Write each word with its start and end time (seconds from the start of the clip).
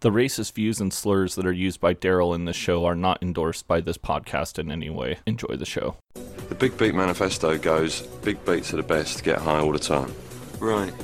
The 0.00 0.10
racist 0.10 0.54
views 0.54 0.80
and 0.80 0.90
slurs 0.94 1.34
that 1.34 1.44
are 1.44 1.52
used 1.52 1.78
by 1.78 1.92
Daryl 1.92 2.34
in 2.34 2.46
this 2.46 2.56
show 2.56 2.86
are 2.86 2.94
not 2.94 3.22
endorsed 3.22 3.68
by 3.68 3.82
this 3.82 3.98
podcast 3.98 4.58
in 4.58 4.70
any 4.70 4.88
way. 4.88 5.18
Enjoy 5.26 5.56
the 5.56 5.66
show. 5.66 5.96
The 6.48 6.54
Big 6.54 6.78
Beat 6.78 6.94
Manifesto 6.94 7.58
goes 7.58 8.00
big 8.24 8.42
beats 8.46 8.72
are 8.72 8.78
the 8.78 8.82
best, 8.82 9.22
get 9.24 9.36
high 9.36 9.58
all 9.58 9.72
the 9.72 9.78
time. 9.78 10.10
Right. 10.58 10.94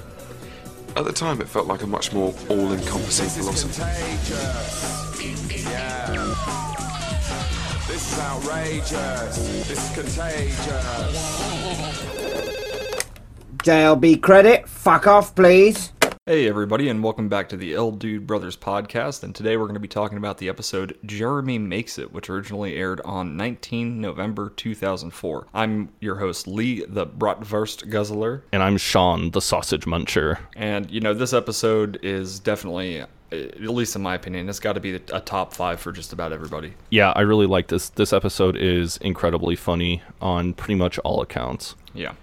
At 0.96 1.04
the 1.04 1.12
time, 1.12 1.42
it 1.42 1.48
felt 1.48 1.66
like 1.66 1.82
a 1.82 1.86
much 1.86 2.14
more 2.14 2.34
all 2.48 2.72
encompassing 2.72 3.28
philosophy. 3.28 3.82
This 7.86 8.12
is 8.12 8.18
outrageous. 8.18 9.68
This 9.68 9.90
is 9.90 9.94
contagious. 9.94 11.16
JLB 13.58 14.22
credit. 14.22 14.66
Fuck 14.66 15.06
off, 15.06 15.34
please. 15.34 15.92
Hey, 16.28 16.48
everybody, 16.48 16.88
and 16.88 17.04
welcome 17.04 17.28
back 17.28 17.48
to 17.50 17.56
the 17.56 17.72
El 17.72 17.92
Dude 17.92 18.26
Brothers 18.26 18.56
podcast. 18.56 19.22
And 19.22 19.32
today 19.32 19.56
we're 19.56 19.66
going 19.66 19.74
to 19.74 19.80
be 19.80 19.86
talking 19.86 20.18
about 20.18 20.38
the 20.38 20.48
episode 20.48 20.98
Jeremy 21.06 21.56
Makes 21.56 22.00
It, 22.00 22.12
which 22.12 22.28
originally 22.28 22.74
aired 22.74 23.00
on 23.02 23.36
19 23.36 24.00
November 24.00 24.50
2004. 24.56 25.46
I'm 25.54 25.88
your 26.00 26.16
host, 26.16 26.48
Lee, 26.48 26.84
the 26.84 27.06
Bratwurst 27.06 27.88
Guzzler. 27.90 28.42
And 28.50 28.60
I'm 28.60 28.76
Sean, 28.76 29.30
the 29.30 29.40
sausage 29.40 29.84
muncher. 29.84 30.40
And, 30.56 30.90
you 30.90 31.00
know, 31.00 31.14
this 31.14 31.32
episode 31.32 32.00
is 32.02 32.40
definitely, 32.40 33.02
at 33.30 33.60
least 33.60 33.94
in 33.94 34.02
my 34.02 34.16
opinion, 34.16 34.48
it's 34.48 34.58
got 34.58 34.72
to 34.72 34.80
be 34.80 34.96
a 34.96 35.20
top 35.20 35.54
five 35.54 35.78
for 35.78 35.92
just 35.92 36.12
about 36.12 36.32
everybody. 36.32 36.74
Yeah, 36.90 37.12
I 37.14 37.20
really 37.20 37.46
like 37.46 37.68
this. 37.68 37.90
This 37.90 38.12
episode 38.12 38.56
is 38.56 38.96
incredibly 38.96 39.54
funny 39.54 40.02
on 40.20 40.54
pretty 40.54 40.74
much 40.74 40.98
all 40.98 41.22
accounts. 41.22 41.76
Yeah. 41.94 42.14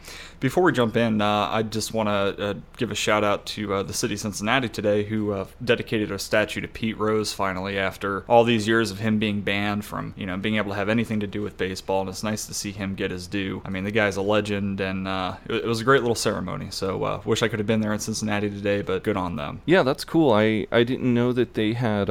Before 0.43 0.61
we 0.61 0.73
jump 0.73 0.97
in, 0.97 1.21
uh, 1.21 1.47
I 1.49 1.63
just 1.63 1.93
want 1.93 2.09
to 2.09 2.49
uh, 2.49 2.53
give 2.75 2.91
a 2.91 2.95
shout 2.95 3.23
out 3.23 3.45
to 3.45 3.75
uh, 3.75 3.83
the 3.83 3.93
city 3.93 4.15
of 4.15 4.19
Cincinnati 4.19 4.67
today, 4.67 5.05
who 5.05 5.31
uh, 5.31 5.45
dedicated 5.63 6.11
a 6.11 6.19
statue 6.19 6.59
to 6.59 6.67
Pete 6.67 6.97
Rose 6.97 7.31
finally 7.31 7.77
after 7.77 8.25
all 8.27 8.43
these 8.43 8.67
years 8.67 8.91
of 8.91 8.99
him 8.99 9.19
being 9.19 9.39
banned 9.39 9.85
from, 9.85 10.13
you 10.17 10.25
know, 10.25 10.35
being 10.35 10.57
able 10.57 10.71
to 10.71 10.75
have 10.75 10.89
anything 10.89 11.21
to 11.21 11.27
do 11.27 11.41
with 11.41 11.55
baseball. 11.55 12.01
And 12.01 12.09
it's 12.09 12.23
nice 12.23 12.45
to 12.47 12.53
see 12.53 12.73
him 12.73 12.93
get 12.93 13.09
his 13.09 13.25
due. 13.25 13.61
I 13.63 13.69
mean, 13.69 13.85
the 13.85 13.91
guy's 13.91 14.17
a 14.17 14.21
legend, 14.21 14.81
and 14.81 15.07
uh, 15.07 15.37
it, 15.47 15.63
was 15.63 15.79
a 15.79 15.85
great 15.85 16.01
little 16.01 16.13
ceremony. 16.13 16.71
So, 16.71 17.01
uh, 17.05 17.21
wish 17.23 17.41
I 17.41 17.47
could 17.47 17.59
have 17.59 17.67
been 17.67 17.79
there 17.79 17.93
in 17.93 17.99
Cincinnati 17.99 18.49
today, 18.49 18.81
but 18.81 19.01
good 19.05 19.15
on 19.15 19.37
them. 19.37 19.61
Yeah, 19.65 19.83
that's 19.83 20.03
cool. 20.03 20.33
I 20.33 20.67
I 20.73 20.83
didn't 20.83 21.13
know 21.13 21.31
that 21.31 21.53
they 21.53 21.71
had. 21.71 22.09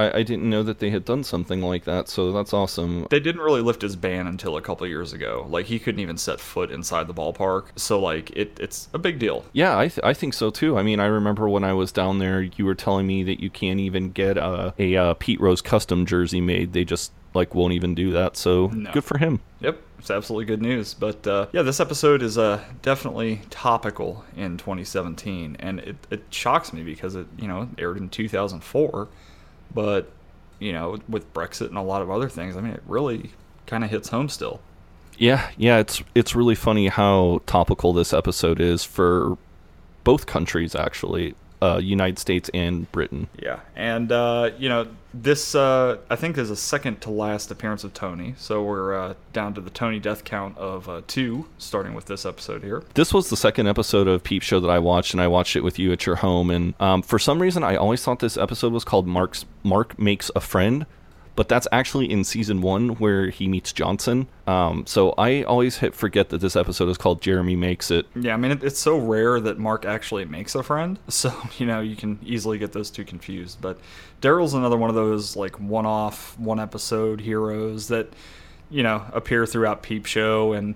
I, 0.00 0.18
I 0.18 0.22
didn't 0.22 0.48
know 0.48 0.62
that 0.62 0.78
they 0.78 0.90
had 0.90 1.04
done 1.04 1.22
something 1.24 1.60
like 1.60 1.84
that. 1.84 2.08
So 2.08 2.32
that's 2.32 2.52
awesome. 2.52 3.06
They 3.10 3.20
didn't 3.20 3.40
really 3.42 3.60
lift 3.60 3.82
his 3.82 3.96
ban 3.96 4.26
until 4.26 4.56
a 4.56 4.62
couple 4.62 4.86
years 4.86 5.12
ago. 5.12 5.46
Like 5.48 5.66
he 5.66 5.78
couldn't 5.78 6.00
even 6.00 6.16
set 6.16 6.40
foot 6.40 6.70
inside 6.70 7.06
the 7.06 7.14
ballpark. 7.14 7.66
So 7.76 8.00
like 8.00 8.30
it, 8.30 8.58
it's 8.60 8.88
a 8.94 8.98
big 8.98 9.18
deal. 9.18 9.44
Yeah, 9.52 9.78
I, 9.78 9.88
th- 9.88 10.00
I 10.04 10.14
think 10.14 10.34
so 10.34 10.50
too. 10.50 10.78
I 10.78 10.82
mean, 10.82 11.00
I 11.00 11.06
remember 11.06 11.48
when 11.48 11.64
I 11.64 11.72
was 11.72 11.92
down 11.92 12.18
there, 12.18 12.42
you 12.42 12.64
were 12.64 12.74
telling 12.74 13.06
me 13.06 13.22
that 13.24 13.40
you 13.40 13.50
can't 13.50 13.80
even 13.80 14.10
get 14.10 14.36
a, 14.36 14.74
a, 14.78 14.96
uh 14.96 15.14
Pete 15.14 15.40
Rose 15.40 15.60
custom 15.62 16.06
jersey 16.06 16.40
made. 16.40 16.72
They 16.72 16.84
just 16.84 17.12
like 17.34 17.54
won't 17.54 17.72
even 17.74 17.94
do 17.94 18.10
that. 18.12 18.36
So 18.36 18.68
No. 18.68 18.90
good 18.92 19.04
for 19.04 19.18
him. 19.18 19.40
Yep, 19.60 19.78
it's 20.00 20.10
absolutely 20.10 20.46
good 20.46 20.62
news. 20.62 20.94
But 20.94 21.24
uh, 21.26 21.46
yeah, 21.52 21.62
this 21.62 21.78
episode 21.78 22.22
is 22.22 22.36
uh, 22.38 22.64
definitely 22.82 23.42
topical 23.50 24.24
in 24.36 24.56
2017, 24.56 25.56
and 25.60 25.78
it, 25.80 25.96
it 26.10 26.22
shocks 26.30 26.72
me 26.72 26.82
because 26.82 27.14
it 27.14 27.26
you 27.38 27.46
know 27.46 27.68
aired 27.78 27.98
in 27.98 28.08
2004, 28.08 29.08
but 29.74 30.10
you 30.58 30.72
know 30.72 30.98
with 31.08 31.32
Brexit 31.34 31.68
and 31.68 31.78
a 31.78 31.82
lot 31.82 32.02
of 32.02 32.10
other 32.10 32.28
things, 32.28 32.56
I 32.56 32.60
mean 32.60 32.74
it 32.74 32.82
really 32.86 33.32
kind 33.66 33.84
of 33.84 33.90
hits 33.90 34.08
home 34.08 34.28
still. 34.28 34.60
Yeah, 35.16 35.50
yeah, 35.56 35.78
it's 35.78 36.02
it's 36.14 36.34
really 36.34 36.54
funny 36.54 36.88
how 36.88 37.42
topical 37.46 37.92
this 37.92 38.12
episode 38.12 38.60
is 38.60 38.84
for 38.84 39.36
both 40.02 40.26
countries 40.26 40.74
actually, 40.74 41.34
uh, 41.62 41.80
United 41.82 42.18
States 42.18 42.50
and 42.54 42.90
Britain. 42.92 43.28
Yeah, 43.40 43.60
and 43.76 44.10
uh, 44.10 44.50
you 44.58 44.68
know 44.68 44.88
this 45.12 45.54
uh, 45.54 45.98
I 46.08 46.16
think 46.16 46.38
is 46.38 46.50
a 46.50 46.56
second 46.56 47.00
to 47.02 47.10
last 47.10 47.50
appearance 47.50 47.84
of 47.84 47.92
Tony, 47.92 48.34
so 48.38 48.62
we're 48.62 48.94
uh, 48.94 49.14
down 49.32 49.54
to 49.54 49.60
the 49.60 49.70
Tony 49.70 49.98
death 49.98 50.24
count 50.24 50.56
of 50.56 50.88
uh, 50.88 51.02
two, 51.06 51.46
starting 51.58 51.94
with 51.94 52.06
this 52.06 52.24
episode 52.24 52.62
here. 52.62 52.82
This 52.94 53.12
was 53.12 53.30
the 53.30 53.36
second 53.36 53.66
episode 53.66 54.08
of 54.08 54.22
Peep 54.22 54.42
Show 54.42 54.60
that 54.60 54.70
I 54.70 54.78
watched, 54.78 55.12
and 55.12 55.20
I 55.20 55.28
watched 55.28 55.56
it 55.56 55.62
with 55.62 55.78
you 55.78 55.92
at 55.92 56.06
your 56.06 56.16
home. 56.16 56.50
And 56.50 56.74
um, 56.80 57.02
for 57.02 57.18
some 57.18 57.42
reason, 57.42 57.64
I 57.64 57.76
always 57.76 58.02
thought 58.02 58.20
this 58.20 58.36
episode 58.36 58.72
was 58.72 58.84
called 58.84 59.06
Mark's 59.06 59.44
Mark 59.62 59.98
Makes 59.98 60.30
a 60.36 60.40
Friend, 60.40 60.86
but 61.36 61.48
that's 61.48 61.66
actually 61.72 62.10
in 62.10 62.24
season 62.24 62.60
one 62.60 62.90
where 62.96 63.30
he 63.30 63.48
meets 63.48 63.72
Johnson. 63.72 64.26
Um, 64.46 64.84
so 64.86 65.14
I 65.16 65.42
always 65.42 65.78
hit 65.78 65.94
forget 65.94 66.28
that 66.30 66.38
this 66.38 66.56
episode 66.56 66.88
is 66.88 66.98
called 66.98 67.22
Jeremy 67.22 67.56
Makes 67.56 67.90
It. 67.90 68.06
Yeah, 68.14 68.34
I 68.34 68.36
mean 68.36 68.52
it, 68.52 68.64
it's 68.64 68.78
so 68.78 68.98
rare 68.98 69.40
that 69.40 69.58
Mark 69.58 69.84
actually 69.84 70.24
makes 70.24 70.54
a 70.54 70.62
friend, 70.62 70.98
so 71.08 71.32
you 71.58 71.66
know 71.66 71.80
you 71.80 71.96
can 71.96 72.18
easily 72.24 72.58
get 72.58 72.72
those 72.72 72.90
two 72.90 73.04
confused. 73.04 73.60
But 73.60 73.78
Daryl's 74.20 74.54
another 74.54 74.76
one 74.76 74.90
of 74.90 74.96
those 74.96 75.36
like 75.36 75.58
one-off, 75.60 76.38
one-episode 76.38 77.20
heroes 77.20 77.88
that 77.88 78.08
you 78.70 78.82
know 78.82 79.04
appear 79.12 79.46
throughout 79.46 79.82
Peep 79.82 80.06
Show, 80.06 80.52
and 80.52 80.74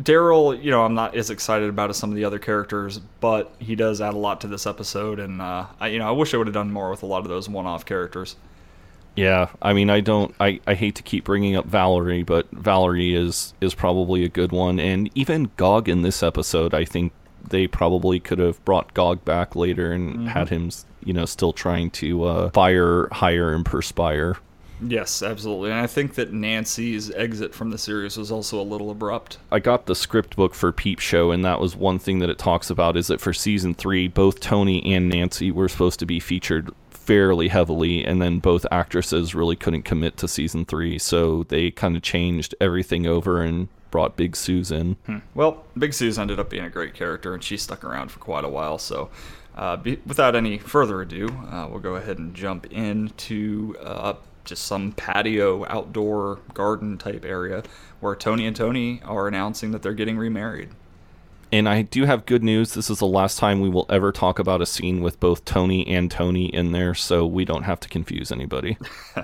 Daryl, 0.00 0.60
you 0.62 0.70
know, 0.70 0.84
I'm 0.84 0.94
not 0.94 1.14
as 1.14 1.30
excited 1.30 1.68
about 1.68 1.90
as 1.90 1.96
some 1.96 2.10
of 2.10 2.16
the 2.16 2.24
other 2.24 2.38
characters, 2.38 2.98
but 3.20 3.52
he 3.58 3.74
does 3.74 4.00
add 4.00 4.14
a 4.14 4.18
lot 4.18 4.40
to 4.42 4.46
this 4.48 4.66
episode, 4.66 5.18
and 5.18 5.40
uh, 5.40 5.66
I, 5.78 5.88
you 5.88 5.98
know, 5.98 6.08
I 6.08 6.12
wish 6.12 6.32
I 6.34 6.38
would 6.38 6.46
have 6.46 6.54
done 6.54 6.72
more 6.72 6.90
with 6.90 7.02
a 7.02 7.06
lot 7.06 7.18
of 7.22 7.28
those 7.28 7.48
one-off 7.48 7.84
characters. 7.84 8.36
Yeah, 9.20 9.50
I 9.60 9.74
mean, 9.74 9.90
I 9.90 10.00
don't, 10.00 10.34
I, 10.40 10.60
I 10.66 10.72
hate 10.72 10.94
to 10.94 11.02
keep 11.02 11.24
bringing 11.24 11.54
up 11.54 11.66
Valerie, 11.66 12.22
but 12.22 12.50
Valerie 12.52 13.14
is 13.14 13.52
is 13.60 13.74
probably 13.74 14.24
a 14.24 14.30
good 14.30 14.50
one, 14.50 14.80
and 14.80 15.10
even 15.14 15.50
Gog 15.58 15.90
in 15.90 16.00
this 16.00 16.22
episode, 16.22 16.72
I 16.72 16.86
think 16.86 17.12
they 17.46 17.66
probably 17.66 18.18
could 18.18 18.38
have 18.38 18.64
brought 18.64 18.94
Gog 18.94 19.22
back 19.26 19.54
later 19.54 19.92
and 19.92 20.26
had 20.26 20.48
him, 20.48 20.70
you 21.04 21.12
know, 21.12 21.26
still 21.26 21.52
trying 21.52 21.90
to 21.90 22.24
uh, 22.24 22.50
fire, 22.50 23.08
hire, 23.12 23.52
and 23.52 23.62
perspire. 23.62 24.38
Yes, 24.82 25.22
absolutely, 25.22 25.70
and 25.70 25.80
I 25.80 25.86
think 25.86 26.14
that 26.14 26.32
Nancy's 26.32 27.10
exit 27.10 27.54
from 27.54 27.68
the 27.68 27.76
series 27.76 28.16
was 28.16 28.32
also 28.32 28.58
a 28.58 28.64
little 28.64 28.90
abrupt. 28.90 29.36
I 29.52 29.58
got 29.58 29.84
the 29.84 29.94
script 29.94 30.34
book 30.34 30.54
for 30.54 30.72
Peep 30.72 30.98
Show, 30.98 31.30
and 31.30 31.44
that 31.44 31.60
was 31.60 31.76
one 31.76 31.98
thing 31.98 32.20
that 32.20 32.30
it 32.30 32.38
talks 32.38 32.70
about 32.70 32.96
is 32.96 33.08
that 33.08 33.20
for 33.20 33.34
season 33.34 33.74
three, 33.74 34.08
both 34.08 34.40
Tony 34.40 34.82
and 34.94 35.10
Nancy 35.10 35.50
were 35.50 35.68
supposed 35.68 35.98
to 35.98 36.06
be 36.06 36.20
featured 36.20 36.70
fairly 37.10 37.48
heavily, 37.48 38.04
and 38.04 38.22
then 38.22 38.38
both 38.38 38.64
actresses 38.70 39.34
really 39.34 39.56
couldn't 39.56 39.82
commit 39.82 40.16
to 40.16 40.28
season 40.28 40.64
three, 40.64 40.96
so 40.96 41.42
they 41.48 41.68
kind 41.68 41.96
of 41.96 42.02
changed 42.02 42.54
everything 42.60 43.04
over 43.04 43.42
and 43.42 43.66
brought 43.90 44.16
Big 44.16 44.36
Susan. 44.36 44.96
Well, 45.34 45.64
Big 45.76 45.92
Sue's 45.92 46.20
ended 46.20 46.38
up 46.38 46.48
being 46.48 46.62
a 46.62 46.70
great 46.70 46.94
character, 46.94 47.34
and 47.34 47.42
she 47.42 47.56
stuck 47.56 47.82
around 47.82 48.12
for 48.12 48.20
quite 48.20 48.44
a 48.44 48.48
while. 48.48 48.78
So, 48.78 49.10
uh, 49.56 49.76
be, 49.78 49.98
without 50.06 50.36
any 50.36 50.58
further 50.58 51.02
ado, 51.02 51.26
uh, 51.50 51.66
we'll 51.68 51.80
go 51.80 51.96
ahead 51.96 52.18
and 52.18 52.32
jump 52.32 52.66
into 52.66 53.74
uh, 53.82 54.14
just 54.44 54.66
some 54.66 54.92
patio, 54.92 55.66
outdoor 55.66 56.38
garden 56.54 56.96
type 56.96 57.24
area 57.24 57.64
where 57.98 58.14
Tony 58.14 58.46
and 58.46 58.54
Tony 58.54 59.02
are 59.04 59.26
announcing 59.26 59.72
that 59.72 59.82
they're 59.82 59.94
getting 59.94 60.16
remarried. 60.16 60.68
And 61.52 61.68
I 61.68 61.82
do 61.82 62.04
have 62.04 62.26
good 62.26 62.44
news. 62.44 62.74
This 62.74 62.90
is 62.90 63.00
the 63.00 63.06
last 63.06 63.38
time 63.38 63.60
we 63.60 63.68
will 63.68 63.86
ever 63.88 64.12
talk 64.12 64.38
about 64.38 64.62
a 64.62 64.66
scene 64.66 65.02
with 65.02 65.18
both 65.18 65.44
Tony 65.44 65.86
and 65.86 66.10
Tony 66.10 66.46
in 66.46 66.72
there, 66.72 66.94
so 66.94 67.26
we 67.26 67.44
don't 67.44 67.64
have 67.64 67.80
to 67.80 67.88
confuse 67.88 68.30
anybody. 68.30 68.78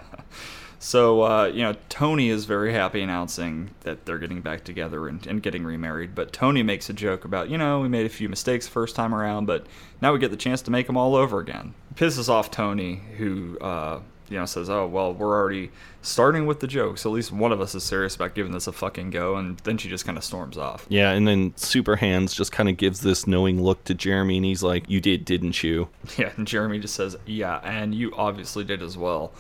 So, 0.78 1.22
uh, 1.22 1.47
you 1.47 1.62
know, 1.62 1.75
Tony 1.88 2.28
is 2.28 2.44
very 2.44 2.72
happy 2.72 3.00
announcing 3.03 3.70
that 3.81 4.04
they're 4.04 4.19
getting 4.19 4.41
back 4.41 4.62
together 4.62 5.09
and, 5.09 5.26
and 5.26 5.42
getting 5.42 5.65
remarried. 5.65 6.15
But 6.15 6.32
Tony 6.32 6.62
makes 6.62 6.88
a 6.88 6.92
joke 6.92 7.25
about, 7.25 7.48
you 7.48 7.59
know, 7.59 7.81
we 7.81 7.88
made 7.88 8.06
a 8.06 8.10
few 8.10 8.28
mistakes 8.28 8.66
the 8.66 8.72
first 8.72 8.94
time 8.94 9.12
around, 9.12 9.47
but 9.47 9.66
now 10.00 10.12
we 10.12 10.20
get 10.20 10.31
the 10.31 10.36
chance 10.36 10.62
to 10.62 10.70
make 10.70 10.86
them 10.86 10.97
all 10.97 11.16
over 11.16 11.41
again. 11.41 11.75
Pisses 11.97 12.28
off 12.28 12.53
Tony, 12.53 13.03
who, 13.16 13.59
uh, 13.59 14.00
you 14.28 14.38
know, 14.38 14.44
says, 14.47 14.69
oh, 14.69 14.87
well, 14.87 15.14
we're 15.14 15.34
already 15.34 15.70
starting 16.03 16.47
with 16.47 16.60
the 16.60 16.66
jokes. 16.66 17.06
At 17.06 17.12
least 17.12 17.32
one 17.32 17.53
of 17.53 17.60
us 17.60 17.75
is 17.75 17.84
serious 17.84 18.16
about 18.16 18.34
giving 18.34 18.53
this 18.53 18.66
a 18.66 18.72
fucking 18.72 19.10
go. 19.10 19.37
And 19.37 19.59
then 19.60 19.78
she 19.78 19.88
just 19.88 20.04
kind 20.04 20.19
of 20.19 20.25
storms 20.25 20.59
off. 20.59 20.87
Yeah, 20.88 21.12
and 21.12 21.26
then 21.26 21.53
Super 21.56 21.97
Hans 21.97 22.34
just 22.34 22.53
kind 22.53 22.69
of 22.69 22.76
gives 22.76 23.00
this 23.00 23.26
knowing 23.26 23.62
look 23.62 23.84
to 23.84 23.94
Jeremy, 23.94 24.36
and 24.36 24.44
he's 24.44 24.62
like, 24.62 24.88
You 24.88 25.00
did, 25.00 25.25
didn't 25.25 25.62
you? 25.62 25.88
Yeah, 26.19 26.32
and 26.36 26.47
Jeremy 26.47 26.78
just 26.78 26.94
says, 26.94 27.16
yeah, 27.26 27.60
and 27.62 27.94
you 27.94 28.12
obviously 28.16 28.65
did 28.65 28.82
as 28.82 28.97
well. 28.97 29.33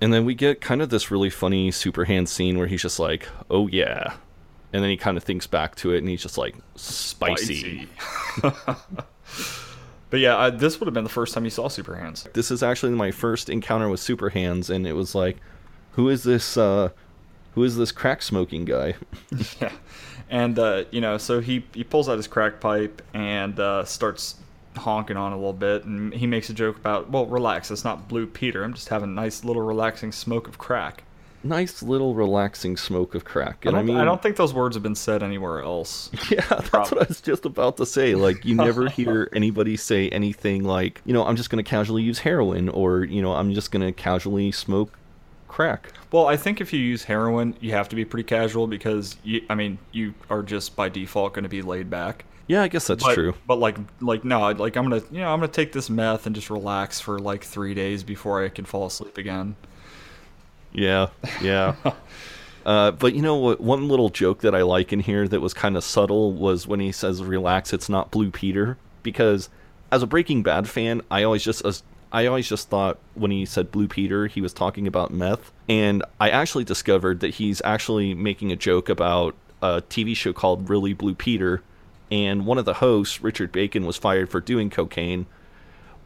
And 0.00 0.12
then 0.12 0.24
we 0.24 0.34
get 0.34 0.60
kind 0.60 0.82
of 0.82 0.90
this 0.90 1.10
really 1.10 1.30
funny 1.30 1.70
Super 1.70 2.04
Hans 2.04 2.30
scene 2.30 2.58
where 2.58 2.66
he's 2.66 2.82
just 2.82 2.98
like, 2.98 3.28
Oh, 3.50 3.66
yeah. 3.66 4.14
And 4.72 4.82
then 4.82 4.90
he 4.90 4.96
kind 4.96 5.16
of 5.16 5.24
thinks 5.24 5.46
back 5.46 5.74
to 5.76 5.92
it, 5.94 5.98
and 5.98 6.08
he's 6.08 6.22
just 6.22 6.38
like, 6.38 6.54
Spicy. 6.74 7.88
but 10.10 10.20
yeah, 10.20 10.36
I, 10.36 10.50
this 10.50 10.80
would 10.80 10.86
have 10.86 10.94
been 10.94 11.04
the 11.04 11.10
first 11.10 11.34
time 11.34 11.44
you 11.44 11.50
saw 11.50 11.68
Super 11.68 11.96
Hans. 11.96 12.28
This 12.32 12.50
is 12.50 12.62
actually 12.62 12.92
my 12.92 13.10
first 13.10 13.48
encounter 13.48 13.88
with 13.88 14.00
Super 14.00 14.30
Hans, 14.30 14.70
and 14.70 14.86
it 14.86 14.92
was 14.94 15.14
like, 15.14 15.38
Who 15.92 16.08
is 16.08 16.22
this, 16.22 16.56
uh, 16.56 16.90
who 17.54 17.64
is 17.64 17.76
this 17.76 17.92
crack 17.92 18.22
smoking 18.22 18.64
guy? 18.64 18.94
Yeah, 19.60 19.72
and 20.28 20.58
uh, 20.58 20.84
you 20.90 21.00
know, 21.00 21.18
so 21.18 21.40
he 21.40 21.64
he 21.72 21.84
pulls 21.84 22.08
out 22.08 22.16
his 22.16 22.26
crack 22.26 22.60
pipe 22.60 23.02
and 23.14 23.58
uh, 23.60 23.84
starts 23.84 24.36
honking 24.76 25.16
on 25.16 25.32
a 25.32 25.36
little 25.36 25.52
bit, 25.52 25.84
and 25.84 26.12
he 26.12 26.26
makes 26.26 26.50
a 26.50 26.54
joke 26.54 26.76
about, 26.76 27.10
well, 27.10 27.26
relax, 27.26 27.70
it's 27.70 27.84
not 27.84 28.08
Blue 28.08 28.26
Peter. 28.26 28.62
I'm 28.62 28.74
just 28.74 28.88
having 28.88 29.10
a 29.10 29.12
nice 29.12 29.44
little 29.44 29.62
relaxing 29.62 30.12
smoke 30.12 30.48
of 30.48 30.58
crack. 30.58 31.04
Nice 31.46 31.82
little 31.82 32.14
relaxing 32.14 32.76
smoke 32.76 33.14
of 33.14 33.24
crack. 33.24 33.64
I 33.64 33.68
And 33.68 33.76
I, 33.76 33.80
don't, 33.80 33.86
mean, 33.86 33.96
I 33.96 34.04
don't 34.04 34.22
think 34.22 34.36
those 34.36 34.52
words 34.52 34.76
have 34.76 34.82
been 34.82 34.94
said 34.94 35.22
anywhere 35.22 35.62
else. 35.62 36.10
Yeah, 36.30 36.44
that's 36.48 36.72
what 36.72 37.02
I 37.02 37.04
was 37.06 37.20
just 37.20 37.44
about 37.44 37.76
to 37.76 37.86
say. 37.86 38.14
Like, 38.14 38.44
you 38.44 38.54
never 38.54 38.88
hear 38.90 39.28
anybody 39.32 39.76
say 39.76 40.08
anything 40.10 40.64
like, 40.64 41.00
you 41.04 41.12
know, 41.14 41.24
I'm 41.24 41.36
just 41.36 41.50
going 41.50 41.62
to 41.64 41.68
casually 41.68 42.02
use 42.02 42.18
heroin 42.18 42.68
or, 42.68 43.04
you 43.04 43.22
know, 43.22 43.32
I'm 43.32 43.54
just 43.54 43.70
going 43.70 43.86
to 43.86 43.92
casually 43.92 44.50
smoke 44.52 44.98
crack. 45.46 45.92
Well, 46.12 46.26
I 46.26 46.36
think 46.36 46.60
if 46.60 46.72
you 46.72 46.80
use 46.80 47.04
heroin, 47.04 47.56
you 47.60 47.72
have 47.72 47.88
to 47.90 47.96
be 47.96 48.04
pretty 48.04 48.24
casual 48.24 48.66
because 48.66 49.16
you, 49.22 49.42
I 49.48 49.54
mean, 49.54 49.78
you 49.92 50.14
are 50.28 50.42
just 50.42 50.74
by 50.76 50.88
default 50.88 51.34
going 51.34 51.44
to 51.44 51.48
be 51.48 51.62
laid 51.62 51.88
back. 51.88 52.24
Yeah, 52.48 52.62
I 52.62 52.68
guess 52.68 52.86
that's 52.86 53.02
But, 53.02 53.14
true. 53.14 53.34
But 53.46 53.58
like, 53.58 53.76
like 54.00 54.24
no, 54.24 54.40
like 54.52 54.76
I'm 54.76 54.88
gonna, 54.88 55.02
you 55.10 55.20
know, 55.20 55.32
I'm 55.32 55.40
gonna 55.40 55.48
take 55.48 55.72
this 55.72 55.90
meth 55.90 56.26
and 56.26 56.34
just 56.34 56.48
relax 56.48 57.00
for 57.00 57.18
like 57.18 57.42
three 57.42 57.74
days 57.74 58.04
before 58.04 58.44
I 58.44 58.48
can 58.50 58.64
fall 58.64 58.86
asleep 58.86 59.18
again. 59.18 59.56
Yeah, 60.76 61.08
yeah. 61.42 61.74
uh, 62.66 62.92
but 62.92 63.14
you 63.14 63.22
know 63.22 63.36
what? 63.36 63.60
One 63.60 63.88
little 63.88 64.10
joke 64.10 64.42
that 64.42 64.54
I 64.54 64.62
like 64.62 64.92
in 64.92 65.00
here 65.00 65.26
that 65.26 65.40
was 65.40 65.54
kind 65.54 65.76
of 65.76 65.82
subtle 65.82 66.32
was 66.32 66.66
when 66.68 66.80
he 66.80 66.92
says, 66.92 67.24
"Relax, 67.24 67.72
it's 67.72 67.88
not 67.88 68.10
Blue 68.10 68.30
Peter." 68.30 68.78
Because 69.02 69.48
as 69.90 70.02
a 70.02 70.06
Breaking 70.06 70.42
Bad 70.42 70.68
fan, 70.68 71.00
I 71.10 71.22
always 71.22 71.42
just 71.42 71.64
as 71.64 71.82
I 72.12 72.26
always 72.26 72.48
just 72.48 72.68
thought 72.68 72.98
when 73.14 73.30
he 73.30 73.44
said 73.46 73.72
Blue 73.72 73.88
Peter, 73.88 74.26
he 74.26 74.40
was 74.40 74.52
talking 74.52 74.86
about 74.86 75.12
meth. 75.12 75.50
And 75.68 76.04
I 76.20 76.30
actually 76.30 76.64
discovered 76.64 77.20
that 77.20 77.34
he's 77.34 77.60
actually 77.64 78.14
making 78.14 78.52
a 78.52 78.56
joke 78.56 78.88
about 78.88 79.34
a 79.62 79.82
TV 79.82 80.14
show 80.14 80.32
called 80.32 80.68
Really 80.68 80.92
Blue 80.92 81.14
Peter. 81.14 81.62
And 82.10 82.46
one 82.46 82.58
of 82.58 82.64
the 82.64 82.74
hosts, 82.74 83.22
Richard 83.22 83.50
Bacon, 83.50 83.84
was 83.84 83.96
fired 83.96 84.30
for 84.30 84.40
doing 84.40 84.70
cocaine. 84.70 85.26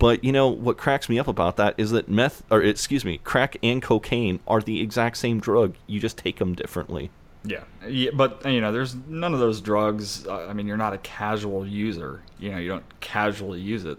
But 0.00 0.24
you 0.24 0.32
know 0.32 0.48
what 0.48 0.78
cracks 0.78 1.08
me 1.10 1.18
up 1.18 1.28
about 1.28 1.56
that 1.58 1.74
is 1.76 1.90
that 1.90 2.08
meth, 2.08 2.42
or 2.50 2.62
excuse 2.62 3.04
me, 3.04 3.18
crack 3.18 3.56
and 3.62 3.82
cocaine 3.82 4.40
are 4.48 4.60
the 4.62 4.80
exact 4.80 5.18
same 5.18 5.38
drug. 5.40 5.74
You 5.86 6.00
just 6.00 6.16
take 6.16 6.38
them 6.38 6.54
differently. 6.54 7.10
Yeah, 7.44 7.64
yeah, 7.86 8.10
but 8.14 8.44
you 8.46 8.60
know, 8.62 8.72
there's 8.72 8.96
none 9.06 9.34
of 9.34 9.40
those 9.40 9.60
drugs. 9.60 10.26
uh, 10.26 10.46
I 10.46 10.54
mean, 10.54 10.66
you're 10.66 10.76
not 10.78 10.94
a 10.94 10.98
casual 10.98 11.66
user. 11.66 12.22
You 12.38 12.50
know, 12.50 12.58
you 12.58 12.68
don't 12.68 13.00
casually 13.00 13.60
use 13.60 13.84
it. 13.84 13.98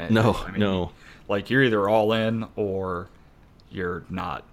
And, 0.00 0.10
No, 0.10 0.34
I 0.34 0.50
mean, 0.50 0.60
no. 0.60 0.90
Like 1.28 1.48
you're 1.48 1.62
either 1.62 1.88
all 1.88 2.12
in 2.12 2.46
or 2.56 3.08
you're 3.70 4.04
not. 4.10 4.44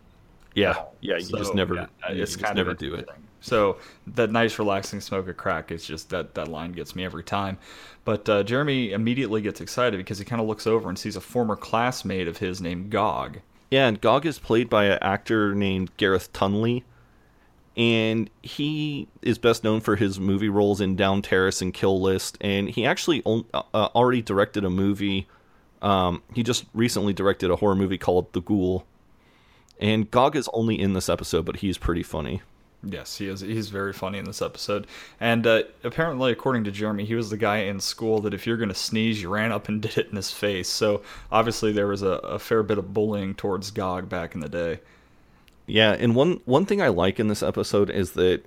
Yeah, 0.54 0.76
yeah. 1.02 1.16
You 1.16 1.22
So, 1.22 1.38
just 1.40 1.56
never, 1.56 1.74
yeah, 1.76 2.12
you 2.12 2.18
just 2.26 2.40
never 2.54 2.74
do 2.76 2.94
it. 2.94 3.00
interesting. 3.00 3.27
So 3.42 3.78
that 4.08 4.32
nice 4.32 4.58
relaxing 4.60 5.02
smoke 5.02 5.28
of 5.28 5.38
crack 5.38 5.72
is 5.72 5.86
just 5.86 6.10
that 6.10 6.36
that 6.36 6.48
line 6.48 6.72
gets 6.72 6.96
me 6.96 7.06
every 7.06 7.24
time. 7.24 7.58
But 8.04 8.28
uh, 8.30 8.44
Jeremy 8.44 8.92
immediately 8.92 9.42
gets 9.42 9.62
excited 9.62 9.98
because 9.98 10.18
he 10.18 10.26
kind 10.26 10.42
of 10.42 10.48
looks 10.48 10.66
over 10.66 10.90
and 10.90 10.98
sees 10.98 11.16
a 11.16 11.22
former 11.22 11.56
classmate 11.56 12.28
of 12.28 12.38
his 12.38 12.62
named 12.62 12.90
Gog. 12.90 13.40
Yeah, 13.70 13.88
and 13.88 14.00
Gog 14.00 14.26
is 14.26 14.40
played 14.40 14.70
by 14.70 14.86
an 14.86 15.00
actor 15.02 15.54
named 15.54 15.92
Gareth 15.98 16.32
Tunley, 16.32 16.84
and 17.76 18.30
he 18.42 19.08
is 19.22 19.38
best 19.38 19.64
known 19.64 19.82
for 19.82 19.98
his 19.98 20.20
movie 20.20 20.50
roles 20.50 20.80
in 20.80 20.96
Down 20.96 21.22
Terrace 21.22 21.62
and 21.62 21.74
Kill 21.74 22.02
List. 22.02 22.38
And 22.40 22.70
he 22.70 22.86
actually 22.86 23.22
uh, 23.26 23.42
uh, 23.54 23.90
already 23.94 24.22
directed 24.22 24.64
a 24.64 24.70
movie. 24.70 25.28
Um, 25.82 26.24
he 26.34 26.44
just 26.44 26.66
recently 26.74 27.14
directed 27.14 27.52
a 27.52 27.58
horror 27.58 27.76
movie 27.76 27.98
called 27.98 28.32
The 28.34 28.42
Ghoul. 28.42 28.86
And 29.80 30.10
Gog 30.10 30.36
is 30.36 30.50
only 30.54 30.80
in 30.80 30.94
this 30.94 31.08
episode, 31.08 31.46
but 31.46 31.58
he's 31.58 31.78
pretty 31.78 32.04
funny. 32.04 32.42
Yes, 32.84 33.18
he 33.18 33.28
is. 33.28 33.42
He's 33.42 33.70
very 33.70 33.92
funny 33.92 34.20
in 34.20 34.26
this 34.26 34.42
episode. 34.42 34.86
And 35.20 35.48
uh, 35.48 35.64
apparently, 35.84 36.32
according 36.32 36.64
to 36.66 36.72
Jeremy, 36.72 37.06
he 37.06 37.16
was 37.16 37.30
the 37.30 37.38
guy 37.38 37.58
in 37.58 37.80
school 37.80 38.22
that 38.22 38.34
if 38.34 38.46
you're 38.46 38.58
going 38.58 38.70
to 38.70 38.76
sneeze, 38.76 39.22
you 39.22 39.30
ran 39.30 39.52
up 39.52 39.68
and 39.68 39.82
did 39.82 39.98
it 39.98 40.10
in 40.10 40.16
his 40.16 40.32
face. 40.32 40.70
So 40.70 41.02
obviously, 41.32 41.72
there 41.72 41.88
was 41.88 42.04
a, 42.04 42.12
a 42.12 42.40
fair 42.40 42.64
bit 42.64 42.78
of 42.78 42.94
bullying 42.94 43.34
towards 43.34 43.72
Gog 43.72 44.10
back 44.10 44.36
in 44.36 44.42
the 44.42 44.50
day. 44.50 44.80
Yeah, 45.66 45.92
and 45.92 46.16
one 46.16 46.40
one 46.46 46.66
thing 46.66 46.82
I 46.82 46.88
like 46.88 47.20
in 47.20 47.28
this 47.28 47.44
episode 47.44 47.90
is 47.90 48.12
that, 48.14 48.46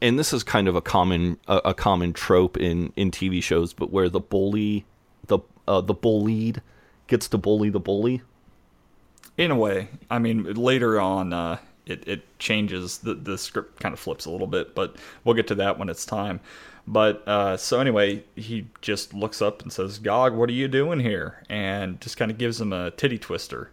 and 0.00 0.16
this 0.18 0.32
is 0.32 0.44
kind 0.44 0.68
of 0.68 0.76
a 0.76 0.80
common 0.80 1.38
a, 1.48 1.56
a 1.66 1.74
common 1.74 2.12
trope 2.12 2.56
in 2.56 2.92
in 2.94 3.10
TV 3.10 3.42
shows, 3.42 3.72
but 3.72 3.90
where 3.90 4.08
the 4.08 4.20
bully, 4.20 4.84
the 5.26 5.40
uh, 5.66 5.80
the 5.80 5.94
bullied, 5.94 6.62
gets 7.08 7.28
to 7.28 7.38
bully 7.38 7.70
the 7.70 7.80
bully. 7.80 8.22
In 9.36 9.50
a 9.50 9.56
way, 9.56 9.88
I 10.10 10.18
mean, 10.18 10.44
later 10.54 11.00
on, 11.00 11.32
uh, 11.32 11.58
it 11.86 12.06
it 12.06 12.38
changes. 12.38 12.98
The 12.98 13.14
the 13.14 13.38
script 13.38 13.80
kind 13.80 13.92
of 13.92 13.98
flips 13.98 14.26
a 14.26 14.30
little 14.30 14.46
bit, 14.46 14.74
but 14.74 14.96
we'll 15.24 15.34
get 15.34 15.46
to 15.48 15.54
that 15.56 15.78
when 15.78 15.88
it's 15.88 16.04
time. 16.04 16.40
But 16.86 17.26
uh, 17.28 17.56
so 17.56 17.80
anyway, 17.80 18.24
he 18.34 18.66
just 18.80 19.14
looks 19.14 19.40
up 19.40 19.62
and 19.62 19.72
says, 19.72 19.98
"Gog, 19.98 20.34
what 20.34 20.48
are 20.48 20.54
you 20.54 20.68
doing 20.68 21.00
here?" 21.00 21.42
And 21.48 22.00
just 22.00 22.16
kind 22.16 22.30
of 22.30 22.38
gives 22.38 22.60
him 22.60 22.72
a 22.72 22.90
titty 22.90 23.18
twister. 23.18 23.70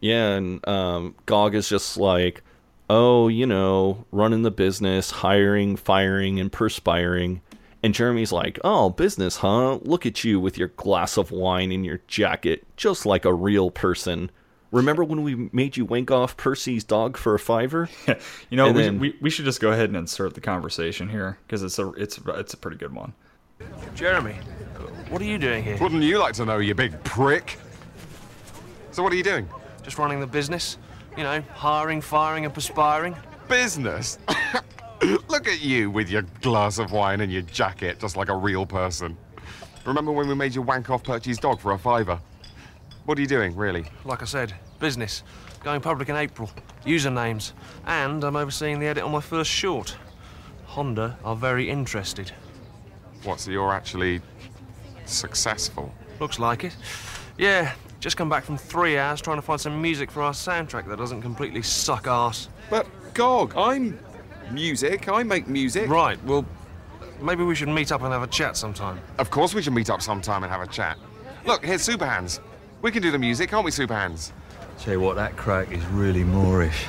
Yeah, 0.00 0.34
and 0.34 0.66
um, 0.68 1.14
Gog 1.26 1.54
is 1.54 1.68
just 1.68 1.96
like, 1.96 2.42
oh, 2.90 3.28
you 3.28 3.46
know, 3.46 4.04
running 4.12 4.42
the 4.42 4.50
business, 4.50 5.10
hiring, 5.10 5.76
firing, 5.76 6.38
and 6.38 6.52
perspiring. 6.52 7.40
And 7.82 7.94
Jeremy's 7.94 8.32
like, 8.32 8.58
oh, 8.64 8.90
business, 8.90 9.36
huh? 9.36 9.76
Look 9.82 10.06
at 10.06 10.24
you 10.24 10.40
with 10.40 10.58
your 10.58 10.68
glass 10.68 11.16
of 11.16 11.30
wine 11.30 11.70
and 11.70 11.84
your 11.84 12.00
jacket, 12.06 12.64
just 12.76 13.06
like 13.06 13.24
a 13.24 13.34
real 13.34 13.70
person. 13.70 14.30
Remember 14.74 15.04
when 15.04 15.22
we 15.22 15.48
made 15.52 15.76
you 15.76 15.84
wank 15.84 16.10
off 16.10 16.36
Percy's 16.36 16.82
dog 16.82 17.16
for 17.16 17.34
a 17.34 17.38
fiver? 17.38 17.88
You 18.50 18.56
know, 18.56 18.72
we, 18.72 18.82
then- 18.82 18.98
we, 18.98 19.16
we 19.20 19.30
should 19.30 19.44
just 19.44 19.60
go 19.60 19.70
ahead 19.70 19.88
and 19.88 19.96
insert 19.96 20.34
the 20.34 20.40
conversation 20.40 21.08
here 21.08 21.38
because 21.46 21.62
it's 21.62 21.78
a 21.78 21.90
it's 21.92 22.18
it's 22.26 22.54
a 22.54 22.56
pretty 22.56 22.76
good 22.76 22.92
one. 22.94 23.12
Jeremy, 23.94 24.34
what 25.08 25.22
are 25.22 25.24
you 25.24 25.38
doing 25.38 25.62
here? 25.62 25.76
Wouldn't 25.80 26.02
you 26.02 26.18
like 26.18 26.34
to 26.34 26.44
know, 26.44 26.58
you 26.58 26.74
big 26.74 27.02
prick? 27.04 27.56
So 28.90 29.02
what 29.02 29.12
are 29.12 29.16
you 29.16 29.22
doing? 29.22 29.48
Just 29.82 29.98
running 29.98 30.20
the 30.20 30.26
business? 30.26 30.76
You 31.16 31.22
know, 31.22 31.40
hiring, 31.52 32.00
firing, 32.00 32.44
and 32.44 32.52
perspiring? 32.52 33.16
Business? 33.48 34.18
Look 35.28 35.46
at 35.48 35.60
you 35.62 35.90
with 35.90 36.10
your 36.10 36.22
glass 36.42 36.78
of 36.78 36.90
wine 36.92 37.20
and 37.20 37.32
your 37.32 37.42
jacket, 37.42 38.00
just 38.00 38.16
like 38.16 38.28
a 38.28 38.36
real 38.36 38.66
person. 38.66 39.16
Remember 39.84 40.10
when 40.12 40.26
we 40.28 40.34
made 40.34 40.54
you 40.54 40.62
wank 40.62 40.90
off 40.90 41.02
Percy's 41.04 41.38
dog 41.38 41.60
for 41.60 41.72
a 41.72 41.78
fiver? 41.78 42.18
What 43.04 43.18
are 43.18 43.20
you 43.20 43.26
doing, 43.26 43.54
really? 43.54 43.84
Like 44.04 44.22
I 44.22 44.24
said, 44.24 44.54
business. 44.78 45.22
Going 45.62 45.80
public 45.82 46.08
in 46.08 46.16
April. 46.16 46.50
Usernames. 46.86 47.52
And 47.86 48.24
I'm 48.24 48.36
overseeing 48.36 48.80
the 48.80 48.86
edit 48.86 49.04
on 49.04 49.12
my 49.12 49.20
first 49.20 49.50
short. 49.50 49.96
Honda 50.64 51.18
are 51.22 51.36
very 51.36 51.68
interested. 51.68 52.32
What, 53.24 53.40
so 53.40 53.50
you're 53.50 53.72
actually 53.72 54.22
successful? 55.04 55.92
Looks 56.18 56.38
like 56.38 56.64
it. 56.64 56.76
Yeah, 57.36 57.74
just 58.00 58.16
come 58.16 58.30
back 58.30 58.44
from 58.44 58.56
three 58.56 58.96
hours 58.96 59.20
trying 59.20 59.36
to 59.36 59.42
find 59.42 59.60
some 59.60 59.80
music 59.80 60.10
for 60.10 60.22
our 60.22 60.32
soundtrack 60.32 60.88
that 60.88 60.96
doesn't 60.96 61.20
completely 61.20 61.62
suck 61.62 62.06
ass. 62.06 62.48
But, 62.70 62.86
Gog, 63.12 63.54
I'm 63.54 63.98
music. 64.50 65.08
I 65.08 65.22
make 65.22 65.46
music. 65.46 65.90
Right, 65.90 66.22
well, 66.24 66.46
maybe 67.20 67.44
we 67.44 67.54
should 67.54 67.68
meet 67.68 67.92
up 67.92 68.02
and 68.02 68.12
have 68.12 68.22
a 68.22 68.26
chat 68.28 68.56
sometime. 68.56 68.98
Of 69.18 69.30
course 69.30 69.54
we 69.54 69.60
should 69.60 69.74
meet 69.74 69.90
up 69.90 70.00
sometime 70.00 70.42
and 70.42 70.50
have 70.50 70.62
a 70.62 70.66
chat. 70.66 70.98
Look, 71.44 71.64
here's 71.64 71.82
Super 71.82 72.06
Hans. 72.06 72.40
We 72.84 72.92
can 72.92 73.00
do 73.00 73.10
the 73.10 73.18
music, 73.18 73.48
can't 73.48 73.64
we, 73.64 73.70
Super 73.70 73.94
Hans? 73.94 74.30
Tell 74.78 74.92
you 74.92 75.00
what, 75.00 75.16
that 75.16 75.38
crack 75.38 75.72
is 75.72 75.82
really 75.86 76.22
moreish. 76.22 76.84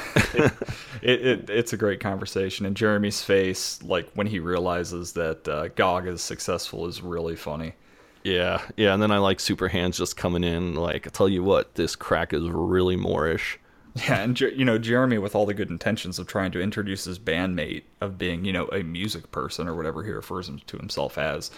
It, 1.02 1.26
it 1.26 1.50
it's 1.50 1.74
a 1.74 1.76
great 1.76 2.00
conversation, 2.00 2.64
and 2.64 2.74
Jeremy's 2.74 3.20
face, 3.20 3.82
like 3.82 4.08
when 4.14 4.26
he 4.26 4.38
realizes 4.38 5.12
that 5.12 5.46
uh, 5.46 5.68
Gog 5.68 6.06
is 6.06 6.22
successful, 6.22 6.86
is 6.86 7.02
really 7.02 7.36
funny. 7.36 7.74
Yeah, 8.22 8.62
yeah, 8.78 8.94
and 8.94 9.02
then 9.02 9.10
I 9.10 9.18
like 9.18 9.38
Super 9.38 9.68
Hans 9.68 9.98
just 9.98 10.16
coming 10.16 10.42
in, 10.42 10.76
like, 10.76 11.06
I 11.06 11.10
tell 11.10 11.28
you 11.28 11.44
what, 11.44 11.74
this 11.74 11.94
crack 11.94 12.32
is 12.32 12.44
really 12.44 12.96
moreish. 12.96 13.58
Yeah, 13.96 14.22
and 14.22 14.34
Jer- 14.34 14.48
you 14.48 14.64
know 14.64 14.78
Jeremy, 14.78 15.18
with 15.18 15.34
all 15.34 15.44
the 15.44 15.52
good 15.52 15.68
intentions 15.68 16.18
of 16.18 16.26
trying 16.26 16.52
to 16.52 16.62
introduce 16.62 17.04
his 17.04 17.18
bandmate 17.18 17.82
of 18.00 18.16
being, 18.16 18.46
you 18.46 18.52
know, 18.54 18.68
a 18.68 18.82
music 18.82 19.30
person 19.30 19.68
or 19.68 19.74
whatever 19.74 20.04
he 20.04 20.10
refers 20.10 20.48
him 20.48 20.58
to 20.68 20.78
himself 20.78 21.18
as, 21.18 21.50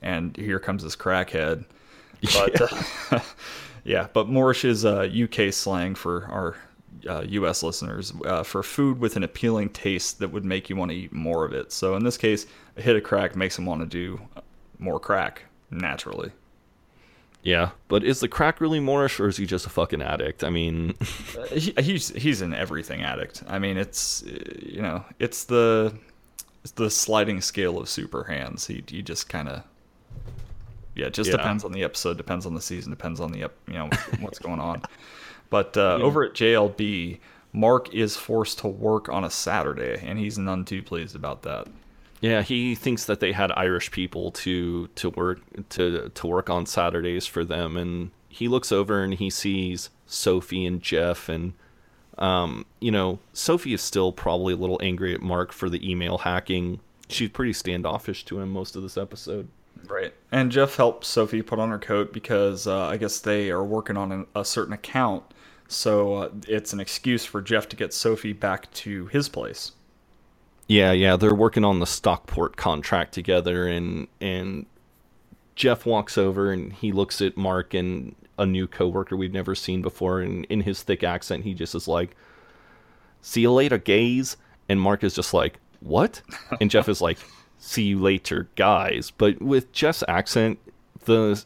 and 0.00 0.34
here 0.38 0.58
comes 0.58 0.82
this 0.82 0.96
crackhead. 0.96 1.66
But 2.32 2.60
yeah, 3.12 3.22
yeah 3.84 4.06
but 4.12 4.28
moreish 4.28 4.64
is 4.64 4.84
uh, 4.84 5.08
UK 5.24 5.52
slang 5.52 5.94
for 5.94 6.26
our 6.26 6.56
uh, 7.08 7.22
U.S. 7.28 7.62
listeners 7.62 8.12
uh, 8.24 8.42
for 8.42 8.62
food 8.62 8.98
with 8.98 9.16
an 9.16 9.22
appealing 9.22 9.68
taste 9.70 10.20
that 10.20 10.28
would 10.28 10.44
make 10.44 10.70
you 10.70 10.76
want 10.76 10.90
to 10.90 10.96
eat 10.96 11.12
more 11.12 11.44
of 11.44 11.52
it. 11.52 11.72
So 11.72 11.96
in 11.96 12.04
this 12.04 12.16
case, 12.16 12.46
a 12.76 12.82
hit 12.82 12.96
of 12.96 13.02
crack 13.02 13.36
makes 13.36 13.58
him 13.58 13.66
want 13.66 13.80
to 13.80 13.86
do 13.86 14.20
more 14.78 14.98
crack 14.98 15.42
naturally. 15.70 16.32
Yeah, 17.42 17.70
but 17.88 18.02
is 18.02 18.20
the 18.20 18.28
crack 18.28 18.60
really 18.60 18.80
moreish 18.80 19.20
or 19.20 19.28
is 19.28 19.36
he 19.36 19.44
just 19.44 19.66
a 19.66 19.70
fucking 19.70 20.00
addict? 20.00 20.42
I 20.42 20.50
mean, 20.50 20.94
he, 21.52 21.74
he's 21.78 22.08
he's 22.08 22.40
an 22.40 22.54
everything 22.54 23.02
addict. 23.02 23.42
I 23.46 23.58
mean, 23.58 23.76
it's 23.76 24.22
uh, 24.22 24.38
you 24.62 24.80
know, 24.80 25.04
it's 25.18 25.44
the 25.44 25.94
it's 26.62 26.72
the 26.72 26.88
sliding 26.88 27.42
scale 27.42 27.78
of 27.78 27.90
Super 27.90 28.24
Hans. 28.24 28.66
He 28.66 28.82
he 28.88 29.02
just 29.02 29.28
kind 29.28 29.50
of 29.50 29.62
yeah, 30.94 31.06
it 31.06 31.14
just 31.14 31.30
Yeah. 31.30 31.36
depends 31.36 31.64
on 31.64 31.72
the 31.72 31.82
episode, 31.84 32.16
depends 32.16 32.46
on 32.46 32.54
the 32.54 32.60
season, 32.60 32.90
depends 32.90 33.20
on 33.20 33.32
the 33.32 33.38
you 33.38 33.74
know 33.74 33.88
what's 34.20 34.38
going 34.38 34.60
on. 34.60 34.82
But 35.50 35.76
uh, 35.76 35.98
over 36.02 36.24
at 36.24 36.34
JLB, 36.34 37.18
Mark 37.52 37.92
is 37.94 38.16
forced 38.16 38.58
to 38.60 38.68
work 38.68 39.08
on 39.08 39.24
a 39.24 39.30
Saturday, 39.30 40.00
and 40.04 40.18
he's 40.18 40.38
none 40.38 40.64
too 40.64 40.82
pleased 40.82 41.14
about 41.14 41.42
that. 41.42 41.68
yeah, 42.20 42.42
he 42.42 42.74
thinks 42.74 43.04
that 43.04 43.20
they 43.20 43.32
had 43.32 43.52
Irish 43.52 43.90
people 43.90 44.30
to 44.32 44.88
to 44.88 45.10
work 45.10 45.40
to 45.70 46.08
to 46.08 46.26
work 46.26 46.48
on 46.50 46.66
Saturdays 46.66 47.26
for 47.26 47.44
them, 47.44 47.76
and 47.76 48.10
he 48.28 48.48
looks 48.48 48.72
over 48.72 49.02
and 49.02 49.14
he 49.14 49.30
sees 49.30 49.90
Sophie 50.06 50.66
and 50.66 50.82
Jeff, 50.82 51.28
and 51.28 51.52
Um, 52.16 52.64
you 52.80 52.92
know, 52.92 53.18
Sophie 53.32 53.72
is 53.74 53.82
still 53.82 54.12
probably 54.12 54.54
a 54.54 54.56
little 54.56 54.78
angry 54.80 55.14
at 55.14 55.20
Mark 55.20 55.50
for 55.52 55.68
the 55.68 55.88
email 55.88 56.18
hacking. 56.18 56.78
She's 57.08 57.28
pretty 57.30 57.52
standoffish 57.52 58.24
to 58.26 58.38
him 58.40 58.50
most 58.50 58.76
of 58.76 58.82
this 58.82 58.96
episode. 58.96 59.48
Right. 59.88 60.14
And 60.32 60.50
Jeff 60.50 60.76
helps 60.76 61.08
Sophie 61.08 61.42
put 61.42 61.58
on 61.58 61.70
her 61.70 61.78
coat 61.78 62.12
because 62.12 62.66
uh, 62.66 62.86
I 62.86 62.96
guess 62.96 63.18
they 63.18 63.50
are 63.50 63.64
working 63.64 63.96
on 63.96 64.12
an, 64.12 64.26
a 64.34 64.44
certain 64.44 64.72
account. 64.72 65.24
So 65.68 66.14
uh, 66.14 66.30
it's 66.46 66.72
an 66.72 66.80
excuse 66.80 67.24
for 67.24 67.40
Jeff 67.40 67.68
to 67.70 67.76
get 67.76 67.92
Sophie 67.92 68.32
back 68.32 68.72
to 68.74 69.06
his 69.06 69.28
place. 69.28 69.72
Yeah, 70.66 70.92
yeah, 70.92 71.16
they're 71.16 71.34
working 71.34 71.64
on 71.64 71.80
the 71.80 71.86
Stockport 71.86 72.56
contract 72.56 73.12
together, 73.12 73.66
and 73.66 74.08
and 74.20 74.66
Jeff 75.54 75.84
walks 75.84 76.16
over 76.16 76.52
and 76.52 76.72
he 76.72 76.90
looks 76.90 77.20
at 77.20 77.36
Mark 77.36 77.74
and 77.74 78.14
a 78.38 78.46
new 78.46 78.66
coworker 78.66 79.16
we've 79.16 79.32
never 79.32 79.54
seen 79.54 79.82
before, 79.82 80.20
and 80.20 80.44
in 80.46 80.62
his 80.62 80.82
thick 80.82 81.04
accent, 81.04 81.44
he 81.44 81.52
just 81.52 81.74
is 81.74 81.86
like, 81.86 82.16
"See 83.20 83.42
you 83.42 83.52
later, 83.52 83.78
gays," 83.78 84.36
and 84.68 84.80
Mark 84.80 85.04
is 85.04 85.14
just 85.14 85.34
like, 85.34 85.58
"What?" 85.80 86.22
and 86.60 86.70
Jeff 86.70 86.88
is 86.88 87.02
like, 87.02 87.18
"See 87.64 87.84
you 87.84 87.98
later, 87.98 88.48
guys." 88.56 89.10
But 89.10 89.40
with 89.40 89.72
Jeff's 89.72 90.04
accent, 90.08 90.58
the 91.04 91.42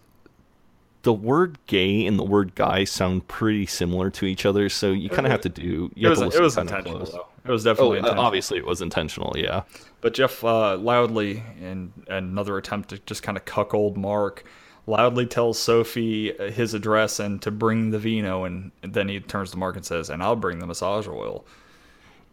the 1.02 1.12
word 1.12 1.58
gay 1.66 2.04
and 2.06 2.18
the 2.18 2.24
word 2.24 2.54
guy 2.56 2.82
sound 2.84 3.28
pretty 3.28 3.66
similar 3.66 4.10
to 4.10 4.26
each 4.26 4.44
other, 4.44 4.68
so 4.68 4.90
you 4.90 5.08
kind 5.08 5.26
of 5.26 5.30
have 5.30 5.40
to 5.42 5.48
do. 5.48 5.90
It 5.96 6.08
was, 6.08 6.20
it 6.20 6.42
was 6.42 6.58
intentional, 6.58 6.98
though. 7.04 7.28
It 7.44 7.50
was 7.50 7.64
definitely 7.64 7.98
Oh, 7.98 8.02
uh, 8.02 8.04
intentional. 8.04 8.24
obviously 8.24 8.58
it 8.58 8.66
was 8.66 8.82
intentional. 8.82 9.34
Yeah. 9.38 9.62
But 10.00 10.12
Jeff 10.14 10.42
uh, 10.44 10.76
loudly, 10.76 11.42
in 11.60 11.92
another 12.08 12.58
attempt 12.58 12.90
to 12.90 12.98
just 12.98 13.22
kind 13.22 13.38
of 13.38 13.44
cuckold 13.44 13.96
Mark, 13.96 14.44
loudly 14.86 15.24
tells 15.24 15.58
Sophie 15.58 16.36
uh, 16.38 16.50
his 16.50 16.74
address 16.74 17.20
and 17.20 17.40
to 17.42 17.50
bring 17.52 17.90
the 17.90 17.98
vino, 17.98 18.44
and 18.44 18.72
then 18.82 19.08
he 19.08 19.20
turns 19.20 19.52
to 19.52 19.56
Mark 19.56 19.76
and 19.76 19.86
says, 19.86 20.10
"And 20.10 20.20
I'll 20.22 20.36
bring 20.36 20.58
the 20.58 20.66
massage 20.66 21.06
oil." 21.06 21.46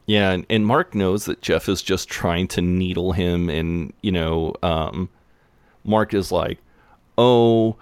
Yeah, 0.06 0.32
and, 0.32 0.46
and 0.50 0.66
Mark 0.66 0.94
knows 0.94 1.26
that 1.26 1.42
Jeff 1.42 1.68
is 1.68 1.82
just 1.82 2.10
trying 2.10 2.48
to 2.50 2.62
needle 2.62 3.14
him, 3.14 3.50
and 3.50 3.92
you 4.02 4.12
know, 4.12 4.54
um, 4.62 5.10
Mark 5.84 6.14
is 6.14 6.32
like, 6.32 6.60
"Oh, 7.18 7.78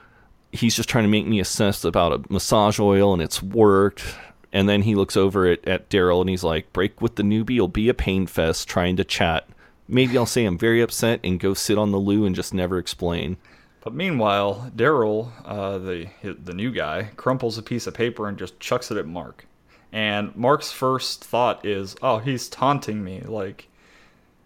he's 0.51 0.75
just 0.75 0.87
trying 0.87 1.03
to 1.03 1.09
make 1.09 1.27
me 1.27 1.39
assess 1.39 1.83
about 1.83 2.13
a 2.13 2.33
massage 2.33 2.79
oil, 2.79 3.13
and 3.13 3.21
it's 3.21 3.43
worked." 3.43 4.15
And 4.53 4.69
then 4.69 4.83
he 4.83 4.93
looks 4.93 5.17
over 5.17 5.47
at, 5.47 5.67
at 5.67 5.89
Daryl, 5.89 6.21
and 6.21 6.29
he's 6.29 6.43
like, 6.43 6.71
"Break 6.71 7.01
with 7.01 7.15
the 7.15 7.23
newbie 7.23 7.59
will 7.59 7.67
be 7.67 7.89
a 7.89 7.93
pain 7.93 8.25
fest 8.25 8.69
trying 8.69 8.95
to 8.97 9.03
chat. 9.03 9.47
Maybe 9.87 10.17
I'll 10.17 10.25
say 10.25 10.45
I'm 10.45 10.57
very 10.57 10.81
upset 10.81 11.19
and 11.23 11.39
go 11.39 11.53
sit 11.53 11.77
on 11.77 11.91
the 11.91 11.97
loo 11.97 12.25
and 12.25 12.35
just 12.35 12.53
never 12.53 12.77
explain." 12.77 13.35
But 13.83 13.93
meanwhile, 13.93 14.71
Daryl, 14.73 15.31
uh, 15.43 15.77
the 15.77 16.07
the 16.21 16.53
new 16.53 16.71
guy, 16.71 17.09
crumples 17.17 17.57
a 17.57 17.63
piece 17.63 17.85
of 17.85 17.93
paper 17.93 18.29
and 18.29 18.37
just 18.37 18.57
chucks 18.61 18.91
it 18.91 18.97
at 18.97 19.05
Mark. 19.05 19.45
And 19.93 20.35
Mark's 20.35 20.71
first 20.71 21.23
thought 21.23 21.63
is, 21.63 21.95
"Oh, 22.01 22.17
he's 22.17 22.49
taunting 22.49 23.03
me!" 23.03 23.21
Like, 23.21 23.69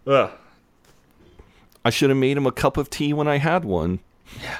ugh. 0.05 0.31
I 1.85 1.89
should 1.89 2.09
have 2.09 2.19
made 2.19 2.35
him 2.35 2.45
a 2.45 2.51
cup 2.51 2.75
of 2.75 2.89
tea 2.89 3.13
when 3.13 3.29
I 3.29 3.37
had 3.37 3.63
one. 3.63 3.99
Yeah. 4.43 4.57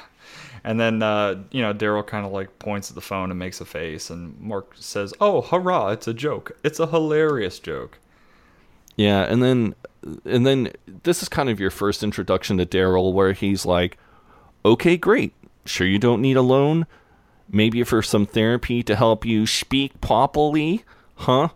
And 0.64 0.80
then, 0.80 1.02
uh, 1.02 1.42
you 1.50 1.60
know, 1.60 1.74
Daryl 1.74 2.06
kind 2.06 2.24
of 2.24 2.32
like 2.32 2.58
points 2.58 2.90
at 2.90 2.94
the 2.94 3.02
phone 3.02 3.30
and 3.30 3.38
makes 3.38 3.60
a 3.60 3.66
face, 3.66 4.08
and 4.08 4.40
Mark 4.40 4.72
says, 4.76 5.12
"Oh, 5.20 5.42
hurrah! 5.42 5.90
It's 5.90 6.08
a 6.08 6.14
joke. 6.14 6.52
It's 6.64 6.80
a 6.80 6.86
hilarious 6.86 7.58
joke." 7.58 7.98
Yeah, 8.96 9.22
and 9.22 9.42
then 9.42 9.74
and 10.24 10.46
then 10.46 10.72
this 11.04 11.22
is 11.22 11.28
kind 11.28 11.50
of 11.50 11.60
your 11.60 11.70
first 11.70 12.02
introduction 12.02 12.56
to 12.58 12.66
Daryl 12.66 13.12
where 13.12 13.32
he's 13.32 13.66
like, 13.66 13.98
"Okay, 14.64 14.96
great. 14.96 15.34
Sure 15.66 15.86
you 15.86 15.98
don't 15.98 16.22
need 16.22 16.36
a 16.36 16.42
loan? 16.42 16.86
Maybe 17.50 17.82
for 17.82 18.02
some 18.02 18.26
therapy 18.26 18.82
to 18.82 18.96
help 18.96 19.24
you 19.24 19.46
speak 19.46 20.00
properly, 20.00 20.84
huh? 21.16 21.48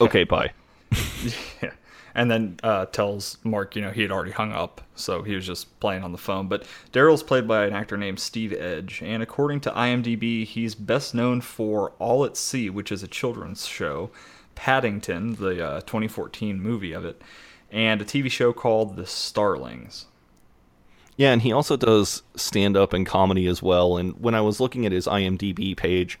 Okay, 0.00 0.24
bye." 0.24 0.52
yeah. 1.62 1.72
And 2.14 2.30
then 2.30 2.58
uh, 2.62 2.86
tells 2.86 3.38
Mark, 3.42 3.74
you 3.74 3.80
know, 3.82 3.90
he 3.90 4.02
had 4.02 4.10
already 4.10 4.32
hung 4.32 4.52
up, 4.52 4.82
so 4.94 5.22
he 5.22 5.34
was 5.34 5.46
just 5.46 5.80
playing 5.80 6.04
on 6.04 6.12
the 6.12 6.18
phone. 6.18 6.46
But 6.46 6.66
Daryl's 6.92 7.22
played 7.22 7.48
by 7.48 7.64
an 7.64 7.72
actor 7.72 7.96
named 7.96 8.20
Steve 8.20 8.52
Edge, 8.52 9.00
and 9.02 9.22
according 9.22 9.60
to 9.60 9.70
IMDb, 9.70 10.44
he's 10.44 10.74
best 10.74 11.14
known 11.14 11.40
for 11.40 11.92
All 11.98 12.24
at 12.24 12.36
Sea, 12.36 12.68
which 12.68 12.92
is 12.92 13.02
a 13.02 13.08
children's 13.08 13.66
show, 13.66 14.10
Paddington, 14.54 15.36
the 15.36 15.66
uh, 15.66 15.80
2014 15.80 16.60
movie 16.60 16.92
of 16.92 17.04
it, 17.06 17.22
and 17.70 18.02
a 18.02 18.04
TV 18.04 18.30
show 18.30 18.52
called 18.52 18.96
The 18.96 19.06
Starlings. 19.06 20.06
Yeah, 21.22 21.30
and 21.30 21.42
he 21.42 21.52
also 21.52 21.76
does 21.76 22.24
stand 22.34 22.76
up 22.76 22.92
and 22.92 23.06
comedy 23.06 23.46
as 23.46 23.62
well. 23.62 23.96
And 23.96 24.20
when 24.20 24.34
I 24.34 24.40
was 24.40 24.58
looking 24.58 24.84
at 24.86 24.90
his 24.90 25.06
IMDb 25.06 25.76
page, 25.76 26.18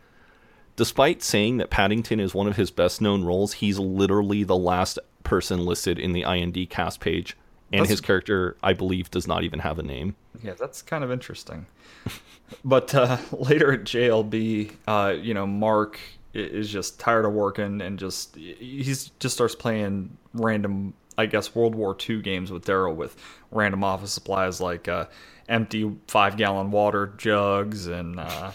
despite 0.76 1.24
saying 1.24 1.56
that 1.56 1.70
Paddington 1.70 2.20
is 2.20 2.36
one 2.36 2.46
of 2.46 2.54
his 2.54 2.70
best 2.70 3.00
known 3.00 3.24
roles, 3.24 3.54
he's 3.54 3.80
literally 3.80 4.44
the 4.44 4.56
last 4.56 5.00
person 5.24 5.66
listed 5.66 5.98
in 5.98 6.12
the 6.12 6.22
IMDb 6.22 6.70
cast 6.70 7.00
page. 7.00 7.36
And 7.72 7.80
That's- 7.80 7.90
his 7.90 8.00
character, 8.00 8.56
I 8.62 8.74
believe, 8.74 9.10
does 9.10 9.26
not 9.26 9.42
even 9.42 9.58
have 9.58 9.80
a 9.80 9.82
name. 9.82 10.14
Yeah, 10.40 10.54
that's 10.54 10.82
kind 10.82 11.02
of 11.02 11.10
interesting. 11.10 11.66
but 12.64 12.94
uh, 12.94 13.16
later 13.32 13.72
at 13.72 13.80
JLB, 13.80 14.70
uh, 14.86 15.16
you 15.20 15.34
know, 15.34 15.48
Mark 15.48 15.98
is 16.32 16.70
just 16.70 17.00
tired 17.00 17.24
of 17.24 17.32
working 17.32 17.80
and 17.80 17.98
just 17.98 18.36
he's 18.36 19.10
just 19.18 19.34
starts 19.34 19.56
playing 19.56 20.16
random, 20.32 20.94
I 21.18 21.26
guess, 21.26 21.54
World 21.54 21.74
War 21.74 21.96
II 22.08 22.22
games 22.22 22.50
with 22.50 22.64
Daryl 22.64 22.94
with 22.94 23.16
random 23.50 23.84
office 23.84 24.12
supplies 24.12 24.60
like 24.60 24.88
uh, 24.88 25.06
empty 25.48 25.90
five 26.08 26.36
gallon 26.36 26.70
water 26.70 27.12
jugs 27.18 27.86
and 27.86 28.18
uh, 28.18 28.52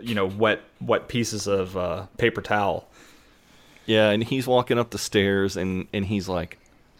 you 0.00 0.14
know 0.14 0.26
wet 0.26 0.60
wet 0.80 1.08
pieces 1.08 1.46
of 1.46 1.76
uh, 1.76 2.06
paper 2.16 2.42
towel. 2.42 2.88
Yeah, 3.86 4.10
and 4.10 4.22
he's 4.22 4.46
walking 4.46 4.78
up 4.78 4.90
the 4.90 4.98
stairs 4.98 5.56
and 5.56 5.86
and 5.92 6.06
he's 6.06 6.28
like, 6.28 6.58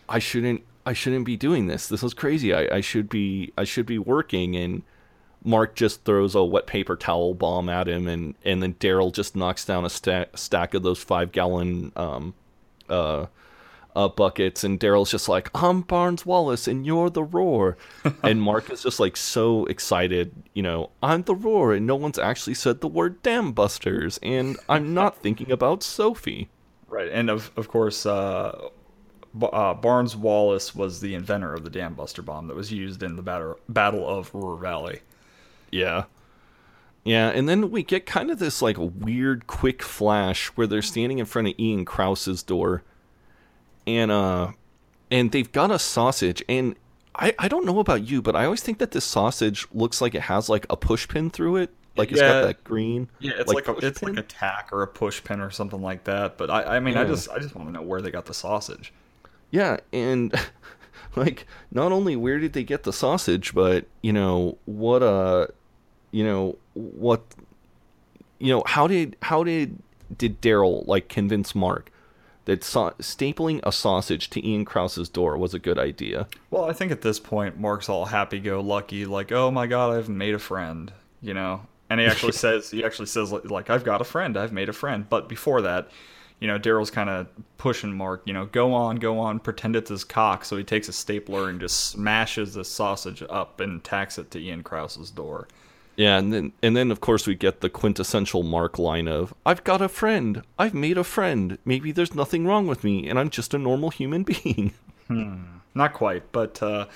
I 0.09 0.19
shouldn't 0.19 0.63
I 0.85 0.93
shouldn't 0.93 1.25
be 1.25 1.37
doing 1.37 1.67
this. 1.67 1.89
This 1.89 2.03
is 2.03 2.15
crazy. 2.15 2.53
I, 2.53 2.77
I 2.77 2.81
should 2.81 3.09
be 3.09 3.53
I 3.57 3.65
should 3.65 3.87
be 3.87 3.99
working 3.99 4.57
and 4.57 4.83
Mark 5.45 5.75
just 5.75 6.05
throws 6.05 6.35
a 6.35 6.45
wet 6.45 6.67
paper 6.67 6.97
towel 6.97 7.35
bomb 7.35 7.69
at 7.69 7.89
him 7.89 8.07
and 8.07 8.35
and 8.45 8.63
then 8.63 8.75
Daryl 8.75 9.13
just 9.13 9.37
knocks 9.37 9.65
down 9.65 9.85
a 9.85 9.91
sta- 9.91 10.27
stack 10.35 10.75
of 10.75 10.83
those 10.83 11.03
5 11.03 11.33
gallon 11.33 11.93
um 11.97 12.35
uh 12.89 13.27
uh, 13.95 14.09
buckets, 14.09 14.65
and 14.65 14.81
Daryl's 14.81 15.11
just 15.11 15.29
like, 15.29 15.51
"I'm 15.55 15.83
Barnes 15.83 16.25
Wallis, 16.25 16.67
and 16.67 16.87
you're 16.87 17.11
the 17.11 17.25
Ruhr," 17.25 17.77
and 18.23 18.43
Mark 18.43 18.71
is 18.71 18.83
just 18.83 19.01
like 19.01 19.17
so 19.17 19.67
excited, 19.67 20.33
you 20.55 20.63
know, 20.63 20.91
"I'm 21.03 21.23
the 21.23 21.35
Ruhr, 21.35 21.75
and 21.75 21.87
no 21.87 21.97
one's 21.97 22.19
actually 22.19 22.55
said 22.55 22.81
the 22.81 22.89
word 22.89 23.23
Dam 23.23 23.53
Busters, 23.53 24.19
and 24.23 24.57
I'm 24.69 24.95
not 24.95 25.17
thinking 25.17 25.51
about 25.51 25.83
Sophie." 25.83 26.49
Right, 26.89 27.11
and 27.11 27.31
of 27.31 27.51
of 27.57 27.69
course, 27.69 28.07
uh, 28.07 28.69
uh, 29.41 29.75
Barnes 29.75 30.17
Wallis 30.17 30.75
was 30.75 31.01
the 31.01 31.15
inventor 31.15 31.55
of 31.55 31.65
the 31.65 31.71
Dam 31.71 31.95
Buster 31.95 32.23
bomb 32.23 32.49
that 32.49 32.57
was 32.57 32.73
used 32.73 33.03
in 33.03 33.17
the 33.17 33.23
battle 33.23 33.59
Battle 33.69 34.09
of 34.09 34.35
Ruhr 34.35 34.57
Valley. 34.57 35.01
Yeah. 35.71 36.05
Yeah, 37.05 37.31
and 37.31 37.49
then 37.49 37.73
we 37.73 37.83
get 37.83 38.07
kind 38.07 38.31
of 38.31 38.39
this 38.39 38.63
like 38.63 38.77
weird 38.79 39.49
quick 39.49 39.83
flash 39.83 40.49
where 40.49 40.69
they're 40.69 40.83
standing 40.83 41.19
in 41.19 41.27
front 41.27 41.49
of 41.49 41.55
Ian 41.59 41.85
Krause's 41.85 42.45
door 42.45 42.85
and 43.87 44.11
uh 44.11 44.53
and 45.11 45.33
they've 45.33 45.51
got 45.53 45.71
a 45.71 45.79
sausage 45.79 46.43
and 46.49 46.77
I, 47.15 47.35
I 47.39 47.49
don't 47.49 47.67
know 47.67 47.79
about 47.79 48.09
you, 48.09 48.23
but 48.23 48.35
I 48.35 48.47
always 48.47 48.63
think 48.63 48.79
that 48.79 48.93
this 48.93 49.05
sausage 49.05 49.67
looks 49.73 50.01
like 50.01 50.15
it 50.15 50.23
has 50.23 50.49
like 50.49 50.65
a 50.71 50.77
push 50.79 51.07
pin 51.07 51.29
through 51.29 51.57
it. 51.57 51.71
Like 51.95 52.11
it's 52.11 52.21
Yeah. 52.21 52.41
got 52.41 52.47
that 52.47 52.65
green. 52.65 53.11
Yeah, 53.19 53.33
it's 53.37 53.53
like, 53.53 53.69
a, 53.69 53.77
it's 53.87 54.01
pin. 54.01 54.15
like 54.15 54.25
a 54.25 54.27
tack 54.27 54.71
or 54.73 54.83
a 54.83 54.87
push 54.87 55.23
pin 55.23 55.41
or 55.41 55.51
something 55.51 55.83
like 55.83 56.05
that. 56.05 56.39
But 56.39 56.51
I, 56.51 56.77
I 56.77 56.81
mean, 56.81 56.97
I 56.97 57.05
just 57.05 57.29
I 57.29 57.39
just 57.39 57.55
want 57.55 57.69
to 57.69 57.73
know 57.73 57.83
where 57.83 58.01
they 58.01 58.11
got 58.11 58.25
the 58.25 58.33
sausage. 58.33 58.95
Yeah, 59.51 59.77
and 59.93 60.35
like 61.17 61.47
not 61.71 61.93
only 61.93 62.17
where 62.17 62.39
did 62.39 62.55
they 62.55 62.65
get 62.65 62.85
the 62.85 62.95
sausage, 62.95 63.53
but 63.55 63.85
you 64.01 64.15
know 64.15 64.57
what 64.65 65.03
uh 65.03 65.49
you 66.13 66.25
know 66.25 66.57
what 66.73 67.21
you 68.39 68.55
know 68.55 68.63
how 68.65 68.87
did 68.87 69.17
how 69.21 69.45
did 69.45 69.79
did 70.17 70.41
Daryl 70.41 70.87
like 70.87 71.09
convince 71.11 71.55
Mark 71.55 71.92
that 72.45 72.65
sa- 72.65 72.91
stapling 72.93 73.61
a 73.63 73.73
sausage 73.73 74.31
to 74.31 74.47
Ian 74.47 74.65
Krause's 74.65 75.09
door 75.09 75.37
was 75.37 75.55
a 75.55 75.59
good 75.59 75.79
idea? 75.79 76.27
Well, 76.51 76.65
I 76.65 76.73
think 76.73 76.93
at 76.93 77.03
this 77.03 77.19
point, 77.19 77.59
Mark's 77.59 77.89
all 77.89 78.07
happy-go-lucky, 78.07 79.07
like, 79.07 79.33
"Oh 79.33 79.51
my 79.51 79.67
God, 79.67 79.97
I've 79.97 80.09
made 80.09 80.35
a 80.35 80.39
friend," 80.39 80.93
you 81.21 81.35
know. 81.35 81.63
And 81.89 82.01
he 82.01 82.07
actually 82.07 82.33
says, 82.45 82.71
he 82.71 82.85
actually 82.85 83.07
says, 83.07 83.33
like, 83.33 83.51
like, 83.51 83.71
"I've 83.71 83.85
got 83.85 84.01
a 84.01 84.05
friend. 84.05 84.37
I've 84.37 84.53
made 84.53 84.69
a 84.69 84.73
friend." 84.73 85.09
But 85.09 85.29
before 85.29 85.63
that, 85.63 85.89
you 86.41 86.49
know, 86.49 86.59
Daryl's 86.59 86.91
kind 86.91 87.09
of 87.09 87.29
pushing 87.57 87.93
Mark, 87.97 88.23
you 88.25 88.33
know, 88.33 88.47
go 88.47 88.75
on, 88.75 88.97
go 88.97 89.21
on, 89.21 89.39
pretend 89.39 89.77
it's 89.77 89.91
his 89.91 90.03
cock. 90.03 90.45
So 90.45 90.57
he 90.57 90.65
takes 90.65 90.89
a 90.89 90.93
stapler 90.93 91.49
and 91.49 91.61
just 91.61 91.91
smashes 91.91 92.55
the 92.55 92.65
sausage 92.65 93.23
up 93.31 93.61
and 93.61 93.85
tacks 93.85 94.19
it 94.19 94.33
to 94.33 94.41
Ian 94.41 94.65
Krause's 94.65 95.13
door. 95.13 95.47
Yeah, 95.97 96.19
and 96.19 96.33
then 96.33 96.53
and 96.63 96.77
then 96.77 96.91
of 96.91 97.01
course 97.01 97.27
we 97.27 97.35
get 97.35 97.61
the 97.61 97.69
quintessential 97.69 98.43
Mark 98.43 98.79
line 98.79 99.09
of 99.09 99.35
I've 99.45 99.65
got 99.65 99.83
a 99.83 99.89
friend. 99.89 100.43
I've 100.59 100.75
made 100.75 100.97
a 100.97 101.05
friend. 101.05 101.59
Maybe 101.65 101.93
there's 101.93 102.15
nothing 102.15 102.47
wrong 102.47 102.67
with 102.67 102.83
me 102.83 103.09
and 103.09 103.19
I'm 103.19 103.31
just 103.31 103.55
a 103.55 103.59
normal 103.59 103.91
human 103.91 104.23
being. 104.25 104.73
Not 105.75 105.93
quite, 105.93 106.33
but 106.33 106.63
uh, 106.63 106.87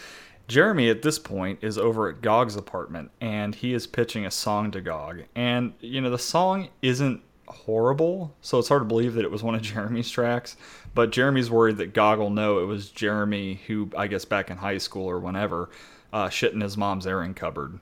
Jeremy 0.49 0.89
at 0.91 1.03
this 1.03 1.19
point 1.19 1.59
is 1.63 1.77
over 1.77 2.09
at 2.09 2.23
Gog's 2.23 2.57
apartment 2.57 3.11
and 3.21 3.55
he 3.55 3.75
is 3.75 3.87
pitching 3.87 4.25
a 4.25 4.31
song 4.31 4.71
to 4.73 4.81
Gog. 4.81 5.23
And, 5.35 5.75
you 5.81 6.01
know, 6.01 6.11
the 6.11 6.19
song 6.19 6.69
isn't 6.83 7.23
horrible, 7.47 8.35
so 8.41 8.59
it's 8.59 8.69
hard 8.69 8.83
to 8.83 8.87
believe 8.87 9.15
that 9.15 9.25
it 9.25 9.31
was 9.31 9.43
one 9.43 9.55
of 9.55 9.63
Jeremy's 9.63 10.11
tracks. 10.11 10.57
But 10.95 11.11
Jeremy's 11.11 11.51
worried 11.51 11.79
that 11.79 11.95
Gog 11.95 12.19
will 12.19 12.31
know 12.31 12.61
it 12.61 12.67
was 12.67 12.91
Jeremy 12.91 13.61
who, 13.67 13.91
I 13.97 14.07
guess, 14.07 14.25
back 14.25 14.51
in 14.51 14.57
high 14.57 14.79
school 14.79 15.07
or 15.07 15.19
whenever, 15.19 15.69
uh, 16.13 16.29
shit 16.29 16.53
in 16.53 16.61
his 16.61 16.77
mom's 16.77 17.07
airing 17.07 17.35
cupboard. 17.35 17.81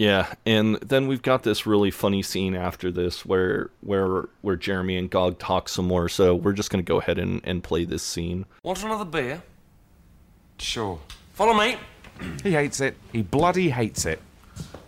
Yeah, 0.00 0.32
and 0.46 0.76
then 0.76 1.08
we've 1.08 1.20
got 1.20 1.42
this 1.42 1.66
really 1.66 1.90
funny 1.90 2.22
scene 2.22 2.54
after 2.56 2.90
this 2.90 3.26
where 3.26 3.68
where 3.82 4.30
where 4.40 4.56
Jeremy 4.56 4.96
and 4.96 5.10
Gog 5.10 5.38
talk 5.38 5.68
some 5.68 5.86
more. 5.86 6.08
So 6.08 6.34
we're 6.34 6.54
just 6.54 6.70
gonna 6.70 6.82
go 6.82 7.00
ahead 7.00 7.18
and, 7.18 7.42
and 7.44 7.62
play 7.62 7.84
this 7.84 8.02
scene. 8.02 8.46
Want 8.62 8.82
another 8.82 9.04
beer? 9.04 9.42
Sure. 10.58 10.98
Follow 11.34 11.52
me. 11.52 11.76
He 12.42 12.52
hates 12.52 12.80
it. 12.80 12.96
He 13.12 13.20
bloody 13.20 13.68
hates 13.68 14.06
it. 14.06 14.22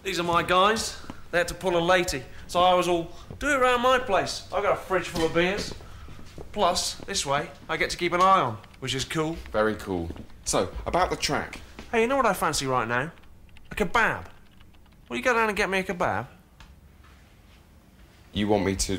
These 0.02 0.18
are 0.18 0.22
my 0.22 0.42
guys. 0.42 0.98
They 1.30 1.36
had 1.36 1.48
to 1.48 1.54
pull 1.54 1.76
a 1.76 1.84
latey, 1.84 2.22
so 2.46 2.60
I 2.60 2.72
was 2.72 2.88
all, 2.88 3.12
do 3.38 3.48
it 3.48 3.56
around 3.56 3.82
my 3.82 3.98
place. 3.98 4.48
I've 4.50 4.62
got 4.62 4.72
a 4.72 4.80
fridge 4.80 5.08
full 5.08 5.26
of 5.26 5.34
beers. 5.34 5.74
Plus, 6.52 6.94
this 7.06 7.26
way, 7.26 7.50
I 7.68 7.76
get 7.76 7.90
to 7.90 7.98
keep 7.98 8.14
an 8.14 8.22
eye 8.22 8.40
on, 8.40 8.56
which 8.80 8.94
is 8.94 9.04
cool. 9.04 9.36
Very 9.50 9.74
cool. 9.74 10.10
So, 10.44 10.70
about 10.86 11.10
the 11.10 11.16
track. 11.16 11.60
Hey, 11.90 12.02
you 12.02 12.06
know 12.06 12.16
what 12.16 12.26
I 12.26 12.32
fancy 12.32 12.66
right 12.66 12.88
now? 12.88 13.10
A 13.70 13.74
kebab. 13.74 14.24
Will 15.12 15.18
you 15.18 15.24
go 15.24 15.34
down 15.34 15.46
and 15.46 15.54
get 15.54 15.68
me 15.68 15.80
a 15.80 15.82
kebab? 15.82 16.26
You 18.32 18.48
want 18.48 18.64
me 18.64 18.74
to. 18.76 18.98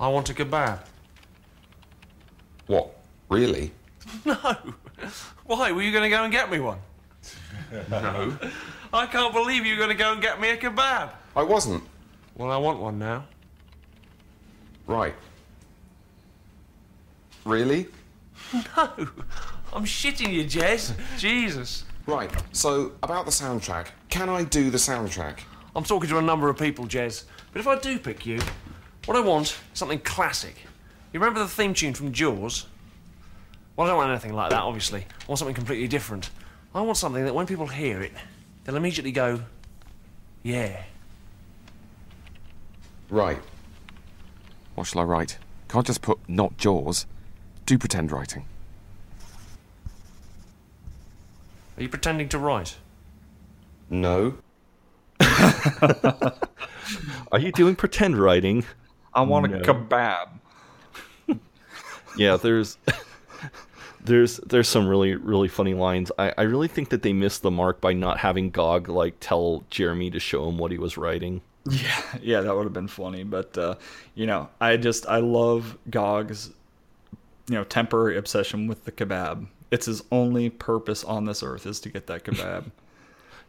I 0.00 0.08
want 0.08 0.28
a 0.30 0.34
kebab. 0.34 0.80
What? 2.66 2.90
Really? 3.28 3.70
No. 4.24 4.56
Why? 5.46 5.70
Were 5.70 5.82
you 5.82 5.92
going 5.92 6.02
to 6.02 6.08
go 6.10 6.24
and 6.24 6.32
get 6.32 6.50
me 6.50 6.58
one? 6.58 6.78
No. 7.88 8.36
I 8.92 9.06
can't 9.06 9.32
believe 9.32 9.64
you're 9.64 9.76
going 9.76 9.90
to 9.90 9.94
go 9.94 10.10
and 10.10 10.20
get 10.20 10.40
me 10.40 10.50
a 10.50 10.56
kebab. 10.56 11.10
I 11.36 11.44
wasn't. 11.44 11.84
Well, 12.34 12.50
I 12.50 12.56
want 12.56 12.80
one 12.80 12.98
now. 12.98 13.24
Right. 14.88 15.14
Really? 17.44 17.86
No. 18.76 18.90
I'm 19.72 19.84
shitting 19.84 20.32
you, 20.32 20.42
Jez. 20.46 20.96
Jesus. 21.16 21.84
Right. 22.08 22.30
So, 22.52 22.92
about 23.02 23.26
the 23.26 23.30
soundtrack. 23.30 23.88
Can 24.08 24.30
I 24.30 24.42
do 24.42 24.70
the 24.70 24.78
soundtrack? 24.78 25.40
I'm 25.76 25.84
talking 25.84 26.08
to 26.08 26.16
a 26.16 26.22
number 26.22 26.48
of 26.48 26.56
people, 26.56 26.86
Jez. 26.86 27.24
But 27.52 27.60
if 27.60 27.66
I 27.66 27.78
do 27.78 27.98
pick 27.98 28.24
you, 28.24 28.40
what 29.04 29.14
I 29.14 29.20
want 29.20 29.48
is 29.48 29.58
something 29.74 29.98
classic. 29.98 30.56
You 31.12 31.20
remember 31.20 31.40
the 31.40 31.48
theme 31.48 31.74
tune 31.74 31.92
from 31.92 32.12
Jaws? 32.12 32.64
Well, 33.76 33.86
I 33.86 33.90
don't 33.90 33.98
want 33.98 34.10
anything 34.10 34.32
like 34.32 34.48
that, 34.48 34.62
obviously. 34.62 35.00
I 35.00 35.24
want 35.28 35.38
something 35.38 35.54
completely 35.54 35.86
different. 35.86 36.30
I 36.74 36.80
want 36.80 36.96
something 36.96 37.26
that 37.26 37.34
when 37.34 37.46
people 37.46 37.66
hear 37.66 38.00
it, 38.00 38.12
they'll 38.64 38.76
immediately 38.76 39.12
go, 39.12 39.42
yeah. 40.42 40.84
Right. 43.10 43.38
What 44.76 44.86
shall 44.86 45.02
I 45.02 45.04
write? 45.04 45.36
Can't 45.68 45.86
just 45.86 46.00
put 46.00 46.18
not 46.26 46.56
Jaws. 46.56 47.04
Do 47.66 47.76
pretend 47.76 48.10
writing. 48.10 48.46
Are 51.78 51.82
you 51.82 51.88
pretending 51.88 52.28
to 52.30 52.38
write? 52.38 52.76
No. 53.88 54.38
Are 55.20 56.32
you 57.38 57.52
doing 57.52 57.76
pretend 57.76 58.18
writing? 58.18 58.64
I 59.14 59.22
want 59.22 59.50
No. 59.50 59.58
a 59.58 59.62
kebab. 59.62 60.28
yeah, 62.16 62.36
there's 62.36 62.78
there's 64.04 64.38
there's 64.38 64.68
some 64.68 64.88
really 64.88 65.14
really 65.14 65.46
funny 65.46 65.74
lines. 65.74 66.10
I, 66.18 66.34
I 66.36 66.42
really 66.42 66.68
think 66.68 66.88
that 66.88 67.02
they 67.02 67.12
missed 67.12 67.42
the 67.42 67.50
mark 67.50 67.80
by 67.80 67.92
not 67.92 68.18
having 68.18 68.50
Gog 68.50 68.88
like 68.88 69.14
tell 69.20 69.62
Jeremy 69.70 70.10
to 70.10 70.18
show 70.18 70.48
him 70.48 70.58
what 70.58 70.72
he 70.72 70.78
was 70.78 70.98
writing. 70.98 71.42
Yeah, 71.70 72.02
yeah, 72.22 72.40
that 72.40 72.56
would 72.56 72.64
have 72.64 72.72
been 72.72 72.88
funny. 72.88 73.22
But 73.22 73.56
uh, 73.56 73.76
you 74.16 74.26
know, 74.26 74.48
I 74.60 74.76
just 74.78 75.06
I 75.06 75.18
love 75.18 75.78
Gog's 75.90 76.50
you 77.48 77.54
know 77.54 77.64
temporary 77.64 78.16
obsession 78.16 78.66
with 78.66 78.84
the 78.84 78.90
kebab. 78.92 79.46
It's 79.70 79.86
his 79.86 80.02
only 80.10 80.50
purpose 80.50 81.04
on 81.04 81.24
this 81.24 81.42
earth 81.42 81.66
is 81.66 81.80
to 81.80 81.88
get 81.88 82.06
that 82.06 82.24
kebab. 82.24 82.70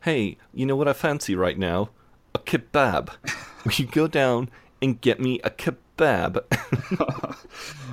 Hey, 0.03 0.37
you 0.53 0.65
know 0.65 0.77
what 0.77 0.87
I 0.87 0.93
fancy 0.93 1.35
right 1.35 1.57
now? 1.57 1.89
A 2.33 2.39
kebab. 2.39 3.09
Will 3.65 3.73
you 3.73 3.85
go 3.85 4.07
down 4.07 4.49
and 4.81 5.01
get 5.01 5.19
me 5.19 5.41
a 5.43 5.49
kebab? 5.49 6.45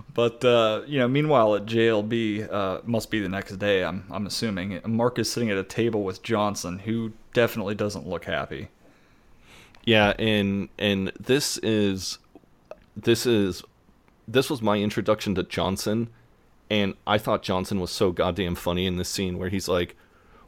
but 0.15 0.45
uh, 0.45 0.83
you 0.87 1.01
know, 1.01 1.09
meanwhile 1.09 1.57
at 1.57 1.67
JLB, 1.67 2.53
uh, 2.53 2.81
must 2.85 3.11
be 3.11 3.19
the 3.19 3.29
next 3.29 3.57
day. 3.57 3.83
I'm 3.83 4.05
I'm 4.09 4.25
assuming 4.25 4.81
Mark 4.87 5.19
is 5.19 5.33
sitting 5.33 5.51
at 5.51 5.59
a 5.59 5.65
table 5.65 6.05
with 6.05 6.23
Johnson, 6.23 6.79
who 6.79 7.11
definitely 7.33 7.75
doesn't 7.75 8.07
look 8.07 8.27
happy. 8.27 8.69
Yeah, 9.85 10.15
and 10.17 10.69
and 10.79 11.13
this 11.19 11.59
is 11.59 12.19
this 12.97 13.27
is 13.27 13.65
this 14.29 14.49
was 14.49 14.63
my 14.63 14.79
introduction 14.79 15.35
to 15.35 15.43
Johnson, 15.43 16.09
and 16.71 16.95
I 17.07 17.19
thought 17.19 17.43
Johnson 17.43 17.81
was 17.81 17.91
so 17.91 18.13
goddamn 18.13 18.55
funny 18.55 18.87
in 18.87 18.97
this 18.97 19.09
scene 19.09 19.39
where 19.39 19.49
he's 19.49 19.69
like, 19.69 19.97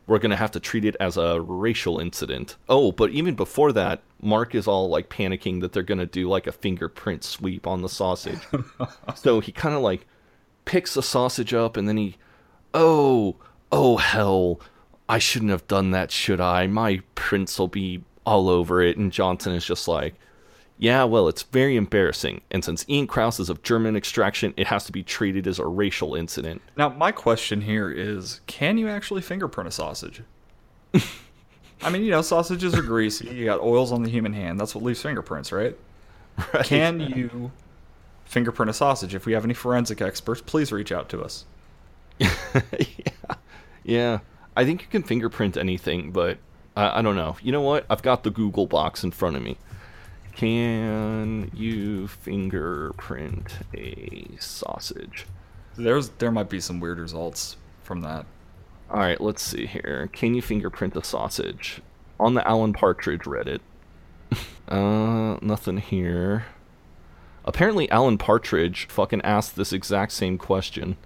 "We're 0.07 0.19
gonna 0.19 0.37
have 0.37 0.51
to 0.53 0.61
treat 0.61 0.85
it 0.85 0.97
as 1.01 1.17
a 1.17 1.41
racial 1.41 1.99
incident." 1.99 2.57
Oh, 2.69 2.93
but 2.93 3.11
even 3.11 3.35
before 3.35 3.73
that, 3.73 4.03
Mark 4.21 4.55
is 4.55 4.67
all 4.67 4.89
like 4.89 5.09
panicking 5.09 5.61
that 5.61 5.73
they're 5.73 5.83
gonna 5.83 6.07
do 6.07 6.29
like 6.29 6.47
a 6.47 6.53
fingerprint 6.53 7.25
sweep 7.25 7.67
on 7.67 7.83
the 7.83 7.89
sausage. 7.89 8.41
so 9.15 9.41
he 9.41 9.53
kind 9.53 9.75
of 9.75 9.83
like 9.83 10.07
picks 10.65 10.95
the 10.95 11.03
sausage 11.03 11.55
up, 11.55 11.77
and 11.77 11.89
then 11.89 11.97
he, 11.97 12.17
oh, 12.75 13.37
oh 13.73 13.97
hell, 13.97 14.61
I 15.09 15.19
shouldn't 15.19 15.51
have 15.51 15.67
done 15.67 15.91
that, 15.93 16.11
should 16.11 16.41
I? 16.41 16.67
My 16.67 17.01
prints 17.15 17.59
will 17.59 17.69
be 17.69 18.03
all 18.27 18.51
over 18.51 18.83
it. 18.83 18.99
And 18.99 19.11
Johnson 19.11 19.55
is 19.55 19.65
just 19.65 19.89
like, 19.89 20.15
yeah, 20.79 21.05
well, 21.05 21.27
it's 21.27 21.43
very 21.43 21.77
embarrassing. 21.77 22.41
And 22.51 22.65
since 22.65 22.85
Ian 22.89 23.09
Krauss 23.09 23.41
is 23.41 23.51
of 23.51 23.63
German 23.63 23.97
extraction, 23.97 24.55
it 24.57 24.69
has 24.69 24.85
to 24.85 24.93
be 24.93 25.03
treated 25.03 25.47
as 25.47 25.59
a 25.59 25.67
racial 25.67 26.15
incident. 26.15 26.63
Now, 26.77 26.89
my 26.89 27.11
question 27.11 27.63
here 27.63 27.91
is 27.91 28.41
can 28.47 28.79
you 28.79 28.89
actually 28.89 29.23
fingerprint 29.23 29.67
a 29.67 29.73
sausage? 29.73 30.23
I 31.83 31.91
mean, 31.91 32.03
you 32.03 32.11
know, 32.11 32.23
sausages 32.23 32.75
are 32.75 32.83
greasy. 32.83 33.29
You 33.29 33.45
got 33.45 33.61
oils 33.61 33.93
on 33.93 34.03
the 34.03 34.11
human 34.11 34.33
hand. 34.33 34.59
That's 34.59 34.75
what 34.75 34.85
leaves 34.85 35.03
fingerprints, 35.03 35.53
right? 35.53 35.77
Right. 36.55 36.65
Can 36.65 37.01
you 37.01 37.51
fingerprint 38.25 38.71
a 38.71 38.73
sausage? 38.73 39.15
If 39.15 39.27
we 39.27 39.33
have 39.33 39.45
any 39.45 39.55
forensic 39.55 40.01
experts, 40.01 40.41
please 40.41 40.71
reach 40.71 40.93
out 40.93 41.09
to 41.09 41.23
us. 41.23 41.45
yeah. 42.21 43.35
Yeah. 43.83 44.19
I 44.57 44.65
think 44.65 44.83
you 44.83 44.89
can 44.89 45.03
fingerprint 45.03 45.57
anything, 45.57 46.13
but 46.13 46.39
I, 46.77 47.01
I 47.01 47.03
don't 47.03 47.17
know. 47.17 47.37
You 47.43 47.51
know 47.51 47.63
what? 47.63 47.87
I've 47.91 48.03
got 48.03 48.23
the 48.23 48.31
Google 48.31 48.67
box 48.67 49.03
in 49.03 49.11
front 49.11 49.35
of 49.35 49.43
me. 49.43 49.57
Can 50.39 51.51
you 51.53 52.07
fingerprint 52.07 53.59
a 53.75 54.29
sausage? 54.39 55.27
There's 55.77 56.11
there 56.11 56.31
might 56.31 56.49
be 56.49 56.61
some 56.61 56.79
weird 56.79 57.01
results 57.01 57.57
from 57.83 58.03
that. 58.03 58.25
All 58.89 59.01
right, 59.01 59.21
let's 59.21 59.43
see 59.43 59.67
here. 59.67 60.09
Can 60.13 60.35
you 60.35 60.43
fingerprint 60.43 60.95
a 60.95 61.03
sausage? 61.03 61.83
On 62.21 62.35
the 62.35 62.47
Alan 62.47 62.73
Partridge 62.73 63.23
Reddit. 63.23 63.59
uh, 64.69 65.39
nothing 65.43 65.79
here. 65.79 66.47
Apparently, 67.45 67.91
Alan 67.91 68.17
Partridge 68.17 68.87
fucking 68.89 69.23
asked 69.23 69.57
this 69.57 69.73
exact 69.73 70.13
same 70.13 70.39
question. 70.39 70.97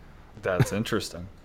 That's 0.42 0.72
interesting. 0.74 1.28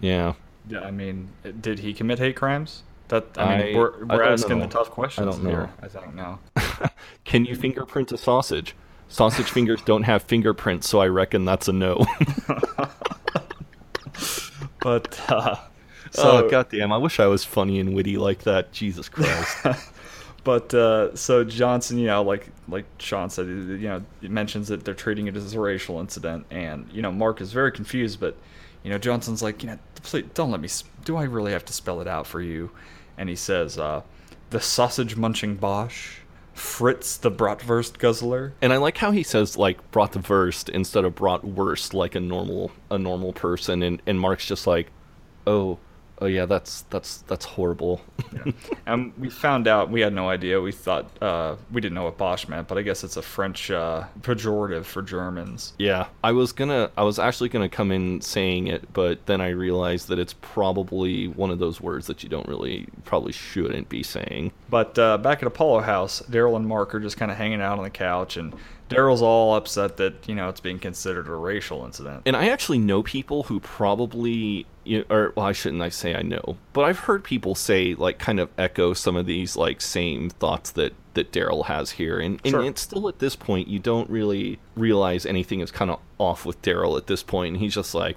Yeah. 0.00 0.34
Yeah, 0.68 0.82
I 0.82 0.92
mean, 0.92 1.30
did 1.60 1.80
he 1.80 1.92
commit 1.92 2.20
hate 2.20 2.36
crimes? 2.36 2.84
That 3.08 3.26
I 3.36 3.58
mean, 3.58 3.74
I- 3.74 3.78
we're, 3.78 4.04
we're 4.04 4.18
don't 4.18 4.32
asking 4.32 4.58
the 4.58 4.64
know. 4.66 4.70
tough 4.70 4.88
I 4.90 4.94
questions 4.94 5.34
don't 5.34 5.44
know. 5.44 5.50
here. 5.50 5.70
I 5.82 5.88
don't 5.88 6.14
know. 6.14 6.38
Can 7.24 7.44
you 7.44 7.54
fingerprint 7.56 8.12
a 8.12 8.18
sausage? 8.18 8.74
Sausage 9.08 9.50
fingers 9.50 9.80
don't 9.82 10.02
have 10.02 10.22
fingerprints, 10.22 10.88
so 10.88 11.00
I 11.00 11.06
reckon 11.08 11.44
that's 11.46 11.68
a 11.68 11.72
no. 11.72 12.04
But 14.80 15.18
uh, 15.30 15.56
so 16.12 16.46
oh 16.46 16.50
goddamn! 16.50 16.92
I 16.92 16.98
wish 16.98 17.18
I 17.18 17.26
was 17.26 17.44
funny 17.44 17.80
and 17.80 17.94
witty 17.94 18.16
like 18.16 18.44
that. 18.44 18.72
Jesus 18.72 19.08
Christ. 19.08 19.56
But 20.44 20.72
uh, 20.72 21.14
so 21.14 21.44
Johnson, 21.44 21.98
you 21.98 22.06
know, 22.06 22.22
like 22.22 22.46
like 22.68 22.86
Sean 22.98 23.28
said, 23.28 23.48
you 23.48 23.76
know, 23.80 24.02
he 24.22 24.28
mentions 24.28 24.68
that 24.68 24.82
they're 24.82 24.94
treating 24.94 25.26
it 25.26 25.36
as 25.36 25.52
a 25.52 25.60
racial 25.60 26.00
incident, 26.00 26.46
and 26.50 26.88
you 26.90 27.02
know, 27.02 27.12
Mark 27.12 27.42
is 27.42 27.52
very 27.52 27.70
confused. 27.70 28.18
But 28.18 28.34
you 28.82 28.88
know, 28.90 28.96
Johnson's 28.96 29.42
like, 29.42 29.62
you 29.62 29.68
know, 29.68 29.78
please 29.96 30.24
don't 30.32 30.50
let 30.50 30.60
me. 30.60 30.68
Do 31.04 31.16
I 31.16 31.24
really 31.24 31.52
have 31.52 31.66
to 31.66 31.72
spell 31.74 32.00
it 32.00 32.08
out 32.08 32.26
for 32.26 32.40
you? 32.40 32.70
And 33.18 33.28
he 33.28 33.36
says, 33.36 33.78
uh, 33.78 34.02
the 34.50 34.60
sausage 34.60 35.16
munching 35.16 35.56
Boche, 35.56 36.22
Fritz 36.54 37.16
the 37.16 37.30
bratwurst 37.30 37.98
guzzler. 37.98 38.52
And 38.60 38.72
I 38.72 38.78
like 38.78 38.96
how 38.96 39.10
he 39.10 39.22
says 39.22 39.56
like 39.56 39.78
worst 39.92 40.68
instead 40.68 41.04
of 41.04 41.14
brought 41.14 41.44
worst 41.44 41.94
like 41.94 42.14
a 42.14 42.20
normal 42.20 42.72
a 42.90 42.98
normal 42.98 43.32
person 43.32 43.82
and, 43.82 44.02
and 44.06 44.18
Mark's 44.18 44.46
just 44.46 44.66
like, 44.66 44.90
Oh, 45.46 45.78
oh 46.20 46.26
yeah, 46.26 46.46
that's 46.46 46.82
that's 46.82 47.18
that's 47.22 47.44
horrible. 47.44 48.00
And 48.86 49.12
we 49.18 49.30
found 49.30 49.66
out 49.68 49.90
we 49.90 50.00
had 50.00 50.12
no 50.12 50.28
idea. 50.28 50.60
We 50.60 50.72
thought 50.72 51.10
uh, 51.22 51.56
we 51.70 51.80
didn't 51.80 51.94
know 51.94 52.04
what 52.04 52.16
Boche 52.16 52.48
meant, 52.48 52.68
but 52.68 52.78
I 52.78 52.82
guess 52.82 53.04
it's 53.04 53.16
a 53.16 53.22
French 53.22 53.70
uh, 53.70 54.04
pejorative 54.20 54.84
for 54.84 55.02
Germans. 55.02 55.74
Yeah, 55.78 56.06
I 56.24 56.32
was 56.32 56.52
gonna, 56.52 56.90
I 56.96 57.02
was 57.02 57.18
actually 57.18 57.48
gonna 57.50 57.68
come 57.68 57.92
in 57.92 58.20
saying 58.20 58.68
it, 58.68 58.92
but 58.92 59.26
then 59.26 59.40
I 59.40 59.50
realized 59.50 60.08
that 60.08 60.18
it's 60.18 60.34
probably 60.40 61.28
one 61.28 61.50
of 61.50 61.58
those 61.58 61.80
words 61.80 62.06
that 62.06 62.22
you 62.22 62.28
don't 62.28 62.48
really, 62.48 62.86
probably 63.04 63.32
shouldn't 63.32 63.88
be 63.88 64.02
saying. 64.02 64.52
But 64.70 64.98
uh, 64.98 65.18
back 65.18 65.42
at 65.42 65.46
Apollo 65.46 65.80
House, 65.80 66.22
Daryl 66.22 66.56
and 66.56 66.66
Mark 66.66 66.94
are 66.94 67.00
just 67.00 67.16
kind 67.16 67.30
of 67.30 67.36
hanging 67.36 67.60
out 67.60 67.78
on 67.78 67.84
the 67.84 67.90
couch, 67.90 68.36
and 68.36 68.54
Daryl's 68.88 69.22
all 69.22 69.54
upset 69.54 69.96
that 69.98 70.26
you 70.28 70.34
know 70.34 70.48
it's 70.48 70.60
being 70.60 70.78
considered 70.78 71.28
a 71.28 71.34
racial 71.34 71.84
incident. 71.84 72.22
And 72.26 72.36
I 72.36 72.48
actually 72.48 72.78
know 72.78 73.02
people 73.02 73.44
who 73.44 73.60
probably, 73.60 74.66
you 74.84 75.04
or 75.10 75.32
well, 75.36 75.46
I 75.46 75.52
shouldn't 75.52 75.82
I 75.82 75.88
say 75.90 76.14
I 76.14 76.22
know, 76.22 76.56
but 76.72 76.82
I've 76.82 77.00
heard 77.00 77.24
people 77.24 77.54
say 77.54 77.94
like 77.94 78.18
kind 78.18 78.40
of 78.40 78.50
echo 78.56 78.94
some 78.94 79.16
of 79.16 79.26
these 79.26 79.56
like 79.56 79.80
same 79.80 80.30
thoughts 80.30 80.70
that 80.72 80.94
that 81.14 81.32
Daryl 81.32 81.66
has 81.66 81.92
here, 81.92 82.18
and 82.18 82.40
and 82.44 82.50
Sure. 82.52 82.64
it's 82.64 82.80
still 82.80 83.08
at 83.08 83.18
this 83.18 83.36
point 83.36 83.68
you 83.68 83.78
don't 83.78 84.08
really 84.08 84.58
realize 84.76 85.26
anything 85.26 85.60
is 85.60 85.70
kind 85.70 85.90
of 85.90 86.00
off 86.18 86.46
with 86.46 86.60
Daryl 86.62 86.96
at 86.96 87.06
this 87.08 87.22
point, 87.22 87.54
and 87.54 87.62
he's 87.62 87.74
just 87.74 87.94
like, 87.94 88.16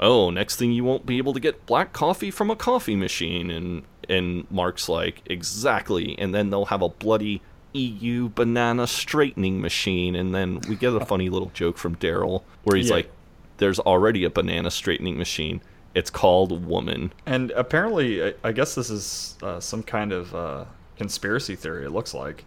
oh, 0.00 0.30
next 0.30 0.56
thing 0.56 0.72
you 0.72 0.84
won't 0.84 1.06
be 1.06 1.18
able 1.18 1.32
to 1.34 1.40
get 1.40 1.66
black 1.66 1.92
coffee 1.92 2.30
from 2.30 2.50
a 2.50 2.56
coffee 2.56 2.96
machine, 2.96 3.50
and 3.50 3.82
and 4.08 4.48
Mark's 4.50 4.88
like 4.88 5.22
exactly, 5.26 6.16
and 6.18 6.34
then 6.34 6.50
they'll 6.50 6.66
have 6.66 6.82
a 6.82 6.88
bloody 6.88 7.42
EU 7.76 8.28
banana 8.28 8.86
straightening 8.86 9.60
machine, 9.60 10.14
and 10.16 10.34
then 10.34 10.60
we 10.68 10.76
get 10.76 10.92
a 10.94 11.04
funny 11.04 11.28
little 11.28 11.50
joke 11.54 11.78
from 11.78 11.96
Daryl 11.96 12.42
where 12.64 12.76
he's 12.76 12.88
Yeah. 12.88 12.96
like, 12.96 13.10
"There's 13.58 13.78
already 13.78 14.24
a 14.24 14.30
banana 14.30 14.70
straightening 14.70 15.18
machine. 15.18 15.60
It's 15.94 16.10
called 16.10 16.66
Woman." 16.66 17.12
And 17.26 17.50
apparently, 17.52 18.34
I, 18.42 18.52
guess 18.52 18.74
this 18.74 18.90
is 18.90 19.36
uh, 19.42 19.60
some 19.60 19.82
kind 19.82 20.12
of 20.12 20.34
uh, 20.34 20.64
conspiracy 20.96 21.54
theory. 21.56 21.84
It 21.84 21.90
looks 21.90 22.14
like. 22.14 22.44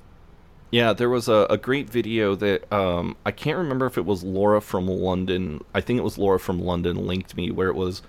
Yeah, 0.72 0.94
there 0.94 1.10
was 1.10 1.28
a, 1.28 1.48
a 1.50 1.58
great 1.58 1.90
video 1.90 2.36
that 2.36 2.72
um, 2.72 3.16
I 3.26 3.32
can't 3.32 3.58
remember 3.58 3.88
if 3.88 3.98
it 3.98 4.06
was 4.06 4.24
Laura 4.24 4.62
from 4.62 4.88
London. 4.88 5.64
I 5.74 5.82
think 5.82 5.98
it 5.98 6.04
was 6.04 6.18
Laura 6.20 6.40
from 6.40 6.60
London 6.62 7.08
linked 7.08 7.36
me 7.36 7.50
where 7.50 7.70
it 7.70 7.76
was 7.76 8.04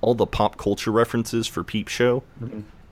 all 0.00 0.14
the 0.16 0.26
pop 0.26 0.56
culture 0.56 0.90
references 0.90 1.46
for 1.46 1.62
Peep 1.62 1.86
Show. 1.86 2.24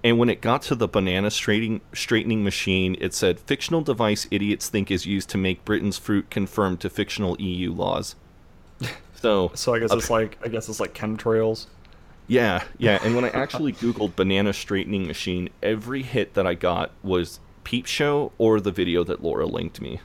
And 0.02 0.18
when 0.18 0.30
it 0.30 0.40
got 0.40 0.62
to 0.62 0.74
the 0.74 0.88
banana 0.88 1.30
straightening, 1.30 1.82
straightening 1.92 2.42
machine, 2.42 2.96
it 3.00 3.12
said 3.14 3.38
fictional 3.40 3.82
device 3.82 4.26
idiots 4.30 4.68
think 4.68 4.90
is 4.90 5.04
used 5.06 5.28
to 5.30 5.38
make 5.38 5.64
Britain's 5.64 5.98
fruit 5.98 6.30
conform 6.30 6.78
to 6.78 6.90
fictional 6.90 7.36
EU 7.40 7.72
laws. 7.72 8.16
So, 9.14 9.50
So 9.54 9.74
I 9.74 9.80
guess 9.80 9.92
it's 9.92 10.08
like 10.08 10.38
I 10.42 10.48
guess 10.48 10.70
it's 10.70 10.80
like 10.80 10.94
chemtrails. 10.94 11.66
yeah, 12.26 12.64
yeah. 12.78 12.98
And 13.04 13.14
when 13.14 13.26
I 13.26 13.28
actually 13.34 13.74
Googled 13.74 14.16
banana 14.16 14.54
straightening 14.54 15.06
machine, 15.06 15.50
every 15.62 16.02
hit 16.02 16.32
that 16.34 16.46
I 16.46 16.54
got 16.54 16.92
was 17.02 17.38
Peep 17.64 17.84
Show 17.84 18.32
or 18.38 18.60
the 18.60 18.72
video 18.72 19.04
that 19.04 19.22
Laura 19.22 19.44
linked 19.44 19.78
me. 19.82 20.00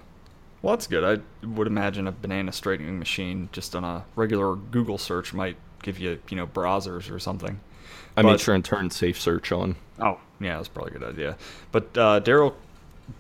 Well, 0.62 0.76
that's 0.76 0.88
good. 0.88 1.06
I 1.06 1.46
would 1.48 1.68
imagine 1.68 2.08
a 2.08 2.12
banana 2.12 2.52
straightening 2.52 3.00
machine 3.00 3.48
just 3.54 3.74
on 3.74 3.86
a 3.86 4.04
regular 4.18 4.56
Google 4.56 4.98
search 4.98 5.34
might 5.34 5.56
give 5.82 5.98
you, 5.98 6.20
you 6.30 6.36
know, 6.36 6.48
browsers 6.48 7.10
or 7.10 7.18
something. 7.20 7.62
I 8.18 8.22
made 8.22 8.40
sure 8.40 8.56
and 8.56 8.64
turned 8.64 8.94
safe 8.94 9.20
search 9.20 9.52
on. 9.52 9.76
Oh, 10.00 10.20
yeah, 10.40 10.58
that's 10.58 10.68
probably 10.68 10.96
a 10.96 11.00
good 11.00 11.10
idea. 11.10 11.38
But 11.72 11.98
uh, 11.98 12.22
Daryl 12.22 12.54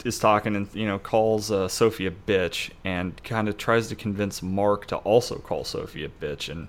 is 0.03 0.17
talking 0.17 0.55
and 0.55 0.67
you 0.73 0.85
know 0.87 0.97
calls 0.97 1.51
uh, 1.51 1.67
Sophie 1.67 2.07
a 2.07 2.11
bitch 2.11 2.71
and 2.83 3.21
kind 3.23 3.47
of 3.47 3.57
tries 3.57 3.87
to 3.89 3.95
convince 3.95 4.41
Mark 4.41 4.87
to 4.87 4.97
also 4.97 5.37
call 5.37 5.63
Sophie 5.63 6.05
a 6.05 6.09
bitch, 6.09 6.49
and 6.49 6.67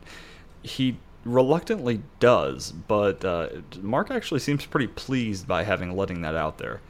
he 0.63 0.97
reluctantly 1.25 2.03
does. 2.21 2.73
But 2.73 3.25
uh, 3.25 3.49
Mark 3.81 4.11
actually 4.11 4.41
seems 4.41 4.67
pretty 4.67 4.87
pleased 4.89 5.47
by 5.47 5.65
having 5.65 5.97
letting 5.97 6.23
that 6.23 6.35
out 6.35 6.59
there. 6.59 6.81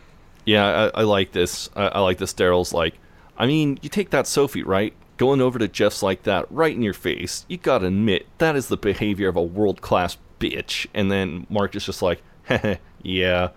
Yeah, 0.45 0.91
I, 0.95 1.01
I 1.01 1.03
like 1.03 1.33
this. 1.33 1.69
I, 1.75 1.87
I 1.89 2.01
like 2.01 2.19
this. 2.19 2.33
Daryl's 2.33 2.73
like, 2.73 2.95
I 3.37 3.47
mean, 3.47 3.79
you 3.83 3.89
take 3.89 4.11
that 4.11 4.27
Sophie, 4.27 4.63
right? 4.63 4.95
Going 5.17 5.41
over 5.41 5.59
to 5.59 5.67
Jeff's 5.67 6.03
like 6.03 6.25
that, 6.25 6.47
right 6.51 6.75
in 6.75 6.83
your 6.83 6.93
face. 6.93 7.47
You 7.49 7.57
gotta 7.57 7.87
admit, 7.87 8.27
that 8.39 8.55
is 8.55 8.69
the 8.69 8.77
behavior 8.77 9.29
of 9.29 9.37
a 9.37 9.43
world 9.43 9.81
class 9.81 10.19
bitch. 10.39 10.87
And 10.95 11.11
then 11.11 11.47
Mark 11.49 11.75
is 11.75 11.85
just 11.85 12.03
like, 12.03 12.23
heh, 12.45 12.77
yeah. 13.03 13.51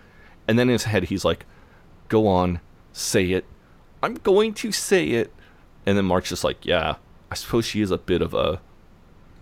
And 0.48 0.58
then 0.58 0.68
in 0.68 0.72
his 0.72 0.84
head, 0.84 1.04
he's 1.04 1.24
like, 1.24 1.46
go 2.08 2.26
on, 2.26 2.60
say 2.92 3.30
it. 3.30 3.44
I'm 4.02 4.14
going 4.14 4.54
to 4.54 4.72
say 4.72 5.08
it. 5.08 5.32
And 5.86 5.96
then 5.96 6.04
Mark's 6.04 6.30
just 6.30 6.44
like, 6.44 6.64
yeah, 6.64 6.96
I 7.30 7.34
suppose 7.34 7.64
she 7.64 7.80
is 7.80 7.90
a 7.90 7.98
bit 7.98 8.22
of 8.22 8.34
a 8.34 8.60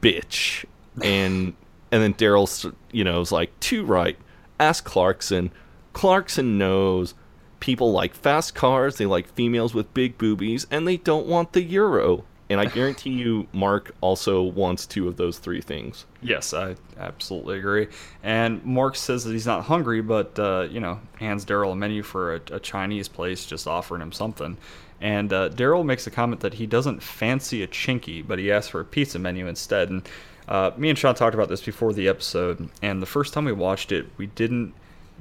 bitch. 0.01 0.65
And 1.03 1.55
and 1.91 2.03
then 2.03 2.15
Daryl's 2.15 2.67
you 2.93 3.05
know 3.05 3.21
is 3.21 3.33
like, 3.33 3.59
too 3.61 3.85
right. 3.85 4.19
Ask 4.61 4.85
Clarkson. 4.85 5.51
Clarkson 5.93 6.59
knows 6.59 7.15
people 7.61 7.93
like 7.93 8.15
fast 8.15 8.55
cars, 8.55 8.97
they 8.97 9.07
like 9.07 9.33
females 9.35 9.75
with 9.75 9.93
big 9.95 10.19
boobies, 10.19 10.67
and 10.71 10.87
they 10.87 10.97
don't 10.97 11.27
want 11.27 11.53
the 11.53 11.63
euro. 11.63 12.25
And 12.51 12.61
I 12.61 12.65
guarantee 12.65 13.11
you, 13.11 13.47
Mark 13.53 13.95
also 14.01 14.43
wants 14.43 14.87
two 14.87 15.07
of 15.07 15.17
those 15.17 15.39
three 15.39 15.61
things. 15.61 16.07
Yes, 16.23 16.55
I 16.55 16.77
absolutely 16.99 17.59
agree. 17.59 17.89
And 18.23 18.65
Mark 18.65 18.97
says 18.97 19.25
that 19.25 19.33
he's 19.33 19.47
not 19.47 19.65
hungry, 19.65 20.01
but 20.01 20.39
uh, 20.39 20.67
you 20.71 20.81
know, 20.81 20.99
hands 21.19 21.45
Daryl 21.45 21.73
a 21.73 21.77
menu 21.77 22.03
for 22.03 22.37
a, 22.37 22.41
a 22.53 22.61
Chinese 22.61 23.09
place, 23.09 23.45
just 23.45 23.67
offering 23.67 24.01
him 24.01 24.13
something. 24.13 24.57
And 25.01 25.33
uh, 25.33 25.51
Daryl 25.51 25.85
makes 25.85 26.07
a 26.07 26.11
comment 26.11 26.41
that 26.41 26.55
he 26.55 26.67
doesn't 26.67 27.03
fancy 27.03 27.63
a 27.63 27.69
chinky, 27.69 28.27
but 28.27 28.39
he 28.39 28.51
asks 28.51 28.71
for 28.71 28.81
a 28.81 28.85
pizza 28.85 29.19
menu 29.19 29.47
instead. 29.47 29.91
And 29.91 30.09
uh, 30.49 30.71
me 30.77 30.89
and 30.89 30.99
Sean 30.99 31.15
talked 31.15 31.35
about 31.35 31.49
this 31.49 31.61
before 31.61 31.93
the 31.93 32.09
episode, 32.09 32.71
and 32.83 33.03
the 33.03 33.07
first 33.07 33.35
time 33.35 33.45
we 33.45 33.53
watched 33.53 33.93
it, 33.93 34.07
we 34.17 34.27
didn't 34.27 34.75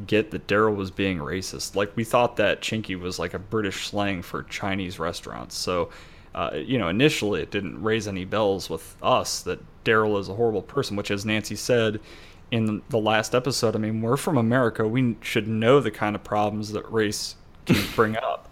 get 0.06 0.32
that 0.32 0.48
Daryl 0.48 0.76
was 0.76 0.92
being 0.92 1.18
racist. 1.18 1.76
Like 1.76 1.96
we 1.96 2.04
thought 2.04 2.38
that 2.38 2.62
chinky 2.62 3.00
was 3.00 3.20
like 3.20 3.34
a 3.34 3.40
British 3.40 3.88
slang 3.88 4.22
for 4.22 4.44
Chinese 4.44 5.00
restaurants. 5.00 5.56
So, 5.56 5.90
uh, 6.38 6.52
you 6.56 6.78
know, 6.78 6.88
initially 6.88 7.42
it 7.42 7.50
didn't 7.50 7.82
raise 7.82 8.08
any 8.08 8.24
bells 8.24 8.70
with 8.70 8.96
us 9.02 9.42
that 9.42 9.60
Daryl 9.84 10.20
is 10.20 10.30
a 10.30 10.36
horrible 10.36 10.62
person. 10.62 10.96
Which, 10.96 11.10
as 11.10 11.26
Nancy 11.26 11.56
said 11.56 12.00
in 12.52 12.84
the 12.90 13.00
last 13.00 13.34
episode, 13.34 13.76
I 13.76 13.80
mean, 13.80 14.02
we're 14.02 14.18
from 14.18 14.38
America. 14.38 14.88
We 14.88 15.18
should 15.22 15.48
know 15.48 15.80
the 15.80 15.90
kind 15.92 16.16
of 16.16 16.24
problems 16.24 16.72
that 16.74 16.90
race 16.92 17.38
can 17.66 17.92
bring 17.96 18.18
up. 18.18 18.50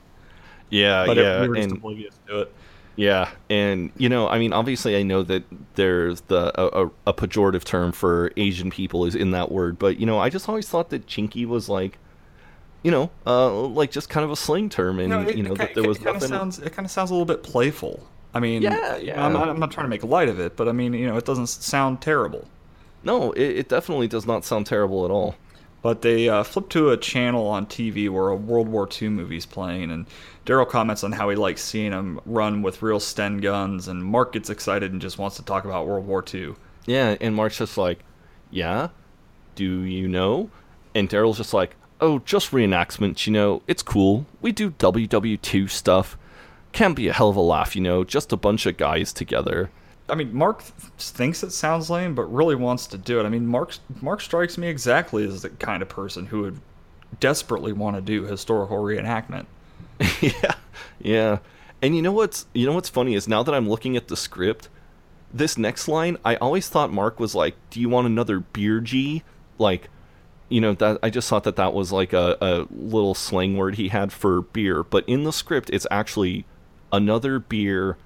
Yeah, 0.70 1.06
But 1.06 1.18
yeah, 1.18 1.38
it, 1.38 1.42
we 1.42 1.48
were 1.48 1.56
just 1.58 1.70
and 1.70 1.72
oblivious 1.72 2.20
to 2.28 2.42
it. 2.42 2.56
yeah, 2.96 3.32
and 3.50 3.92
you 3.98 4.10
know, 4.10 4.28
I 4.28 4.40
mean, 4.40 4.54
obviously, 4.54 4.98
I 4.98 5.04
know 5.04 5.22
that 5.24 5.44
there's 5.76 6.22
the 6.22 6.52
a, 6.60 6.86
a, 6.86 6.92
a 7.08 7.14
pejorative 7.14 7.64
term 7.64 7.92
for 7.92 8.32
Asian 8.38 8.72
people 8.72 9.06
is 9.06 9.16
in 9.16 9.32
that 9.32 9.52
word, 9.52 9.78
but 9.78 10.00
you 10.00 10.06
know, 10.08 10.18
I 10.20 10.30
just 10.30 10.50
always 10.50 10.68
thought 10.70 10.90
that 10.90 11.06
chinky 11.08 11.46
was 11.46 11.70
like, 11.70 12.00
you 12.86 12.92
know, 12.92 13.10
uh, 13.26 13.52
like 13.52 13.90
just 13.90 14.10
kind 14.12 14.24
of 14.24 14.30
a 14.30 14.36
slang 14.36 14.70
term, 14.70 15.00
and 15.00 15.12
it, 15.28 15.36
you 15.36 15.42
know 15.42 15.54
it, 15.54 15.58
that 15.58 15.74
there 15.74 15.88
was 15.88 15.98
it 15.98 16.04
kind 16.04 16.18
of 16.18 16.22
nothing. 16.22 16.38
sounds 16.38 16.60
it 16.60 16.72
kind 16.72 16.86
of 16.86 16.92
sounds 16.92 17.10
a 17.10 17.16
little 17.16 17.26
bit 17.26 17.42
playful. 17.42 18.06
I 18.32 18.40
mean, 18.40 18.62
Yeah, 18.62 18.98
yeah. 18.98 19.26
I'm 19.26 19.34
not, 19.34 19.50
I'm 19.50 19.60
not 19.60 19.72
trying 19.72 19.86
to 19.86 19.90
make 19.90 20.04
light 20.04 20.30
of 20.30 20.40
it, 20.40 20.56
but 20.56 20.68
I 20.68 20.72
mean, 20.72 20.94
you 20.94 21.08
know, 21.08 21.18
it 21.18 21.26
doesn't 21.26 21.48
sound 21.48 22.00
terrible. 22.00 22.48
No, 23.04 23.32
it, 23.32 23.58
it 23.58 23.70
definitely 23.70 24.08
does 24.08 24.28
not 24.28 24.46
sound 24.46 24.68
terrible 24.68 25.04
at 25.04 25.10
all. 25.10 25.36
But 25.82 26.04
they 26.04 26.30
uh, 26.30 26.44
flip 26.44 26.70
to 26.70 26.92
a 26.92 26.98
channel 26.98 27.48
on 27.48 27.66
TV 27.66 28.08
where 28.08 28.30
a 28.30 28.36
World 28.36 28.68
War 28.68 28.88
II 29.02 29.10
movie's 29.10 29.48
playing, 29.48 29.90
and 29.90 30.06
Daryl 30.46 30.70
comments 30.70 31.04
on 31.04 31.12
how 31.12 31.28
he 31.30 31.36
likes 31.36 31.64
seeing 31.64 31.90
them 31.90 32.20
run 32.28 32.62
with 32.62 32.84
real 32.84 33.00
Sten 33.00 33.40
guns, 33.40 33.88
and 33.88 34.04
Mark 34.04 34.34
gets 34.34 34.52
excited 34.52 34.92
and 34.92 35.02
just 35.02 35.18
wants 35.18 35.38
to 35.38 35.44
talk 35.44 35.66
about 35.66 35.88
World 35.88 36.06
War 36.06 36.24
II. 36.32 36.54
Yeah, 36.86 37.16
and 37.20 37.34
Mark's 37.34 37.58
just 37.58 37.80
like, 37.80 38.04
yeah, 38.52 38.90
do 39.56 39.82
you 39.82 40.08
know? 40.08 40.52
And 40.94 41.10
Daryl's 41.10 41.38
just 41.38 41.54
like, 41.54 41.76
oh, 42.02 42.20
just 42.20 42.52
reenactments, 42.52 43.26
you 43.26 43.34
know, 43.34 43.62
it's 43.68 43.84
cool. 43.84 44.26
We 44.42 44.52
do 44.52 44.72
WW2 44.72 45.70
stuff. 45.70 46.18
Can 46.72 46.94
be 46.94 47.08
a 47.08 47.14
hell 47.14 47.30
of 47.30 47.36
a 47.36 47.42
laugh, 47.42 47.76
you 47.76 47.82
know, 47.82 48.04
just 48.04 48.34
a 48.34 48.38
bunch 48.38 48.66
of 48.66 48.78
guys 48.78 49.14
together. 49.14 49.70
I 50.08 50.16
mean, 50.16 50.36
Mark 50.36 50.60
th- 50.60 50.92
thinks 50.98 51.42
it 51.42 51.52
sounds 51.52 51.90
lame, 51.90 52.14
but 52.14 52.24
really 52.24 52.56
wants 52.56 52.86
to 52.88 52.98
do 52.98 53.20
it. 53.20 53.24
I 53.26 53.30
mean, 53.30 53.48
Mark 53.48 53.76
Mark 54.02 54.22
strikes 54.22 54.58
me 54.58 54.68
exactly 54.68 55.26
as 55.26 55.42
the 55.42 55.50
kind 55.50 55.82
of 55.82 55.90
person 55.90 56.28
who 56.28 56.42
would 56.42 56.60
desperately 57.20 57.74
want 57.74 57.96
to 57.96 58.02
do 58.02 58.24
historical 58.24 58.78
reenactment. 58.78 59.46
yeah, 60.22 60.56
yeah. 61.00 61.38
And 61.82 61.96
you 61.96 62.02
know 62.02 62.12
what's 62.12 62.46
you 62.54 62.66
know 62.66 62.74
what's 62.74 62.90
funny 62.90 63.16
is 63.16 63.28
now 63.28 63.42
that 63.42 63.56
I'm 63.56 63.68
looking 63.68 63.98
at 63.98 64.08
the 64.08 64.18
script, 64.18 64.70
this 65.34 65.58
next 65.58 65.88
line, 65.88 66.18
I 66.24 66.36
always 66.36 66.70
thought 66.70 66.92
Mark 66.92 67.20
was 67.20 67.34
like, 67.34 67.56
"Do 67.70 67.80
you 67.80 67.90
want 67.90 68.06
another 68.06 68.42
beer, 68.42 68.82
G?" 68.82 69.24
Like, 69.58 69.90
you 70.56 70.62
know 70.62 70.74
that 70.76 71.00
I 71.04 71.10
just 71.10 71.28
thought 71.28 71.44
that 71.44 71.58
that 71.58 71.74
was 71.74 71.92
like 71.92 72.14
a, 72.14 72.38
a 72.40 72.66
little 72.72 73.14
slang 73.14 73.58
word 73.58 73.76
he 73.76 73.90
had 73.90 74.14
for 74.14 74.42
beer, 74.42 74.84
but 74.84 75.04
in 75.06 75.26
the 75.26 75.34
script, 75.34 75.70
it's 75.74 75.86
actually 75.92 76.46
another 76.94 77.40
beer, 77.40 77.98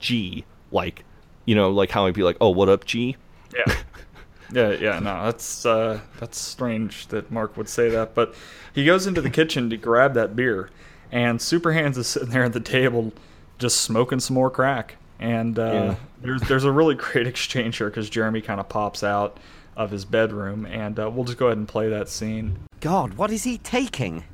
G. 0.00 0.46
Like, 0.72 1.04
you 1.44 1.54
know, 1.54 1.68
like 1.70 1.90
how 1.90 2.06
I'd 2.06 2.14
be 2.14 2.22
like, 2.22 2.38
"Oh, 2.40 2.48
what 2.48 2.70
up, 2.70 2.86
G?" 2.86 3.16
Yeah. 3.54 3.74
Yeah, 4.50 4.70
yeah, 4.70 4.98
no, 4.98 5.24
that's 5.26 5.66
uh, 5.66 6.00
that's 6.18 6.38
strange 6.40 7.08
that 7.08 7.30
Mark 7.30 7.58
would 7.58 7.68
say 7.68 7.90
that. 7.90 8.14
But 8.14 8.34
he 8.74 8.86
goes 8.86 9.06
into 9.06 9.20
the 9.20 9.28
kitchen 9.28 9.68
to 9.68 9.76
grab 9.76 10.14
that 10.14 10.34
beer, 10.34 10.70
and 11.12 11.38
Super 11.42 11.74
Hans 11.74 11.98
is 11.98 12.06
sitting 12.06 12.30
there 12.30 12.44
at 12.44 12.54
the 12.54 12.60
table, 12.60 13.12
just 13.58 13.82
smoking 13.82 14.20
some 14.20 14.32
more 14.32 14.48
crack. 14.48 14.96
And 15.20 15.58
uh, 15.58 15.72
Yeah. 15.74 15.94
there's 16.22 16.40
there's 16.48 16.64
a 16.64 16.72
really 16.72 16.94
great 16.94 17.26
exchange 17.34 17.76
here 17.76 17.90
because 17.90 18.08
Jeremy 18.08 18.40
kind 18.40 18.58
of 18.58 18.70
pops 18.70 19.04
out 19.04 19.36
of 19.78 19.92
his 19.92 20.04
bedroom, 20.04 20.66
and 20.66 20.98
uh, 20.98 21.08
we'll 21.08 21.24
just 21.24 21.38
go 21.38 21.46
ahead 21.46 21.56
and 21.56 21.68
play 21.68 21.88
that 21.88 22.08
scene. 22.08 22.58
God, 22.80 23.14
what 23.14 23.30
is 23.30 23.44
he 23.44 23.56
taking? 23.58 24.24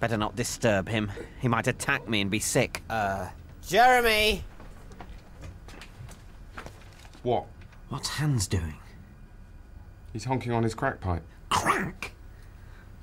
Better 0.00 0.16
not 0.16 0.36
disturb 0.36 0.88
him. 0.88 1.10
He 1.40 1.48
might 1.48 1.66
attack 1.66 2.08
me 2.08 2.20
and 2.20 2.30
be 2.30 2.40
sick. 2.40 2.82
Uh. 2.90 3.28
Jeremy! 3.66 4.44
What? 7.22 7.46
What's 7.88 8.08
Hans 8.08 8.46
doing? 8.46 8.76
He's 10.12 10.24
honking 10.24 10.52
on 10.52 10.62
his 10.62 10.74
crack 10.74 11.00
pipe. 11.00 11.22
Crack? 11.48 12.12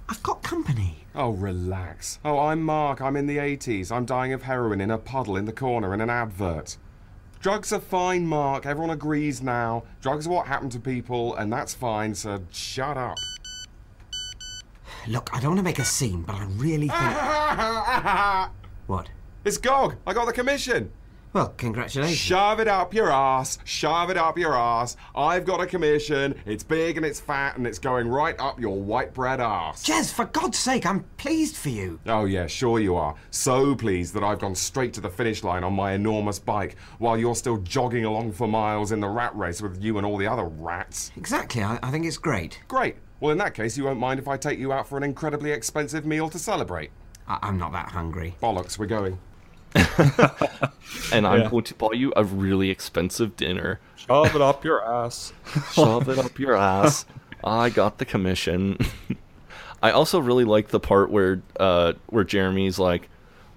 I've 0.09 0.21
got 0.21 0.43
company. 0.43 1.05
Oh, 1.15 1.31
relax. 1.31 2.19
Oh, 2.25 2.39
I'm 2.39 2.61
Mark. 2.61 3.01
I'm 3.01 3.15
in 3.15 3.25
the 3.25 3.37
80s. 3.37 3.91
I'm 3.91 4.05
dying 4.05 4.33
of 4.33 4.43
heroin 4.43 4.81
in 4.81 4.91
a 4.91 4.97
puddle 4.97 5.37
in 5.37 5.45
the 5.45 5.53
corner 5.53 5.93
in 5.93 6.01
an 6.01 6.09
advert. 6.09 6.77
Drugs 7.45 7.71
are 7.71 7.79
fine, 7.79 8.25
Mark. 8.25 8.65
Everyone 8.65 8.89
agrees 8.89 9.39
now. 9.39 9.83
Drugs 10.01 10.25
are 10.25 10.31
what 10.31 10.47
happen 10.47 10.67
to 10.71 10.79
people, 10.79 11.35
and 11.35 11.53
that's 11.53 11.75
fine, 11.75 12.15
so 12.15 12.41
shut 12.49 12.97
up. 12.97 13.17
Look, 15.07 15.29
I 15.31 15.39
don't 15.39 15.51
want 15.51 15.59
to 15.59 15.63
make 15.63 15.77
a 15.77 15.85
scene, 15.85 16.23
but 16.23 16.37
I 16.37 16.45
really 16.45 16.87
think. 16.87 18.49
what? 18.87 19.09
It's 19.43 19.59
Gog. 19.59 19.95
I 20.07 20.13
got 20.13 20.25
the 20.25 20.33
commission. 20.33 20.91
Well, 21.35 21.49
congratulations. 21.57 22.17
Shove 22.17 22.61
it 22.61 22.69
up 22.69 22.93
your 22.93 23.11
ass. 23.11 23.57
Shove 23.65 24.09
it 24.09 24.15
up 24.15 24.37
your 24.37 24.55
ass. 24.55 24.95
I've 25.13 25.43
got 25.43 25.59
a 25.59 25.65
commission. 25.65 26.33
It's 26.45 26.63
big 26.63 26.95
and 26.95 27.05
it's 27.05 27.19
fat 27.19 27.57
and 27.57 27.67
it's 27.67 27.77
going 27.77 28.07
right 28.07 28.39
up 28.39 28.57
your 28.57 28.79
white 28.79 29.13
bread 29.13 29.41
ass. 29.41 29.85
Jez, 29.85 30.13
for 30.13 30.23
God's 30.23 30.57
sake, 30.57 30.85
I'm 30.85 31.03
pleased 31.17 31.57
for 31.57 31.67
you. 31.67 31.99
Oh, 32.05 32.23
yeah, 32.23 32.47
sure 32.47 32.79
you 32.79 32.95
are. 32.95 33.15
So 33.31 33.75
pleased 33.75 34.13
that 34.13 34.23
I've 34.23 34.39
gone 34.39 34.55
straight 34.55 34.93
to 34.93 35.01
the 35.01 35.09
finish 35.09 35.43
line 35.43 35.65
on 35.65 35.73
my 35.73 35.91
enormous 35.91 36.39
bike 36.39 36.77
while 36.99 37.17
you're 37.17 37.35
still 37.35 37.57
jogging 37.57 38.05
along 38.05 38.31
for 38.31 38.47
miles 38.47 38.93
in 38.93 39.01
the 39.01 39.09
rat 39.09 39.35
race 39.35 39.61
with 39.61 39.83
you 39.83 39.97
and 39.97 40.05
all 40.05 40.15
the 40.17 40.27
other 40.27 40.45
rats. 40.45 41.11
Exactly, 41.17 41.61
I, 41.61 41.77
I 41.83 41.91
think 41.91 42.05
it's 42.05 42.17
great. 42.17 42.61
Great. 42.69 42.95
Well, 43.19 43.33
in 43.33 43.37
that 43.39 43.53
case, 43.55 43.77
you 43.77 43.83
won't 43.83 43.99
mind 43.99 44.21
if 44.21 44.29
I 44.29 44.37
take 44.37 44.57
you 44.57 44.71
out 44.71 44.87
for 44.87 44.95
an 44.95 45.03
incredibly 45.03 45.51
expensive 45.51 46.05
meal 46.05 46.29
to 46.29 46.39
celebrate. 46.39 46.91
I- 47.27 47.39
I'm 47.41 47.57
not 47.57 47.73
that 47.73 47.89
hungry. 47.89 48.37
Bollocks, 48.41 48.79
we're 48.79 48.85
going. 48.85 49.19
And 51.11 51.27
I'm 51.27 51.41
Yeah. 51.41 51.49
going 51.49 51.63
to 51.65 51.73
buy 51.75 51.89
you 51.93 52.13
a 52.15 52.23
really 52.23 52.69
expensive 52.69 53.35
dinner. 53.35 53.79
Shove 53.95 54.35
it 54.35 54.41
up 54.41 54.63
your 54.63 54.85
ass. 54.85 55.33
Shove 55.73 56.09
it 56.09 56.17
up 56.17 56.37
your 56.39 56.55
ass. 56.55 57.05
I 57.43 57.69
got 57.69 57.97
the 57.97 58.05
commission. 58.05 58.77
I 59.83 59.91
also 59.91 60.19
really 60.19 60.45
like 60.45 60.69
the 60.69 60.79
part 60.79 61.11
where 61.11 61.41
uh, 61.59 61.93
where 62.07 62.23
Jeremy's 62.23 62.79
like, 62.79 63.09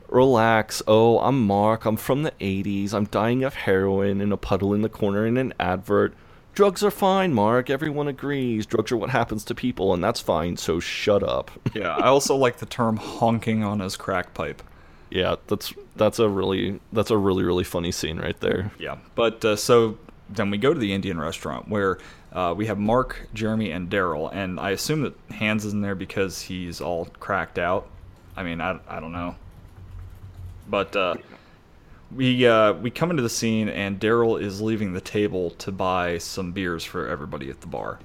"Relax. 0.09 0.83
Oh, 0.87 1.19
I'm 1.21 1.47
Mark. 1.47 1.85
I'm 1.87 1.97
from 1.97 2.23
the 2.23 2.33
'80s. 2.41 2.93
I'm 2.93 3.05
dying 3.07 3.45
of 3.45 3.55
heroin 3.55 4.21
in 4.21 4.33
a 4.33 4.37
puddle 4.37 4.75
in 4.75 4.83
the 4.83 4.89
corner 4.91 5.27
in 5.27 5.37
an 5.39 5.55
advert. 5.59 6.15
Drugs 6.55 6.83
are 6.83 6.91
fine, 6.91 7.33
Mark. 7.33 7.71
Everyone 7.71 8.09
agrees. 8.09 8.67
Drugs 8.67 8.91
are 8.93 8.97
what 8.97 9.11
happens 9.11 9.45
to 9.45 9.55
people, 9.55 9.95
and 9.95 10.03
that's 10.05 10.21
fine. 10.21 10.57
So 10.59 10.81
shut 10.81 11.23
up." 11.23 11.51
yeah, 11.75 11.95
I 11.97 12.09
also 12.09 12.37
like 12.37 12.59
the 12.59 12.67
term 12.67 12.97
honking 12.97 13.63
on 13.65 13.81
his 13.81 13.97
crack 13.97 14.35
pipe. 14.35 14.63
Yeah, 15.11 15.37
that's 15.47 15.73
that's 15.97 16.19
a 16.19 16.29
really 16.29 16.81
that's 16.93 17.11
a 17.11 17.17
really 17.17 17.45
really 17.45 17.65
funny 17.65 17.93
scene 17.93 18.19
right 18.19 18.39
there. 18.41 18.71
Yeah, 18.79 18.99
but 19.15 19.45
uh, 19.45 19.57
so 19.57 19.99
then 20.29 20.51
we 20.51 20.59
go 20.59 20.75
to 20.75 20.81
the 20.81 20.93
Indian 20.93 21.19
restaurant 21.19 21.69
where 21.69 21.99
uh, 22.33 22.55
we 22.57 22.67
have 22.67 22.79
Mark, 22.79 23.29
Jeremy, 23.33 23.71
and 23.71 23.89
Daryl, 23.89 24.31
and 24.33 24.61
I 24.61 24.71
assume 24.71 25.03
that 25.03 25.15
Hans 25.33 25.65
is 25.65 25.73
in 25.73 25.81
there 25.81 25.95
because 25.95 26.43
he's 26.43 26.81
all 26.81 27.07
cracked 27.19 27.59
out. 27.59 27.89
I 28.37 28.43
mean, 28.43 28.61
I, 28.61 28.79
I 28.89 29.01
don't 29.01 29.13
know, 29.13 29.37
but 30.69 30.95
uh, 30.95 31.15
we 32.15 32.47
uh, 32.47 32.75
we 32.75 32.91
come 32.91 33.11
into 33.11 33.23
the 33.23 33.29
scene 33.29 33.69
and 33.69 33.99
Daryl 33.99 34.41
is 34.41 34.61
leaving 34.61 34.93
the 34.93 35.01
table 35.01 35.51
to 35.51 35.73
buy 35.73 36.19
some 36.19 36.53
beers 36.53 36.85
for 36.85 37.09
everybody 37.09 37.51
at 37.51 37.61
the 37.61 37.67
bar. 37.67 37.99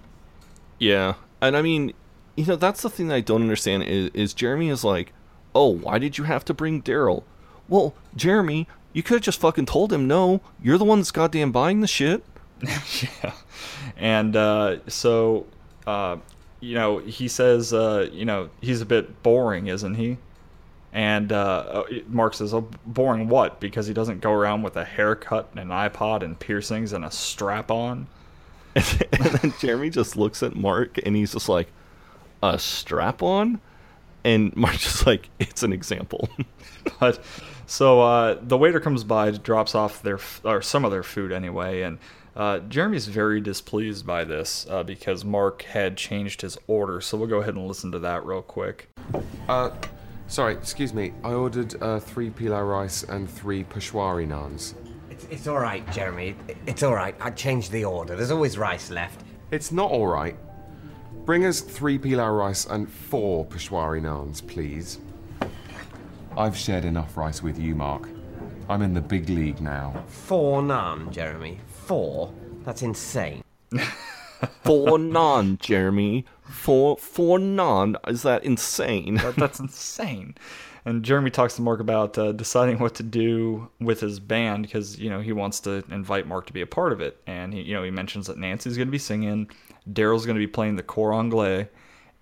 Yeah, 0.80 1.16
and 1.42 1.56
I 1.56 1.62
mean, 1.62 1.94
you 2.36 2.46
know, 2.46 2.56
that's 2.56 2.82
the 2.82 2.89
thing 2.89 3.08
that 3.10 3.16
I 3.16 3.22
don't 3.22 3.42
understand 3.42 3.84
is, 3.84 4.10
is 4.13 4.34
Jeremy 4.34 4.70
is 4.70 4.84
like, 4.84 5.13
oh, 5.56 5.70
why 5.70 6.00
did 6.00 6.18
you 6.18 6.24
have 6.26 6.46
to 6.46 6.54
bring 6.54 6.82
Daryl? 6.82 7.24
Well, 7.68 7.94
Jeremy, 8.16 8.68
you 8.92 9.04
could 9.04 9.16
have 9.16 9.22
just 9.22 9.39
fucking 9.39 9.66
told 9.66 9.92
him 9.92 10.08
no. 10.08 10.42
You're 10.62 10.78
the 10.78 10.86
one 10.86 11.00
that's 11.00 11.12
goddamn 11.12 11.52
buying 11.52 11.82
the 11.82 11.88
shit. 11.88 12.24
yeah. 12.62 13.34
And 13.98 14.36
uh, 14.36 14.78
so, 14.88 15.46
uh, 15.88 16.18
you 16.60 16.76
know, 16.76 17.00
he 17.00 17.28
says, 17.28 17.74
uh, 17.74 18.10
you 18.12 18.26
know, 18.26 18.50
he's 18.62 18.82
a 18.82 18.86
bit 18.86 19.24
boring, 19.24 19.68
isn't 19.68 19.96
he? 19.96 20.18
And 20.92 21.32
uh, 21.32 21.84
Mark 22.08 22.36
says, 22.36 22.54
oh, 22.54 22.70
boring 22.86 23.28
what? 23.28 23.60
Because 23.60 23.88
he 23.88 23.94
doesn't 23.94 24.22
go 24.22 24.32
around 24.32 24.62
with 24.62 24.76
a 24.78 24.86
haircut 24.86 25.50
and 25.52 25.60
an 25.60 25.70
iPod 25.70 26.22
and 26.22 26.38
piercings 26.39 26.94
and 26.94 27.04
a 27.04 27.10
strap 27.10 27.72
on. 27.72 28.08
and 28.76 28.86
then 28.86 29.54
Jeremy 29.60 29.89
just 29.89 30.16
looks 30.16 30.44
at 30.44 30.56
Mark 30.56 31.00
and 31.04 31.16
he's 31.16 31.34
just 31.34 31.50
like, 31.50 31.68
a 32.44 32.60
strap 32.60 33.24
on? 33.24 33.60
And 34.23 34.55
Mark's 34.55 35.01
is 35.01 35.07
like, 35.07 35.29
it's 35.39 35.63
an 35.63 35.73
example. 35.73 36.29
but 36.99 37.23
so 37.65 38.01
uh, 38.01 38.38
the 38.41 38.57
waiter 38.57 38.79
comes 38.79 39.03
by, 39.03 39.31
drops 39.31 39.75
off 39.75 40.01
their 40.01 40.19
or 40.43 40.62
some 40.62 40.86
of 40.86 40.91
their 40.91 41.03
food 41.03 41.31
anyway, 41.31 41.81
and 41.81 41.97
uh, 42.36 42.59
Jeremy's 42.59 43.07
very 43.07 43.39
displeased 43.39 44.05
by 44.05 44.23
this 44.23 44.65
uh, 44.69 44.83
because 44.83 45.23
Mark 45.23 45.62
had 45.63 45.97
changed 45.97 46.41
his 46.41 46.57
order. 46.67 46.99
So 46.99 47.17
we'll 47.17 47.27
go 47.27 47.41
ahead 47.41 47.55
and 47.55 47.67
listen 47.67 47.91
to 47.91 47.99
that 47.99 48.25
real 48.25 48.41
quick. 48.41 48.89
Uh, 49.47 49.71
sorry, 50.27 50.53
excuse 50.53 50.93
me. 50.93 51.13
I 51.23 51.33
ordered 51.33 51.81
uh, 51.81 51.99
three 51.99 52.29
pilau 52.29 52.63
rice 52.63 53.03
and 53.03 53.29
three 53.29 53.63
peshwari 53.63 54.27
naans. 54.27 54.73
It's, 55.09 55.25
it's 55.25 55.47
all 55.47 55.59
right, 55.59 55.89
Jeremy. 55.91 56.36
It's 56.65 56.81
all 56.81 56.95
right. 56.95 57.15
I 57.19 57.29
changed 57.29 57.71
the 57.71 57.86
order. 57.86 58.15
There's 58.15 58.31
always 58.31 58.57
rice 58.57 58.89
left. 58.89 59.21
It's 59.51 59.71
not 59.71 59.91
all 59.91 60.07
right. 60.07 60.36
Bring 61.25 61.45
us 61.45 61.62
three 61.62 61.97
pilau 61.97 62.29
rice 62.29 62.65
and 62.65 62.89
four 62.89 63.45
peshwari 63.45 64.01
naans, 64.01 64.45
please. 64.45 64.99
I've 66.38 66.57
shared 66.57 66.83
enough 66.83 67.15
rice 67.15 67.41
with 67.41 67.57
you, 67.57 67.75
Mark. 67.75 68.09
I'm 68.67 68.81
in 68.81 68.93
the 68.93 69.01
big 69.01 69.29
league 69.29 69.62
now. 69.62 70.03
Four 70.07 70.62
naan, 70.62 71.12
Jeremy. 71.12 71.59
Four? 71.67 72.33
That's 72.65 72.81
insane. 72.81 73.43
Four 74.63 74.99
non, 74.99 75.57
Jeremy. 75.59 76.25
Four 76.43 76.97
four 76.97 77.39
non. 77.39 77.95
Is 78.07 78.23
that 78.23 78.43
insane? 78.43 79.15
That, 79.15 79.36
that's 79.36 79.59
insane. 79.59 80.36
And 80.86 81.03
Jeremy 81.03 81.29
talks 81.29 81.55
to 81.55 81.62
Mark 81.62 81.79
about 81.79 82.17
uh, 82.17 82.33
deciding 82.33 82.79
what 82.79 82.95
to 82.95 83.03
do 83.03 83.69
with 83.79 84.01
his 84.01 84.19
band 84.19 84.63
because 84.63 84.99
you 84.99 85.09
know 85.09 85.21
he 85.21 85.31
wants 85.31 85.62
to 85.62 85.83
invite 85.89 86.27
Mark 86.27 86.45
to 86.47 86.53
be 86.53 86.62
a 86.62 86.67
part 86.67 86.91
of 86.91 86.99
it. 86.99 87.21
And 87.25 87.53
he, 87.53 87.62
you 87.62 87.73
know, 87.73 87.83
he 87.83 87.91
mentions 87.91 88.27
that 88.27 88.38
Nancy's 88.38 88.75
going 88.75 88.88
to 88.88 88.91
be 88.91 88.97
singing, 88.97 89.49
Daryl's 89.91 90.26
going 90.26 90.36
to 90.36 90.39
be 90.39 90.48
playing 90.48 90.76
the 90.76 90.84
cor 90.84 91.13
anglais, 91.13 91.69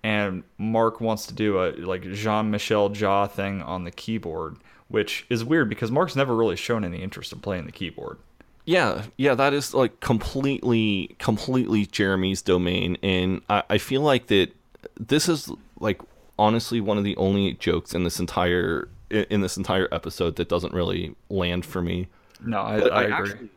and 0.02 0.42
Mark 0.58 1.00
wants 1.00 1.26
to 1.26 1.34
do 1.34 1.62
a 1.62 1.72
like 1.72 2.02
Jean 2.12 2.50
Michel 2.50 2.90
Jarre 2.90 3.30
thing 3.30 3.62
on 3.62 3.84
the 3.84 3.90
keyboard, 3.90 4.56
which 4.88 5.26
is 5.30 5.44
weird 5.44 5.68
because 5.68 5.90
Mark's 5.90 6.16
never 6.16 6.34
really 6.34 6.56
shown 6.56 6.84
any 6.84 7.02
interest 7.02 7.32
in 7.32 7.40
playing 7.40 7.66
the 7.66 7.72
keyboard. 7.72 8.18
Yeah, 8.64 9.02
yeah, 9.16 9.34
that 9.34 9.52
is 9.52 9.74
like 9.74 10.00
completely, 10.00 11.16
completely 11.18 11.86
Jeremy's 11.86 12.42
domain, 12.42 12.96
and 13.02 13.42
I, 13.48 13.64
I 13.70 13.78
feel 13.78 14.02
like 14.02 14.28
that 14.28 14.52
this 14.98 15.28
is 15.28 15.50
like 15.80 16.00
honestly 16.38 16.80
one 16.80 16.98
of 16.98 17.04
the 17.04 17.16
only 17.16 17.54
jokes 17.54 17.94
in 17.94 18.04
this 18.04 18.18
entire 18.20 18.88
in 19.10 19.40
this 19.40 19.56
entire 19.56 19.88
episode 19.92 20.36
that 20.36 20.48
doesn't 20.48 20.72
really 20.72 21.14
land 21.28 21.66
for 21.66 21.82
me. 21.82 22.08
No, 22.40 22.60
I, 22.60 22.80
But 22.80 22.92
I, 22.92 23.02
agree. 23.02 23.14
Actually, 23.14 23.48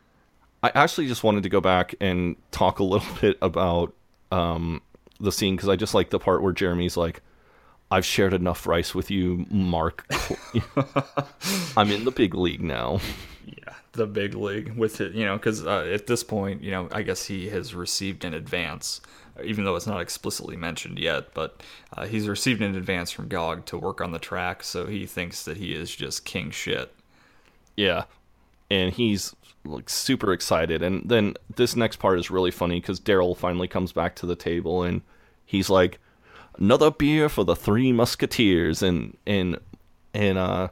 I 0.66 0.72
actually 0.74 1.06
just 1.06 1.24
wanted 1.24 1.44
to 1.44 1.50
go 1.50 1.62
back 1.62 1.94
and 2.02 2.36
talk 2.50 2.80
a 2.80 2.84
little 2.84 3.16
bit 3.22 3.38
about 3.40 3.94
um, 4.32 4.82
the 5.20 5.32
scene 5.32 5.56
because 5.56 5.70
I 5.70 5.76
just 5.76 5.94
like 5.94 6.10
the 6.10 6.18
part 6.18 6.42
where 6.42 6.54
Jeremy's 6.54 6.98
like, 6.98 7.22
"I've 7.92 8.06
shared 8.06 8.34
enough 8.34 8.66
rice 8.66 8.96
with 8.96 9.12
you, 9.12 9.46
Mark. 9.52 10.08
I'm 11.78 11.92
in 11.92 12.04
the 12.04 12.12
big 12.12 12.34
league 12.34 12.64
now." 12.64 13.00
yeah, 13.46 13.74
the 13.92 14.08
big 14.08 14.34
league 14.34 14.76
with 14.76 15.02
it, 15.02 15.14
you 15.14 15.24
know, 15.24 15.38
because 15.38 15.64
uh, 15.64 15.88
at 15.94 16.08
this 16.08 16.24
point, 16.24 16.64
you 16.64 16.72
know, 16.72 16.90
I 16.92 17.04
guess 17.04 17.26
he 17.26 17.50
has 17.50 17.76
received 17.76 18.26
in 18.26 18.34
advance, 18.34 19.02
even 19.44 19.66
though 19.66 19.76
it's 19.76 19.86
not 19.86 20.02
explicitly 20.02 20.58
mentioned 20.58 20.98
yet, 20.98 21.32
but 21.36 21.62
uh, 21.96 22.08
he's 22.08 22.28
received 22.28 22.64
in 22.64 22.76
advance 22.76 23.12
from 23.12 23.28
Gog 23.28 23.66
to 23.68 23.78
work 23.78 24.02
on 24.02 24.14
the 24.14 24.20
track, 24.20 24.64
so 24.64 24.88
he 24.88 25.06
thinks 25.06 25.44
that 25.46 25.58
he 25.58 25.76
is 25.76 25.96
just 25.96 26.26
king 26.26 26.50
shit. 26.50 26.92
Yeah. 27.76 28.06
And 28.72 28.92
he's 28.92 29.36
like 29.66 29.90
super 29.90 30.32
excited. 30.32 30.82
And 30.82 31.08
then 31.10 31.36
this 31.56 31.76
next 31.76 31.98
part 31.98 32.20
is 32.20 32.32
really 32.32 32.52
funny 32.52 32.80
because 32.80 33.00
Daryl 33.00 33.36
finally 33.36 33.68
comes 33.68 33.92
back 33.92 34.16
to 34.18 34.26
the 34.26 34.36
table 34.36 34.84
and 34.84 35.02
he's 35.46 35.70
like, 35.70 36.00
another 36.58 36.92
beer 36.92 37.28
for 37.30 37.44
the 37.44 37.56
three 37.56 37.92
musketeers. 37.92 38.82
And, 38.82 39.18
and, 39.26 39.60
and, 40.14 40.38
uh, 40.38 40.70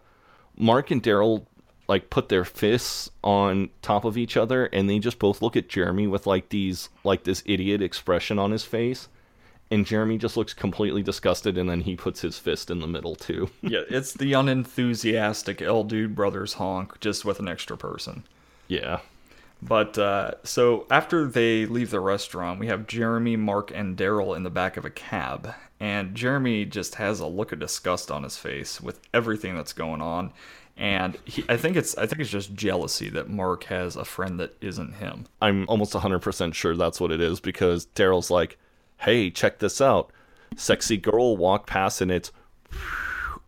Mark 0.56 0.92
and 0.92 1.02
Daryl 1.02 1.46
like 1.88 2.10
put 2.10 2.30
their 2.30 2.46
fists 2.46 3.10
on 3.24 3.70
top 3.82 4.06
of 4.06 4.18
each 4.18 4.38
other 4.38 4.68
and 4.68 4.90
they 4.90 5.00
just 5.00 5.20
both 5.20 5.42
look 5.42 5.58
at 5.58 5.68
Jeremy 5.68 6.08
with 6.08 6.26
like 6.26 6.50
these, 6.50 6.90
like 7.04 7.24
this 7.24 7.44
idiot 7.46 7.82
expression 7.82 8.40
on 8.40 8.52
his 8.52 8.64
face. 8.64 9.10
And 9.72 9.86
Jeremy 9.86 10.20
just 10.20 10.38
looks 10.38 10.54
completely 10.54 11.02
disgusted 11.02 11.58
and 11.58 11.68
then 11.68 11.82
he 11.82 11.96
puts 11.96 12.22
his 12.22 12.38
fist 12.38 12.70
in 12.70 12.80
the 12.80 12.88
middle 12.88 13.16
too. 13.16 13.50
yeah, 13.62 13.82
it's 13.90 14.14
the 14.14 14.34
unenthusiastic 14.34 15.62
El 15.62 15.84
Dude 15.84 16.14
Brothers 16.16 16.54
honk, 16.54 17.00
just 17.00 17.26
with 17.26 17.40
an 17.40 17.48
extra 17.48 17.76
person. 17.76 18.24
Yeah. 18.68 19.00
But 19.62 19.98
uh, 19.98 20.32
so 20.44 20.86
after 20.92 21.26
they 21.26 21.66
leave 21.66 21.90
the 21.90 22.02
restaurant, 22.02 22.60
we 22.60 22.68
have 22.68 22.86
Jeremy, 22.86 23.38
Mark, 23.38 23.72
and 23.74 23.98
Daryl 23.98 24.36
in 24.36 24.44
the 24.44 24.50
back 24.50 24.76
of 24.76 24.84
a 24.84 24.90
cab. 24.90 25.54
And 25.80 26.16
Jeremy 26.16 26.66
just 26.66 26.96
has 26.96 27.20
a 27.20 27.28
look 27.28 27.52
of 27.52 27.60
disgust 27.60 28.12
on 28.12 28.24
his 28.24 28.38
face 28.38 28.82
with 28.82 29.00
everything 29.14 29.56
that's 29.56 29.74
going 29.74 30.02
on. 30.02 30.34
And 30.76 31.18
he, 31.24 31.46
I 31.48 31.56
think 31.56 31.78
it's 31.78 31.96
I 31.98 32.08
think 32.08 32.20
it's 32.20 32.32
just 32.32 32.56
jealousy 32.56 33.10
that 33.12 33.30
Mark 33.30 33.66
has 33.66 33.96
a 33.96 34.04
friend 34.04 34.40
that 34.40 34.56
isn't 34.60 34.96
him. 34.96 35.26
I'm 35.42 35.66
almost 35.70 35.94
100% 35.94 36.54
sure 36.54 36.76
that's 36.76 37.00
what 37.00 37.12
it 37.12 37.22
is 37.22 37.40
because 37.40 37.86
Daryl's 37.96 38.32
like, 38.32 38.58
hey, 38.98 39.30
check 39.30 39.60
this 39.60 39.80
out. 39.80 40.12
Sexy 40.58 40.98
girl 40.98 41.38
walk 41.38 41.68
past 41.68 42.02
and 42.02 42.12
it's. 42.12 42.32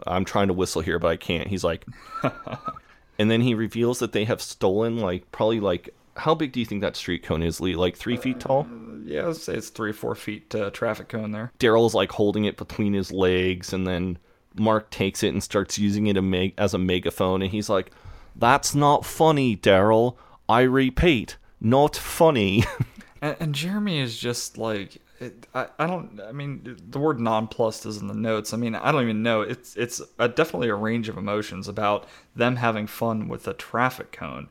I'm 0.06 0.23
trying 0.23 0.47
to 0.47 0.54
whistle 0.54 0.82
here, 0.82 0.99
but 0.99 1.08
I 1.08 1.17
can't. 1.17 1.47
He's 1.47 1.63
like. 1.63 1.86
and 3.17 3.30
then 3.30 3.41
he 3.41 3.54
reveals 3.54 3.99
that 3.99 4.12
they 4.12 4.25
have 4.25 4.41
stolen, 4.41 4.97
like, 4.97 5.32
probably 5.32 5.60
like. 5.60 5.89
How 6.17 6.34
big 6.34 6.54
do 6.54 6.62
you 6.62 6.65
think 6.65 6.80
that 6.82 6.95
street 6.95 7.23
cone 7.23 7.43
is, 7.43 7.60
Lee? 7.60 7.75
Like 7.75 7.97
three 7.97 8.15
feet 8.15 8.39
tall? 8.39 8.65
Yeah, 9.04 9.25
let's 9.25 9.43
say 9.43 9.56
it's 9.56 9.69
three 9.69 9.89
or 9.89 9.93
four 9.93 10.15
feet 10.15 10.56
uh, 10.56 10.69
traffic 10.69 11.10
cone 11.10 11.32
there. 11.32 11.51
Daryl's 11.60 11.93
like 11.93 12.13
holding 12.13 12.45
it 12.45 12.56
between 12.56 12.93
his 12.93 13.12
legs, 13.12 13.73
and 13.73 13.86
then 13.86 14.17
Mark 14.56 14.89
takes 14.89 15.23
it 15.23 15.34
and 15.34 15.43
starts 15.43 15.78
using 15.78 16.08
it 16.08 16.54
as 16.58 16.73
a 16.73 16.78
megaphone, 16.78 17.41
and 17.41 17.51
he's 17.51 17.69
like, 17.69 17.91
"That's 18.34 18.73
not 18.73 19.06
funny, 19.06 19.58
Daryl. 19.58 20.15
I 20.47 20.62
repeat, 20.62 21.36
not 21.60 21.97
funny." 21.97 22.63
And, 23.21 23.36
and 23.39 23.56
Jeremy 23.56 23.99
is 23.99 24.17
just 24.19 24.58
like, 24.58 25.01
it, 25.19 25.47
I, 25.54 25.67
I 25.80 25.88
don't, 25.88 26.19
I 26.21 26.32
mean, 26.32 26.78
the 26.89 26.99
word 26.99 27.19
nonplussed 27.19 27.86
is 27.86 27.97
in 27.97 28.08
the 28.08 28.13
notes. 28.13 28.54
I 28.54 28.58
mean, 28.58 28.75
I 28.75 28.91
don't 28.91 29.04
even 29.04 29.23
know. 29.23 29.41
It's 29.41 29.75
it's 29.75 30.01
a, 30.19 30.28
definitely 30.28 30.69
a 30.69 30.75
range 30.75 31.10
of 31.10 31.17
emotions 31.17 31.67
about 31.67 32.06
them 32.36 32.58
having 32.58 32.88
fun 32.88 33.28
with 33.28 33.47
a 33.47 33.54
traffic 33.54 34.12
cone. 34.12 34.49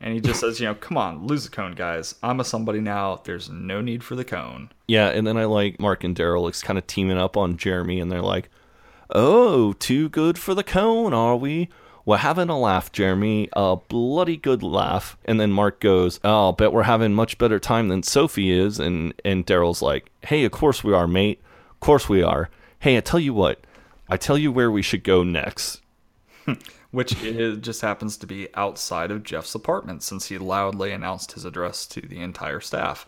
And 0.00 0.12
he 0.14 0.20
just 0.20 0.40
says, 0.40 0.58
you 0.58 0.66
know, 0.66 0.74
come 0.74 0.96
on, 0.96 1.26
lose 1.28 1.44
the 1.44 1.50
cone, 1.50 1.72
guys. 1.72 2.16
I'm 2.24 2.40
a 2.40 2.44
somebody 2.44 2.80
now. 2.80 3.20
There's 3.22 3.48
no 3.48 3.80
need 3.80 4.02
for 4.02 4.16
the 4.16 4.24
cone. 4.24 4.70
yeah, 4.88 5.08
and 5.08 5.26
then 5.26 5.36
I 5.36 5.44
like 5.44 5.78
Mark 5.78 6.02
and 6.02 6.16
Daryl 6.16 6.50
is 6.50 6.60
kind 6.60 6.76
of 6.78 6.86
teaming 6.88 7.18
up 7.18 7.36
on 7.36 7.56
Jeremy, 7.56 8.00
and 8.00 8.10
they're 8.10 8.20
like, 8.20 8.50
"Oh, 9.10 9.72
too 9.74 10.08
good 10.08 10.38
for 10.38 10.54
the 10.54 10.64
cone, 10.64 11.14
are 11.14 11.36
we?" 11.36 11.68
We're 12.04 12.18
having 12.18 12.48
a 12.48 12.58
laugh, 12.58 12.90
Jeremy. 12.90 13.48
A 13.52 13.76
bloody 13.76 14.36
good 14.36 14.62
laugh. 14.62 15.16
And 15.24 15.38
then 15.40 15.52
Mark 15.52 15.80
goes, 15.80 16.18
Oh, 16.24 16.46
I'll 16.46 16.52
bet 16.52 16.72
we're 16.72 16.82
having 16.82 17.14
much 17.14 17.38
better 17.38 17.60
time 17.60 17.88
than 17.88 18.02
Sophie 18.02 18.50
is. 18.50 18.78
And, 18.78 19.14
and 19.24 19.46
Daryl's 19.46 19.82
like, 19.82 20.10
Hey, 20.22 20.44
of 20.44 20.52
course 20.52 20.82
we 20.82 20.92
are, 20.92 21.06
mate. 21.06 21.40
Of 21.70 21.80
course 21.80 22.08
we 22.08 22.22
are. 22.22 22.50
Hey, 22.80 22.96
I 22.96 23.00
tell 23.00 23.20
you 23.20 23.34
what. 23.34 23.64
I 24.08 24.16
tell 24.16 24.36
you 24.36 24.50
where 24.50 24.70
we 24.70 24.82
should 24.82 25.04
go 25.04 25.22
next. 25.22 25.80
which 26.92 27.20
is, 27.22 27.58
just 27.58 27.80
happens 27.80 28.16
to 28.18 28.26
be 28.26 28.48
outside 28.54 29.10
of 29.10 29.24
Jeff's 29.24 29.54
apartment 29.54 30.02
since 30.02 30.26
he 30.26 30.38
loudly 30.38 30.92
announced 30.92 31.32
his 31.32 31.44
address 31.44 31.86
to 31.86 32.00
the 32.00 32.20
entire 32.20 32.60
staff. 32.60 33.06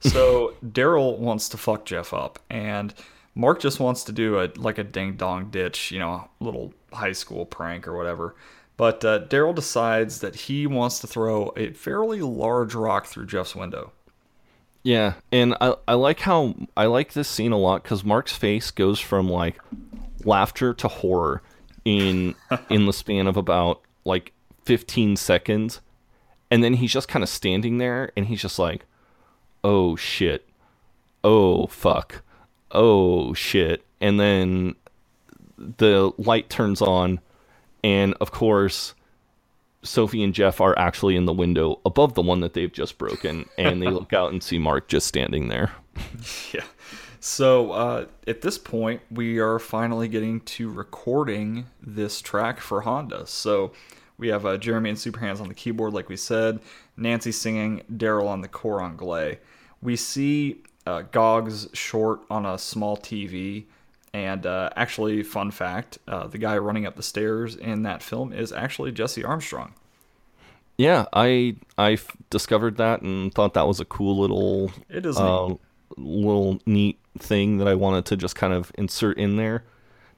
So 0.00 0.54
Daryl 0.64 1.18
wants 1.18 1.48
to 1.50 1.56
fuck 1.56 1.84
Jeff 1.84 2.12
up, 2.12 2.38
and 2.50 2.92
Mark 3.34 3.60
just 3.60 3.80
wants 3.80 4.02
to 4.04 4.12
do 4.12 4.40
a 4.40 4.50
like 4.56 4.78
a 4.78 4.84
ding 4.84 5.16
dong 5.16 5.50
ditch, 5.50 5.92
you 5.92 5.98
know, 5.98 6.12
a 6.12 6.28
little 6.40 6.72
high 6.92 7.12
school 7.12 7.46
prank 7.46 7.86
or 7.86 7.96
whatever. 7.96 8.34
But 8.76 9.04
uh, 9.04 9.26
Daryl 9.26 9.54
decides 9.54 10.20
that 10.20 10.36
he 10.36 10.66
wants 10.66 11.00
to 11.00 11.06
throw 11.06 11.52
a 11.56 11.72
fairly 11.72 12.22
large 12.22 12.74
rock 12.74 13.06
through 13.06 13.26
Jeff's 13.26 13.56
window. 13.56 13.92
Yeah, 14.84 15.14
and 15.32 15.54
I 15.60 15.74
I 15.88 15.94
like 15.94 16.20
how 16.20 16.54
I 16.76 16.86
like 16.86 17.12
this 17.12 17.28
scene 17.28 17.52
a 17.52 17.58
lot 17.58 17.82
because 17.82 18.04
Mark's 18.04 18.32
face 18.32 18.70
goes 18.70 19.00
from 19.00 19.28
like 19.28 19.58
laughter 20.24 20.72
to 20.74 20.88
horror 20.88 21.42
in 21.84 22.36
in 22.70 22.86
the 22.86 22.92
span 22.92 23.26
of 23.26 23.36
about 23.36 23.82
like 24.04 24.32
15 24.64 25.16
seconds, 25.16 25.80
and 26.50 26.62
then 26.62 26.74
he's 26.74 26.92
just 26.92 27.08
kind 27.08 27.22
of 27.22 27.28
standing 27.28 27.78
there 27.78 28.12
and 28.16 28.26
he's 28.26 28.40
just 28.40 28.58
like, 28.60 28.84
"Oh 29.64 29.96
shit, 29.96 30.48
oh 31.24 31.66
fuck, 31.66 32.22
oh 32.70 33.34
shit," 33.34 33.84
and 34.00 34.20
then 34.20 34.76
the 35.58 36.12
light 36.18 36.48
turns 36.50 36.82
on, 36.82 37.20
and 37.82 38.14
of 38.20 38.30
course. 38.30 38.94
Sophie 39.84 40.24
and 40.24 40.34
Jeff 40.34 40.60
are 40.60 40.76
actually 40.76 41.14
in 41.14 41.24
the 41.24 41.32
window 41.32 41.78
above 41.86 42.14
the 42.14 42.20
one 42.20 42.40
that 42.40 42.52
they've 42.52 42.72
just 42.72 42.98
broken, 42.98 43.48
and 43.58 43.80
they 43.80 43.86
look 43.86 44.12
out 44.12 44.32
and 44.32 44.42
see 44.42 44.58
Mark 44.58 44.88
just 44.88 45.06
standing 45.06 45.48
there. 45.48 45.72
Yeah. 46.52 46.64
So 47.20 47.72
uh, 47.72 48.06
at 48.26 48.42
this 48.42 48.58
point, 48.58 49.02
we 49.10 49.38
are 49.38 49.58
finally 49.58 50.08
getting 50.08 50.40
to 50.40 50.70
recording 50.70 51.66
this 51.82 52.20
track 52.20 52.60
for 52.60 52.82
Honda. 52.82 53.26
So 53.26 53.72
we 54.18 54.28
have 54.28 54.46
uh, 54.46 54.56
Jeremy 54.56 54.90
and 54.90 54.98
Super 54.98 55.20
Hans 55.20 55.40
on 55.40 55.48
the 55.48 55.54
keyboard, 55.54 55.92
like 55.92 56.08
we 56.08 56.16
said, 56.16 56.60
Nancy 56.96 57.32
singing, 57.32 57.82
Daryl 57.92 58.26
on 58.26 58.40
the 58.40 58.48
cor 58.48 58.82
anglais. 58.82 59.38
We 59.80 59.96
see 59.96 60.62
uh, 60.86 61.02
Gogs 61.02 61.68
short 61.72 62.20
on 62.30 62.46
a 62.46 62.58
small 62.58 62.96
TV. 62.96 63.64
And 64.14 64.46
uh, 64.46 64.70
actually, 64.74 65.22
fun 65.22 65.50
fact 65.50 65.98
uh, 66.08 66.26
the 66.26 66.38
guy 66.38 66.56
running 66.58 66.86
up 66.86 66.96
the 66.96 67.02
stairs 67.02 67.54
in 67.54 67.82
that 67.82 68.02
film 68.02 68.32
is 68.32 68.52
actually 68.52 68.90
Jesse 68.92 69.22
Armstrong. 69.24 69.74
Yeah, 70.76 71.06
I 71.12 71.56
I 71.76 71.92
f- 71.92 72.16
discovered 72.30 72.76
that 72.76 73.02
and 73.02 73.34
thought 73.34 73.54
that 73.54 73.66
was 73.66 73.80
a 73.80 73.84
cool 73.84 74.18
little 74.18 74.70
It 74.88 75.04
is 75.04 75.16
uh, 75.18 75.48
neat. 75.48 75.58
little 75.96 76.60
neat 76.66 76.98
thing 77.18 77.58
that 77.58 77.66
I 77.68 77.74
wanted 77.74 78.04
to 78.06 78.16
just 78.16 78.36
kind 78.36 78.52
of 78.52 78.70
insert 78.78 79.18
in 79.18 79.36
there. 79.36 79.64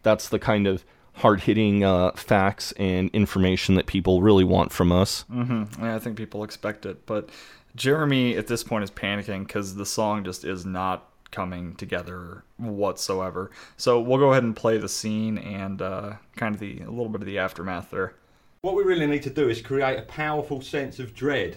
That's 0.03 0.29
the 0.29 0.39
kind 0.39 0.67
of 0.67 0.85
hard 1.15 1.41
hitting 1.41 1.83
uh, 1.83 2.13
facts 2.13 2.73
and 2.73 3.11
information 3.13 3.75
that 3.75 3.87
people 3.87 4.23
really 4.23 4.45
want 4.45 4.73
from 4.73 4.93
us. 4.93 5.25
Mm-hmm. 5.33 5.83
Yeah, 5.85 5.97
I 5.97 5.99
think 5.99 6.17
people 6.17 6.45
expect 6.45 6.87
it, 6.87 7.05
but 7.07 7.29
Jeremy 7.75 8.37
at 8.37 8.47
this 8.47 8.63
point 8.63 8.85
is 8.85 8.91
panicking 8.91 9.47
because 9.47 9.75
the 9.77 9.87
song 9.87 10.25
just 10.25 10.45
is 10.45 10.65
not 10.67 11.10
coming 11.31 11.75
together 11.75 12.45
whatsoever. 12.57 13.51
So 13.77 14.01
we'll 14.01 14.19
go 14.19 14.33
ahead 14.33 14.43
and 14.43 14.55
play 14.55 14.79
the 14.79 14.89
scene 14.89 15.39
and 15.39 15.81
uh, 15.81 16.15
kind 16.37 16.55
of 16.55 16.61
the 16.61 16.81
a 16.81 16.91
little 16.91 17.09
bit 17.09 17.21
of 17.21 17.27
the 17.27 17.39
aftermath 17.39 17.91
there. 17.91 18.15
What 18.63 18.75
we 18.75 18.83
really 18.83 19.07
need 19.07 19.23
to 19.23 19.31
do 19.31 19.49
is 19.49 19.63
create 19.63 19.99
a 19.99 20.03
powerful 20.03 20.61
sense 20.61 20.99
of 20.99 21.15
dread. 21.15 21.57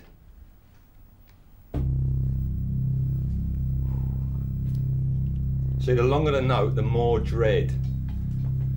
See, 5.81 5.93
the 5.93 6.03
longer 6.03 6.31
the 6.31 6.41
note, 6.41 6.75
the 6.75 6.81
more 6.81 7.19
dread. 7.19 7.73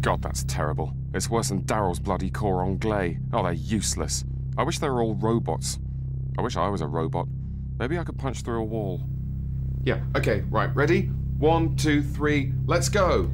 God, 0.01 0.23
that's 0.23 0.43
terrible. 0.45 0.93
It's 1.15 1.31
worse 1.31 1.51
than 1.51 1.63
Daryl's 1.63 2.01
bloody 2.01 2.31
cor 2.31 2.65
anglais. 2.65 3.19
Oh, 3.33 3.45
they're 3.45 3.53
useless. 3.53 4.25
I 4.59 4.65
wish 4.65 4.81
they 4.81 4.89
were 4.89 5.03
all 5.03 5.15
robots. 5.15 5.79
I 6.37 6.43
wish 6.43 6.57
I 6.57 6.69
was 6.69 6.81
a 6.81 6.87
robot. 6.89 7.29
Maybe 7.79 7.97
I 7.97 8.05
could 8.05 8.19
punch 8.19 8.43
through 8.43 8.61
a 8.61 8.65
wall. 8.65 9.03
Yeah, 9.87 10.01
okay, 10.17 10.43
right, 10.51 10.75
ready? 10.75 11.03
One, 11.39 11.77
two, 11.77 12.03
three, 12.03 12.53
let's 12.67 12.89
go! 12.89 13.31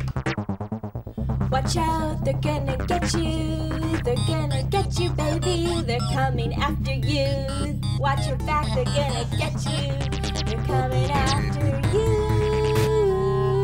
Watch 1.51 1.79
out, 1.79 2.27
they're 2.27 2.35
gonna 2.35 2.77
get 2.87 3.15
you. 3.15 3.71
They're 4.05 4.15
gonna 4.27 4.63
get 4.65 5.01
you, 5.01 5.09
baby. 5.13 5.81
They're 5.81 5.99
coming 6.13 6.53
after 6.57 6.93
you. 6.93 7.81
Watch 7.99 8.27
your 8.27 8.37
back, 8.37 8.67
they're 8.75 8.85
gonna 8.85 9.27
get 9.39 9.55
you. 9.65 10.45
They're 10.45 10.67
coming 10.67 11.11
after 11.11 11.97
you. 11.97 12.09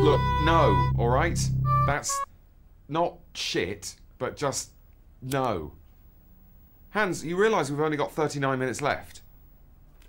Look, 0.03 0.21
no, 0.43 0.89
alright? 0.97 1.47
That's 1.85 2.19
not 2.87 3.19
shit, 3.35 3.97
but 4.17 4.35
just 4.35 4.71
no. 5.21 5.73
Hans, 6.89 7.23
you 7.23 7.37
realise 7.37 7.69
we've 7.69 7.81
only 7.81 7.97
got 7.97 8.13
39 8.13 8.57
minutes 8.57 8.81
left? 8.81 9.21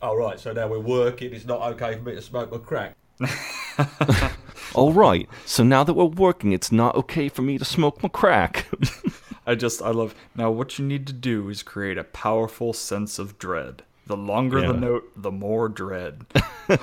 All 0.02 0.16
right, 0.16 0.40
so 0.40 0.52
now 0.52 0.66
we're 0.66 0.78
working. 0.78 1.34
It's 1.34 1.44
not 1.44 1.60
okay 1.72 1.94
for 1.96 2.02
me 2.02 2.14
to 2.14 2.22
smoke 2.22 2.52
a 2.52 2.58
crack. 2.58 2.96
All 4.74 4.92
right, 4.92 5.28
so 5.44 5.62
now 5.62 5.84
that 5.84 5.92
we're 5.94 6.04
working, 6.06 6.52
it's 6.52 6.72
not 6.72 6.94
okay 6.96 7.28
for 7.28 7.42
me 7.42 7.58
to 7.58 7.64
smoke 7.64 8.02
my 8.02 8.08
crack. 8.08 8.66
I 9.46 9.54
just 9.56 9.82
I 9.82 9.90
love 9.90 10.14
now 10.34 10.50
what 10.50 10.78
you 10.78 10.86
need 10.86 11.06
to 11.08 11.12
do 11.12 11.48
is 11.50 11.62
create 11.62 11.98
a 11.98 12.04
powerful 12.04 12.72
sense 12.72 13.18
of 13.18 13.38
dread. 13.38 13.82
The 14.06 14.16
longer 14.16 14.60
Yeah. 14.60 14.68
the 14.68 14.74
note, 14.74 15.10
the 15.16 15.30
more 15.30 15.68
dread. 15.68 16.24
uh, 16.68 16.78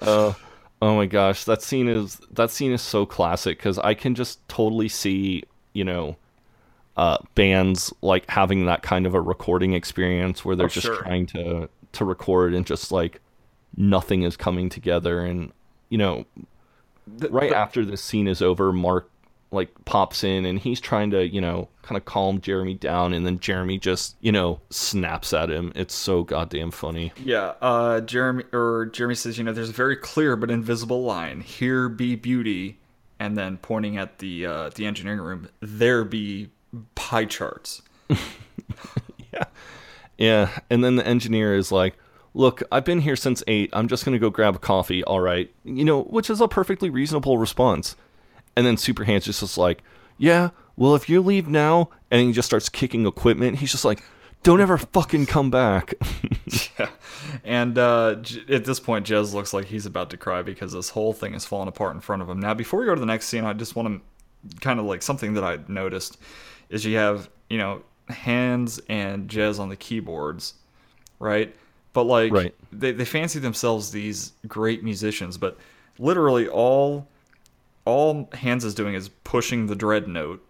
oh 0.00 0.96
my 0.96 1.06
gosh, 1.06 1.44
that 1.44 1.62
scene 1.62 1.88
is 1.88 2.20
that 2.30 2.50
scene 2.50 2.72
is 2.72 2.82
so 2.82 3.06
classic 3.06 3.58
because 3.58 3.78
I 3.78 3.94
can 3.94 4.14
just 4.14 4.46
totally 4.48 4.88
see 4.88 5.44
you 5.72 5.84
know 5.84 6.16
uh, 6.96 7.18
bands 7.34 7.92
like 8.02 8.28
having 8.30 8.66
that 8.66 8.82
kind 8.82 9.06
of 9.06 9.14
a 9.14 9.20
recording 9.20 9.72
experience 9.72 10.44
where 10.44 10.54
they're 10.56 10.66
Oh, 10.66 10.68
just 10.68 10.86
sure. 10.86 10.96
trying 11.02 11.26
to 11.26 11.68
to 11.92 12.04
record 12.04 12.54
and 12.54 12.66
just 12.66 12.90
like 12.92 13.20
nothing 13.76 14.22
is 14.22 14.36
coming 14.36 14.68
together. 14.68 15.20
And 15.24 15.52
you 15.88 15.98
know 15.98 16.24
right 17.30 17.52
after 17.52 17.84
this 17.84 18.00
scene 18.02 18.26
is 18.28 18.40
over 18.40 18.72
mark 18.72 19.10
like 19.50 19.68
pops 19.84 20.24
in 20.24 20.44
and 20.46 20.58
he's 20.58 20.80
trying 20.80 21.10
to 21.12 21.28
you 21.28 21.40
know 21.40 21.68
kind 21.82 21.96
of 21.96 22.04
calm 22.04 22.40
jeremy 22.40 22.74
down. 22.74 23.12
And 23.12 23.24
then 23.26 23.38
jeremy 23.38 23.78
just 23.78 24.16
you 24.20 24.32
know 24.32 24.60
snaps 24.70 25.32
at 25.32 25.50
him. 25.50 25.72
It's 25.74 25.94
so 25.94 26.22
goddamn 26.24 26.70
funny. 26.70 27.12
Yeah, 27.22 27.54
uh, 27.60 28.00
Jeremy 28.00 28.44
or 28.52 28.86
Jeremy 28.86 29.14
says, 29.14 29.36
you 29.38 29.44
know, 29.44 29.52
there's 29.52 29.68
a 29.70 29.72
very 29.72 29.96
clear 29.96 30.34
but 30.36 30.50
invisible 30.50 31.02
line. 31.04 31.40
Here 31.40 31.88
be 31.88 32.16
beauty, 32.16 32.78
and 33.20 33.36
then 33.36 33.58
pointing 33.58 33.96
at 33.96 34.18
the 34.18 34.46
uh, 34.46 34.70
the 34.74 34.86
engineering 34.86 35.20
room, 35.20 35.48
there 35.60 36.04
be 36.04 36.50
pie 36.94 37.24
charts. 37.26 37.82
Yeah, 39.32 39.44
Yeah. 40.16 40.58
and 40.70 40.84
then 40.84 40.96
the 40.96 41.06
engineer 41.06 41.54
is 41.56 41.72
like, 41.72 41.96
"Look, 42.34 42.62
I've 42.70 42.84
been 42.84 43.00
here 43.00 43.16
since 43.16 43.42
8. 43.48 43.70
I'm 43.72 43.88
just 43.88 44.04
going 44.04 44.12
to 44.12 44.18
go 44.20 44.30
grab 44.30 44.54
a 44.54 44.58
coffee, 44.58 45.02
all 45.04 45.20
right." 45.20 45.52
You 45.64 45.84
know, 45.84 46.02
which 46.04 46.30
is 46.30 46.40
a 46.40 46.46
perfectly 46.48 46.88
reasonable 46.90 47.36
response. 47.38 47.96
And 48.56 48.64
then 48.64 48.76
Super 48.76 49.04
Hans 49.04 49.24
just, 49.24 49.40
just 49.40 49.58
like, 49.58 49.82
"Yeah, 50.18 50.50
well, 50.76 50.94
if 50.94 51.08
you 51.08 51.20
leave 51.20 51.48
now," 51.48 51.90
and 52.10 52.20
he 52.26 52.32
just 52.32 52.46
starts 52.46 52.68
kicking 52.68 53.06
equipment. 53.06 53.58
He's 53.58 53.72
just 53.72 53.84
like, 53.84 54.02
"Don't 54.44 54.60
ever 54.60 54.78
fucking 54.78 55.26
come 55.26 55.50
back." 55.50 55.94
yeah. 56.78 56.90
And 57.42 57.76
uh, 57.76 58.16
J- 58.16 58.54
at 58.54 58.64
this 58.64 58.78
point, 58.78 59.06
Jez 59.06 59.34
looks 59.34 59.52
like 59.52 59.64
he's 59.66 59.86
about 59.86 60.10
to 60.10 60.16
cry 60.16 60.42
because 60.42 60.72
this 60.72 60.90
whole 60.90 61.12
thing 61.12 61.34
is 61.34 61.44
falling 61.44 61.66
apart 61.68 61.94
in 61.96 62.00
front 62.00 62.22
of 62.22 62.28
him. 62.28 62.38
Now, 62.38 62.54
before 62.54 62.78
we 62.78 62.86
go 62.86 62.94
to 62.94 63.00
the 63.00 63.06
next 63.06 63.26
scene, 63.26 63.44
I 63.44 63.52
just 63.52 63.74
want 63.74 63.88
to 64.52 64.60
kind 64.60 64.78
of 64.78 64.84
like 64.86 65.02
something 65.02 65.34
that 65.34 65.42
I 65.42 65.58
noticed 65.66 66.18
is 66.68 66.84
you 66.84 66.96
have, 66.96 67.28
you 67.50 67.58
know, 67.58 67.82
Hans 68.10 68.80
and 68.88 69.28
Jez 69.28 69.58
on 69.58 69.68
the 69.68 69.76
keyboards, 69.76 70.54
right? 71.18 71.54
But 71.92 72.04
like, 72.04 72.32
Right. 72.32 72.54
they, 72.72 72.92
they 72.92 73.04
fancy 73.04 73.38
themselves 73.38 73.90
these 73.92 74.32
great 74.48 74.82
musicians, 74.82 75.38
but 75.38 75.56
literally 75.98 76.48
all 76.48 77.08
all 77.86 78.28
Hans 78.34 78.64
is 78.64 78.74
doing 78.74 78.94
is 78.94 79.10
pushing 79.24 79.66
the 79.66 79.76
dread 79.76 80.08
note 80.08 80.42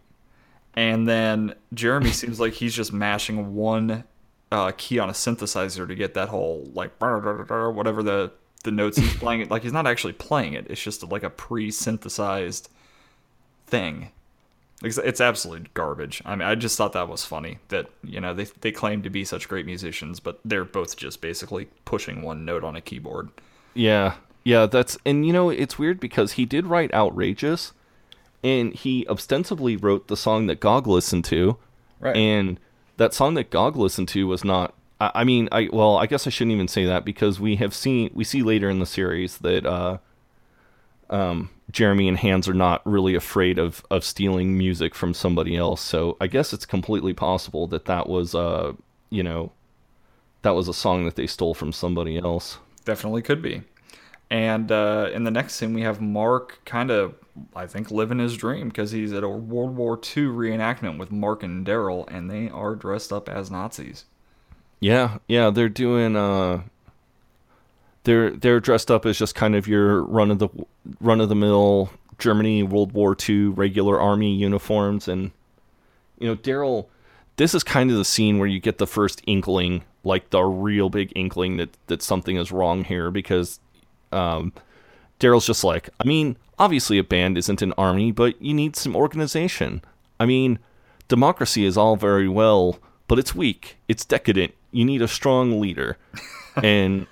and 0.74 1.06
then 1.08 1.54
Jeremy 1.72 2.10
seems 2.12 2.38
like 2.40 2.52
he's 2.54 2.74
just 2.74 2.92
mashing 2.92 3.54
one 3.54 4.04
uh, 4.52 4.72
key 4.76 4.98
on 5.00 5.08
a 5.10 5.12
synthesizer 5.12 5.86
to 5.88 5.94
get 5.96 6.14
that 6.14 6.28
whole 6.28 6.70
like 6.74 6.92
whatever 7.00 8.02
the 8.04 8.30
the 8.62 8.70
notes 8.70 8.96
he's 8.98 9.14
playing 9.18 9.40
it 9.40 9.50
like 9.50 9.62
he's 9.62 9.72
not 9.72 9.86
actually 9.86 10.12
playing 10.12 10.52
it 10.54 10.66
it's 10.70 10.80
just 10.82 11.02
like 11.10 11.24
a 11.24 11.30
pre-synthesized 11.30 12.70
thing 13.66 14.10
it's, 14.84 14.98
it's 14.98 15.20
absolute 15.20 15.72
garbage 15.74 16.22
i 16.24 16.34
mean 16.34 16.46
i 16.46 16.54
just 16.54 16.76
thought 16.76 16.92
that 16.92 17.08
was 17.08 17.24
funny 17.24 17.58
that 17.68 17.88
you 18.02 18.20
know 18.20 18.34
they, 18.34 18.44
they 18.60 18.70
claim 18.70 19.02
to 19.02 19.10
be 19.10 19.24
such 19.24 19.48
great 19.48 19.66
musicians 19.66 20.20
but 20.20 20.38
they're 20.44 20.64
both 20.64 20.96
just 20.96 21.20
basically 21.20 21.66
pushing 21.84 22.22
one 22.22 22.44
note 22.44 22.62
on 22.64 22.76
a 22.76 22.80
keyboard 22.80 23.30
Yeah, 23.74 24.14
yeah, 24.44 24.66
that's 24.66 24.96
and 25.04 25.26
you 25.26 25.32
know 25.32 25.50
it's 25.50 25.78
weird 25.78 25.98
because 25.98 26.32
he 26.32 26.44
did 26.44 26.66
write 26.66 26.92
"Outrageous," 26.92 27.72
and 28.42 28.72
he 28.74 29.06
ostensibly 29.08 29.76
wrote 29.76 30.06
the 30.06 30.16
song 30.16 30.46
that 30.46 30.60
Gog 30.60 30.86
listened 30.86 31.24
to, 31.26 31.56
Right. 32.04 32.16
And 32.16 32.60
that 32.98 33.14
song 33.14 33.34
that 33.34 33.50
Gog 33.50 33.76
listened 33.76 34.08
to 34.08 34.26
was 34.26 34.44
not. 34.44 34.74
I, 35.00 35.10
I 35.14 35.24
mean, 35.24 35.48
I 35.50 35.68
well, 35.72 35.96
I 35.96 36.06
guess 36.06 36.26
I 36.26 36.30
shouldn't 36.30 36.54
even 36.54 36.68
say 36.68 36.84
that 36.84 37.04
because 37.04 37.40
we 37.40 37.56
have 37.56 37.74
seen 37.74 38.10
we 38.14 38.24
see 38.24 38.42
later 38.42 38.68
in 38.68 38.78
the 38.78 38.86
series 38.86 39.38
that 39.38 39.64
uh, 39.64 39.98
um, 41.08 41.50
Jeremy 41.70 42.08
and 42.08 42.18
Hans 42.18 42.48
are 42.48 42.54
not 42.54 42.82
really 42.86 43.14
afraid 43.14 43.58
of 43.58 43.84
of 43.90 44.04
stealing 44.04 44.56
music 44.56 44.94
from 44.94 45.14
somebody 45.14 45.56
else. 45.56 45.80
So 45.80 46.16
I 46.20 46.26
guess 46.26 46.52
it's 46.52 46.66
completely 46.66 47.14
possible 47.14 47.66
that 47.68 47.86
that 47.86 48.08
was 48.08 48.34
uh, 48.34 48.72
you 49.10 49.22
know, 49.22 49.52
that 50.42 50.54
was 50.54 50.68
a 50.68 50.74
song 50.74 51.04
that 51.04 51.16
they 51.16 51.26
stole 51.26 51.54
from 51.54 51.72
somebody 51.72 52.18
else. 52.18 52.58
Definitely 52.84 53.22
could 53.22 53.40
be. 53.40 53.62
And 54.30 54.72
uh, 54.72 55.10
in 55.12 55.24
the 55.24 55.30
next 55.30 55.54
scene, 55.54 55.74
we 55.74 55.82
have 55.82 56.00
Mark 56.00 56.60
kind 56.64 56.90
of, 56.90 57.14
I 57.54 57.66
think, 57.66 57.90
living 57.90 58.18
his 58.18 58.36
dream 58.36 58.68
because 58.68 58.90
he's 58.90 59.12
at 59.12 59.22
a 59.22 59.28
World 59.28 59.76
War 59.76 59.94
II 59.94 60.24
reenactment 60.24 60.98
with 60.98 61.12
Mark 61.12 61.42
and 61.42 61.64
Daryl, 61.64 62.04
and 62.10 62.30
they 62.30 62.48
are 62.48 62.74
dressed 62.74 63.12
up 63.12 63.28
as 63.28 63.50
Nazis. 63.50 64.04
Yeah, 64.80 65.18
yeah, 65.28 65.50
they're 65.50 65.68
doing 65.68 66.16
uh 66.16 66.62
they're 68.04 68.30
they're 68.30 68.60
dressed 68.60 68.90
up 68.90 69.04
as 69.06 69.18
just 69.18 69.34
kind 69.34 69.54
of 69.54 69.66
your 69.66 70.02
run 70.04 70.30
of 70.30 70.38
the 70.38 70.48
run 71.00 71.20
of 71.20 71.28
the 71.28 71.34
mill 71.34 71.90
Germany 72.18 72.62
World 72.62 72.92
War 72.92 73.16
II 73.28 73.46
regular 73.46 74.00
army 74.00 74.34
uniforms 74.34 75.08
and 75.08 75.32
you 76.18 76.28
know, 76.28 76.36
Daryl 76.36 76.86
this 77.36 77.54
is 77.54 77.64
kind 77.64 77.90
of 77.90 77.96
the 77.96 78.04
scene 78.04 78.38
where 78.38 78.46
you 78.46 78.60
get 78.60 78.78
the 78.78 78.86
first 78.86 79.20
inkling, 79.26 79.82
like 80.04 80.30
the 80.30 80.42
real 80.42 80.88
big 80.88 81.12
inkling 81.16 81.56
that 81.56 81.76
that 81.88 82.02
something 82.02 82.36
is 82.36 82.52
wrong 82.52 82.84
here 82.84 83.10
because 83.10 83.60
um 84.12 84.52
Daryl's 85.20 85.46
just 85.46 85.64
like, 85.64 85.88
I 86.00 86.04
mean, 86.04 86.36
obviously 86.58 86.98
a 86.98 87.04
band 87.04 87.38
isn't 87.38 87.62
an 87.62 87.72
army, 87.78 88.12
but 88.12 88.40
you 88.42 88.52
need 88.52 88.76
some 88.76 88.96
organization. 88.96 89.82
I 90.18 90.26
mean, 90.26 90.58
democracy 91.08 91.64
is 91.64 91.76
all 91.76 91.96
very 91.96 92.28
well, 92.28 92.78
but 93.08 93.18
it's 93.18 93.34
weak. 93.34 93.76
It's 93.88 94.04
decadent. 94.04 94.54
You 94.72 94.84
need 94.84 95.02
a 95.02 95.08
strong 95.08 95.60
leader. 95.60 95.96
and 96.62 97.06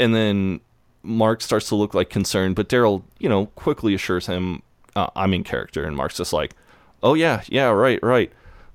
and 0.00 0.14
then 0.14 0.60
Mark 1.04 1.40
starts 1.42 1.68
to 1.68 1.76
look 1.76 1.94
like 1.94 2.10
concerned, 2.10 2.56
but 2.56 2.68
Daryl, 2.68 3.02
you 3.18 3.28
know, 3.28 3.46
quickly 3.46 3.94
assures 3.94 4.26
him, 4.26 4.62
uh, 4.96 5.08
"I'm 5.14 5.32
in 5.32 5.44
character." 5.44 5.84
And 5.84 5.96
Mark's 5.96 6.16
just 6.16 6.32
like, 6.32 6.54
"Oh 7.02 7.14
yeah, 7.14 7.42
yeah, 7.48 7.66
right, 7.68 8.02
right. 8.02 8.32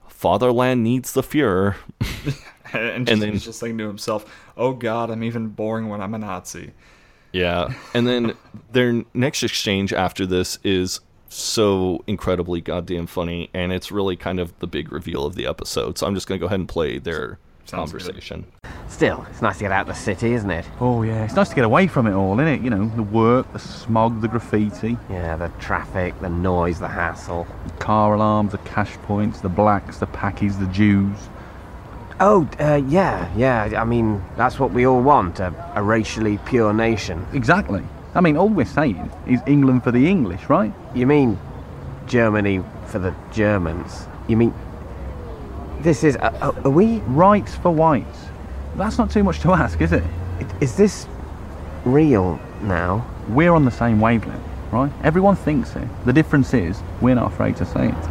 Fatherland 0.07 0.84
needs 0.84 1.11
the 1.13 1.21
Fuhrer." 1.21 1.76
and 2.73 3.05
just, 3.05 3.11
And 3.11 3.21
then- 3.21 3.32
he's 3.34 3.43
just 3.43 3.59
thinking 3.59 3.78
to 3.80 3.88
himself, 3.88 4.26
oh 4.57 4.73
God, 4.73 5.09
I'm 5.11 5.23
even 5.23 5.47
boring 5.49 5.89
when 5.89 6.01
I'm 6.01 6.13
a 6.13 6.17
Nazi. 6.17 6.71
Yeah. 7.32 7.73
And 7.93 8.07
then 8.07 8.34
their 8.71 9.03
next 9.13 9.43
exchange 9.43 9.91
after 9.93 10.26
this 10.26 10.57
is 10.63 11.01
so 11.30 12.03
incredibly 12.07 12.61
goddamn 12.61 13.07
funny, 13.07 13.49
and 13.53 13.73
it's 13.73 13.91
really 13.91 14.15
kind 14.15 14.39
of 14.39 14.57
the 14.59 14.67
big 14.67 14.91
reveal 14.91 15.26
of 15.26 15.36
the 15.36 15.45
episode. 15.45 15.97
So 15.97 16.07
I'm 16.07 16.15
just 16.15 16.28
going 16.28 16.39
to 16.39 16.41
go 16.41 16.47
ahead 16.47 16.59
and 16.59 16.69
play 16.69 16.97
their 16.97 17.38
Sounds 17.66 17.91
good. 17.91 18.01
conversation. 18.01 18.45
Still, 18.88 19.26
it's 19.32 19.41
nice 19.41 19.57
to 19.57 19.63
get 19.63 19.72
out 19.72 19.82
of 19.82 19.88
the 19.88 19.93
city, 19.95 20.34
isn't 20.34 20.49
it? 20.51 20.66
Oh 20.80 21.01
yeah, 21.03 21.26
it's 21.26 21.34
nice 21.36 21.49
to 21.49 21.55
get 21.55 21.66
away 21.66 21.88
from 21.88 22.05
it 22.07 22.13
all, 22.13 22.39
isn't 22.39 22.47
it? 22.47 22.61
You 22.61 22.70
know, 22.70 22.88
the 22.95 23.03
work, 23.03 23.51
the 23.51 23.59
smog, 23.59 24.22
the 24.22 24.28
graffiti, 24.28 24.97
Yeah, 25.09 25.36
the 25.36 25.49
traffic, 25.59 26.20
the 26.22 26.30
noise, 26.30 26.80
the 26.80 26.88
hassle. 26.88 27.47
the 27.66 27.74
car 27.74 28.13
alarms, 28.13 28.51
the 28.51 28.59
cash 28.59 28.93
points, 29.03 29.41
the 29.41 29.49
blacks, 29.49 29.97
the 29.97 30.07
Pakis, 30.07 30.59
the 30.59 30.68
Jews. 30.68 31.18
Oh, 32.20 32.47
uh, 32.59 32.82
yeah, 32.88 33.30
yeah. 33.36 33.82
I 33.82 33.84
mean, 33.84 34.24
that's 34.38 34.57
what 34.59 34.72
we 34.72 34.86
all 34.86 35.01
want 35.01 35.39
a, 35.41 35.53
a 35.76 35.84
racially 35.84 36.38
pure 36.45 36.72
nation. 36.74 37.26
Exactly. 37.34 37.84
I 38.13 38.22
mean, 38.22 38.38
all 38.38 38.47
we're 38.47 38.66
saying 38.66 39.11
is 39.28 39.41
England 39.45 39.84
for 39.84 39.91
the 39.91 40.07
English, 40.07 40.47
right? 40.47 40.72
You 40.93 41.07
mean 41.07 41.38
Germany 42.07 42.63
for 42.88 42.99
the 42.99 43.13
Germans? 43.34 44.07
You 44.30 44.38
mean. 44.38 44.53
This 45.86 46.03
is. 46.03 46.15
Uh, 46.15 46.36
uh, 46.41 46.61
are 46.63 46.71
we. 46.71 46.97
Rights 47.01 47.53
for 47.53 47.69
whites. 47.69 48.25
That's 48.75 48.97
not 48.97 49.11
too 49.11 49.23
much 49.23 49.39
to 49.41 49.53
ask, 49.53 49.79
is 49.81 49.91
it? 49.93 50.03
Is 50.59 50.75
this 50.75 51.07
real 51.86 52.39
now? 52.63 53.05
We're 53.29 53.53
on 53.53 53.65
the 53.65 53.71
same 53.71 54.01
wavelength, 54.01 54.41
right? 54.71 54.91
Everyone 55.03 55.36
thinks 55.36 55.75
it. 55.75 55.88
The 56.05 56.11
difference 56.11 56.55
is 56.55 56.81
we're 57.01 57.13
not 57.13 57.31
afraid 57.31 57.55
to 57.57 57.65
say 57.67 57.89
it. 57.89 58.09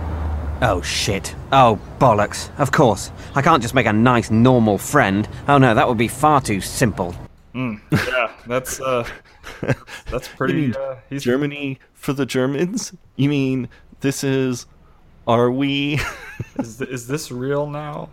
Oh, 0.63 0.83
shit. 0.83 1.35
Oh, 1.51 1.81
bollocks. 1.99 2.49
Of 2.61 2.71
course. 2.71 3.11
I 3.35 3.43
can't 3.43 3.61
just 3.61 3.75
make 3.75 3.87
a 3.87 3.93
nice, 3.93 4.31
normal 4.31 4.79
friend. 4.79 5.29
Oh, 5.49 5.59
no, 5.59 5.75
that 5.75 5.89
would 5.89 5.99
be 5.99 6.07
far 6.07 6.41
too 6.41 6.61
simple. 6.61 7.13
Mm, 7.57 7.81
yeah, 7.91 8.31
that's 8.47 8.81
uh, 8.81 9.05
that's 10.13 10.29
pretty. 10.29 10.55
You 10.55 10.61
mean 10.61 10.77
uh, 10.77 10.97
he's 11.11 11.25
Germany 11.25 11.81
for 11.93 12.13
the 12.13 12.25
Germans? 12.25 12.93
You 13.17 13.29
mean 13.29 13.69
this 13.99 14.23
is. 14.23 14.67
Are 15.27 15.51
we. 15.51 16.01
is, 16.59 16.81
is 16.81 17.07
this 17.07 17.31
real 17.31 17.67
now? 17.67 18.09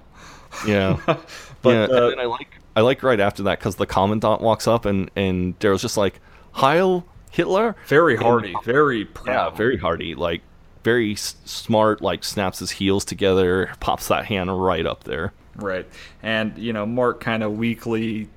Yeah. 0.66 0.98
But, 1.64 1.70
yeah, 1.92 1.96
uh, 1.96 2.02
and 2.06 2.12
then 2.14 2.20
I 2.20 2.26
like 2.26 2.56
I 2.76 2.82
like 2.82 3.04
right 3.04 3.20
after 3.20 3.44
that 3.44 3.60
because 3.60 3.76
the 3.76 3.86
commandant 3.86 4.42
walks 4.42 4.68
up 4.68 4.86
and 4.86 5.12
and 5.16 5.60
Daryl's 5.60 5.84
just 5.84 5.96
like 5.96 6.20
Heil 6.54 7.06
Hitler. 7.30 7.76
Very 7.86 8.16
And- 8.16 8.24
hardy, 8.24 8.56
very 8.64 9.08
yeah, 9.28 9.52
very 9.52 9.78
hardy, 9.78 10.16
like 10.16 10.42
very 10.84 11.12
s- 11.14 11.36
smart. 11.46 12.02
Like 12.02 12.24
snaps 12.24 12.58
his 12.58 12.72
heels 12.72 13.06
together, 13.06 13.72
pops 13.80 14.08
that 14.08 14.26
hand 14.26 14.60
right 14.64 14.88
up 14.88 15.04
there. 15.04 15.34
Right. 15.56 15.88
And, 16.24 16.58
you 16.58 16.74
know, 16.74 16.88
Mark 16.88 17.20
kind 17.20 17.44
of 17.44 17.58
weakly, 17.60 18.28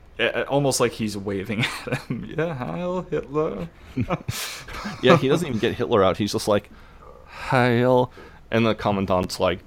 almost 0.48 0.80
like 0.80 0.92
he's 0.92 1.16
waving 1.16 1.64
at 1.90 2.02
him. 2.02 2.34
Yeah, 2.36 2.52
Heil 2.52 3.02
Hitler. 3.08 3.70
Yeah, 5.02 5.16
he 5.16 5.28
doesn't 5.28 5.46
even 5.48 5.60
get 5.60 5.76
Hitler 5.76 6.04
out. 6.04 6.18
He's 6.18 6.32
just 6.32 6.46
like 6.46 6.68
Heil, 7.24 8.12
and 8.50 8.66
the 8.66 8.74
commandant's 8.74 9.40
like, 9.40 9.60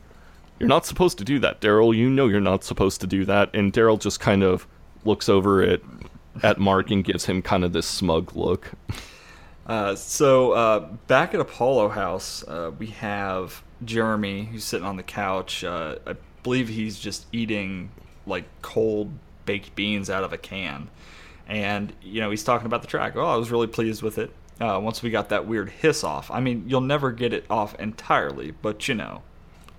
"You're 0.60 0.70
not 0.70 0.86
supposed 0.86 1.18
to 1.20 1.24
do 1.24 1.40
that, 1.40 1.62
Daryl. 1.62 1.96
You 1.96 2.10
know 2.10 2.28
you're 2.28 2.40
not 2.40 2.64
supposed 2.64 3.02
to 3.02 3.08
do 3.08 3.26
that." 3.26 3.50
And 3.54 3.74
Daryl 3.74 4.00
just 4.00 4.20
kind 4.20 4.44
of 4.44 4.68
looks 5.06 5.30
over 5.30 5.62
at 5.64 5.82
at 6.44 6.60
Mark 6.60 6.92
and 6.92 7.04
gives 7.04 7.26
him 7.26 7.42
kind 7.42 7.64
of 7.64 7.74
this 7.74 7.88
smug 7.88 8.36
look. 8.36 8.72
Uh, 9.68 9.96
so 9.96 10.54
uh, 10.54 10.80
back 11.08 11.34
at 11.34 11.42
Apollo 11.42 11.90
House, 11.90 12.42
uh, 12.48 12.72
we 12.80 12.88
have 12.88 13.62
Jeremy 13.84 14.46
who's 14.46 14.64
sitting 14.64 14.88
on 14.88 14.96
the 14.96 15.04
couch. 15.04 15.64
Uh, 15.64 15.98
I 16.08 16.16
believe 16.42 16.70
he's 16.70 16.98
just 16.98 17.26
eating 17.34 17.92
like 18.26 18.46
cold 18.62 19.12
baked 19.46 19.76
beans 19.76 20.10
out 20.10 20.24
of 20.24 20.32
a 20.32 20.38
can, 20.38 20.90
and 21.48 21.92
you 22.02 22.22
know 22.22 22.32
he's 22.32 22.46
talking 22.46 22.66
about 22.66 22.82
the 22.82 22.88
track. 22.88 23.18
Oh, 23.18 23.26
I 23.26 23.36
was 23.36 23.52
really 23.52 23.68
pleased 23.68 24.02
with 24.02 24.18
it. 24.18 24.32
Uh, 24.60 24.80
once 24.82 25.04
we 25.04 25.10
got 25.12 25.30
that 25.30 25.46
weird 25.46 25.70
hiss 25.70 26.04
off. 26.04 26.32
I 26.32 26.40
mean, 26.40 26.64
you'll 26.68 26.82
never 26.82 27.12
get 27.12 27.32
it 27.32 27.46
off 27.50 27.76
entirely, 27.80 28.52
but 28.52 28.88
you 28.88 28.96
know. 28.96 29.22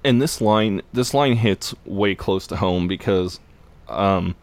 and 0.05 0.23
this 0.23 0.41
line 0.41 0.83
this 0.93 1.13
line 1.13 1.35
hits 1.37 1.75
way 1.85 2.15
close 2.15 2.47
to 2.47 2.57
home 2.57 2.87
because 2.87 3.41
um 3.89 4.37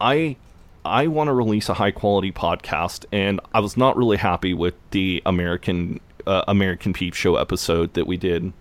i 0.00 0.36
i 0.84 1.06
want 1.06 1.28
to 1.28 1.32
release 1.32 1.68
a 1.70 1.74
high 1.74 1.90
quality 1.90 2.30
podcast 2.30 3.06
and 3.10 3.40
i 3.54 3.60
was 3.60 3.76
not 3.78 3.96
really 3.96 4.18
happy 4.18 4.52
with 4.52 4.74
the 4.90 5.22
american 5.24 5.98
uh, 6.26 6.42
american 6.48 6.92
peep 6.92 7.14
show 7.14 7.36
episode 7.36 7.94
that 7.94 8.06
we 8.06 8.18
did 8.18 8.52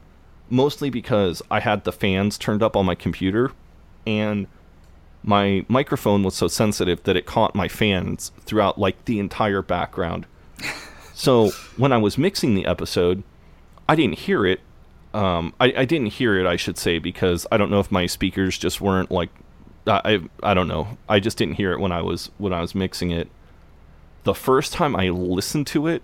mostly 0.49 0.89
because 0.89 1.41
i 1.51 1.59
had 1.59 1.83
the 1.83 1.91
fans 1.91 2.37
turned 2.37 2.63
up 2.63 2.77
on 2.77 2.85
my 2.85 2.95
computer 2.95 3.51
and 4.07 4.47
my 5.23 5.65
microphone 5.67 6.23
was 6.23 6.35
so 6.35 6.47
sensitive 6.47 7.03
that 7.03 7.17
it 7.17 7.25
caught 7.25 7.53
my 7.55 7.67
fans 7.67 8.31
throughout 8.41 8.77
like 8.79 9.03
the 9.05 9.19
entire 9.19 9.63
background. 9.63 10.27
So 11.13 11.49
when 11.77 11.91
I 11.91 11.97
was 11.97 12.17
mixing 12.17 12.55
the 12.55 12.65
episode, 12.65 13.23
I 13.87 13.95
didn't 13.95 14.19
hear 14.19 14.45
it. 14.45 14.61
Um, 15.13 15.53
I, 15.61 15.73
I 15.77 15.85
didn't 15.85 16.07
hear 16.07 16.37
it, 16.37 16.45
I 16.45 16.57
should 16.57 16.77
say, 16.77 16.99
because 16.99 17.47
I 17.51 17.57
don't 17.57 17.71
know 17.71 17.79
if 17.79 17.91
my 17.91 18.05
speakers 18.05 18.57
just 18.57 18.81
weren't 18.81 19.11
like, 19.11 19.29
I, 19.87 20.01
I 20.43 20.51
I 20.51 20.53
don't 20.53 20.67
know. 20.67 20.97
I 21.07 21.19
just 21.19 21.37
didn't 21.37 21.55
hear 21.55 21.71
it 21.71 21.79
when 21.79 21.91
I 21.91 22.01
was 22.01 22.31
when 22.37 22.53
I 22.53 22.61
was 22.61 22.75
mixing 22.75 23.11
it. 23.11 23.29
The 24.23 24.33
first 24.33 24.73
time 24.73 24.95
I 24.95 25.09
listened 25.09 25.67
to 25.67 25.87
it, 25.87 26.01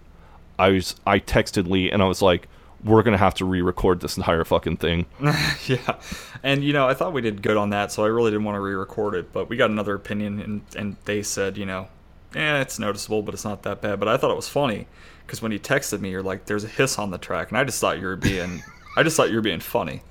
I 0.57 0.69
was 0.69 0.95
I 1.05 1.19
texted 1.19 1.67
Lee 1.67 1.91
and 1.91 2.01
I 2.01 2.05
was 2.05 2.21
like, 2.21 2.47
"We're 2.83 3.01
gonna 3.03 3.17
have 3.17 3.33
to 3.35 3.45
re-record 3.45 3.99
this 3.99 4.17
entire 4.17 4.45
fucking 4.45 4.77
thing." 4.77 5.07
yeah, 5.65 5.99
and 6.43 6.63
you 6.63 6.71
know, 6.73 6.87
I 6.87 6.93
thought 6.93 7.13
we 7.13 7.21
did 7.21 7.41
good 7.41 7.57
on 7.57 7.71
that, 7.71 7.91
so 7.91 8.05
I 8.05 8.07
really 8.07 8.31
didn't 8.31 8.45
want 8.45 8.55
to 8.55 8.61
re-record 8.61 9.15
it. 9.15 9.33
But 9.33 9.49
we 9.49 9.57
got 9.57 9.71
another 9.71 9.95
opinion, 9.95 10.39
and 10.39 10.61
and 10.77 10.95
they 11.05 11.23
said, 11.23 11.57
you 11.57 11.65
know, 11.65 11.87
eh, 12.35 12.61
it's 12.61 12.79
noticeable, 12.79 13.21
but 13.21 13.33
it's 13.33 13.45
not 13.45 13.63
that 13.63 13.81
bad. 13.81 13.99
But 13.99 14.07
I 14.07 14.17
thought 14.17 14.31
it 14.31 14.35
was 14.35 14.49
funny 14.49 14.87
because 15.25 15.41
when 15.41 15.51
you 15.51 15.59
texted 15.59 15.99
me, 16.01 16.09
you're 16.09 16.23
like, 16.23 16.45
"There's 16.45 16.63
a 16.63 16.67
hiss 16.67 16.97
on 16.99 17.11
the 17.11 17.17
track," 17.17 17.49
and 17.49 17.57
I 17.57 17.63
just 17.63 17.79
thought 17.79 17.99
you 17.99 18.05
were 18.05 18.15
being, 18.15 18.63
I 18.97 19.03
just 19.03 19.17
thought 19.17 19.29
you 19.29 19.35
were 19.35 19.41
being 19.41 19.59
funny. 19.59 20.01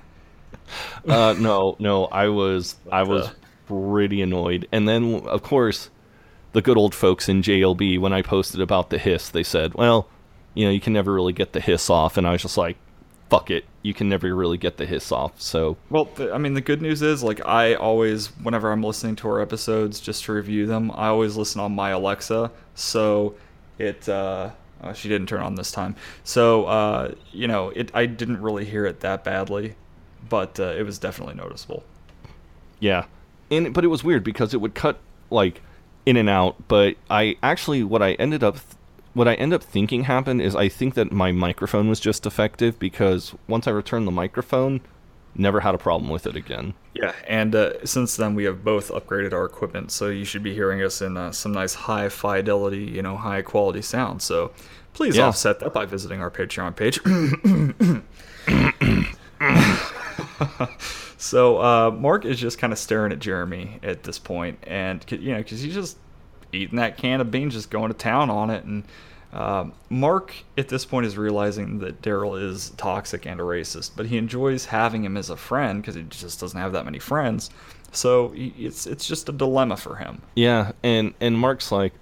uh, 1.07 1.35
no, 1.39 1.77
no, 1.79 2.07
I 2.07 2.29
was 2.29 2.77
I 2.91 3.03
was 3.03 3.29
uh, 3.29 3.33
pretty 3.67 4.23
annoyed. 4.23 4.69
And 4.73 4.89
then 4.89 5.21
of 5.27 5.43
course, 5.43 5.91
the 6.53 6.63
good 6.63 6.77
old 6.77 6.95
folks 6.95 7.29
in 7.29 7.43
JLB 7.43 7.99
when 7.99 8.13
I 8.13 8.23
posted 8.23 8.61
about 8.61 8.91
the 8.91 8.99
hiss, 8.99 9.29
they 9.29 9.43
said, 9.43 9.75
"Well, 9.75 10.09
you 10.55 10.65
know, 10.65 10.71
you 10.71 10.81
can 10.81 10.93
never 10.93 11.13
really 11.13 11.33
get 11.33 11.53
the 11.53 11.61
hiss 11.61 11.91
off." 11.91 12.17
And 12.17 12.27
I 12.27 12.33
was 12.33 12.43
just 12.43 12.57
like, 12.57 12.77
"Fuck 13.31 13.51
it, 13.51 13.65
you 13.83 13.95
can 13.95 14.09
never 14.09 14.35
really 14.35 14.59
get 14.59 14.77
the 14.77 14.85
hiss 14.85 15.11
off." 15.11 15.41
So 15.41 15.77
Well, 15.89 16.09
I 16.33 16.39
mean, 16.39 16.55
the 16.55 16.61
good 16.61 16.83
news 16.83 17.01
is, 17.01 17.23
like, 17.23 17.45
I 17.47 17.75
always, 17.75 18.27
whenever 18.43 18.71
I'm 18.71 18.83
listening 18.83 19.17
to 19.17 19.29
our 19.29 19.41
episodes 19.41 20.01
just 20.01 20.25
to 20.25 20.33
review 20.33 20.67
them, 20.67 20.91
I 20.91 21.07
always 21.09 21.37
listen 21.37 21.61
on 21.61 21.75
my 21.75 21.91
Alexa. 21.91 22.51
So 22.75 23.35
it, 23.79 24.09
uh, 24.09 24.51
oh, 24.83 24.93
she 24.93 25.09
didn't 25.09 25.29
turn 25.29 25.41
on 25.41 25.55
this 25.55 25.73
time. 25.73 25.97
So, 26.25 26.67
uh, 26.67 27.15
you 27.33 27.49
know, 27.49 27.71
it, 27.71 27.91
I 27.95 28.07
didn't 28.07 28.43
really 28.43 28.65
hear 28.65 28.85
it 28.85 29.01
that 29.01 29.25
badly, 29.25 29.75
but 30.29 30.61
uh, 30.61 30.75
it 30.77 30.85
was 30.85 30.99
definitely 30.99 31.35
noticeable. 31.35 31.83
Yeah, 32.79 33.07
and 33.51 33.73
but 33.75 33.85
it 33.85 33.89
was 33.89 34.03
weird 34.03 34.25
because 34.25 34.55
it 34.55 34.61
would 34.61 34.75
cut 34.75 34.99
like 35.31 35.61
in 36.07 36.17
and 36.17 36.29
out. 36.29 36.57
But 36.69 36.97
I 37.11 37.37
actually 37.43 37.85
what 37.85 38.03
I 38.03 38.13
ended 38.15 38.43
up 38.43 38.59
what 39.15 39.29
I 39.29 39.35
end 39.35 39.53
up 39.53 39.63
thinking 39.63 40.05
happened 40.05 40.41
is 40.41 40.55
I 40.55 40.69
think 40.69 40.95
that 40.95 41.13
my 41.13 41.33
microphone 41.33 41.89
was 41.89 42.01
just 42.01 42.23
defective 42.23 42.79
because 42.79 43.35
once 43.49 43.67
I 43.67 43.71
returned 43.71 44.07
the 44.07 44.13
microphone, 44.13 44.81
never 45.35 45.61
had 45.61 45.75
a 45.75 45.79
problem 45.79 46.11
with 46.11 46.27
it 46.27 46.37
again. 46.37 46.75
Yeah, 46.95 47.13
and 47.27 47.55
uh, 47.55 47.85
since 47.87 48.17
then 48.17 48.35
we 48.35 48.45
have 48.45 48.65
both 48.65 48.91
upgraded 48.91 49.33
our 49.33 49.45
equipment, 49.45 49.91
so 49.91 50.09
you 50.09 50.25
should 50.25 50.43
be 50.43 50.55
hearing 50.55 50.83
us 50.83 51.03
in 51.03 51.17
uh, 51.17 51.33
some 51.33 51.53
nice 51.53 51.75
high 51.75 52.09
fidelity, 52.09 52.85
you 52.85 53.03
know, 53.03 53.17
high 53.17 53.43
quality 53.43 53.83
sound. 53.83 54.23
So 54.23 54.53
please 54.93 55.17
Yeah. 55.17 55.29
offset 55.29 55.61
that 55.61 55.73
by 55.73 55.87
visiting 55.87 56.21
our 56.21 56.31
Patreon 56.31 56.77
page. 56.77 57.01
so 61.17 61.61
uh, 61.61 61.91
Mark 61.93 62.25
is 62.25 62.39
just 62.39 62.59
kind 62.59 62.73
of 62.73 62.79
staring 62.79 63.13
at 63.13 63.19
Jeremy 63.19 63.79
at 63.83 64.03
this 64.03 64.19
point, 64.19 64.59
and 64.65 65.05
you 65.11 65.33
know, 65.33 65.39
because 65.39 65.61
he's 65.61 65.75
just 65.75 65.97
eating 66.53 66.77
that 66.77 66.97
can 66.97 67.21
of 67.21 67.31
beans, 67.31 67.55
just 67.55 67.71
going 67.71 67.91
to 67.91 67.99
town 67.99 68.31
on 68.31 68.51
it, 68.51 68.65
and. 68.65 68.85
Um, 69.33 69.75
Mark 69.89 70.35
at 70.59 70.67
this 70.67 70.85
point 70.85 71.07
is 71.07 71.17
realizing 71.17 71.79
that 71.79 72.03
Daryl 72.03 72.37
is 72.37 72.71
toxic 72.71 73.27
and 73.27 73.39
a 73.39 73.45
racist, 73.45 73.93
but 73.95 74.07
he 74.07 74.17
enjoys 74.17 74.65
having 74.65 75.05
him 75.05 75.17
as 75.17 75.31
a 75.31 75.37
friend 75.37 75.81
because 75.81 75.95
he 75.95 76.03
just 76.03 76.41
doesn't 76.41 76.59
have 76.59 76.73
that 76.73 76.85
many 76.85 76.99
friends. 76.99 77.49
So 77.93 78.33
it's 78.35 78.87
it's 78.87 79.07
just 79.07 79.29
a 79.29 79.33
dilemma 79.33 79.77
for 79.77 79.97
him. 79.97 80.23
Yeah, 80.35 80.73
and 80.83 81.15
and 81.21 81.39
Mark's 81.39 81.71
like, 81.71 81.93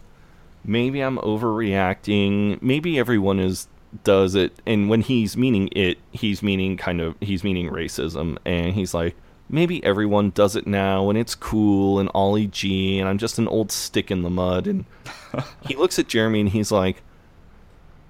maybe 0.64 1.00
I'm 1.00 1.18
overreacting. 1.18 2.60
Maybe 2.62 2.98
everyone 2.98 3.40
is 3.40 3.68
does 4.04 4.34
it, 4.34 4.52
and 4.66 4.88
when 4.88 5.00
he's 5.00 5.36
meaning 5.36 5.68
it, 5.72 5.98
he's 6.12 6.42
meaning 6.42 6.76
kind 6.76 7.00
of 7.00 7.14
he's 7.20 7.42
meaning 7.42 7.70
racism, 7.70 8.36
and 8.44 8.74
he's 8.74 8.92
like, 8.92 9.16
maybe 9.48 9.82
everyone 9.84 10.30
does 10.30 10.56
it 10.56 10.66
now, 10.66 11.08
and 11.08 11.18
it's 11.18 11.34
cool 11.34 11.98
and 11.98 12.10
Ali 12.14 12.46
G, 12.46 12.98
and 12.98 13.08
I'm 13.08 13.18
just 13.18 13.38
an 13.38 13.48
old 13.48 13.72
stick 13.72 14.10
in 14.10 14.22
the 14.22 14.30
mud, 14.30 14.66
and 14.66 14.84
he 15.66 15.76
looks 15.76 15.98
at 15.98 16.08
Jeremy 16.08 16.40
and 16.40 16.48
he's 16.50 16.70
like, 16.70 17.02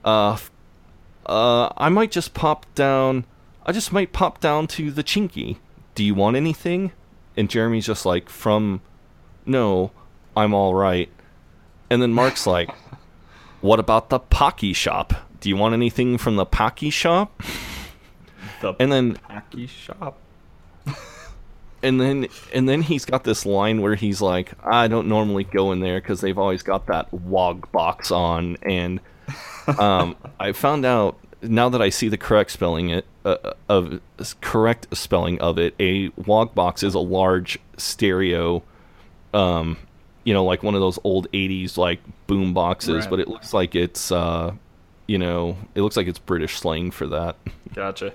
uh, 0.04 0.38
uh, 1.26 1.68
I 1.76 1.88
might 1.88 2.10
just 2.10 2.34
pop 2.34 2.66
down. 2.74 3.24
I 3.66 3.72
just 3.72 3.92
might 3.92 4.12
pop 4.12 4.40
down 4.40 4.66
to 4.68 4.90
the 4.90 5.04
Chinky. 5.04 5.58
Do 5.94 6.04
you 6.04 6.14
want 6.14 6.36
anything? 6.36 6.92
And 7.36 7.50
Jeremy's 7.50 7.86
just 7.86 8.06
like, 8.06 8.28
from, 8.28 8.80
no, 9.44 9.90
I'm 10.36 10.54
all 10.54 10.74
right. 10.74 11.10
And 11.90 12.00
then 12.00 12.12
Mark's 12.12 12.46
like, 12.46 12.70
what 13.60 13.78
about 13.78 14.08
the 14.08 14.20
Paki 14.20 14.74
shop? 14.74 15.12
Do 15.40 15.48
you 15.48 15.56
want 15.56 15.74
anything 15.74 16.18
from 16.18 16.36
the 16.36 16.46
Paki 16.46 16.92
shop? 16.92 17.42
The 18.60 18.74
and 18.80 18.90
then 18.90 19.14
Paki 19.16 19.68
shop. 19.68 20.18
and 21.82 22.00
then 22.00 22.28
and 22.52 22.68
then 22.68 22.82
he's 22.82 23.04
got 23.04 23.24
this 23.24 23.46
line 23.46 23.80
where 23.80 23.94
he's 23.94 24.20
like, 24.20 24.52
I 24.64 24.88
don't 24.88 25.08
normally 25.08 25.44
go 25.44 25.72
in 25.72 25.80
there 25.80 26.00
because 26.00 26.20
they've 26.20 26.38
always 26.38 26.62
got 26.62 26.86
that 26.86 27.12
wog 27.12 27.70
box 27.72 28.10
on, 28.10 28.56
and 28.62 29.00
um, 29.78 30.16
I 30.40 30.52
found 30.52 30.84
out 30.84 31.16
now 31.42 31.68
that 31.68 31.80
I 31.80 31.88
see 31.90 32.08
the 32.08 32.18
correct 32.18 32.50
spelling 32.50 32.90
it 32.90 33.04
uh, 33.24 33.52
of 33.68 34.00
correct 34.40 34.88
spelling 34.96 35.40
of 35.40 35.58
it, 35.58 35.74
a 35.78 36.08
wog 36.16 36.54
box 36.54 36.82
is 36.82 36.94
a 36.94 36.98
large 37.00 37.58
stereo, 37.76 38.62
um, 39.34 39.76
you 40.24 40.34
know, 40.34 40.44
like 40.44 40.62
one 40.62 40.74
of 40.74 40.80
those 40.80 40.98
old 41.04 41.30
'80s 41.32 41.76
like 41.76 42.00
boom 42.26 42.54
boxes, 42.54 43.02
Right. 43.02 43.10
but 43.10 43.20
it 43.20 43.28
looks 43.28 43.54
like 43.54 43.74
it's, 43.74 44.10
uh, 44.10 44.52
you 45.06 45.18
know, 45.18 45.56
it 45.74 45.82
looks 45.82 45.96
like 45.96 46.06
it's 46.08 46.18
British 46.18 46.58
slang 46.58 46.90
for 46.90 47.06
that. 47.06 47.36
Gotcha. 47.74 48.12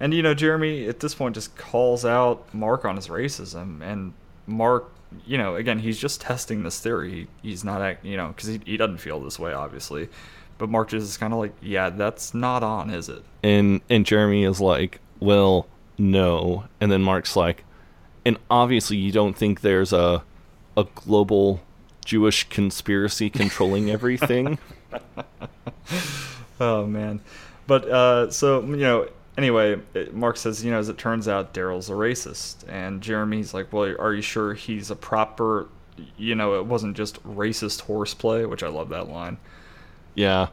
And 0.00 0.14
you 0.14 0.22
know, 0.22 0.34
Jeremy 0.34 0.88
at 0.88 1.00
this 1.00 1.14
point 1.14 1.34
just 1.34 1.56
calls 1.56 2.04
out 2.04 2.52
Mark 2.54 2.84
on 2.84 2.96
his 2.96 3.08
racism, 3.08 3.82
and 3.82 4.14
Mark, 4.46 4.90
you 5.26 5.36
know, 5.36 5.56
again, 5.56 5.78
he's 5.78 5.98
just 5.98 6.22
testing 6.22 6.62
this 6.62 6.80
theory. 6.80 7.28
He's 7.42 7.62
not, 7.64 7.82
act, 7.82 8.04
you 8.04 8.16
know, 8.16 8.28
because 8.28 8.48
he, 8.48 8.60
he 8.64 8.76
doesn't 8.76 8.98
feel 8.98 9.20
this 9.20 9.38
way, 9.38 9.52
obviously. 9.52 10.08
But 10.56 10.70
Mark 10.70 10.88
just 10.90 11.04
is 11.04 11.16
kind 11.16 11.32
of 11.32 11.38
like, 11.38 11.52
yeah, 11.60 11.90
that's 11.90 12.32
not 12.34 12.62
on, 12.62 12.90
is 12.90 13.08
it? 13.08 13.22
and 13.42 13.80
and 13.88 14.04
Jeremy 14.04 14.44
is 14.44 14.60
like, 14.60 15.00
"Well, 15.18 15.66
no." 15.98 16.64
And 16.80 16.90
then 16.92 17.02
Mark's 17.02 17.36
like, 17.36 17.64
"And 18.24 18.38
obviously 18.50 18.96
you 18.96 19.12
don't 19.12 19.36
think 19.36 19.60
there's 19.60 19.92
a 19.92 20.22
a 20.76 20.84
global 20.94 21.60
Jewish 22.04 22.48
conspiracy 22.48 23.30
controlling 23.30 23.90
everything?" 23.96 24.58
oh 26.60 26.86
man, 26.86 27.20
but 27.66 27.88
uh, 27.88 28.30
so 28.30 28.60
you 28.60 28.76
know, 28.76 29.08
anyway, 29.38 29.78
it- 29.94 30.14
Mark 30.14 30.36
says, 30.36 30.64
you 30.64 30.70
know, 30.70 30.78
as 30.78 30.88
it 30.88 30.98
turns 30.98 31.28
out, 31.28 31.54
Daryl's 31.54 31.88
a 31.90 31.94
racist, 31.94 32.64
and 32.68 33.00
Jeremy's 33.00 33.52
like, 33.54 33.72
well, 33.72 33.94
are 33.98 34.14
you 34.14 34.22
sure 34.22 34.54
he's 34.54 34.90
a 34.90 34.96
proper? 34.96 35.68
You 36.16 36.34
know, 36.34 36.58
it 36.58 36.66
wasn't 36.66 36.96
just 36.96 37.22
racist 37.24 37.82
horseplay, 37.82 38.44
which 38.46 38.62
I 38.62 38.68
love 38.68 38.88
that 38.90 39.08
line. 39.08 39.38
yeah. 40.14 40.48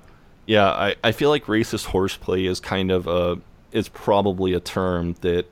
Yeah, 0.46 0.70
I, 0.70 0.96
I 1.04 1.12
feel 1.12 1.30
like 1.30 1.44
racist 1.48 1.88
horseplay 1.88 2.46
is 2.46 2.62
kind 2.62 2.90
of 2.90 3.06
a 3.06 3.38
is 3.74 3.90
probably 3.90 4.54
a 4.54 4.62
term 4.62 5.16
that 5.20 5.46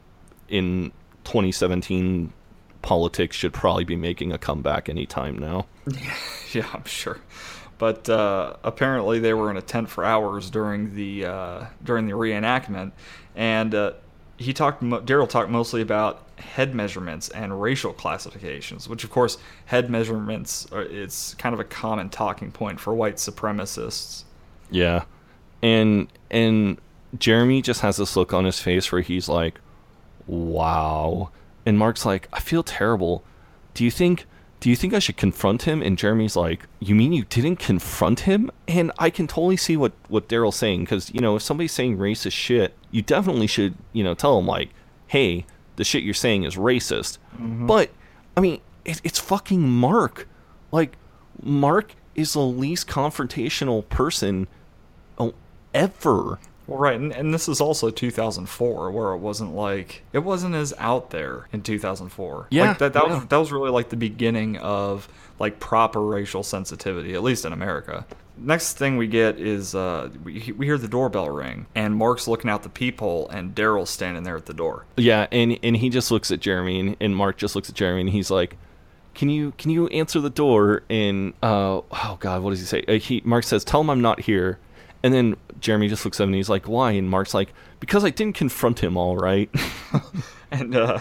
in 0.48 0.94
2017 1.26 2.32
politics 2.82 3.36
should 3.36 3.52
probably 3.52 3.84
be 3.84 3.98
making 3.98 4.32
a 4.32 4.38
comeback 4.38 4.88
anytime 4.88 5.38
now. 5.38 5.66
yeah, 6.54 6.66
I'm 6.74 6.86
sure. 6.86 7.18
But 7.78 8.10
uh, 8.10 8.56
apparently, 8.64 9.20
they 9.20 9.34
were 9.34 9.52
in 9.52 9.58
a 9.58 9.62
tent 9.62 9.90
for 9.90 10.06
hours 10.06 10.50
during 10.50 10.96
the 10.96 11.26
uh, 11.26 11.66
during 11.84 12.08
the 12.08 12.14
reenactment, 12.14 12.92
and 13.36 13.76
uh, 13.76 13.94
he 14.38 14.54
talked. 14.54 14.82
Daryl 14.82 15.28
talked 15.28 15.50
mostly 15.50 15.82
about 15.82 16.26
head 16.38 16.76
measurements 16.76 17.30
and 17.30 17.62
racial 17.62 17.94
classifications, 17.94 18.88
which, 18.90 19.04
of 19.04 19.10
course, 19.10 19.38
head 19.66 19.90
measurements 19.90 20.68
are, 20.72 20.84
it's 20.84 21.34
kind 21.36 21.54
of 21.54 21.60
a 21.60 21.64
common 21.64 22.10
talking 22.10 22.52
point 22.52 22.80
for 22.80 22.94
white 22.94 23.16
supremacists. 23.16 24.24
Yeah. 24.72 25.04
And 25.62 26.08
and 26.30 26.80
Jeremy 27.18 27.62
just 27.62 27.82
has 27.82 27.98
this 27.98 28.16
look 28.16 28.34
on 28.34 28.46
his 28.46 28.60
face 28.60 28.92
where 28.92 29.02
he's 29.02 29.28
like, 29.28 29.60
"Wow." 30.28 31.32
And 31.66 31.78
Mark's 31.78 32.06
like, 32.06 32.28
"I 32.32 32.40
feel 32.40 32.64
terrible. 32.64 33.24
Do 33.74 33.84
you 33.84 33.92
think 33.92 34.26
do 34.60 34.70
you 34.70 34.76
think 34.76 34.94
I 34.94 35.00
should 35.00 35.18
confront 35.18 35.64
him?" 35.64 35.82
And 35.82 35.98
Jeremy's 35.98 36.36
like, 36.36 36.68
"You 36.80 36.96
mean 36.96 37.14
you 37.14 37.26
didn't 37.26 37.60
confront 37.60 38.22
him?" 38.22 38.52
And 38.68 38.92
I 38.98 39.10
can 39.10 39.28
totally 39.28 39.58
see 39.58 39.78
what 39.78 39.94
what 40.08 40.28
Daryl's 40.28 40.56
saying 40.56 40.86
cuz 40.86 41.12
you 41.14 41.22
know, 41.22 41.36
if 41.36 41.42
somebody's 41.42 41.72
saying 41.74 41.98
racist 41.98 42.34
shit, 42.34 42.74
you 42.92 43.02
definitely 43.02 43.48
should, 43.48 43.76
you 43.94 44.04
know, 44.04 44.14
tell 44.14 44.36
them 44.36 44.48
like, 44.48 44.70
"Hey, 45.08 45.46
the 45.76 45.84
shit 45.84 46.04
you're 46.04 46.14
saying 46.14 46.44
is 46.44 46.56
racist." 46.56 47.18
Mhm. 47.40 47.68
But 47.68 47.92
I 48.36 48.42
mean, 48.42 48.60
it, 48.84 49.02
it's 49.04 49.20
fucking 49.20 49.68
Mark. 49.68 50.28
Like 50.72 50.98
Mark 51.42 51.96
is 52.16 52.34
the 52.34 52.42
least 52.42 52.88
confrontational 52.88 53.88
person 53.90 54.48
oh, 55.18 55.34
ever. 55.74 56.40
Well, 56.68 56.80
right, 56.80 56.96
and, 56.96 57.12
and 57.12 57.34
this 57.34 57.48
is 57.48 57.62
also 57.62 57.92
2004, 57.92 58.92
where 58.92 59.12
it 59.12 59.18
wasn't 59.18 59.54
like 59.56 60.04
it 60.14 60.20
wasn't 60.20 60.56
as 60.56 60.74
out 60.78 61.12
there 61.12 61.48
in 61.52 61.62
2004. 61.62 62.48
Yeah, 62.50 62.70
like 62.70 62.78
that 62.80 62.94
that 62.94 63.08
yeah. 63.08 63.16
was 63.16 63.26
that 63.28 63.38
was 63.38 63.52
really 63.52 63.70
like 63.70 63.90
the 63.90 63.98
beginning 63.98 64.58
of 64.58 65.08
like 65.40 65.60
proper 65.60 66.02
racial 66.02 66.44
sensitivity, 66.44 67.14
at 67.14 67.24
least 67.24 67.46
in 67.46 67.54
America. 67.54 68.06
Next 68.38 68.74
thing 68.74 68.98
we 68.98 69.08
get 69.08 69.40
is 69.40 69.76
uh, 69.76 70.10
we, 70.24 70.54
we 70.58 70.66
hear 70.66 70.78
the 70.78 70.88
doorbell 70.88 71.30
ring, 71.30 71.68
and 71.76 71.96
Mark's 71.96 72.28
looking 72.28 72.50
out 72.50 72.64
the 72.64 72.70
peephole, 72.70 73.30
and 73.30 73.56
Daryl's 73.56 73.90
standing 73.90 74.24
there 74.24 74.36
at 74.36 74.46
the 74.46 74.54
door. 74.54 74.86
Yeah, 74.98 75.28
and 75.32 75.58
and 75.62 75.78
he 75.78 75.90
just 75.90 76.10
looks 76.10 76.32
at 76.32 76.40
Jeremy, 76.40 76.80
and, 76.80 76.98
and 77.00 77.16
Mark 77.16 77.38
just 77.38 77.56
looks 77.56 77.70
at 77.70 77.76
Jeremy, 77.76 78.02
and 78.02 78.10
he's 78.10 78.32
like, 78.32 78.58
"Can 79.14 79.30
you 79.30 79.54
can 79.58 79.70
you 79.70 79.88
answer 79.88 80.20
the 80.20 80.30
door?" 80.32 80.82
And 80.90 81.34
uh, 81.44 81.82
oh 81.92 82.18
God, 82.20 82.42
what 82.42 82.50
does 82.50 82.60
he 82.60 82.66
say? 82.66 82.84
Uh, 82.88 82.94
he 82.94 83.22
Mark 83.24 83.44
says, 83.44 83.64
"Tell 83.64 83.82
him 83.82 83.90
I'm 83.90 84.02
not 84.02 84.22
here." 84.22 84.58
And 85.04 85.14
then 85.14 85.36
Jeremy 85.66 85.88
just 85.88 86.06
looks 86.06 86.20
at 86.20 86.24
him, 86.26 86.30
and 86.30 86.36
he's 86.36 86.50
like, 86.50 86.68
"Why?" 86.68 86.92
And 86.92 87.10
Mark's 87.10 87.34
like, 87.34 87.52
"Because 87.80 88.06
I 88.06 88.12
didn't 88.12 88.36
confront 88.36 88.84
him, 88.84 88.98
all 88.98 89.18
right." 89.18 89.50
And 90.52 90.76
uh, 90.76 91.00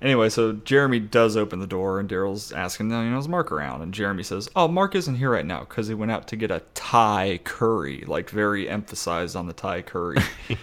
anyway, 0.00 0.28
so 0.28 0.52
Jeremy 0.52 1.00
does 1.00 1.36
open 1.36 1.58
the 1.58 1.66
door, 1.66 2.00
and 2.00 2.08
Daryl's 2.08 2.52
asking, 2.52 2.90
you 2.90 2.96
know, 2.96 3.18
is 3.18 3.28
Mark 3.28 3.50
around? 3.52 3.82
And 3.82 3.92
Jeremy 3.92 4.22
says, 4.22 4.48
oh, 4.56 4.68
Mark 4.68 4.94
isn't 4.94 5.16
here 5.16 5.30
right 5.30 5.44
now 5.44 5.60
because 5.60 5.88
he 5.88 5.94
went 5.94 6.12
out 6.12 6.28
to 6.28 6.36
get 6.36 6.50
a 6.50 6.62
Thai 6.74 7.40
curry, 7.44 8.04
like 8.06 8.30
very 8.30 8.68
emphasized 8.68 9.36
on 9.36 9.46
the 9.46 9.52
Thai 9.52 9.82
curry. 9.82 10.18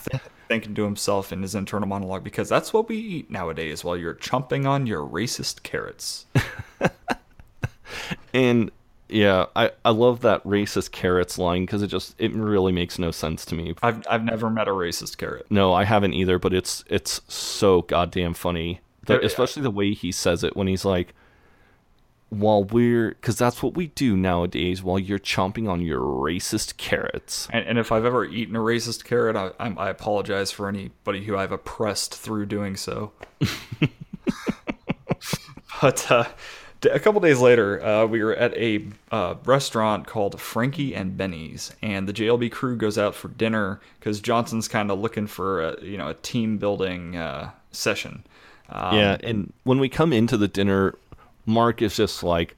Thinking 0.48 0.74
to 0.74 0.84
himself 0.84 1.32
in 1.32 1.42
his 1.42 1.54
internal 1.54 1.88
monologue, 1.88 2.22
because 2.22 2.48
that's 2.48 2.72
what 2.72 2.88
we 2.88 2.96
eat 2.96 3.30
nowadays 3.30 3.82
while 3.82 3.96
you're 3.96 4.14
chomping 4.14 4.66
on 4.66 4.86
your 4.86 5.06
racist 5.06 5.62
carrots. 5.62 6.26
and 8.34 8.70
yeah, 9.08 9.46
I 9.54 9.70
I 9.84 9.90
love 9.90 10.20
that 10.22 10.42
racist 10.44 10.90
carrots 10.90 11.38
line 11.38 11.64
because 11.64 11.82
it 11.82 11.88
just 11.88 12.14
it 12.18 12.34
really 12.34 12.72
makes 12.72 12.98
no 12.98 13.10
sense 13.10 13.44
to 13.46 13.54
me. 13.54 13.74
I've 13.82 14.06
I've 14.08 14.24
never 14.24 14.50
met 14.50 14.68
a 14.68 14.72
racist 14.72 15.16
carrot. 15.16 15.46
No, 15.50 15.72
I 15.72 15.84
haven't 15.84 16.14
either, 16.14 16.38
but 16.38 16.52
it's 16.52 16.84
it's 16.88 17.20
so 17.28 17.82
goddamn 17.82 18.34
funny. 18.34 18.80
The- 19.06 19.24
especially 19.24 19.62
the 19.62 19.70
way 19.70 19.94
he 19.94 20.10
says 20.10 20.42
it 20.42 20.56
when 20.56 20.66
he's 20.66 20.84
like, 20.84 21.14
"While 22.30 22.64
we're," 22.64 23.10
because 23.10 23.38
that's 23.38 23.62
what 23.62 23.74
we 23.74 23.88
do 23.88 24.16
nowadays. 24.16 24.82
While 24.82 24.98
you're 24.98 25.20
chomping 25.20 25.68
on 25.68 25.80
your 25.80 26.00
racist 26.00 26.76
carrots. 26.76 27.46
And, 27.52 27.64
and 27.66 27.78
if 27.78 27.92
I've 27.92 28.04
ever 28.04 28.24
eaten 28.24 28.56
a 28.56 28.60
racist 28.60 29.04
carrot, 29.04 29.36
I, 29.36 29.52
I'm, 29.60 29.78
I 29.78 29.90
apologize 29.90 30.50
for 30.50 30.68
anybody 30.68 31.24
who 31.24 31.36
I've 31.36 31.52
oppressed 31.52 32.16
through 32.16 32.46
doing 32.46 32.74
so. 32.74 33.12
but 35.80 36.10
uh, 36.10 36.24
a 36.84 36.98
couple 36.98 37.20
days 37.20 37.40
later, 37.40 37.84
uh, 37.84 38.06
we 38.06 38.22
were 38.22 38.34
at 38.34 38.54
a 38.56 38.84
uh, 39.10 39.34
restaurant 39.44 40.06
called 40.06 40.40
Frankie 40.40 40.94
and 40.94 41.16
Benny's, 41.16 41.74
and 41.82 42.08
the 42.08 42.12
JLB 42.12 42.52
crew 42.52 42.76
goes 42.76 42.98
out 42.98 43.14
for 43.14 43.28
dinner 43.28 43.80
because 43.98 44.20
Johnson's 44.20 44.68
kind 44.68 44.90
of 44.90 44.98
looking 44.98 45.26
for 45.26 45.62
a 45.62 45.82
you 45.82 45.96
know 45.96 46.08
a 46.08 46.14
team 46.14 46.58
building 46.58 47.16
uh, 47.16 47.50
session. 47.72 48.24
Um, 48.68 48.96
yeah, 48.96 49.16
and 49.22 49.52
when 49.64 49.78
we 49.78 49.88
come 49.88 50.12
into 50.12 50.36
the 50.36 50.48
dinner, 50.48 50.96
Mark 51.46 51.80
is 51.80 51.96
just 51.96 52.22
like, 52.22 52.56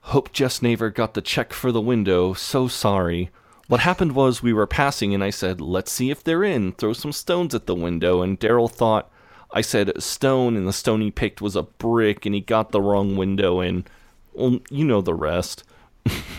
"Hope 0.00 0.32
Jess 0.32 0.62
Naver 0.62 0.90
got 0.90 1.14
the 1.14 1.22
check 1.22 1.52
for 1.52 1.72
the 1.72 1.80
window. 1.80 2.32
So 2.32 2.68
sorry." 2.68 3.30
What 3.66 3.80
happened 3.80 4.12
was 4.12 4.42
we 4.42 4.54
were 4.54 4.66
passing, 4.66 5.12
and 5.12 5.22
I 5.22 5.30
said, 5.30 5.60
"Let's 5.60 5.92
see 5.92 6.10
if 6.10 6.24
they're 6.24 6.44
in. 6.44 6.72
Throw 6.72 6.94
some 6.94 7.12
stones 7.12 7.54
at 7.54 7.66
the 7.66 7.74
window." 7.74 8.22
And 8.22 8.40
Daryl 8.40 8.70
thought 8.70 9.10
I 9.52 9.60
said 9.62 10.02
stone, 10.02 10.56
and 10.56 10.66
the 10.66 10.72
stone 10.72 11.00
he 11.00 11.10
picked 11.10 11.40
was 11.40 11.56
a 11.56 11.62
brick, 11.62 12.26
and 12.26 12.34
he 12.34 12.40
got 12.40 12.70
the 12.70 12.80
wrong 12.82 13.16
window. 13.16 13.60
And 13.60 13.88
well, 14.34 14.58
you 14.70 14.84
know 14.84 15.00
the 15.00 15.14
rest. 15.14 15.64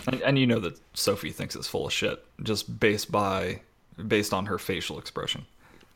and, 0.06 0.22
and 0.22 0.38
you 0.38 0.46
know 0.46 0.60
that 0.60 0.80
Sophie 0.94 1.30
thinks 1.30 1.54
it's 1.56 1.68
full 1.68 1.86
of 1.86 1.92
shit 1.92 2.24
just 2.42 2.80
based 2.80 3.10
by 3.10 3.60
based 4.06 4.32
on 4.32 4.46
her 4.46 4.58
facial 4.58 4.98
expression. 4.98 5.46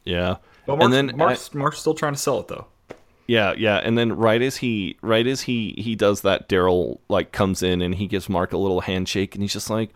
Yeah, 0.04 0.36
But 0.66 0.78
Mark's, 0.78 0.84
and 0.84 0.92
then 0.92 1.16
Mark's, 1.16 1.50
uh, 1.54 1.58
Mark's 1.58 1.78
still 1.78 1.94
trying 1.94 2.12
to 2.12 2.18
sell 2.18 2.40
it 2.40 2.48
though. 2.48 2.66
Yeah, 3.26 3.54
yeah, 3.56 3.76
and 3.76 3.96
then 3.96 4.12
right 4.12 4.42
as 4.42 4.58
he 4.58 4.98
right 5.00 5.26
as 5.26 5.42
he 5.42 5.74
he 5.78 5.94
does 5.94 6.20
that, 6.22 6.48
Daryl 6.48 6.98
like 7.08 7.32
comes 7.32 7.62
in 7.62 7.80
and 7.80 7.94
he 7.94 8.06
gives 8.06 8.28
Mark 8.28 8.52
a 8.52 8.58
little 8.58 8.82
handshake, 8.82 9.34
and 9.34 9.42
he's 9.42 9.54
just 9.54 9.70
like, 9.70 9.90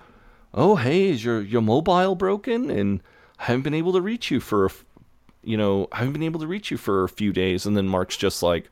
"Oh, 0.54 0.76
hey, 0.76 1.10
is 1.10 1.22
your 1.24 1.42
your 1.42 1.60
mobile 1.60 2.14
broken? 2.14 2.70
And 2.70 3.02
I 3.38 3.44
haven't 3.44 3.62
been 3.62 3.74
able 3.74 3.92
to 3.92 4.00
reach 4.00 4.30
you 4.30 4.40
for, 4.40 4.70
you 5.48 5.56
know, 5.56 5.88
I 5.92 5.98
haven't 5.98 6.12
been 6.12 6.22
able 6.22 6.40
to 6.40 6.46
reach 6.46 6.70
you 6.70 6.76
for 6.76 7.04
a 7.04 7.08
few 7.08 7.32
days." 7.32 7.66
And 7.66 7.76
then 7.76 7.88
Mark's 7.88 8.16
just 8.16 8.42
like, 8.42 8.70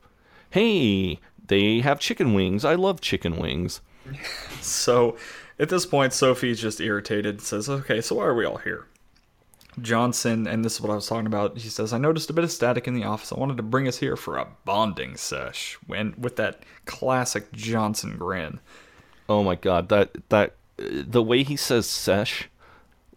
"Hey, 0.51 1.19
they 1.47 1.79
have 1.79 1.99
chicken 1.99 2.33
wings. 2.33 2.63
I 2.63 2.75
love 2.75 3.01
chicken 3.01 3.37
wings." 3.37 3.81
So 4.61 5.17
at 5.59 5.69
this 5.69 5.85
point, 5.85 6.11
Sophie's 6.13 6.61
just 6.61 6.81
irritated. 6.81 7.35
and 7.35 7.41
Says, 7.41 7.69
"Okay, 7.69 8.01
so 8.01 8.15
why 8.15 8.25
are 8.25 8.35
we 8.35 8.45
all 8.45 8.57
here?" 8.57 8.85
Johnson, 9.81 10.47
and 10.47 10.65
this 10.65 10.75
is 10.75 10.81
what 10.81 10.91
I 10.91 10.95
was 10.95 11.07
talking 11.07 11.27
about. 11.27 11.57
He 11.57 11.69
says, 11.69 11.93
"I 11.93 11.97
noticed 11.97 12.29
a 12.29 12.33
bit 12.33 12.43
of 12.43 12.51
static 12.51 12.87
in 12.87 12.93
the 12.95 13.03
office. 13.03 13.31
I 13.31 13.39
wanted 13.39 13.57
to 13.57 13.63
bring 13.63 13.87
us 13.87 13.97
here 13.99 14.15
for 14.15 14.37
a 14.37 14.47
bonding 14.65 15.15
sesh." 15.17 15.77
When 15.85 16.15
with 16.17 16.35
that 16.37 16.63
classic 16.85 17.51
Johnson 17.53 18.17
grin. 18.17 18.59
Oh 19.29 19.43
my 19.43 19.55
god, 19.55 19.89
that 19.89 20.11
that 20.29 20.55
the 20.77 21.23
way 21.23 21.43
he 21.43 21.55
says 21.55 21.87
sesh, 21.87 22.49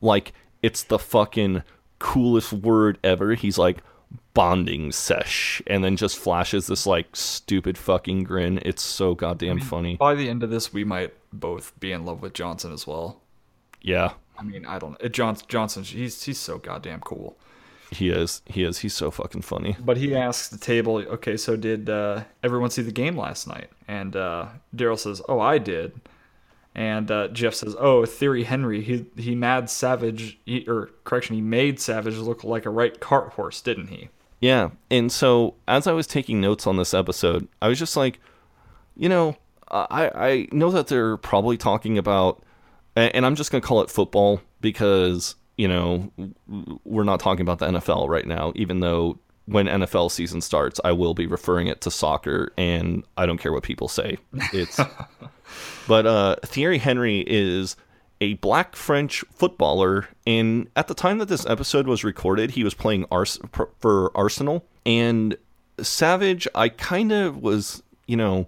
like 0.01 0.33
it's 0.63 0.83
the 0.83 0.99
fucking 0.99 1.63
coolest 2.01 2.53
word 2.53 2.99
ever. 3.05 3.35
He's 3.35 3.57
like 3.57 3.79
bonding 4.35 4.91
sesh, 4.91 5.63
and 5.69 5.85
then 5.85 5.97
just 5.97 6.19
flashes 6.19 6.67
this 6.67 6.85
like 6.87 7.15
stupid 7.15 7.79
fucking 7.79 8.25
grin. 8.25 8.59
It's 8.65 8.83
so 8.83 9.15
goddamn 9.15 9.61
funny. 9.61 9.97
By 9.97 10.17
the 10.17 10.29
end 10.29 10.43
of 10.43 10.51
this, 10.51 10.73
we 10.73 10.83
might 10.83 11.15
both 11.33 11.79
be 11.79 11.93
in 11.93 12.05
love 12.05 12.23
with 12.23 12.33
Johnson 12.33 12.73
as 12.73 12.87
well. 12.87 13.21
Yeah, 13.81 14.15
I 14.37 14.43
mean, 14.43 14.67
I 14.67 14.79
don't. 14.81 15.01
It, 15.01 15.13
John, 15.13 15.37
Johnson, 15.47 15.85
he's 15.85 16.23
he's 16.25 16.39
so 16.39 16.59
goddamn 16.59 17.01
cool. 17.01 17.37
he 17.91 18.11
is. 18.11 18.43
He 18.47 18.65
is. 18.65 18.79
He's 18.79 18.95
so 18.95 19.11
fucking 19.11 19.43
funny. 19.43 19.77
But 19.79 19.97
he 19.97 20.15
asks 20.15 20.49
the 20.49 20.59
table, 20.59 20.97
okay, 20.99 21.37
so 21.37 21.57
did 21.57 21.91
uh, 21.91 22.25
everyone 22.43 22.71
see 22.71 22.83
the 22.83 22.93
game 22.93 23.17
last 23.17 23.47
night? 23.47 23.69
And 23.89 24.15
uh, 24.17 24.47
Daryl 24.75 24.99
says, 24.99 25.21
oh, 25.29 25.41
I 25.41 25.59
did. 25.59 26.01
And 26.75 27.11
uh, 27.11 27.29
Jeff 27.29 27.55
says, 27.55 27.75
oh, 27.79 28.07
Thierry 28.07 28.45
Henry, 28.45 28.81
he 28.81 29.07
he 29.17 29.35
mad 29.35 29.69
Savage, 29.69 30.39
he, 30.47 30.65
or 30.69 30.91
correction, 31.05 31.35
he 31.35 31.43
made 31.43 31.81
Savage 31.81 32.17
look 32.17 32.45
like 32.45 32.65
a 32.65 32.71
right 32.71 32.99
cart 33.01 33.33
horse, 33.33 33.61
didn't 33.61 33.89
he? 33.89 34.09
Yeah, 34.41 34.71
and 34.91 35.11
so 35.11 35.55
as 35.69 35.87
I 35.87 35.93
was 35.93 36.07
taking 36.07 36.41
notes 36.41 36.67
on 36.67 36.77
this 36.77 36.95
episode, 36.95 37.49
I 37.61 37.69
was 37.69 37.79
just 37.79 37.97
like, 37.97 38.21
you 38.97 39.09
know, 39.09 39.37
I 39.71 40.11
I 40.15 40.49
know 40.53 40.71
that 40.71 40.87
they're 40.87 41.17
probably 41.17 41.57
talking 41.57 41.99
about, 41.99 42.43
and 42.97 43.27
I'm 43.27 43.35
just 43.35 43.51
gonna 43.51 43.61
call 43.61 43.83
it 43.83 43.91
football 43.91 44.41
because 44.61 45.35
you 45.57 45.69
know 45.69 46.11
we're 46.85 47.05
not 47.05 47.21
talking 47.21 47.43
about 47.43 47.59
the 47.59 47.67
NFL 47.67 48.09
right 48.09 48.27
now, 48.27 48.53
even 48.55 48.81
though 48.81 49.19
when 49.47 49.67
NFL 49.67 50.13
season 50.13 50.41
starts, 50.41 50.81
I 50.85 50.93
will 50.93 51.13
be 51.15 51.27
referring 51.27 51.67
it 51.67 51.81
to 51.83 51.91
soccer, 51.91 52.53
and 52.57 53.05
I 53.17 53.27
don't 53.27 53.39
care 53.39 53.53
what 53.53 53.65
people 53.65 53.89
say. 53.89 54.17
It's 54.53 54.79
but 55.87 56.07
uh, 56.07 56.37
Thierry 56.45 56.79
Henry 56.79 57.25
is 57.27 57.77
a 58.21 58.35
black 58.35 58.77
French 58.77 59.25
footballer, 59.33 60.09
and 60.27 60.69
at 60.77 60.89
the 60.89 60.95
time 60.95 61.19
that 61.19 61.29
this 61.29 61.47
episode 61.47 61.87
was 61.87 62.05
recorded, 62.05 62.53
he 62.53 62.65
was 62.65 62.75
playing 62.75 63.07
Ars- 63.11 63.39
for 63.79 64.11
Arsenal. 64.15 64.67
And 64.85 65.37
Savage, 65.81 66.47
I 66.55 66.69
kind 66.69 67.13
of 67.13 67.39
was, 67.39 67.83
you 68.07 68.17
know, 68.17 68.47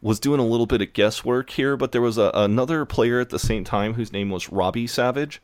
was 0.00 0.20
doing 0.20 0.38
a 0.38 0.46
little 0.46 0.66
bit 0.66 0.82
of 0.82 0.92
guesswork 0.92 1.50
here, 1.50 1.76
but 1.76 1.92
there 1.92 2.00
was 2.00 2.16
a, 2.16 2.30
another 2.34 2.84
player 2.84 3.18
at 3.18 3.30
the 3.30 3.38
same 3.38 3.64
time 3.64 3.94
whose 3.94 4.12
name 4.12 4.30
was 4.30 4.50
Robbie 4.50 4.86
Savage, 4.86 5.42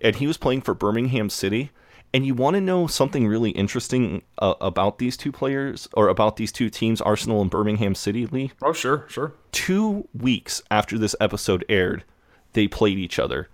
and 0.00 0.16
he 0.16 0.26
was 0.26 0.36
playing 0.36 0.62
for 0.62 0.74
Birmingham 0.74 1.30
City. 1.30 1.70
And 2.14 2.26
you 2.26 2.34
want 2.34 2.54
to 2.54 2.60
know 2.60 2.86
something 2.86 3.26
really 3.26 3.50
interesting 3.52 4.22
uh, 4.38 4.54
about 4.60 4.98
these 4.98 5.16
two 5.16 5.32
players, 5.32 5.88
or 5.94 6.08
about 6.08 6.36
these 6.36 6.52
two 6.52 6.68
teams, 6.68 7.00
Arsenal 7.00 7.40
and 7.40 7.50
Birmingham 7.50 7.94
City, 7.94 8.26
Lee? 8.26 8.52
Oh, 8.62 8.72
sure, 8.74 9.06
sure. 9.08 9.32
two 9.50 10.06
weeks 10.12 10.60
after 10.70 10.98
this 10.98 11.16
episode 11.20 11.64
aired, 11.70 12.04
they 12.52 12.68
played 12.68 12.98
each 12.98 13.18
other. 13.18 13.48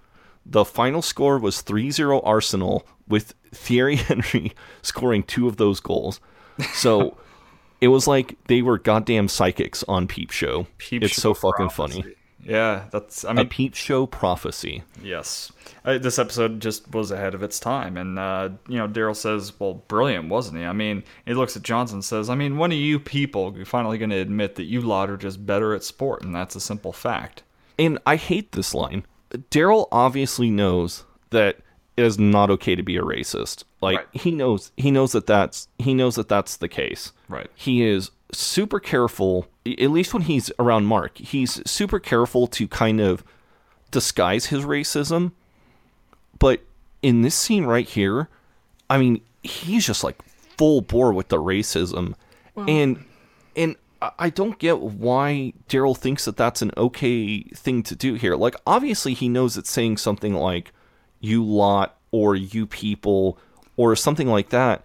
The 0.45 0.65
final 0.65 1.03
score 1.03 1.39
was 1.39 1.61
3 1.61 1.91
0 1.93 2.21
Arsenal, 2.21 2.87
with 3.07 3.35
Thierry 3.53 3.97
Henry 4.09 4.53
scoring 4.83 5.23
two 5.23 5.47
of 5.47 5.57
those 5.57 5.79
goals. 5.81 6.21
So 6.73 7.17
it 7.81 7.89
was 7.89 8.07
like 8.09 8.37
they 8.49 8.63
were 8.63 8.79
goddamn 8.79 9.29
psychics 9.29 9.85
on 9.87 10.07
Peep 10.09 10.31
Show. 10.31 10.67
Peep 10.79 11.05
it's 11.05 11.15
Show 11.15 11.33
so 11.33 11.35
fucking 11.35 11.69
prophecy. 11.69 12.03
funny. 12.03 12.15
Yeah, 12.49 12.87
that's, 12.91 13.27
I 13.27 13.35
mean, 13.35 13.47
a 13.47 13.49
Peep 13.49 13.75
Show 13.75 14.07
prophecy. 14.07 14.83
Yes. 15.03 15.53
Uh, 15.85 15.99
this 15.99 16.19
episode 16.19 16.61
just 16.61 16.91
was 16.93 17.11
ahead 17.11 17.35
of 17.35 17.43
its 17.43 17.61
time. 17.61 17.99
And, 17.99 18.19
uh, 18.19 18.49
you 18.69 18.79
know, 18.79 18.89
Daryl 18.89 19.15
says, 19.15 19.53
well, 19.61 19.75
brilliant, 19.75 20.31
wasn't 20.31 20.59
he? 20.59 20.65
I 20.65 20.73
mean, 20.73 21.05
he 21.27 21.35
looks 21.35 21.57
at 21.57 21.63
Johnson 21.63 21.97
and 21.97 22.05
says, 22.05 22.31
I 22.31 22.35
mean, 22.35 22.57
when 22.57 22.73
are 22.73 22.77
you 22.77 22.99
people 22.99 23.55
finally 23.67 23.99
going 23.99 24.11
to 24.11 24.17
admit 24.17 24.55
that 24.55 24.65
you 24.65 24.81
lot 24.81 25.11
are 25.11 25.19
just 25.19 25.45
better 25.45 25.75
at 25.75 25.85
sport? 25.85 26.23
And 26.23 26.35
that's 26.35 26.57
a 26.57 26.61
simple 26.61 26.93
fact. 26.93 27.43
And 27.79 27.99
I 28.07 28.17
hate 28.17 28.53
this 28.53 28.75
line. 28.75 29.05
Daryl 29.31 29.87
obviously 29.93 30.51
knows 30.51 31.05
that 31.31 31.59
it 31.99 32.05
is 32.05 32.19
not 32.19 32.49
okay 32.49 32.75
to 32.75 32.83
be 32.83 32.97
a 32.97 33.03
racist. 33.03 33.65
Like 33.81 34.07
he 34.15 34.31
knows 34.31 34.73
he 34.77 34.91
knows 34.91 35.13
that 35.13 35.27
that's 35.27 35.69
he 35.79 35.95
knows 35.95 36.15
that 36.15 36.29
that's 36.29 36.57
the 36.57 36.69
case. 36.69 37.13
Right. 37.29 37.51
He 37.55 37.85
is 37.85 38.11
super 38.33 38.81
careful 38.81 39.49
at 39.79 39.91
least 39.91 40.13
when 40.15 40.23
he's 40.23 40.51
around 40.59 40.87
Mark. 40.87 41.19
He's 41.19 41.61
super 41.69 41.99
careful 41.99 42.47
to 42.49 42.67
kind 42.69 43.01
of 43.01 43.25
disguise 43.91 44.47
his 44.47 44.65
racism, 44.65 45.33
but 46.39 46.61
in 47.03 47.23
this 47.23 47.35
scene 47.35 47.65
right 47.65 47.89
here, 47.89 48.29
I 48.91 48.99
mean, 48.99 49.21
he's 49.43 49.87
just 49.87 50.05
like 50.05 50.21
full 50.57 50.81
bore 50.81 51.13
with 51.13 51.29
the 51.29 51.37
racism, 51.39 52.15
and 52.69 53.05
and 53.57 53.77
I- 54.03 54.13
I 54.19 54.31
don't 54.31 54.59
get 54.59 54.81
why 54.81 55.53
Daryl 55.69 55.97
thinks 55.97 56.25
that 56.25 56.37
that's 56.37 56.63
an 56.63 56.71
okay 56.77 57.43
thing 57.43 57.83
to 57.85 57.95
do 57.97 58.15
here. 58.15 58.37
Like, 58.37 58.55
obviously, 58.67 59.15
he 59.15 59.29
knows 59.29 59.57
it's 59.57 59.71
saying 59.71 59.97
something 59.99 60.35
like 60.35 60.73
"you 61.21 61.45
lot" 61.45 61.97
or 62.11 62.35
"you 62.37 62.67
people" 62.67 63.39
or 63.77 63.95
something 63.97 64.29
like 64.29 64.49
that 64.51 64.85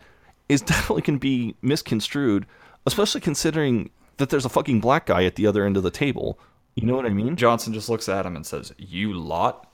is 0.50 0.62
definitely 0.62 1.02
can 1.02 1.18
be 1.18 1.56
misconstrued, 1.62 2.46
especially 2.86 3.22
considering 3.22 3.90
that 4.18 4.30
there's 4.30 4.46
a 4.46 4.50
fucking 4.50 4.80
black 4.80 5.06
guy 5.06 5.24
at 5.26 5.36
the 5.36 5.48
other 5.48 5.66
end 5.66 5.78
of 5.78 5.84
the 5.84 5.92
table. 5.92 6.40
You 6.76 6.88
know 6.88 6.96
what 6.96 7.06
I 7.06 7.10
mean? 7.10 7.36
Johnson 7.36 7.74
just 7.74 7.90
looks 7.90 8.10
at 8.10 8.26
him 8.26 8.36
and 8.36 8.46
says, 8.46 8.74
"You 8.78 9.14
lot." 9.14 9.72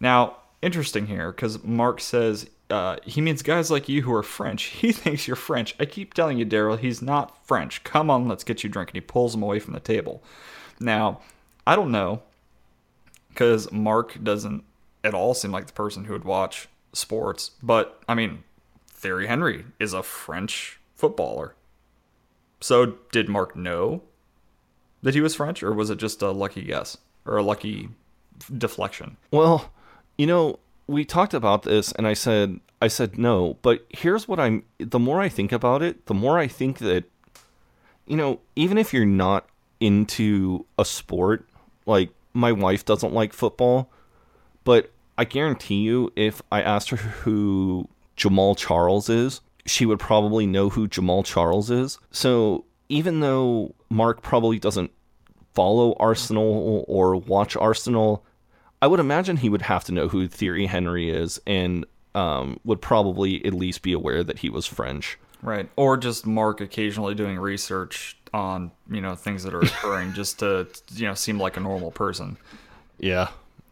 Now, 0.00 0.36
interesting 0.60 1.06
here 1.06 1.30
because 1.30 1.62
Mark 1.62 2.00
says 2.00 2.48
uh, 2.70 2.96
he 3.04 3.20
means 3.20 3.42
guys 3.42 3.70
like 3.70 3.88
you 3.88 4.02
who 4.02 4.14
are 4.14 4.22
French. 4.22 4.64
He 4.82 4.92
thinks 4.92 5.26
you're 5.26 5.36
French. 5.36 5.74
I 5.78 5.84
keep 5.84 6.14
telling 6.14 6.38
you, 6.38 6.46
Daryl, 6.46 6.78
he's 6.78 7.02
not 7.02 7.46
French. 7.46 7.84
Come 7.84 8.10
on, 8.10 8.28
let's 8.28 8.44
get 8.44 8.64
you 8.64 8.70
drink. 8.70 8.90
And 8.90 8.96
he 8.96 9.00
pulls 9.00 9.34
him 9.34 9.42
away 9.42 9.58
from 9.58 9.74
the 9.74 9.80
table. 9.80 10.22
Now, 10.80 11.20
I 11.66 11.76
don't 11.76 11.92
know 11.92 12.22
because 13.28 13.70
Mark 13.70 14.22
doesn't 14.22 14.64
at 15.04 15.14
all 15.14 15.34
seem 15.34 15.52
like 15.52 15.66
the 15.66 15.72
person 15.72 16.04
who 16.04 16.12
would 16.12 16.24
watch 16.24 16.68
sports. 16.92 17.52
But 17.62 18.02
I 18.08 18.14
mean, 18.14 18.44
Thierry 18.88 19.26
Henry 19.26 19.66
is 19.78 19.92
a 19.92 20.02
French 20.02 20.80
footballer. 20.94 21.54
So 22.62 22.94
did 23.10 23.28
Mark 23.28 23.56
know 23.56 24.02
that 25.02 25.14
he 25.14 25.20
was 25.20 25.34
French, 25.34 25.62
or 25.62 25.72
was 25.72 25.90
it 25.90 25.98
just 25.98 26.22
a 26.22 26.30
lucky 26.30 26.62
guess 26.62 26.96
or 27.26 27.36
a 27.36 27.42
lucky 27.42 27.88
deflection? 28.56 29.16
Well, 29.30 29.72
you 30.16 30.26
know, 30.26 30.58
we 30.86 31.04
talked 31.04 31.34
about 31.34 31.62
this 31.64 31.92
and 31.92 32.06
I 32.06 32.14
said 32.14 32.60
I 32.80 32.88
said 32.88 33.18
no, 33.18 33.58
but 33.62 33.86
here's 33.90 34.26
what 34.26 34.40
I'm 34.40 34.64
the 34.78 34.98
more 34.98 35.20
I 35.20 35.28
think 35.28 35.52
about 35.52 35.82
it, 35.82 36.06
the 36.06 36.14
more 36.14 36.38
I 36.38 36.46
think 36.46 36.78
that 36.78 37.04
you 38.06 38.16
know, 38.16 38.40
even 38.56 38.78
if 38.78 38.92
you're 38.92 39.04
not 39.06 39.46
into 39.80 40.66
a 40.78 40.84
sport, 40.84 41.48
like 41.86 42.10
my 42.32 42.52
wife 42.52 42.84
doesn't 42.84 43.12
like 43.12 43.32
football, 43.32 43.90
but 44.64 44.90
I 45.18 45.24
guarantee 45.24 45.82
you 45.82 46.12
if 46.16 46.42
I 46.50 46.62
asked 46.62 46.90
her 46.90 46.96
who 46.96 47.88
Jamaal 48.16 48.56
Charles 48.56 49.08
is, 49.08 49.40
she 49.66 49.86
would 49.86 49.98
probably 49.98 50.46
know 50.46 50.68
who 50.68 50.88
Jamaal 50.88 51.24
Charles 51.24 51.70
is. 51.70 51.98
So, 52.10 52.64
even 52.88 53.20
though 53.20 53.74
Mark 53.88 54.22
probably 54.22 54.58
doesn't 54.58 54.90
follow 55.54 55.94
Arsenal 55.98 56.84
or 56.88 57.16
watch 57.16 57.56
Arsenal, 57.56 58.24
I 58.80 58.86
would 58.86 59.00
imagine 59.00 59.36
he 59.36 59.48
would 59.48 59.62
have 59.62 59.84
to 59.84 59.92
know 59.92 60.08
who 60.08 60.28
Thierry 60.28 60.66
Henry 60.66 61.10
is 61.10 61.40
and 61.46 61.86
um, 62.14 62.58
would 62.64 62.82
probably 62.82 63.44
at 63.44 63.54
least 63.54 63.82
be 63.82 63.92
aware 63.92 64.24
that 64.24 64.40
he 64.40 64.50
was 64.50 64.66
French. 64.66 65.18
Right. 65.42 65.68
Or 65.76 65.96
just 65.96 66.26
Mark 66.26 66.60
occasionally 66.60 67.14
doing 67.14 67.38
research 67.38 68.16
on, 68.32 68.70
you 68.90 69.00
know, 69.00 69.14
things 69.14 69.44
that 69.44 69.54
are 69.54 69.60
occurring 69.60 70.12
just 70.14 70.38
to, 70.40 70.68
you 70.94 71.06
know, 71.06 71.14
seem 71.14 71.38
like 71.38 71.56
a 71.56 71.60
normal 71.60 71.90
person. 71.90 72.36
Yeah. 72.98 73.28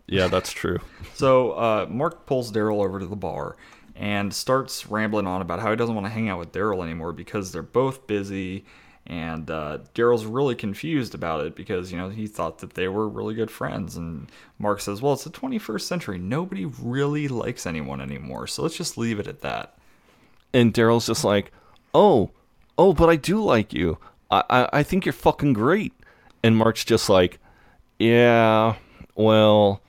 Yeah, 0.06 0.26
that's 0.26 0.52
true. 0.52 0.78
So 1.14 1.52
uh, 1.52 1.86
Mark 1.88 2.26
pulls 2.26 2.50
Daryl 2.50 2.84
over 2.84 2.98
to 2.98 3.06
the 3.06 3.16
bar 3.16 3.56
and 3.96 4.32
starts 4.32 4.86
rambling 4.86 5.26
on 5.26 5.42
about 5.42 5.60
how 5.60 5.70
he 5.70 5.76
doesn't 5.76 5.94
want 5.94 6.06
to 6.06 6.12
hang 6.12 6.28
out 6.28 6.38
with 6.38 6.52
Daryl 6.52 6.82
anymore 6.82 7.12
because 7.12 7.52
they're 7.52 7.62
both 7.62 8.06
busy. 8.06 8.64
And 9.06 9.50
uh, 9.50 9.78
Daryl's 9.94 10.24
really 10.24 10.54
confused 10.54 11.14
about 11.14 11.44
it 11.44 11.56
because, 11.56 11.90
you 11.90 11.98
know, 11.98 12.10
he 12.10 12.26
thought 12.26 12.58
that 12.58 12.74
they 12.74 12.86
were 12.86 13.08
really 13.08 13.34
good 13.34 13.50
friends. 13.50 13.96
And 13.96 14.30
Mark 14.58 14.80
says, 14.80 15.02
well, 15.02 15.14
it's 15.14 15.24
the 15.24 15.30
21st 15.30 15.80
century. 15.80 16.18
Nobody 16.18 16.64
really 16.64 17.26
likes 17.26 17.66
anyone 17.66 18.00
anymore. 18.00 18.46
So 18.46 18.62
let's 18.62 18.76
just 18.76 18.98
leave 18.98 19.18
it 19.18 19.26
at 19.26 19.40
that. 19.40 19.76
And 20.52 20.72
Daryl's 20.72 21.06
just 21.06 21.24
like, 21.24 21.50
oh, 21.94 22.30
oh, 22.78 22.92
but 22.92 23.08
I 23.08 23.16
do 23.16 23.42
like 23.42 23.72
you. 23.72 23.98
I, 24.30 24.44
I, 24.48 24.68
I 24.74 24.82
think 24.82 25.04
you're 25.04 25.12
fucking 25.12 25.54
great. 25.54 25.92
And 26.42 26.56
Mark's 26.56 26.84
just 26.84 27.08
like, 27.08 27.38
yeah, 27.98 28.76
well, 29.14 29.82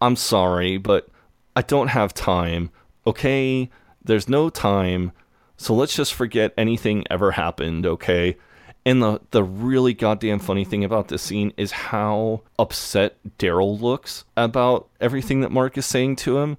I'm 0.00 0.16
sorry, 0.16 0.76
but 0.76 1.08
I 1.54 1.62
don't 1.62 1.88
have 1.88 2.12
time. 2.14 2.70
Okay? 3.06 3.70
There's 4.02 4.28
no 4.28 4.50
time. 4.50 5.12
So 5.56 5.74
let's 5.74 5.94
just 5.94 6.14
forget 6.14 6.52
anything 6.56 7.04
ever 7.10 7.32
happened, 7.32 7.86
okay? 7.86 8.36
And 8.84 9.02
the, 9.02 9.20
the 9.32 9.42
really 9.42 9.94
goddamn 9.94 10.38
funny 10.38 10.64
thing 10.64 10.84
about 10.84 11.08
this 11.08 11.22
scene 11.22 11.52
is 11.56 11.72
how 11.72 12.42
upset 12.58 13.16
Daryl 13.38 13.80
looks 13.80 14.24
about 14.36 14.88
everything 15.00 15.40
that 15.40 15.50
Mark 15.50 15.76
is 15.76 15.86
saying 15.86 16.16
to 16.16 16.38
him. 16.38 16.56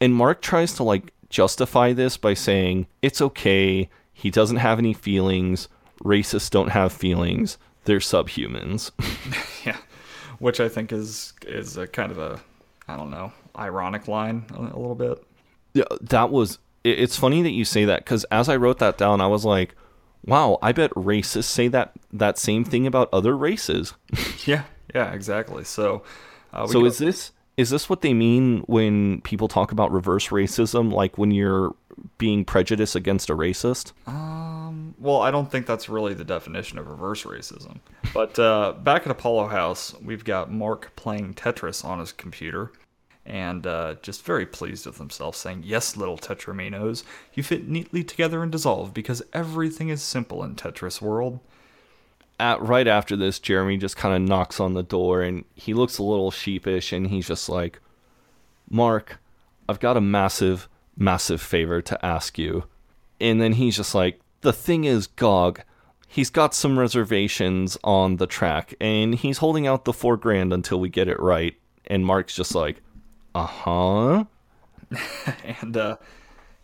And 0.00 0.14
Mark 0.14 0.40
tries 0.40 0.74
to 0.74 0.84
like 0.84 1.12
justify 1.30 1.92
this 1.92 2.16
by 2.16 2.34
saying, 2.34 2.86
it's 3.02 3.20
okay. 3.20 3.88
He 4.12 4.30
doesn't 4.30 4.58
have 4.58 4.78
any 4.78 4.92
feelings. 4.92 5.68
Racists 6.04 6.48
don't 6.48 6.68
have 6.68 6.92
feelings. 6.92 7.58
They're 7.86 7.98
subhumans. 7.98 8.92
yeah, 9.66 9.78
which 10.38 10.60
I 10.60 10.68
think 10.68 10.92
is 10.92 11.32
is 11.46 11.76
a 11.76 11.86
kind 11.86 12.12
of 12.12 12.18
a 12.18 12.40
I 12.86 12.96
don't 12.96 13.10
know 13.10 13.32
ironic 13.58 14.06
line 14.08 14.44
a, 14.54 14.60
a 14.60 14.78
little 14.78 14.94
bit. 14.94 15.22
Yeah, 15.74 15.84
that 16.00 16.30
was. 16.30 16.58
it- 16.84 16.98
It's 17.00 17.16
funny 17.16 17.42
that 17.42 17.50
you 17.50 17.64
say 17.64 17.84
that 17.84 18.04
because 18.04 18.24
as 18.30 18.48
I 18.48 18.56
wrote 18.56 18.78
that 18.78 18.96
down, 18.98 19.20
I 19.20 19.26
was 19.26 19.44
like, 19.44 19.74
"Wow, 20.24 20.58
I 20.62 20.72
bet 20.72 20.90
racists 20.92 21.44
say 21.44 21.68
that 21.68 21.92
that 22.12 22.38
same 22.38 22.64
thing 22.64 22.86
about 22.86 23.08
other 23.12 23.36
races." 23.36 23.94
Yeah, 24.46 24.64
yeah, 24.94 25.12
exactly. 25.12 25.64
So, 25.64 26.02
uh, 26.52 26.66
so 26.66 26.80
go- 26.80 26.86
is 26.86 26.98
this 26.98 27.32
is 27.56 27.70
this 27.70 27.88
what 27.88 28.02
they 28.02 28.12
mean 28.12 28.62
when 28.66 29.20
people 29.22 29.48
talk 29.48 29.72
about 29.72 29.90
reverse 29.92 30.28
racism? 30.28 30.92
Like 30.92 31.16
when 31.18 31.30
you're 31.30 31.74
being 32.18 32.44
prejudiced 32.44 32.94
against 32.96 33.30
a 33.30 33.34
racist? 33.34 33.92
Um, 34.06 34.94
well, 34.98 35.20
I 35.22 35.30
don't 35.30 35.50
think 35.50 35.64
that's 35.66 35.88
really 35.88 36.12
the 36.14 36.24
definition 36.24 36.78
of 36.78 36.88
reverse 36.88 37.22
racism. 37.22 37.78
But 38.12 38.38
uh, 38.38 38.72
back 38.82 39.02
at 39.06 39.10
Apollo 39.12 39.46
House, 39.48 39.94
we've 40.02 40.24
got 40.24 40.50
Mark 40.52 40.92
playing 40.96 41.34
Tetris 41.34 41.84
on 41.84 42.00
his 42.00 42.12
computer 42.12 42.72
and 43.26 43.66
uh, 43.66 43.94
just 44.02 44.24
very 44.24 44.46
pleased 44.46 44.86
with 44.86 44.98
himself, 44.98 45.36
saying, 45.36 45.62
Yes, 45.64 45.96
little 45.96 46.18
Tetrominos, 46.18 47.04
you 47.32 47.42
fit 47.42 47.68
neatly 47.68 48.04
together 48.04 48.42
and 48.42 48.52
dissolve 48.52 48.92
because 48.92 49.22
everything 49.32 49.88
is 49.88 50.02
simple 50.02 50.44
in 50.44 50.54
Tetris 50.54 51.00
world. 51.00 51.40
At, 52.38 52.60
right 52.60 52.86
after 52.86 53.16
this, 53.16 53.38
Jeremy 53.38 53.76
just 53.76 53.96
kind 53.96 54.14
of 54.14 54.28
knocks 54.28 54.60
on 54.60 54.74
the 54.74 54.82
door 54.82 55.22
and 55.22 55.44
he 55.54 55.72
looks 55.72 55.98
a 55.98 56.02
little 56.02 56.30
sheepish 56.30 56.92
and 56.92 57.06
he's 57.06 57.28
just 57.28 57.48
like, 57.48 57.80
Mark, 58.68 59.18
I've 59.68 59.80
got 59.80 59.96
a 59.96 60.00
massive, 60.00 60.68
massive 60.96 61.40
favor 61.40 61.80
to 61.82 62.04
ask 62.04 62.38
you. 62.38 62.64
And 63.20 63.40
then 63.40 63.54
he's 63.54 63.76
just 63.76 63.94
like, 63.94 64.20
the 64.40 64.52
thing 64.52 64.84
is, 64.84 65.06
Gog, 65.06 65.62
he's 66.08 66.28
got 66.28 66.54
some 66.54 66.78
reservations 66.78 67.78
on 67.84 68.16
the 68.16 68.26
track 68.26 68.74
and 68.80 69.14
he's 69.14 69.38
holding 69.38 69.66
out 69.66 69.84
the 69.84 69.92
four 69.92 70.16
grand 70.16 70.52
until 70.52 70.80
we 70.80 70.88
get 70.88 71.08
it 71.08 71.20
right. 71.20 71.54
And 71.86 72.04
Mark's 72.04 72.34
just 72.34 72.54
like, 72.54 72.82
uh 73.34 73.46
huh. 73.46 74.24
and 75.60 75.76
uh, 75.76 75.96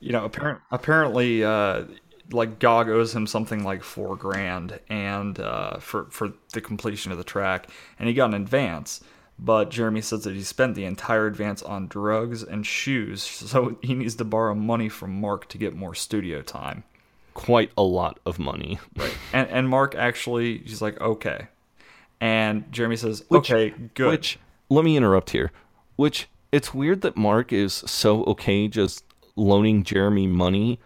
you 0.00 0.12
know, 0.12 0.24
apparent, 0.24 0.60
apparently, 0.70 1.44
uh, 1.44 1.84
like 2.32 2.58
Gog 2.58 2.88
owes 2.88 3.14
him 3.14 3.26
something 3.26 3.64
like 3.64 3.82
four 3.82 4.16
grand, 4.16 4.78
and 4.88 5.38
uh, 5.38 5.78
for 5.78 6.04
for 6.10 6.32
the 6.52 6.60
completion 6.60 7.12
of 7.12 7.18
the 7.18 7.24
track, 7.24 7.68
and 7.98 8.08
he 8.08 8.14
got 8.14 8.26
an 8.26 8.34
advance. 8.34 9.00
But 9.42 9.70
Jeremy 9.70 10.02
says 10.02 10.24
that 10.24 10.34
he 10.34 10.42
spent 10.42 10.74
the 10.74 10.84
entire 10.84 11.26
advance 11.26 11.62
on 11.62 11.88
drugs 11.88 12.42
and 12.42 12.66
shoes, 12.66 13.22
so 13.22 13.78
he 13.82 13.94
needs 13.94 14.14
to 14.16 14.24
borrow 14.24 14.54
money 14.54 14.88
from 14.88 15.18
Mark 15.20 15.48
to 15.48 15.58
get 15.58 15.74
more 15.74 15.94
studio 15.94 16.42
time. 16.42 16.84
Quite 17.32 17.70
a 17.76 17.82
lot 17.82 18.18
of 18.26 18.38
money. 18.38 18.78
Right. 18.96 19.16
And 19.32 19.48
and 19.48 19.68
Mark 19.68 19.94
actually, 19.94 20.58
he's 20.58 20.82
like, 20.82 21.00
okay. 21.00 21.48
And 22.20 22.70
Jeremy 22.70 22.96
says, 22.96 23.24
Which- 23.28 23.50
okay, 23.50 23.74
good. 23.94 24.10
Which, 24.10 24.38
let 24.68 24.84
me 24.84 24.96
interrupt 24.96 25.30
here. 25.30 25.50
Which, 25.96 26.28
it's 26.53 26.74
weird 26.74 27.03
that 27.03 27.16
Mark 27.16 27.53
is 27.53 27.72
so 27.72 28.24
okay 28.24 28.68
just 28.68 29.05
loaning 29.36 29.84
Jeremy 29.84 30.26
money. 30.26 30.80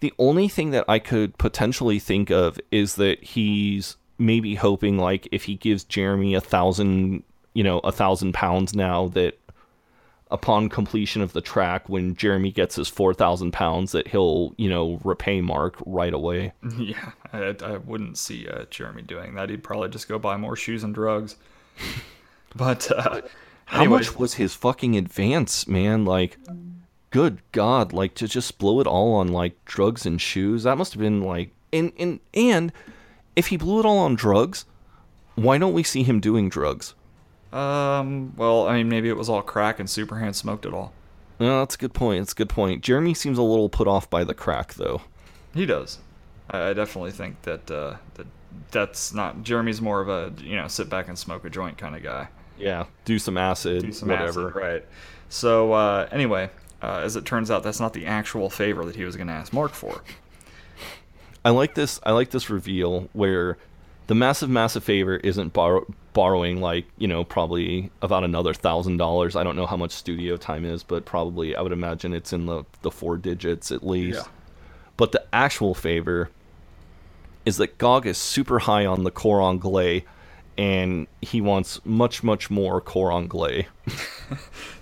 The 0.00 0.12
only 0.18 0.48
thing 0.48 0.70
that 0.70 0.84
I 0.88 0.98
could 0.98 1.38
potentially 1.38 1.98
think 1.98 2.30
of 2.30 2.58
is 2.70 2.96
that 2.96 3.22
he's 3.22 3.96
maybe 4.18 4.56
hoping, 4.56 4.98
like, 4.98 5.28
if 5.32 5.44
he 5.44 5.54
gives 5.54 5.84
Jeremy 5.84 6.34
a 6.34 6.40
thousand, 6.40 7.22
you 7.54 7.64
know, 7.64 7.78
a 7.80 7.92
thousand 7.92 8.34
pounds 8.34 8.74
now, 8.74 9.08
that 9.08 9.38
upon 10.30 10.68
completion 10.68 11.22
of 11.22 11.32
the 11.32 11.40
track, 11.40 11.88
when 11.88 12.16
Jeremy 12.16 12.50
gets 12.50 12.76
his 12.76 12.88
4,000 12.88 13.52
pounds, 13.52 13.92
that 13.92 14.08
he'll, 14.08 14.52
you 14.58 14.68
know, 14.68 15.00
repay 15.04 15.40
Mark 15.40 15.76
right 15.86 16.12
away. 16.12 16.52
Yeah, 16.76 17.12
I, 17.32 17.54
I 17.62 17.76
wouldn't 17.76 18.18
see 18.18 18.48
uh, 18.48 18.64
Jeremy 18.68 19.02
doing 19.02 19.36
that. 19.36 19.48
He'd 19.48 19.62
probably 19.62 19.88
just 19.88 20.08
go 20.08 20.18
buy 20.18 20.36
more 20.36 20.56
shoes 20.56 20.82
and 20.84 20.94
drugs. 20.94 21.36
But 22.56 22.88
uh, 22.92 23.22
How 23.66 23.80
anyways, 23.80 24.08
much 24.08 24.18
was 24.18 24.34
his 24.34 24.54
fucking 24.54 24.96
advance, 24.96 25.66
man? 25.66 26.04
Like, 26.04 26.38
good 27.10 27.42
God, 27.52 27.92
like 27.92 28.14
to 28.14 28.28
just 28.28 28.58
blow 28.58 28.80
it 28.80 28.86
all 28.86 29.14
on 29.14 29.28
like 29.28 29.64
drugs 29.64 30.04
and 30.06 30.20
shoes. 30.20 30.64
That 30.64 30.78
must 30.78 30.92
have 30.92 31.00
been 31.00 31.22
like, 31.22 31.50
and 31.72 31.92
and 31.98 32.20
and 32.32 32.72
if 33.36 33.48
he 33.48 33.56
blew 33.56 33.80
it 33.80 33.86
all 33.86 33.98
on 33.98 34.14
drugs, 34.14 34.64
why 35.34 35.58
don't 35.58 35.72
we 35.72 35.82
see 35.82 36.02
him 36.02 36.20
doing 36.20 36.48
drugs? 36.48 36.94
Um, 37.52 38.34
well, 38.36 38.66
I 38.66 38.78
mean, 38.78 38.88
maybe 38.88 39.08
it 39.08 39.16
was 39.16 39.28
all 39.28 39.42
crack 39.42 39.78
and 39.78 39.88
Super 39.88 40.18
Hans 40.18 40.36
smoked 40.36 40.66
it 40.66 40.74
all. 40.74 40.92
No, 41.38 41.60
that's 41.60 41.76
a 41.76 41.78
good 41.78 41.94
point. 41.94 42.20
That's 42.20 42.32
a 42.32 42.36
good 42.36 42.48
point. 42.48 42.82
Jeremy 42.82 43.14
seems 43.14 43.38
a 43.38 43.42
little 43.42 43.68
put 43.68 43.88
off 43.88 44.08
by 44.10 44.24
the 44.24 44.34
crack, 44.34 44.74
though. 44.74 45.02
He 45.54 45.66
does. 45.66 45.98
I 46.50 46.70
I 46.70 46.72
definitely 46.72 47.12
think 47.12 47.42
that 47.42 47.70
uh, 47.70 47.96
that 48.14 48.26
that's 48.70 49.14
not 49.14 49.42
Jeremy's 49.42 49.80
more 49.80 50.00
of 50.00 50.08
a 50.08 50.32
you 50.42 50.56
know 50.56 50.68
sit 50.68 50.90
back 50.90 51.08
and 51.08 51.18
smoke 51.18 51.44
a 51.44 51.50
joint 51.50 51.78
kind 51.78 51.94
of 51.96 52.02
guy. 52.02 52.28
Yeah, 52.58 52.86
do 53.04 53.18
some 53.18 53.36
acid, 53.36 53.82
Do 53.82 53.92
some 53.92 54.08
whatever. 54.08 54.48
acid, 54.50 54.54
right? 54.54 54.84
So 55.28 55.72
uh, 55.72 56.08
anyway, 56.12 56.50
uh, 56.82 57.00
as 57.02 57.16
it 57.16 57.24
turns 57.24 57.50
out, 57.50 57.62
that's 57.62 57.80
not 57.80 57.92
the 57.92 58.06
actual 58.06 58.48
favor 58.50 58.84
that 58.84 58.94
he 58.96 59.04
was 59.04 59.16
going 59.16 59.26
to 59.26 59.32
ask 59.32 59.52
Mark 59.52 59.72
for. 59.72 60.02
I 61.44 61.50
like 61.50 61.74
this. 61.74 62.00
I 62.04 62.12
like 62.12 62.30
this 62.30 62.48
reveal 62.48 63.08
where 63.12 63.58
the 64.06 64.14
massive, 64.14 64.48
massive 64.48 64.84
favor 64.84 65.16
isn't 65.16 65.52
borrow- 65.52 65.86
borrowing 66.12 66.60
like 66.60 66.86
you 66.96 67.08
know 67.08 67.24
probably 67.24 67.90
about 68.00 68.24
another 68.24 68.54
thousand 68.54 68.96
dollars. 68.98 69.34
I 69.36 69.42
don't 69.44 69.56
know 69.56 69.66
how 69.66 69.76
much 69.76 69.90
studio 69.92 70.36
time 70.36 70.64
is, 70.64 70.82
but 70.82 71.04
probably 71.04 71.54
I 71.56 71.60
would 71.60 71.72
imagine 71.72 72.14
it's 72.14 72.32
in 72.32 72.46
the 72.46 72.64
the 72.82 72.90
four 72.90 73.16
digits 73.16 73.70
at 73.72 73.84
least. 73.86 74.18
Yeah. 74.24 74.30
But 74.96 75.12
the 75.12 75.24
actual 75.32 75.74
favor 75.74 76.30
is 77.44 77.56
that 77.58 77.76
Gog 77.78 78.06
is 78.06 78.16
super 78.16 78.60
high 78.60 78.86
on 78.86 79.04
the 79.04 79.10
cor 79.10 79.42
anglais, 79.42 80.04
and 80.56 81.06
he 81.20 81.40
wants 81.40 81.84
much, 81.84 82.22
much 82.22 82.50
more 82.50 82.80
cor 82.80 83.12
anglais. 83.12 83.68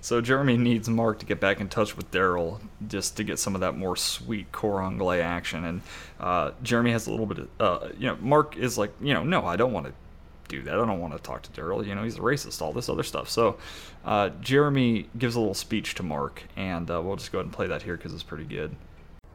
So 0.03 0.20
Jeremy 0.20 0.57
needs 0.57 0.89
Mark 0.89 1.20
to 1.20 1.27
get 1.27 1.39
back 1.39 1.61
in 1.61 1.68
touch 1.68 1.97
with 1.97 2.11
Daryl 2.11 2.61
just 2.89 3.16
to 3.18 3.25
get 3.25 3.39
some 3.39 3.55
of 3.55 3.61
that 3.61 3.77
more 3.77 3.95
sweet 3.95 4.51
cor 4.51 4.83
anglais 4.83 5.20
action. 5.20 5.64
And 5.64 5.81
uh, 6.18 6.51
Jeremy 6.61 6.91
has 6.91 7.07
a 7.07 7.12
little 7.12 7.25
bit 7.25 7.39
of, 7.39 7.49
uh, 7.61 7.89
you 7.97 8.09
know, 8.09 8.16
Mark 8.20 8.57
is 8.57 8.77
like, 8.77 8.93
you 9.01 9.14
know, 9.14 9.23
no, 9.23 9.47
I 9.47 9.55
don't 9.55 9.73
want 9.73 9.87
to 9.87 9.93
do 10.49 10.61
that. 10.62 10.75
I 10.75 10.85
don't 10.85 10.99
want 10.99 11.14
to 11.14 11.20
talk 11.20 11.43
to 11.43 11.51
Daryl. 11.53 11.87
You 11.87 11.95
know, 11.95 12.03
he's 12.03 12.16
a 12.16 12.20
racist, 12.20 12.61
all 12.61 12.73
this 12.73 12.89
other 12.89 13.05
stuff. 13.05 13.31
So 13.31 13.59
uh, 14.05 14.31
Jeremy 14.41 15.09
gives 15.16 15.37
a 15.37 15.39
little 15.39 15.55
speech 15.55 15.95
to 15.95 16.03
Mark, 16.03 16.43
and 16.57 16.91
uh, 16.91 17.01
we'll 17.01 17.14
just 17.14 17.31
go 17.31 17.39
ahead 17.39 17.47
and 17.47 17.55
play 17.55 17.68
that 17.68 17.83
here 17.83 17.97
because 17.97 18.12
it's 18.12 18.25
pretty 18.25 18.45
good. 18.45 18.75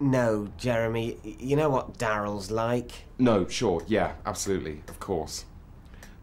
No, 0.01 0.49
Jeremy, 0.57 1.17
you 1.23 1.55
know 1.55 1.69
what 1.69 1.97
Daryl's 1.97 2.51
like. 2.51 2.91
No, 3.17 3.47
sure, 3.47 3.83
yeah, 3.87 4.15
absolutely, 4.25 4.83
of 4.89 4.99
course. 4.99 5.45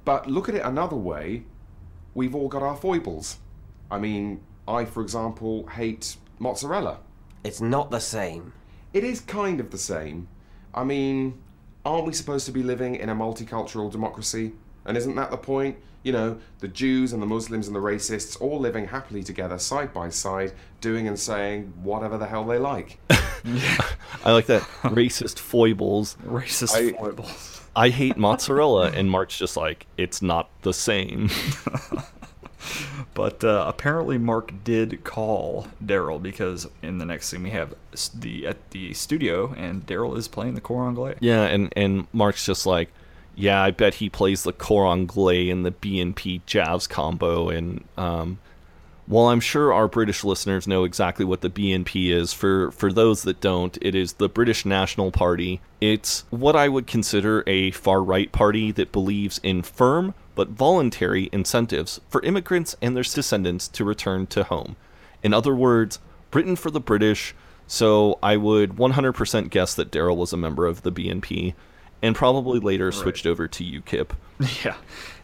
But 0.04 0.28
look 0.28 0.48
at 0.48 0.54
it 0.54 0.62
another 0.64 0.96
way. 0.96 1.44
We've 2.14 2.34
all 2.34 2.48
got 2.48 2.62
our 2.62 2.76
foibles. 2.76 3.38
I 3.90 3.98
mean, 3.98 4.42
I, 4.68 4.84
for 4.84 5.02
example, 5.02 5.66
hate 5.68 6.16
mozzarella. 6.38 6.98
It's 7.42 7.60
not 7.60 7.90
the 7.90 8.00
same. 8.00 8.52
It 8.92 9.04
is 9.04 9.20
kind 9.20 9.60
of 9.60 9.70
the 9.70 9.78
same. 9.78 10.28
I 10.74 10.84
mean, 10.84 11.42
aren't 11.84 12.06
we 12.06 12.12
supposed 12.12 12.46
to 12.46 12.52
be 12.52 12.62
living 12.62 12.94
in 12.96 13.08
a 13.08 13.14
multicultural 13.14 13.90
democracy? 13.90 14.52
And 14.84 14.96
isn't 14.96 15.14
that 15.16 15.30
the 15.30 15.36
point? 15.36 15.78
You 16.02 16.12
know, 16.12 16.38
the 16.58 16.68
Jews 16.68 17.12
and 17.14 17.22
the 17.22 17.26
Muslims 17.26 17.66
and 17.66 17.74
the 17.74 17.80
racists 17.80 18.38
all 18.40 18.60
living 18.60 18.88
happily 18.88 19.22
together 19.22 19.58
side 19.58 19.94
by 19.94 20.10
side, 20.10 20.52
doing 20.82 21.08
and 21.08 21.18
saying 21.18 21.72
whatever 21.82 22.18
the 22.18 22.26
hell 22.26 22.44
they 22.44 22.58
like. 22.58 22.98
I 23.10 24.32
like 24.32 24.46
that 24.46 24.62
racist 24.82 25.38
foibles. 25.38 26.16
Racist 26.26 26.74
I- 26.74 26.92
foibles. 26.92 27.53
I 27.76 27.88
hate 27.88 28.16
mozzarella, 28.16 28.90
and 28.90 29.10
Mark's 29.10 29.36
just 29.36 29.56
like 29.56 29.86
it's 29.96 30.22
not 30.22 30.48
the 30.62 30.72
same. 30.72 31.30
But 33.14 33.44
uh, 33.44 33.64
apparently, 33.68 34.18
Mark 34.18 34.52
did 34.64 35.04
call 35.04 35.68
Daryl 35.84 36.20
because 36.20 36.66
in 36.82 36.98
the 36.98 37.04
next 37.04 37.28
scene 37.28 37.44
we 37.44 37.50
have 37.50 37.74
the 38.12 38.46
at 38.46 38.70
the 38.72 38.92
studio, 38.92 39.54
and 39.56 39.86
Daryl 39.86 40.16
is 40.18 40.26
playing 40.26 40.54
the 40.54 40.60
cor 40.60 40.86
anglais. 40.86 41.14
Yeah, 41.20 41.42
and 41.44 41.72
and 41.76 42.08
Mark's 42.12 42.44
just 42.44 42.66
like, 42.66 42.90
yeah, 43.36 43.62
I 43.62 43.70
bet 43.70 43.94
he 43.94 44.10
plays 44.10 44.42
the 44.42 44.52
cor 44.52 44.86
anglais 44.88 45.48
in 45.48 45.62
the 45.62 45.70
BNP 45.70 46.42
jazz 46.44 46.88
combo. 46.88 47.50
And 47.50 47.84
um, 47.96 48.38
while 49.06 49.26
I'm 49.26 49.40
sure 49.40 49.72
our 49.72 49.88
British 49.88 50.24
listeners 50.24 50.66
know 50.66 50.84
exactly 50.84 51.24
what 51.24 51.40
the 51.40 51.50
BNP 51.50 52.10
is, 52.10 52.32
for 52.32 52.70
for 52.70 52.92
those 52.92 53.22
that 53.22 53.40
don't, 53.40 53.76
it 53.82 53.94
is 53.94 54.14
the 54.14 54.28
British 54.28 54.64
National 54.64 55.10
Party. 55.10 55.60
It's 55.80 56.24
what 56.30 56.56
I 56.56 56.68
would 56.68 56.86
consider 56.86 57.44
a 57.46 57.70
far 57.72 58.02
right 58.02 58.32
party 58.32 58.72
that 58.72 58.92
believes 58.92 59.40
in 59.42 59.62
firm 59.62 60.14
but 60.34 60.48
voluntary 60.48 61.28
incentives 61.32 62.00
for 62.08 62.22
immigrants 62.22 62.76
and 62.82 62.96
their 62.96 63.04
descendants 63.04 63.68
to 63.68 63.84
return 63.84 64.26
to 64.28 64.44
home. 64.44 64.76
In 65.22 65.32
other 65.32 65.54
words, 65.54 66.00
Britain 66.30 66.56
for 66.56 66.70
the 66.70 66.80
British. 66.80 67.34
So 67.66 68.18
I 68.22 68.36
would 68.36 68.72
100% 68.72 69.50
guess 69.50 69.74
that 69.74 69.90
Daryl 69.90 70.16
was 70.16 70.32
a 70.32 70.36
member 70.36 70.66
of 70.66 70.82
the 70.82 70.92
BNP, 70.92 71.54
and 72.04 72.14
probably 72.14 72.60
later 72.60 72.92
switched 72.92 73.24
over 73.24 73.48
to 73.48 73.64
UKIP. 73.64 74.10
Yeah, 74.64 74.74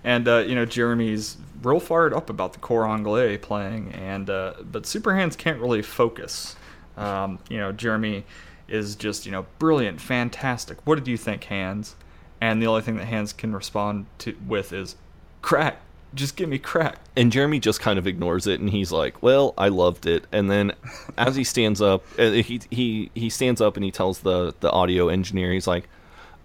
and 0.04 0.26
uh, 0.26 0.38
you 0.38 0.54
know 0.54 0.64
Jeremy's 0.64 1.36
real 1.62 1.80
fired 1.80 2.14
up 2.14 2.30
about 2.30 2.52
the 2.54 2.58
cor 2.60 2.86
anglais 2.86 3.36
playing, 3.38 3.92
and 3.92 4.30
uh, 4.30 4.54
but 4.62 4.86
Super 4.86 5.14
Hans 5.14 5.36
can't 5.36 5.60
really 5.60 5.82
focus. 5.82 6.56
Um, 6.96 7.40
you 7.50 7.58
know 7.58 7.72
Jeremy 7.72 8.24
is 8.68 8.94
just 8.94 9.26
you 9.26 9.32
know 9.32 9.46
brilliant, 9.58 10.00
fantastic. 10.00 10.78
What 10.86 10.94
did 10.94 11.08
you 11.08 11.16
think, 11.16 11.44
Hans? 11.44 11.96
And 12.40 12.62
the 12.62 12.68
only 12.68 12.82
thing 12.82 12.96
that 12.96 13.06
Hans 13.06 13.32
can 13.32 13.52
respond 13.52 14.06
to 14.18 14.36
with 14.46 14.72
is 14.72 14.94
crack. 15.42 15.80
Just 16.14 16.36
give 16.36 16.48
me 16.48 16.58
crack. 16.58 16.98
And 17.16 17.30
Jeremy 17.30 17.58
just 17.58 17.80
kind 17.80 17.98
of 17.98 18.06
ignores 18.06 18.46
it, 18.46 18.60
and 18.60 18.70
he's 18.70 18.92
like, 18.92 19.20
"Well, 19.22 19.54
I 19.58 19.68
loved 19.68 20.06
it." 20.06 20.24
And 20.30 20.48
then, 20.48 20.72
as 21.18 21.34
he 21.34 21.42
stands 21.42 21.82
up, 21.82 22.04
uh, 22.16 22.30
he 22.30 22.60
he 22.70 23.10
he 23.14 23.28
stands 23.28 23.60
up 23.60 23.76
and 23.76 23.84
he 23.84 23.90
tells 23.90 24.20
the 24.20 24.54
the 24.60 24.70
audio 24.70 25.08
engineer, 25.08 25.52
he's 25.52 25.66
like, 25.66 25.88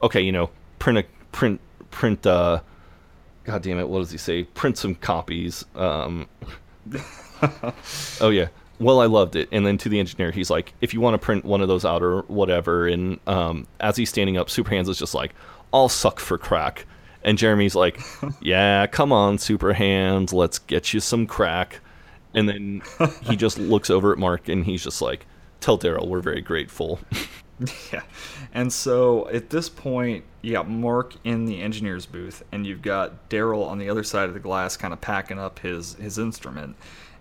"Okay, 0.04 0.22
you 0.22 0.32
know, 0.32 0.50
print 0.80 1.00
a 1.00 1.06
print 1.32 1.60
print 1.91 2.26
uh, 2.26 2.60
God 3.46 3.62
damn 3.62 3.80
it, 3.80 3.88
what 3.88 4.00
does 4.00 4.12
he 4.12 4.18
say? 4.18 4.43
Print 4.43 4.78
some 4.78 4.96
copies." 4.96 5.66
Um, 5.76 6.28
oh 8.22 8.30
yeah. 8.30 8.48
Well, 8.78 9.00
I 9.00 9.06
loved 9.06 9.38
it. 9.38 9.48
And 9.52 9.66
then 9.66 9.78
to 9.80 9.89
the 9.89 10.00
engineer, 10.00 10.32
he's 10.32 10.50
like, 10.50 10.74
"If 10.82 10.93
you 10.93 11.00
want 11.00 11.14
to 11.14 11.18
print 11.18 11.46
one 11.46 11.62
of 11.62 11.68
those 11.68 11.86
out 11.86 12.04
or 12.04 12.22
whatever." 12.24 12.88
And 12.88 13.20
um, 13.28 13.68
as 13.80 13.96
he's 13.96 14.10
standing 14.10 14.38
up, 14.38 14.50
Super 14.50 14.72
Hans 14.72 14.89
is 14.89 14.98
just 15.00 15.14
like, 15.14 15.34
"I'll 15.74 15.89
suck 15.89 16.20
for 16.20 16.38
crack." 16.38 16.86
And 17.24 17.38
Jeremy's 17.38 17.76
like, 17.76 18.00
"Yeah, 18.41 18.88
come 18.88 19.12
on, 19.12 19.38
Super 19.38 19.74
Hans, 19.74 20.34
let's 20.34 20.60
get 20.60 20.93
you 20.93 21.00
some 21.00 21.26
crack." 21.26 21.80
And 22.34 22.50
then 22.50 22.82
he 23.24 23.38
just 23.38 23.58
looks 23.58 23.89
over 23.89 24.12
at 24.12 24.18
Mark 24.18 24.50
and 24.50 24.66
he's 24.66 24.84
just 24.84 25.02
like, 25.02 25.26
"Tell 25.62 25.78
Daryl 25.78 26.08
we're 26.08 26.20
very 26.20 26.41
grateful." 26.41 27.00
yeah. 27.93 28.02
And 28.56 28.72
so 28.72 29.28
at 29.28 29.49
this 29.49 29.68
point, 29.68 30.24
you 30.41 30.53
got 30.53 30.70
Mark 30.70 31.16
in 31.26 31.43
the 31.43 31.62
engineer's 31.62 32.06
booth, 32.06 32.41
and 32.53 32.66
you've 32.66 32.82
got 32.82 33.30
Daryl 33.30 33.68
on 33.68 33.80
the 33.80 33.89
other 33.89 34.01
side 34.01 34.30
of 34.30 34.34
the 34.34 34.39
glass, 34.39 34.78
kind 34.78 34.93
of 34.93 35.01
packing 35.01 35.38
up 35.38 35.60
his 35.60 35.95
his 35.95 36.18
instrument. 36.18 36.78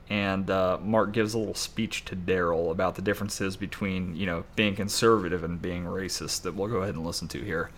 And 0.09 0.49
uh, 0.49 0.79
Mark 0.81 1.13
gives 1.13 1.35
a 1.35 1.39
little 1.39 1.55
speech 1.55 2.05
to 2.05 2.15
Daryl 2.15 2.71
about 2.71 2.95
the 2.95 3.03
differences 3.03 3.57
between 3.57 4.15
you 4.15 4.27
know 4.27 4.45
being 4.55 4.77
conservative 4.77 5.43
and 5.43 5.61
being 5.61 5.85
racist. 5.87 6.43
That 6.43 6.55
we'll 6.55 6.69
go 6.69 6.83
ahead 6.83 6.95
and 6.95 7.05
listen 7.05 7.27
to 7.29 7.41
here. 7.41 7.71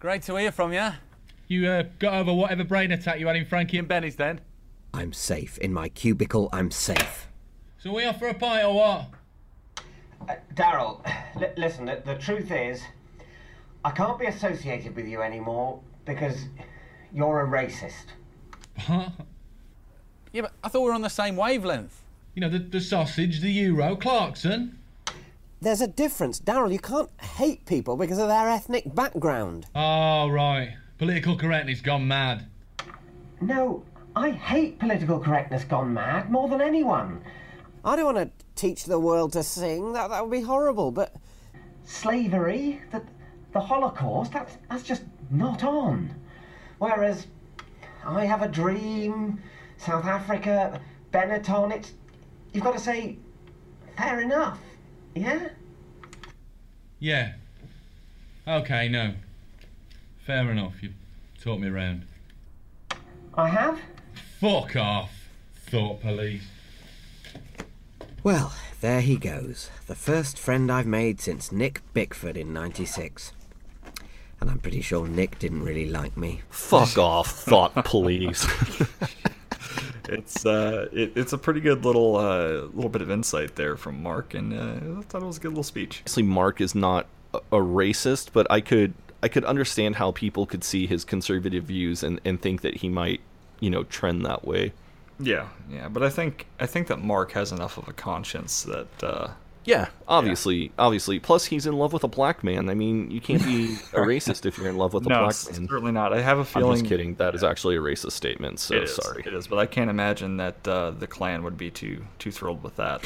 Great 0.00 0.20
to 0.24 0.36
hear 0.36 0.52
from 0.52 0.74
you. 0.74 0.90
You 1.46 1.66
uh, 1.66 1.84
got 1.98 2.12
over 2.12 2.34
whatever 2.34 2.62
brain 2.62 2.92
attack 2.92 3.20
you 3.20 3.26
had 3.26 3.36
in 3.36 3.46
Frankie 3.46 3.78
and 3.78 3.88
Benny's 3.88 4.16
then? 4.16 4.42
I'm 4.92 5.14
safe. 5.14 5.56
In 5.58 5.72
my 5.72 5.88
cubicle, 5.88 6.50
I'm 6.52 6.70
safe. 6.70 7.28
So 7.78 7.90
we 7.94 8.04
off 8.04 8.18
for 8.18 8.28
a 8.28 8.34
pint 8.34 8.66
or 8.66 8.74
what? 8.74 9.06
Uh, 10.28 10.34
Daryl, 10.54 11.02
li- 11.40 11.48
listen, 11.56 11.86
the, 11.86 12.02
the 12.04 12.16
truth 12.16 12.50
is, 12.50 12.82
I 13.84 13.90
can't 13.90 14.18
be 14.18 14.26
associated 14.26 14.96
with 14.96 15.06
you 15.06 15.22
anymore 15.22 15.80
because 16.04 16.36
you're 17.12 17.40
a 17.40 17.48
racist. 17.48 18.06
Yeah, 20.32 20.42
but 20.42 20.52
I 20.62 20.68
thought 20.68 20.80
we 20.82 20.88
were 20.88 20.94
on 20.94 21.02
the 21.02 21.08
same 21.08 21.36
wavelength. 21.36 22.04
You 22.34 22.42
know, 22.42 22.48
the, 22.48 22.58
the 22.58 22.80
sausage, 22.80 23.40
the 23.40 23.50
euro, 23.50 23.96
Clarkson. 23.96 24.78
There's 25.60 25.80
a 25.80 25.88
difference, 25.88 26.40
Daryl. 26.40 26.72
You 26.72 26.78
can't 26.78 27.10
hate 27.20 27.64
people 27.66 27.96
because 27.96 28.18
of 28.18 28.28
their 28.28 28.48
ethnic 28.48 28.94
background. 28.94 29.66
Oh, 29.74 30.28
right. 30.28 30.76
Political 30.98 31.38
correctness 31.38 31.80
gone 31.80 32.06
mad. 32.06 32.46
No, 33.40 33.82
I 34.14 34.30
hate 34.30 34.78
political 34.78 35.18
correctness 35.18 35.64
gone 35.64 35.94
mad 35.94 36.30
more 36.30 36.48
than 36.48 36.60
anyone. 36.60 37.22
I 37.84 37.96
don't 37.96 38.14
want 38.14 38.18
to 38.18 38.44
teach 38.54 38.84
the 38.84 38.98
world 38.98 39.32
to 39.32 39.42
sing. 39.42 39.92
That 39.94 40.10
that 40.10 40.22
would 40.22 40.32
be 40.32 40.42
horrible. 40.42 40.90
But 40.90 41.14
slavery, 41.84 42.80
the 42.92 43.02
the 43.58 43.66
Holocaust, 43.66 44.32
that's 44.32 44.56
that's 44.70 44.84
just 44.84 45.02
not 45.30 45.64
on. 45.64 46.14
Whereas 46.78 47.26
I 48.06 48.24
have 48.24 48.42
a 48.42 48.48
dream, 48.48 49.40
South 49.78 50.04
Africa, 50.04 50.80
Benetton. 51.12 51.72
It's 51.74 51.92
you've 52.52 52.62
got 52.62 52.74
to 52.74 52.78
say, 52.78 53.16
fair 53.96 54.20
enough. 54.20 54.60
Yeah. 55.16 55.48
Yeah. 57.00 57.32
Okay, 58.46 58.88
no. 58.88 59.14
Fair 60.24 60.50
enough. 60.52 60.80
you've 60.80 60.92
taught 61.42 61.58
me 61.58 61.68
round. 61.68 62.06
I 63.34 63.48
have. 63.48 63.80
Fuck 64.40 64.76
off, 64.76 65.10
thought 65.68 66.00
police. 66.00 66.46
Well, 68.22 68.52
there 68.80 69.00
he 69.00 69.16
goes. 69.16 69.70
The 69.88 69.96
first 69.96 70.38
friend 70.38 70.70
I've 70.70 70.86
made 70.86 71.20
since 71.20 71.50
Nick 71.50 71.82
Bickford 71.92 72.36
in 72.36 72.52
96. 72.52 73.32
And 74.40 74.50
I'm 74.50 74.58
pretty 74.58 74.80
sure 74.80 75.06
Nick 75.06 75.38
didn't 75.38 75.62
really 75.62 75.90
like 75.90 76.16
me. 76.16 76.42
Fuck 76.50 76.96
off, 76.96 77.30
thought 77.30 77.84
police. 77.84 78.46
it's 80.08 80.46
uh, 80.46 80.88
it, 80.92 81.12
it's 81.16 81.32
a 81.32 81.38
pretty 81.38 81.60
good 81.60 81.84
little 81.84 82.16
uh, 82.16 82.66
little 82.72 82.88
bit 82.88 83.02
of 83.02 83.10
insight 83.10 83.56
there 83.56 83.76
from 83.76 84.02
Mark, 84.02 84.34
and 84.34 84.52
uh, 84.52 85.00
I 85.00 85.02
thought 85.02 85.22
it 85.22 85.26
was 85.26 85.38
a 85.38 85.40
good 85.40 85.50
little 85.50 85.64
speech. 85.64 86.00
Obviously, 86.02 86.22
Mark 86.22 86.60
is 86.60 86.74
not 86.74 87.06
a, 87.34 87.38
a 87.38 87.58
racist, 87.58 88.30
but 88.32 88.46
I 88.50 88.60
could 88.60 88.94
I 89.22 89.28
could 89.28 89.44
understand 89.44 89.96
how 89.96 90.12
people 90.12 90.46
could 90.46 90.64
see 90.64 90.86
his 90.86 91.04
conservative 91.04 91.64
views 91.64 92.02
and, 92.02 92.20
and 92.24 92.40
think 92.40 92.60
that 92.62 92.76
he 92.76 92.88
might, 92.88 93.20
you 93.60 93.70
know, 93.70 93.84
trend 93.84 94.24
that 94.24 94.46
way. 94.46 94.72
Yeah, 95.20 95.48
yeah, 95.68 95.88
but 95.88 96.02
I 96.02 96.10
think 96.10 96.46
I 96.60 96.66
think 96.66 96.86
that 96.86 97.00
Mark 97.00 97.32
has 97.32 97.50
enough 97.50 97.76
of 97.76 97.88
a 97.88 97.92
conscience 97.92 98.62
that 98.62 99.02
uh, 99.02 99.28
Yeah, 99.68 99.88
obviously, 100.08 100.72
obviously. 100.78 101.18
Plus, 101.18 101.44
he's 101.44 101.66
in 101.66 101.74
love 101.74 101.92
with 101.92 102.02
a 102.02 102.08
black 102.08 102.42
man. 102.42 102.70
I 102.70 102.74
mean, 102.74 103.10
you 103.10 103.20
can't 103.20 103.44
be 103.44 103.74
a 103.92 103.98
racist 104.00 104.46
if 104.46 104.56
you're 104.56 104.68
in 104.68 104.78
love 104.78 104.94
with 104.94 105.04
a 105.04 105.10
no, 105.10 105.24
black 105.24 105.34
man. 105.44 105.68
certainly 105.68 105.92
not. 105.92 106.14
I 106.14 106.22
have 106.22 106.38
a 106.38 106.40
I'm 106.40 106.46
feeling 106.46 106.78
just 106.78 106.88
kidding. 106.88 107.16
That 107.16 107.34
is 107.34 107.44
actually 107.44 107.76
a 107.76 107.80
racist 107.80 108.12
statement. 108.12 108.60
So 108.60 108.76
it 108.76 108.84
is, 108.84 108.94
sorry. 108.94 109.24
It 109.26 109.34
is, 109.34 109.46
but 109.46 109.58
I 109.58 109.66
can't 109.66 109.90
imagine 109.90 110.38
that 110.38 110.66
uh, 110.66 110.92
the 110.92 111.06
Klan 111.06 111.42
would 111.42 111.58
be 111.58 111.70
too 111.70 112.02
too 112.18 112.32
thrilled 112.32 112.62
with 112.62 112.76
that. 112.76 113.04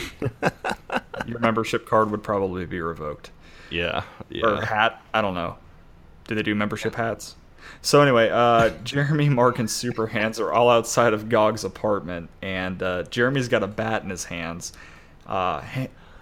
Your 1.26 1.40
membership 1.40 1.84
card 1.84 2.12
would 2.12 2.22
probably 2.22 2.64
be 2.64 2.80
revoked. 2.80 3.32
Yeah, 3.68 4.04
Or 4.30 4.54
yeah. 4.54 4.64
hat. 4.64 5.02
I 5.12 5.20
don't 5.20 5.34
know. 5.34 5.56
Do 6.28 6.36
they 6.36 6.44
do 6.44 6.54
membership 6.54 6.94
hats? 6.94 7.34
So 7.80 8.02
anyway, 8.02 8.30
uh, 8.30 8.68
Jeremy, 8.84 9.28
Mark, 9.28 9.58
and 9.58 9.68
Super 9.68 10.06
Hans 10.06 10.38
are 10.38 10.52
all 10.52 10.70
outside 10.70 11.12
of 11.12 11.28
Gog's 11.28 11.64
apartment, 11.64 12.30
and 12.40 12.80
uh, 12.84 13.02
Jeremy's 13.04 13.48
got 13.48 13.64
a 13.64 13.66
bat 13.66 14.04
in 14.04 14.10
his 14.10 14.22
hands. 14.26 14.72
Uh, 15.26 15.60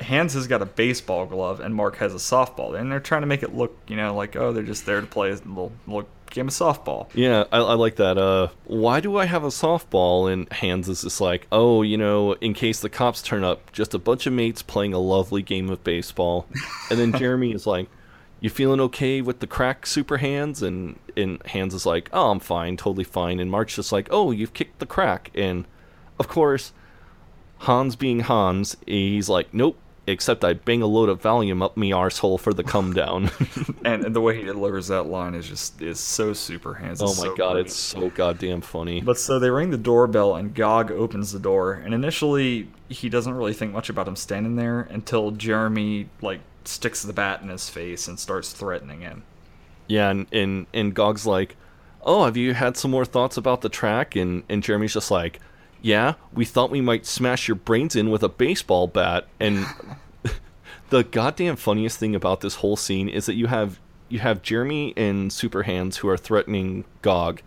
Ha- 0.01 0.05
Hans 0.05 0.35
has 0.35 0.47
got 0.47 0.63
a 0.63 0.67
baseball 0.67 1.27
glove, 1.27 1.61
and 1.61 1.75
Mark 1.75 1.97
has 1.97 2.13
a 2.13 2.19
softball. 2.19 2.79
And 2.79 2.91
they're 2.91 3.01
trying 3.01 3.23
to 3.23 3.27
make 3.27 3.43
it 3.43 3.55
look, 3.55 3.77
you 3.89 3.97
know, 3.97 4.15
like 4.15 4.37
oh, 4.37 4.53
they're 4.53 4.63
just 4.63 4.87
there 4.87 5.01
to 5.01 5.07
play 5.07 5.31
a 5.31 5.35
little, 5.35 5.73
little 5.87 6.09
game 6.31 6.49
of 6.49 6.55
softball. 6.55 7.09
Yeah, 7.15 7.45
I, 7.53 7.59
I 7.59 7.75
like 7.75 7.97
that. 7.97 8.17
Uh, 8.17 8.49
why 8.65 9.01
do 9.01 9.17
I 9.17 9.27
have 9.27 9.45
a 9.45 9.49
softball? 9.49 10.33
And 10.33 10.51
Hans 10.53 10.89
is 10.89 11.03
just 11.03 11.21
like, 11.21 11.47
oh, 11.53 11.83
you 11.83 11.99
know, 11.99 12.33
in 12.35 12.55
case 12.55 12.81
the 12.81 12.89
cops 12.89 13.23
turn 13.23 13.45
up, 13.45 13.73
just 13.73 13.95
a 13.95 13.99
bunch 13.99 14.27
of 14.27 14.33
mates 14.33 14.63
playing 14.63 14.95
a 14.95 14.99
lovely 14.99 15.43
game 15.43 15.69
of 15.71 15.85
baseball. 15.85 16.47
And 16.91 16.99
then 16.99 17.13
Jeremy 17.19 17.53
is 17.53 17.67
like, 17.67 17.89
you 18.41 18.49
feeling 18.49 18.81
okay 18.81 19.21
with 19.21 19.41
the 19.41 19.47
crack, 19.47 19.87
Super 19.87 20.19
Hans? 20.19 20.63
And 20.63 20.99
and 21.17 21.43
Hans 21.47 21.75
is 21.75 21.85
like, 21.85 22.09
oh, 22.13 22.31
I'm 22.31 22.41
fine, 22.41 22.77
totally 22.77 23.05
fine. 23.05 23.39
And 23.39 23.51
Mark's 23.51 23.77
just 23.77 23.93
like, 23.93 24.09
oh, 24.11 24.31
you've 24.31 24.55
kicked 24.55 24.79
the 24.79 24.87
crack. 24.87 25.31
And 25.35 25.67
of 26.19 26.29
course, 26.29 26.73
Hans 27.59 27.97
being 27.97 28.21
Hans, 28.21 28.77
he's 28.87 29.29
like, 29.29 29.53
nope. 29.53 29.77
Except 30.11 30.45
I 30.45 30.55
bang 30.55 30.83
a 30.83 30.87
load 30.87 31.09
of 31.09 31.23
Valium 31.23 31.63
up 31.63 31.77
me 31.77 31.91
arsehole 31.91 32.39
for 32.39 32.53
the 32.53 32.65
come 32.65 32.93
down. 32.93 33.31
and, 33.85 34.05
and 34.05 34.15
the 34.15 34.21
way 34.21 34.37
he 34.37 34.45
delivers 34.45 34.89
that 34.89 35.05
line 35.05 35.35
is 35.35 35.49
just 35.49 35.81
is 35.81 35.99
so 35.99 36.33
super 36.33 36.75
Hans. 36.75 37.01
oh 37.03 37.07
my 37.07 37.13
so 37.13 37.37
god, 37.37 37.57
it's 37.57 37.75
so 37.75 38.11
goddamn 38.11 38.61
funny. 38.61 39.01
But 39.01 39.19
so 39.19 39.39
they 39.39 39.51
ring 39.51 39.71
the 39.71 39.79
doorbell 39.79 40.37
and 40.37 40.55
Gog 40.55 40.91
opens 40.91 41.33
the 41.33 41.39
door 41.39 41.73
and 41.73 41.95
initially 41.95 42.69
he 42.89 43.09
doesn't 43.09 43.33
really 43.35 43.55
think 43.55 43.73
much 43.73 43.89
about 43.89 44.09
him 44.09 44.17
standing 44.17 44.57
there 44.57 44.83
until 44.91 45.31
Jeremy 45.31 46.09
like 46.21 46.41
sticks 46.65 47.03
the 47.03 47.13
bat 47.13 47.43
in 47.43 47.49
his 47.49 47.69
face 47.69 48.09
and 48.09 48.19
starts 48.19 48.53
threatening 48.53 49.01
him. 49.01 49.23
Yeah, 49.87 50.11
and, 50.11 50.27
and 50.33 50.67
and 50.73 50.95
Gog's 50.95 51.27
like, 51.27 51.57
"Oh, 52.03 52.25
have 52.25 52.37
you 52.37 52.55
had 52.55 52.77
some 52.77 52.91
more 52.91 53.05
thoughts 53.05 53.37
about 53.37 53.61
the 53.61 53.69
track?" 53.69 54.15
And 54.15 54.45
and 54.49 54.63
Jeremy's 54.63 54.95
just 54.95 55.11
like, 55.11 55.41
"Yeah, 55.83 56.15
we 56.33 56.45
thought 56.45 56.71
we 56.71 56.81
might 56.81 57.07
smash 57.07 57.49
your 57.49 57.57
brains 57.57 57.97
in 57.97 58.11
with 58.11 58.23
a 58.23 58.29
baseball 58.29 58.87
bat." 58.87 59.27
And 59.41 59.67
the 60.91 61.05
goddamn 61.05 61.57
funniest 61.57 61.99
thing 61.99 62.15
about 62.15 62.41
this 62.41 62.57
whole 62.57 62.77
scene 62.77 63.09
is 63.09 63.27
that 63.27 63.35
you 63.35 63.47
have 63.47 63.81
you 64.09 64.19
have 64.19 64.43
Jeremy 64.43 64.93
and 64.97 65.33
Super 65.33 65.63
Hans 65.63 65.99
who 65.99 66.09
are 66.09 66.17
threatening 66.17 66.85
Gog, 67.01 67.43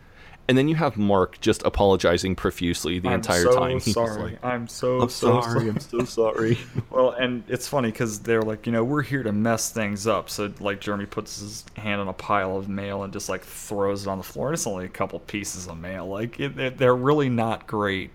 and 0.48 0.58
then 0.58 0.68
you 0.70 0.76
have 0.76 0.96
Mark 0.98 1.40
just 1.42 1.62
apologizing 1.64 2.36
profusely 2.36 3.00
the 3.00 3.10
I'm 3.10 3.16
entire 3.16 3.44
so 3.44 3.60
time. 3.60 3.80
Sorry. 3.82 4.32
like, 4.34 4.46
I'm 4.46 4.68
so 4.70 5.02
I'm 5.02 5.10
so 5.10 5.42
sorry. 5.42 5.70
I'm 5.70 5.80
so 5.80 6.06
sorry. 6.06 6.58
well, 6.90 7.12
and 7.12 7.44
it's 7.50 7.68
funny 7.68 7.92
because 7.92 8.22
they're 8.22 8.42
like, 8.42 8.66
you 8.66 8.72
know, 8.72 8.84
we're 8.84 9.02
here 9.02 9.24
to 9.24 9.32
mess 9.34 9.72
things 9.72 10.08
up. 10.08 10.30
So 10.30 10.54
like, 10.62 10.80
Jeremy 10.80 11.06
puts 11.06 11.40
his 11.42 11.66
hand 11.76 12.00
on 12.00 12.08
a 12.08 12.14
pile 12.14 12.56
of 12.58 12.70
mail 12.70 13.04
and 13.04 13.12
just 13.12 13.28
like 13.28 13.44
throws 13.44 14.08
it 14.08 14.10
on 14.10 14.18
the 14.18 14.24
floor. 14.24 14.48
And 14.48 14.54
it's 14.54 14.66
only 14.66 14.86
a 14.86 14.90
couple 14.90 15.20
pieces 15.20 15.68
of 15.68 15.78
mail. 15.78 16.08
Like, 16.08 16.40
it, 16.40 16.58
it- 16.58 16.78
they're 16.78 16.96
really 16.96 17.30
not 17.30 17.68
great 17.68 18.12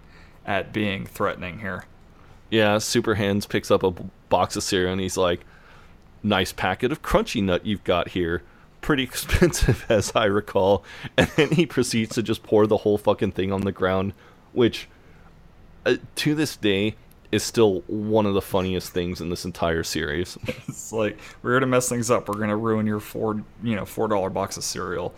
at 0.46 0.72
being 0.72 1.04
threatening 1.04 1.58
here. 1.60 1.84
Yeah, 2.50 2.78
Super 2.78 3.14
Hans 3.16 3.46
picks 3.46 3.70
up 3.70 3.82
a 3.82 3.90
box 4.28 4.56
of 4.56 4.62
cereal 4.62 4.92
and 4.92 5.00
he's 5.00 5.16
like, 5.16 5.40
"Nice 6.22 6.52
packet 6.52 6.92
of 6.92 7.02
crunchy 7.02 7.42
nut 7.42 7.66
you've 7.66 7.84
got 7.84 8.08
here. 8.08 8.42
Pretty 8.80 9.02
expensive, 9.04 9.84
as 9.88 10.12
I 10.14 10.24
recall." 10.24 10.84
And 11.16 11.28
then 11.36 11.50
he 11.50 11.66
proceeds 11.66 12.14
to 12.14 12.22
just 12.22 12.42
pour 12.42 12.66
the 12.66 12.78
whole 12.78 12.98
fucking 12.98 13.32
thing 13.32 13.52
on 13.52 13.62
the 13.62 13.72
ground, 13.72 14.14
which, 14.52 14.88
uh, 15.84 15.96
to 16.16 16.34
this 16.34 16.56
day, 16.56 16.96
is 17.30 17.42
still 17.42 17.80
one 17.86 18.24
of 18.24 18.32
the 18.32 18.40
funniest 18.40 18.92
things 18.92 19.20
in 19.20 19.28
this 19.28 19.44
entire 19.44 19.82
series. 19.82 20.38
It's 20.68 20.92
like 20.92 21.18
we're 21.42 21.50
going 21.50 21.60
to 21.60 21.66
mess 21.66 21.88
things 21.88 22.10
up. 22.10 22.28
We're 22.28 22.38
gonna 22.38 22.56
ruin 22.56 22.86
your 22.86 23.00
four, 23.00 23.42
you 23.62 23.76
know, 23.76 23.84
four 23.84 24.08
dollar 24.08 24.30
box 24.30 24.56
of 24.56 24.64
cereal. 24.64 25.14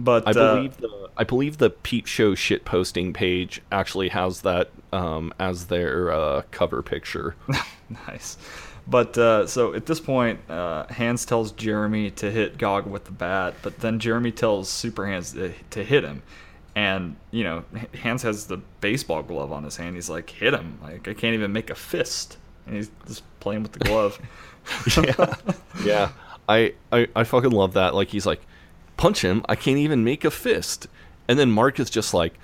But 0.00 0.26
I 0.26 0.30
uh, 0.30 0.54
believe 0.54 0.76
the 0.78 1.10
I 1.16 1.24
believe 1.24 1.58
the 1.58 1.70
Peep 1.70 2.06
Show 2.06 2.34
shit 2.34 2.64
posting 2.64 3.12
page 3.12 3.60
actually 3.70 4.08
has 4.08 4.40
that 4.42 4.70
um, 4.92 5.32
as 5.38 5.66
their 5.66 6.10
uh, 6.10 6.42
cover 6.50 6.82
picture. 6.82 7.36
nice. 8.08 8.38
But 8.86 9.16
uh, 9.18 9.46
so 9.46 9.74
at 9.74 9.86
this 9.86 10.00
point, 10.00 10.40
uh, 10.50 10.86
Hans 10.90 11.24
tells 11.24 11.52
Jeremy 11.52 12.10
to 12.12 12.30
hit 12.30 12.58
Gog 12.58 12.86
with 12.86 13.04
the 13.04 13.12
bat, 13.12 13.54
but 13.62 13.78
then 13.78 13.98
Jeremy 13.98 14.32
tells 14.32 14.68
Super 14.68 15.06
Hans 15.06 15.32
to, 15.32 15.52
to 15.70 15.84
hit 15.84 16.02
him. 16.02 16.22
And, 16.74 17.16
you 17.30 17.44
know, 17.44 17.64
Hans 18.00 18.22
has 18.22 18.46
the 18.46 18.56
baseball 18.80 19.22
glove 19.22 19.52
on 19.52 19.64
his 19.64 19.76
hand. 19.76 19.96
He's 19.96 20.08
like, 20.08 20.30
hit 20.30 20.54
him. 20.54 20.78
Like, 20.82 21.06
I 21.08 21.14
can't 21.14 21.34
even 21.34 21.52
make 21.52 21.68
a 21.68 21.74
fist. 21.74 22.38
And 22.66 22.76
he's 22.76 22.90
just 23.06 23.22
playing 23.40 23.62
with 23.62 23.72
the 23.72 23.80
glove. 23.80 24.18
yeah, 24.96 25.34
yeah. 25.84 26.10
I, 26.48 26.74
I 26.90 27.08
I 27.14 27.24
fucking 27.24 27.50
love 27.50 27.74
that. 27.74 27.94
Like 27.94 28.08
he's 28.08 28.26
like, 28.26 28.40
punch 29.00 29.24
him. 29.24 29.42
I 29.48 29.56
can't 29.56 29.78
even 29.78 30.04
make 30.04 30.24
a 30.26 30.30
fist. 30.30 30.86
And 31.26 31.38
then 31.38 31.50
Mark 31.50 31.80
is 31.80 31.88
just 31.88 32.12
like, 32.12 32.34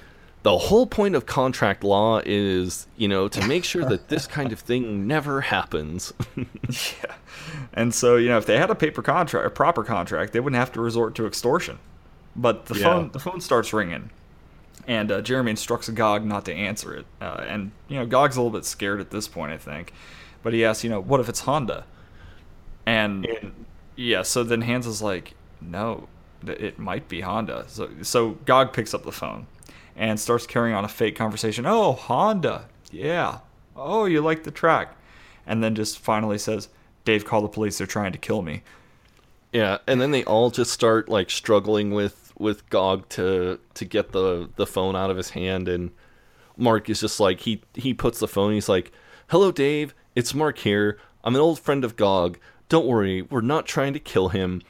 the 0.42 0.56
whole 0.56 0.86
point 0.86 1.14
of 1.14 1.26
contract 1.26 1.84
law 1.84 2.22
is, 2.24 2.86
you 2.96 3.08
know, 3.08 3.28
to 3.28 3.46
make 3.46 3.64
sure 3.64 3.84
that 3.84 4.08
this 4.08 4.26
kind 4.26 4.52
of 4.52 4.60
thing 4.60 5.06
never 5.06 5.42
happens. 5.42 6.12
yeah. 6.36 7.14
And 7.74 7.94
so, 7.94 8.16
you 8.16 8.28
know, 8.28 8.38
if 8.38 8.46
they 8.46 8.56
had 8.56 8.70
a 8.70 8.74
paper 8.74 9.02
contract, 9.02 9.46
a 9.46 9.50
proper 9.50 9.84
contract, 9.84 10.32
they 10.32 10.40
wouldn't 10.40 10.58
have 10.58 10.72
to 10.72 10.80
resort 10.80 11.14
to 11.16 11.26
extortion. 11.26 11.78
But 12.34 12.66
the 12.66 12.76
Yeah. 12.78 12.84
phone, 12.84 13.10
the 13.10 13.18
phone 13.18 13.40
starts 13.40 13.72
ringing, 13.72 14.10
and 14.86 15.10
uh, 15.10 15.20
Jeremy 15.20 15.50
instructs 15.50 15.88
Gog 15.88 16.24
not 16.24 16.44
to 16.44 16.54
answer 16.54 16.94
it. 16.94 17.06
Uh, 17.20 17.44
and 17.48 17.72
you 17.88 17.98
know, 17.98 18.06
Gog's 18.06 18.36
a 18.36 18.40
little 18.40 18.56
bit 18.56 18.64
scared 18.64 19.00
at 19.00 19.10
this 19.10 19.26
point, 19.28 19.52
I 19.52 19.58
think. 19.58 19.92
But 20.42 20.52
he 20.52 20.64
asks, 20.64 20.84
you 20.84 20.90
know, 20.90 21.00
what 21.00 21.18
if 21.20 21.28
it's 21.28 21.40
Honda? 21.40 21.84
And 22.86 23.26
yeah, 23.96 24.22
so 24.22 24.44
then 24.44 24.62
Hans 24.62 24.86
is 24.86 25.02
like, 25.02 25.34
no, 25.60 26.08
it 26.48 26.78
might 26.78 27.08
be 27.08 27.20
Honda. 27.20 27.64
So 27.68 27.90
so 28.02 28.30
Gog 28.44 28.72
picks 28.72 28.94
up 28.94 29.04
the 29.04 29.12
phone 29.12 29.46
and 29.94 30.20
starts 30.20 30.46
carrying 30.46 30.74
on 30.74 30.84
a 30.84 30.88
fake 30.88 31.16
conversation. 31.16 31.66
Oh, 31.66 31.92
Honda, 31.92 32.68
yeah. 32.90 33.38
Oh, 33.74 34.04
you 34.04 34.20
like 34.20 34.44
the 34.44 34.50
track, 34.50 34.96
and 35.46 35.62
then 35.62 35.74
just 35.74 35.98
finally 35.98 36.38
says, 36.38 36.68
Dave, 37.04 37.24
call 37.24 37.42
the 37.42 37.48
police. 37.48 37.78
They're 37.78 37.86
trying 37.86 38.12
to 38.12 38.18
kill 38.18 38.42
me. 38.42 38.62
Yeah, 39.52 39.78
and 39.86 40.00
then 40.00 40.10
they 40.10 40.24
all 40.24 40.50
just 40.50 40.72
start 40.72 41.08
like 41.08 41.30
struggling 41.30 41.92
with 41.92 42.32
with 42.38 42.68
Gog 42.70 43.08
to 43.10 43.58
to 43.74 43.84
get 43.84 44.12
the 44.12 44.50
the 44.56 44.66
phone 44.66 44.96
out 44.96 45.10
of 45.10 45.16
his 45.16 45.30
hand, 45.30 45.68
and 45.68 45.90
Mark 46.56 46.90
is 46.90 47.00
just 47.00 47.20
like 47.20 47.40
he 47.40 47.62
he 47.74 47.94
puts 47.94 48.18
the 48.18 48.28
phone. 48.28 48.52
He's 48.52 48.68
like, 48.68 48.92
"Hello, 49.28 49.50
Dave. 49.52 49.94
It's 50.14 50.34
Mark 50.34 50.58
here. 50.58 50.98
I'm 51.24 51.34
an 51.34 51.40
old 51.40 51.58
friend 51.58 51.84
of 51.84 51.96
Gog. 51.96 52.38
Don't 52.68 52.86
worry, 52.86 53.22
we're 53.22 53.40
not 53.40 53.66
trying 53.66 53.92
to 53.92 54.00
kill 54.00 54.30
him. 54.30 54.62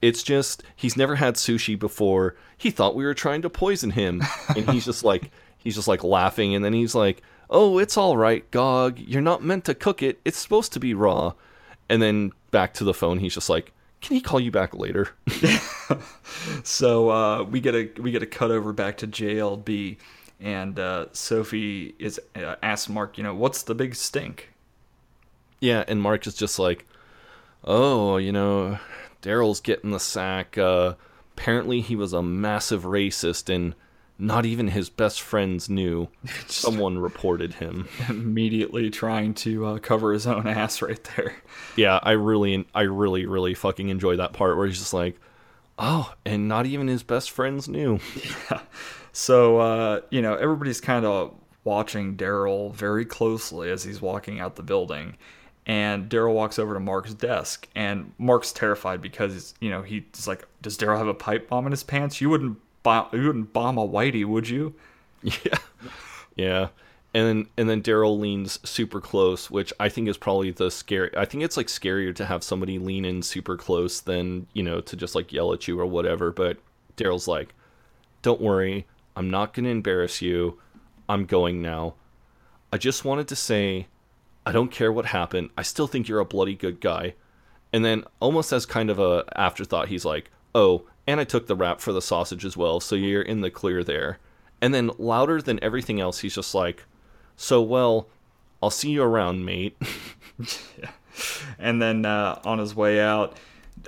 It's 0.00 0.22
just 0.22 0.62
he's 0.76 0.96
never 0.96 1.16
had 1.16 1.34
sushi 1.34 1.78
before. 1.78 2.36
He 2.56 2.70
thought 2.70 2.94
we 2.94 3.04
were 3.04 3.14
trying 3.14 3.42
to 3.42 3.50
poison 3.50 3.90
him, 3.90 4.22
and 4.56 4.68
he's 4.70 4.84
just 4.84 5.04
like 5.04 5.30
he's 5.56 5.74
just 5.74 5.88
like 5.88 6.04
laughing, 6.04 6.54
and 6.54 6.64
then 6.64 6.72
he's 6.72 6.94
like, 6.94 7.22
"Oh, 7.50 7.78
it's 7.78 7.96
all 7.96 8.16
right, 8.16 8.48
Gog. 8.50 8.98
You're 8.98 9.22
not 9.22 9.42
meant 9.42 9.64
to 9.64 9.74
cook 9.74 10.02
it. 10.02 10.20
It's 10.24 10.38
supposed 10.38 10.72
to 10.74 10.80
be 10.80 10.94
raw." 10.94 11.32
And 11.88 12.02
then 12.02 12.32
back 12.50 12.74
to 12.74 12.84
the 12.84 12.94
phone, 12.94 13.18
he's 13.18 13.34
just 13.34 13.48
like, 13.48 13.72
"Can 14.00 14.14
he 14.14 14.20
call 14.20 14.40
you 14.40 14.50
back 14.50 14.74
later?" 14.74 15.10
So 16.62 17.10
uh, 17.10 17.42
we 17.44 17.60
get 17.60 17.74
a 17.74 17.90
we 18.00 18.10
get 18.10 18.22
a 18.22 18.26
cut 18.26 18.50
over 18.50 18.72
back 18.72 18.98
to 18.98 19.06
JLB, 19.06 19.96
and 20.40 20.78
uh, 20.78 21.06
Sophie 21.12 21.94
is 21.98 22.20
uh, 22.36 22.56
asks 22.62 22.88
Mark, 22.88 23.18
you 23.18 23.24
know, 23.24 23.34
what's 23.34 23.62
the 23.62 23.74
big 23.74 23.94
stink? 23.94 24.52
Yeah, 25.60 25.84
and 25.88 26.00
Mark 26.00 26.26
is 26.26 26.34
just 26.34 26.58
like, 26.58 26.86
oh, 27.64 28.16
you 28.16 28.32
know, 28.32 28.78
Daryl's 29.22 29.60
getting 29.60 29.90
the 29.90 30.00
sack. 30.00 30.56
Uh, 30.58 30.94
apparently, 31.36 31.80
he 31.80 31.96
was 31.96 32.12
a 32.12 32.22
massive 32.22 32.84
racist, 32.84 33.52
and 33.52 33.74
not 34.18 34.44
even 34.44 34.68
his 34.68 34.90
best 34.90 35.20
friends 35.20 35.68
knew. 35.68 36.08
Someone 36.46 36.98
reported 36.98 37.54
him. 37.54 37.88
Immediately 38.08 38.90
trying 38.90 39.34
to 39.34 39.66
uh, 39.66 39.78
cover 39.78 40.12
his 40.12 40.26
own 40.26 40.46
ass 40.48 40.82
right 40.82 41.02
there. 41.16 41.36
Yeah, 41.76 42.00
I 42.02 42.12
really, 42.12 42.66
I 42.74 42.82
really, 42.82 43.26
really 43.26 43.54
fucking 43.54 43.88
enjoy 43.88 44.16
that 44.16 44.32
part 44.32 44.56
where 44.56 44.66
he's 44.66 44.78
just 44.78 44.94
like, 44.94 45.20
oh, 45.78 46.12
and 46.26 46.48
not 46.48 46.66
even 46.66 46.88
his 46.88 47.02
best 47.02 47.30
friends 47.30 47.68
knew. 47.68 48.00
Yeah. 48.50 48.60
So 49.12 49.58
uh, 49.58 50.00
you 50.10 50.22
know, 50.22 50.36
everybody's 50.36 50.80
kind 50.80 51.04
of 51.04 51.34
watching 51.64 52.16
Daryl 52.16 52.72
very 52.72 53.04
closely 53.04 53.68
as 53.68 53.82
he's 53.82 54.00
walking 54.00 54.38
out 54.38 54.54
the 54.54 54.62
building. 54.62 55.16
And 55.68 56.08
Daryl 56.08 56.32
walks 56.32 56.58
over 56.58 56.74
to 56.74 56.80
Mark's 56.80 57.12
desk, 57.14 57.68
and 57.74 58.12
Mark's 58.18 58.52
terrified 58.52 59.02
because 59.02 59.34
he's, 59.34 59.54
you 59.60 59.70
know 59.70 59.82
he's 59.82 60.26
like, 60.26 60.46
"Does 60.62 60.78
Daryl 60.78 60.96
have 60.96 61.08
a 61.08 61.14
pipe 61.14 61.48
bomb 61.48 61.66
in 61.66 61.72
his 61.72 61.84
pants? 61.84 62.20
You 62.20 62.30
wouldn't 62.30 62.58
bomb, 62.82 63.08
you 63.12 63.26
wouldn't 63.26 63.52
bomb 63.52 63.76
a 63.78 63.86
whitey, 63.86 64.24
would 64.24 64.48
you?" 64.48 64.74
Yeah, 65.22 65.58
yeah. 66.36 66.68
And 67.12 67.26
then 67.26 67.46
and 67.56 67.68
then 67.68 67.82
Daryl 67.82 68.18
leans 68.18 68.60
super 68.68 69.00
close, 69.00 69.50
which 69.50 69.72
I 69.78 69.88
think 69.88 70.08
is 70.08 70.16
probably 70.16 70.50
the 70.52 70.70
scary. 70.70 71.10
I 71.16 71.24
think 71.24 71.42
it's 71.42 71.56
like 71.56 71.66
scarier 71.66 72.14
to 72.14 72.24
have 72.24 72.42
somebody 72.42 72.78
lean 72.78 73.04
in 73.04 73.22
super 73.22 73.56
close 73.56 74.00
than 74.00 74.46
you 74.52 74.62
know 74.62 74.80
to 74.80 74.96
just 74.96 75.14
like 75.14 75.32
yell 75.32 75.52
at 75.52 75.68
you 75.68 75.78
or 75.78 75.86
whatever. 75.86 76.30
But 76.30 76.58
Daryl's 76.96 77.28
like, 77.28 77.54
"Don't 78.22 78.40
worry, 78.40 78.86
I'm 79.18 79.30
not 79.30 79.52
to 79.54 79.66
embarrass 79.66 80.22
you. 80.22 80.60
I'm 81.08 81.26
going 81.26 81.60
now. 81.60 81.94
I 82.72 82.78
just 82.78 83.04
wanted 83.04 83.26
to 83.28 83.36
say, 83.36 83.88
I 84.48 84.52
don't 84.52 84.72
care 84.72 84.92
what 84.92 85.06
happened. 85.06 85.50
I 85.58 85.62
still 85.62 85.86
think 85.86 86.08
you're 86.08 86.20
a 86.20 86.24
bloody 86.24 86.54
good 86.54 86.80
guy." 86.80 87.14
And 87.72 87.84
then 87.84 88.04
almost 88.18 88.52
as 88.52 88.64
kind 88.66 88.88
of 88.88 88.98
a 88.98 89.24
afterthought, 89.36 89.88
he's 89.88 90.04
like, 90.04 90.30
"Oh, 90.54 90.84
and 91.06 91.20
I 91.20 91.24
took 91.24 91.46
the 91.46 91.56
rap 91.56 91.80
for 91.80 91.92
the 91.92 92.02
sausage 92.02 92.44
as 92.44 92.56
well, 92.56 92.80
so 92.80 92.96
you're 92.96 93.22
in 93.22 93.42
the 93.42 93.50
clear 93.50 93.84
there." 93.84 94.18
And 94.60 94.72
then 94.74 94.90
louder 94.98 95.40
than 95.42 95.62
everything 95.62 96.00
else, 96.00 96.20
he's 96.20 96.34
just 96.34 96.54
like, 96.54 96.84
"So 97.36 97.60
well, 97.60 98.08
I'll 98.62 98.70
see 98.70 98.90
you 98.90 99.02
around, 99.02 99.44
mate." 99.44 99.76
And 101.58 101.80
then 101.82 102.04
uh, 102.06 102.40
on 102.44 102.58
his 102.58 102.74
way 102.74 103.00
out, 103.00 103.36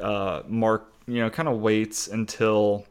uh, 0.03 0.43
Mark, 0.49 0.93
you 1.07 1.21
know, 1.21 1.31
kind 1.31 1.49
of 1.49 1.61
waits 1.61 2.09
until 2.09 2.85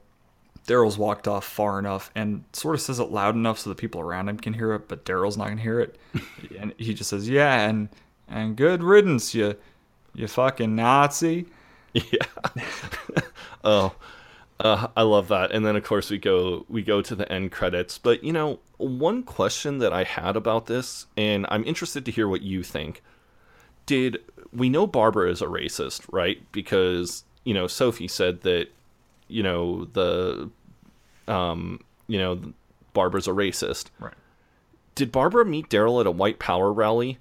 Daryl's 0.70 0.99
walked 0.99 1.28
off 1.28 1.45
far 1.45 1.80
enough 1.80 2.11
and 2.13 2.43
sort 2.53 2.76
of 2.76 2.82
says 2.82 2.99
it 2.99 3.09
loud 3.09 3.34
enough 3.34 3.57
so 3.57 3.72
the 3.72 3.76
people 3.76 4.01
around 4.01 4.30
him 4.30 4.38
can 4.38 4.53
hear 4.53 4.74
it, 4.74 4.88
but 4.88 5.03
Daryl's 5.03 5.36
not 5.36 5.47
gonna 5.47 5.59
hear 5.59 5.80
it. 5.80 5.97
and 6.59 6.76
he 6.78 6.93
just 6.93 7.09
says, 7.09 7.28
"Yeah, 7.28 7.67
and 7.67 7.89
and 8.28 8.55
good 8.55 8.84
riddance, 8.84 9.34
you 9.34 9.55
you 10.13 10.28
fucking 10.28 10.76
Nazi." 10.76 11.47
Yeah. 11.91 12.28
oh, 13.63 13.95
uh, 14.59 14.88
I 14.95 15.01
love 15.01 15.28
that. 15.30 15.51
And 15.51 15.65
then 15.65 15.76
of 15.76 15.84
course 15.84 16.11
we 16.11 16.20
go 16.20 16.67
we 16.70 16.84
go 16.84 17.01
to 17.01 17.15
the 17.15 17.30
end 17.32 17.51
credits. 17.51 17.97
But 17.97 18.24
you 18.24 18.32
know, 18.32 18.59
one 18.78 19.24
question 19.24 19.80
that 19.80 19.91
I 19.91 20.03
had 20.03 20.36
about 20.36 20.67
this, 20.67 21.07
and 21.17 21.47
I'm 21.49 21.63
interested 21.65 22.05
to 22.05 22.11
hear 22.11 22.28
what 22.28 22.43
you 22.43 22.61
think. 22.61 23.01
Did 23.88 24.20
we 24.53 24.70
know 24.70 24.86
Barbara 24.86 25.32
is 25.32 25.41
a 25.41 25.47
racist, 25.47 26.01
right? 26.11 26.39
Because 26.51 27.24
you 27.43 27.55
know 27.55 27.65
Sophie 27.65 28.07
said 28.07 28.41
that 28.41 28.67
you 29.28 29.41
know 29.41 29.86
the 29.86 30.51
um 31.30 31.80
you 32.07 32.17
know 32.17 32.53
Barbara's 32.93 33.27
a 33.27 33.32
racist. 33.32 33.86
Right. 33.99 34.13
Did 34.95 35.11
Barbara 35.11 35.45
meet 35.45 35.69
Daryl 35.69 36.01
at 36.01 36.07
a 36.07 36.11
white 36.11 36.39
power 36.39 36.73
rally? 36.73 37.19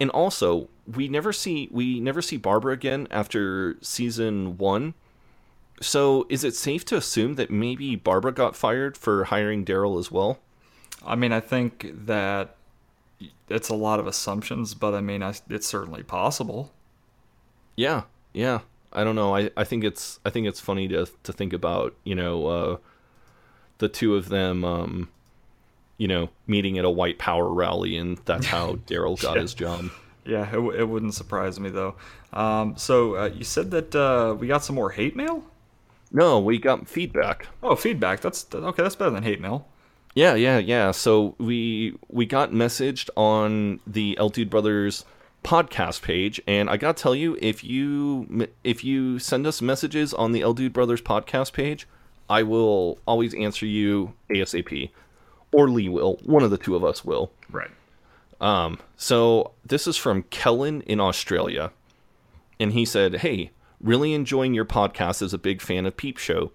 And 0.00 0.10
also, 0.10 0.68
we 0.86 1.08
never 1.08 1.32
see 1.32 1.68
we 1.70 2.00
never 2.00 2.20
see 2.20 2.36
Barbara 2.36 2.74
again 2.74 3.08
after 3.10 3.76
season 3.80 4.58
1. 4.58 4.94
So, 5.80 6.26
is 6.28 6.44
it 6.44 6.54
safe 6.54 6.84
to 6.86 6.96
assume 6.96 7.34
that 7.34 7.50
maybe 7.50 7.96
Barbara 7.96 8.32
got 8.32 8.54
fired 8.54 8.96
for 8.96 9.24
hiring 9.24 9.64
Daryl 9.64 9.98
as 9.98 10.10
well? 10.10 10.38
I 11.06 11.16
mean, 11.16 11.32
I 11.32 11.40
think 11.40 11.90
that 12.06 12.56
it's 13.48 13.68
a 13.68 13.74
lot 13.74 14.00
of 14.00 14.06
assumptions, 14.06 14.74
but 14.74 14.94
I 14.94 15.00
mean, 15.00 15.22
I, 15.22 15.34
it's 15.48 15.66
certainly 15.66 16.02
possible. 16.02 16.72
Yeah, 17.76 18.02
yeah. 18.32 18.60
I 18.92 19.02
don't 19.02 19.16
know. 19.16 19.34
I, 19.34 19.50
I 19.56 19.64
think 19.64 19.82
it's 19.82 20.20
I 20.24 20.30
think 20.30 20.46
it's 20.46 20.60
funny 20.60 20.86
to 20.88 21.06
to 21.24 21.32
think 21.32 21.52
about 21.52 21.94
you 22.04 22.14
know 22.14 22.46
uh, 22.46 22.76
the 23.78 23.88
two 23.88 24.14
of 24.16 24.28
them 24.28 24.64
um, 24.64 25.08
you 25.98 26.08
know 26.08 26.28
meeting 26.46 26.78
at 26.78 26.84
a 26.84 26.90
white 26.90 27.18
power 27.18 27.48
rally 27.52 27.96
and 27.96 28.18
that's 28.24 28.46
how 28.46 28.74
Daryl 28.86 29.20
got 29.20 29.36
Yeah. 29.36 29.42
his 29.42 29.54
job. 29.54 29.86
Yeah, 30.26 30.48
it, 30.48 30.52
w- 30.52 30.72
it 30.78 30.88
wouldn't 30.88 31.14
surprise 31.14 31.60
me 31.60 31.68
though. 31.70 31.94
Um, 32.32 32.76
so 32.76 33.16
uh, 33.16 33.26
you 33.26 33.44
said 33.44 33.70
that 33.72 33.94
uh, 33.94 34.34
we 34.38 34.46
got 34.46 34.64
some 34.64 34.74
more 34.76 34.90
hate 34.90 35.14
mail. 35.14 35.44
No, 36.10 36.38
we 36.40 36.58
got 36.58 36.88
feedback. 36.88 37.48
Oh, 37.62 37.74
feedback. 37.76 38.20
That's 38.20 38.46
okay. 38.52 38.82
That's 38.82 38.96
better 38.96 39.10
than 39.10 39.22
hate 39.22 39.40
mail. 39.40 39.66
Yeah, 40.14 40.34
yeah, 40.34 40.58
yeah. 40.58 40.92
So 40.92 41.34
we 41.38 41.96
we 42.08 42.24
got 42.24 42.52
messaged 42.52 43.10
on 43.16 43.80
the 43.86 44.16
El 44.18 44.28
Dude 44.30 44.48
Brothers 44.48 45.04
podcast 45.42 46.00
page, 46.02 46.40
and 46.46 46.70
I 46.70 46.76
gotta 46.78 47.00
tell 47.02 47.14
you, 47.14 47.36
if 47.42 47.62
you 47.64 48.48
if 48.62 48.82
you 48.84 49.18
send 49.18 49.46
us 49.46 49.60
messages 49.60 50.14
on 50.14 50.32
the 50.32 50.40
El 50.42 50.54
Dude 50.54 50.72
Brothers 50.72 51.02
podcast 51.02 51.52
page, 51.52 51.86
I 52.28 52.42
will 52.42 52.98
always 53.06 53.34
answer 53.34 53.66
you 53.66 54.14
ASAP, 54.30 54.90
or 55.52 55.68
Lee 55.68 55.88
will. 55.88 56.18
One 56.24 56.42
of 56.42 56.50
the 56.50 56.58
two 56.58 56.76
of 56.76 56.84
us 56.84 57.04
will. 57.04 57.30
Right. 57.50 57.70
Um. 58.40 58.78
So 58.96 59.52
this 59.64 59.86
is 59.86 59.96
from 59.96 60.24
Kellen 60.24 60.82
in 60.82 61.00
Australia, 61.00 61.72
and 62.58 62.72
he 62.72 62.84
said, 62.84 63.16
"Hey, 63.16 63.50
really 63.80 64.12
enjoying 64.12 64.54
your 64.54 64.64
podcast 64.64 65.22
as 65.22 65.32
a 65.32 65.38
big 65.38 65.60
fan 65.60 65.86
of 65.86 65.96
Peep 65.96 66.18
Show." 66.18 66.50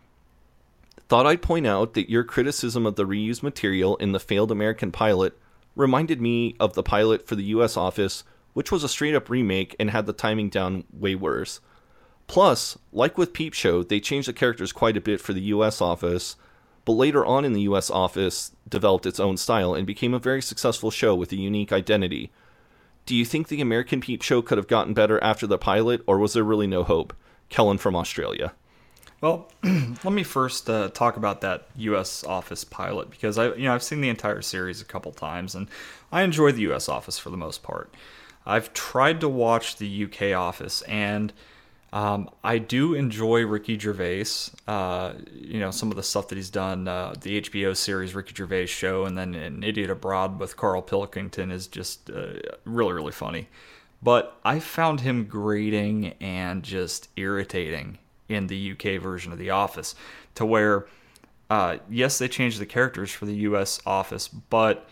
Thought 1.08 1.26
I'd 1.26 1.42
point 1.42 1.66
out 1.66 1.96
that 1.96 2.10
your 2.10 2.24
criticism 2.24 2.86
of 2.86 2.96
the 2.96 3.06
reused 3.06 3.42
material 3.42 3.96
in 3.98 4.12
the 4.12 4.20
failed 4.20 4.52
American 4.52 4.92
pilot 4.92 5.36
reminded 5.76 6.22
me 6.22 6.56
of 6.60 6.74
the 6.74 6.84
pilot 6.84 7.28
for 7.28 7.36
the 7.36 7.46
US 7.46 7.76
office, 7.78 8.24
which 8.54 8.72
was 8.72 8.84
a 8.84 8.90
straight 8.90 9.16
up 9.16 9.30
remake 9.30 9.76
and 9.80 9.90
had 9.90 10.06
the 10.06 10.14
timing 10.14 10.50
down 10.50 10.84
way 10.94 11.16
worse. 11.16 11.62
Plus, 12.30 12.78
like 12.94 13.18
with 13.18 13.34
Peep 13.34 13.56
Show, 13.56 13.82
they 13.82 14.00
changed 14.00 14.28
the 14.28 14.34
characters 14.34 14.72
quite 14.72 14.96
a 14.96 15.02
bit 15.02 15.20
for 15.20 15.34
the 15.34 15.42
US 15.42 15.82
office, 15.82 16.36
but 16.86 16.94
later 16.94 17.26
on 17.26 17.44
in 17.44 17.54
the 17.54 17.62
US 17.62 17.90
office 17.90 18.52
developed 18.70 19.08
its 19.08 19.20
own 19.20 19.36
style 19.36 19.74
and 19.74 19.88
became 19.88 20.14
a 20.14 20.20
very 20.20 20.40
successful 20.40 20.92
show 20.92 21.16
with 21.16 21.32
a 21.32 21.36
unique 21.36 21.74
identity. 21.74 22.32
Do 23.08 23.16
you 23.16 23.26
think 23.26 23.48
the 23.48 23.62
American 23.62 24.00
Peep 24.00 24.22
Show 24.22 24.44
could 24.44 24.60
have 24.60 24.68
gotten 24.68 24.94
better 24.94 25.22
after 25.24 25.48
the 25.48 25.58
pilot, 25.58 26.04
or 26.06 26.20
was 26.20 26.34
there 26.34 26.44
really 26.44 26.68
no 26.68 26.84
hope? 26.84 27.16
Kellen 27.50 27.80
from 27.80 27.96
Australia. 27.96 28.54
Well, 29.22 29.52
let 29.64 30.14
me 30.14 30.22
first 30.22 30.70
uh, 30.70 30.90
talk 30.90 31.18
about 31.18 31.42
that 31.42 31.68
U.S. 31.78 32.24
Office 32.24 32.64
pilot 32.64 33.10
because 33.10 33.40
I, 33.40 33.56
you 33.56 33.64
know, 33.64 33.74
I've 33.74 33.82
seen 33.82 34.02
the 34.02 34.10
entire 34.10 34.44
series 34.44 34.84
a 34.84 34.86
couple 34.86 35.12
times 35.14 35.56
and 35.56 35.68
I 36.12 36.22
enjoy 36.22 36.52
the 36.52 36.62
U.S. 36.62 36.90
Office 36.90 37.18
for 37.18 37.32
the 37.32 37.38
most 37.38 37.64
part. 37.64 37.92
I've 38.46 38.72
tried 38.74 39.20
to 39.22 39.28
watch 39.28 39.78
the 39.78 39.88
U.K. 39.88 40.34
Office 40.34 40.84
and 40.84 41.34
um, 41.92 42.30
I 42.44 42.60
do 42.60 42.94
enjoy 42.94 43.46
Ricky 43.46 43.78
Gervais. 43.78 44.52
Uh, 44.68 45.14
you 45.34 45.60
know, 45.60 45.72
some 45.72 45.90
of 45.90 45.96
the 45.96 46.04
stuff 46.04 46.28
that 46.28 46.36
he's 46.36 46.50
done, 46.50 46.88
uh, 46.88 47.16
the 47.20 47.42
HBO 47.42 47.76
series 47.76 48.14
Ricky 48.14 48.34
Gervais 48.36 48.68
show, 48.68 49.06
and 49.06 49.18
then 49.18 49.34
an 49.34 49.64
Idiot 49.64 49.90
Abroad 49.90 50.40
with 50.40 50.56
Carl 50.56 50.82
Pilkington 50.82 51.52
is 51.52 51.68
just 51.68 52.10
uh, 52.10 52.34
really, 52.64 52.94
really 52.94 53.12
funny. 53.12 53.48
But 54.02 54.38
I 54.46 54.60
found 54.60 55.02
him 55.02 55.26
grating 55.26 56.14
and 56.22 56.64
just 56.64 57.10
irritating 57.16 57.98
in 58.30 58.48
the 58.48 58.72
UK 58.72 59.02
version 59.02 59.32
of 59.32 59.40
The 59.40 59.50
Office, 59.50 59.96
to 60.36 60.46
where, 60.46 60.86
uh, 61.50 61.78
yes, 61.90 62.20
they 62.20 62.28
changed 62.28 62.60
the 62.60 62.66
characters 62.68 63.12
for 63.12 63.26
the 63.26 63.34
US 63.34 63.82
Office, 63.86 64.28
but 64.28 64.88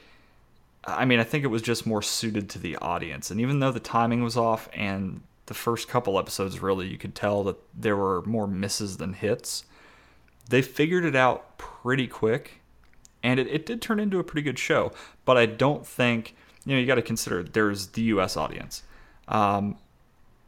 I 0.83 1.05
mean, 1.05 1.19
I 1.19 1.23
think 1.23 1.43
it 1.43 1.47
was 1.47 1.61
just 1.61 1.85
more 1.85 2.01
suited 2.01 2.49
to 2.51 2.59
the 2.59 2.77
audience. 2.77 3.29
And 3.29 3.41
even 3.41 3.59
though 3.59 3.71
the 3.71 3.79
timing 3.79 4.23
was 4.23 4.37
off 4.37 4.69
and 4.73 5.21
the 5.47 5.53
first 5.53 5.87
couple 5.87 6.17
episodes 6.19 6.61
really 6.61 6.87
you 6.87 6.97
could 6.97 7.15
tell 7.15 7.43
that 7.43 7.57
there 7.73 7.97
were 7.97 8.21
more 8.23 8.47
misses 8.47 8.97
than 8.97 9.13
hits, 9.13 9.65
they 10.49 10.61
figured 10.61 11.03
it 11.03 11.15
out 11.15 11.57
pretty 11.57 12.07
quick. 12.07 12.61
And 13.23 13.39
it, 13.39 13.47
it 13.47 13.65
did 13.65 13.81
turn 13.81 13.99
into 13.99 14.19
a 14.19 14.23
pretty 14.23 14.43
good 14.43 14.59
show. 14.59 14.93
But 15.25 15.37
I 15.37 15.45
don't 15.47 15.85
think, 15.85 16.35
you 16.65 16.75
know, 16.75 16.79
you 16.79 16.85
got 16.85 16.95
to 16.95 17.01
consider 17.01 17.43
there's 17.43 17.87
the 17.87 18.03
US 18.03 18.37
audience. 18.37 18.83
Um, 19.27 19.77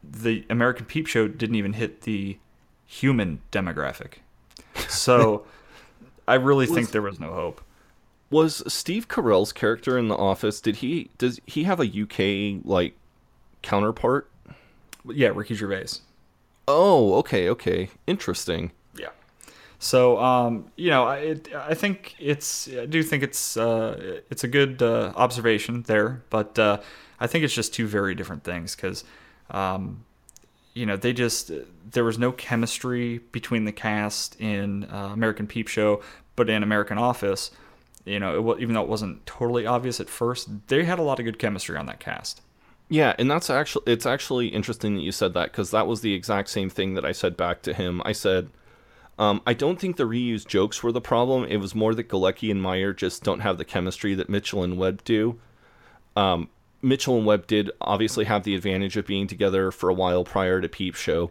the 0.02 0.46
American 0.48 0.86
Peep 0.86 1.06
Show 1.06 1.28
didn't 1.28 1.56
even 1.56 1.74
hit 1.74 2.02
the 2.02 2.38
human 2.86 3.40
demographic. 3.52 4.14
So 4.88 5.44
I 6.26 6.34
really 6.34 6.66
Was- 6.66 6.74
think 6.74 6.90
there 6.92 7.02
was 7.02 7.20
no 7.20 7.32
hope. 7.32 7.60
Was 8.30 8.62
Steve 8.72 9.08
Carell's 9.08 9.52
character 9.52 9.98
in 9.98 10.06
The 10.06 10.16
Office? 10.16 10.60
Did 10.60 10.76
he 10.76 11.10
does 11.18 11.40
he 11.46 11.64
have 11.64 11.80
a 11.80 11.84
UK 11.84 12.64
like 12.64 12.94
counterpart? 13.60 14.29
Yeah, 15.08 15.28
Ricky 15.34 15.54
Gervais. 15.54 16.00
Oh, 16.68 17.14
okay, 17.14 17.48
okay, 17.48 17.90
interesting. 18.06 18.72
Yeah. 18.96 19.08
So, 19.78 20.18
um, 20.18 20.70
you 20.76 20.90
know, 20.90 21.04
I, 21.04 21.16
it, 21.16 21.48
I 21.54 21.74
think 21.74 22.14
it's, 22.18 22.68
I 22.68 22.86
do 22.86 23.02
think 23.02 23.22
it's, 23.22 23.56
uh, 23.56 24.20
it's 24.30 24.44
a 24.44 24.48
good 24.48 24.82
uh, 24.82 25.12
observation 25.16 25.82
there, 25.82 26.22
but 26.30 26.58
uh, 26.58 26.80
I 27.18 27.26
think 27.26 27.44
it's 27.44 27.54
just 27.54 27.74
two 27.74 27.86
very 27.86 28.14
different 28.14 28.44
things 28.44 28.76
because, 28.76 29.04
um, 29.50 30.04
you 30.74 30.86
know, 30.86 30.96
they 30.96 31.12
just, 31.12 31.50
there 31.90 32.04
was 32.04 32.18
no 32.18 32.30
chemistry 32.30 33.18
between 33.32 33.64
the 33.64 33.72
cast 33.72 34.40
in 34.40 34.84
uh, 34.84 35.10
American 35.12 35.46
Peep 35.46 35.66
Show, 35.66 36.02
but 36.36 36.48
in 36.48 36.62
American 36.62 36.98
Office, 36.98 37.50
you 38.04 38.20
know, 38.20 38.52
it, 38.52 38.60
even 38.60 38.74
though 38.74 38.82
it 38.82 38.88
wasn't 38.88 39.24
totally 39.26 39.66
obvious 39.66 39.98
at 39.98 40.08
first, 40.08 40.68
they 40.68 40.84
had 40.84 40.98
a 40.98 41.02
lot 41.02 41.18
of 41.18 41.24
good 41.24 41.38
chemistry 41.38 41.76
on 41.76 41.86
that 41.86 42.00
cast. 42.00 42.42
Yeah, 42.92 43.14
and 43.18 43.30
that's 43.30 43.48
actually 43.48 43.84
it's 43.86 44.04
actually 44.04 44.48
interesting 44.48 44.96
that 44.96 45.02
you 45.02 45.12
said 45.12 45.32
that 45.34 45.52
because 45.52 45.70
that 45.70 45.86
was 45.86 46.00
the 46.00 46.12
exact 46.12 46.50
same 46.50 46.68
thing 46.68 46.94
that 46.94 47.04
I 47.04 47.12
said 47.12 47.36
back 47.36 47.62
to 47.62 47.72
him. 47.72 48.02
I 48.04 48.10
said, 48.10 48.50
Um, 49.16 49.40
I 49.46 49.54
don't 49.54 49.78
think 49.78 49.96
the 49.96 50.08
reused 50.08 50.48
jokes 50.48 50.82
were 50.82 50.90
the 50.90 51.00
problem. 51.00 51.44
It 51.44 51.58
was 51.58 51.72
more 51.72 51.94
that 51.94 52.08
Galecki 52.08 52.50
and 52.50 52.60
Meyer 52.60 52.92
just 52.92 53.22
don't 53.22 53.40
have 53.40 53.58
the 53.58 53.64
chemistry 53.64 54.14
that 54.16 54.28
Mitchell 54.28 54.64
and 54.64 54.76
Webb 54.76 55.04
do. 55.04 55.38
Um, 56.16 56.48
Mitchell 56.82 57.16
and 57.16 57.24
Webb 57.24 57.46
did 57.46 57.70
obviously 57.80 58.24
have 58.24 58.42
the 58.42 58.56
advantage 58.56 58.96
of 58.96 59.06
being 59.06 59.28
together 59.28 59.70
for 59.70 59.88
a 59.88 59.94
while 59.94 60.24
prior 60.24 60.60
to 60.60 60.68
Peep 60.68 60.96
Show. 60.96 61.30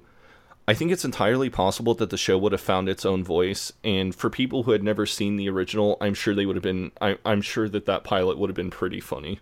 I 0.66 0.74
think 0.74 0.92
it's 0.92 1.04
entirely 1.04 1.50
possible 1.50 1.94
that 1.96 2.10
the 2.10 2.18
show 2.18 2.38
would 2.38 2.54
have 2.54 2.62
found 2.62 2.88
its 2.88 3.06
own 3.06 3.22
voice, 3.24 3.74
and 3.84 4.16
for 4.16 4.30
people 4.30 4.64
who 4.64 4.72
had 4.72 4.84
never 4.84 5.06
seen 5.06 5.36
the 5.36 5.50
original, 5.50 5.98
I'm 6.00 6.14
sure 6.14 6.34
they 6.34 6.46
would 6.46 6.56
have 6.56 6.64
been. 6.64 6.92
I, 7.02 7.18
I'm 7.26 7.42
sure 7.42 7.68
that 7.68 7.88
that 7.88 8.06
pilot 8.06 8.38
would 8.38 8.50
have 8.50 8.56
been 8.56 8.70
pretty 8.70 9.02
funny. 9.02 9.40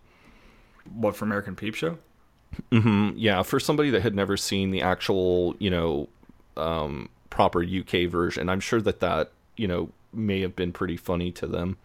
What 0.90 1.16
for 1.16 1.26
American 1.26 1.56
Peep 1.56 1.76
Show? 1.76 2.00
Hmm 2.72 3.12
Yeah, 3.16 3.44
for 3.44 3.60
somebody 3.60 3.90
that 3.92 4.02
had 4.02 4.16
never 4.16 4.38
seen 4.38 4.72
the 4.72 4.82
actual, 4.82 5.56
you 5.60 5.70
know, 5.70 6.10
um, 6.56 7.10
proper 7.30 7.64
UK 7.64 8.10
version, 8.10 8.50
I'm 8.50 8.60
sure 8.60 8.82
that 8.82 9.00
that 9.02 9.32
you 9.56 9.68
know 9.68 9.90
may 10.14 10.42
have 10.42 10.56
been 10.56 10.72
pretty 10.72 10.98
funny 10.98 11.32
to 11.34 11.48
them. 11.48 11.78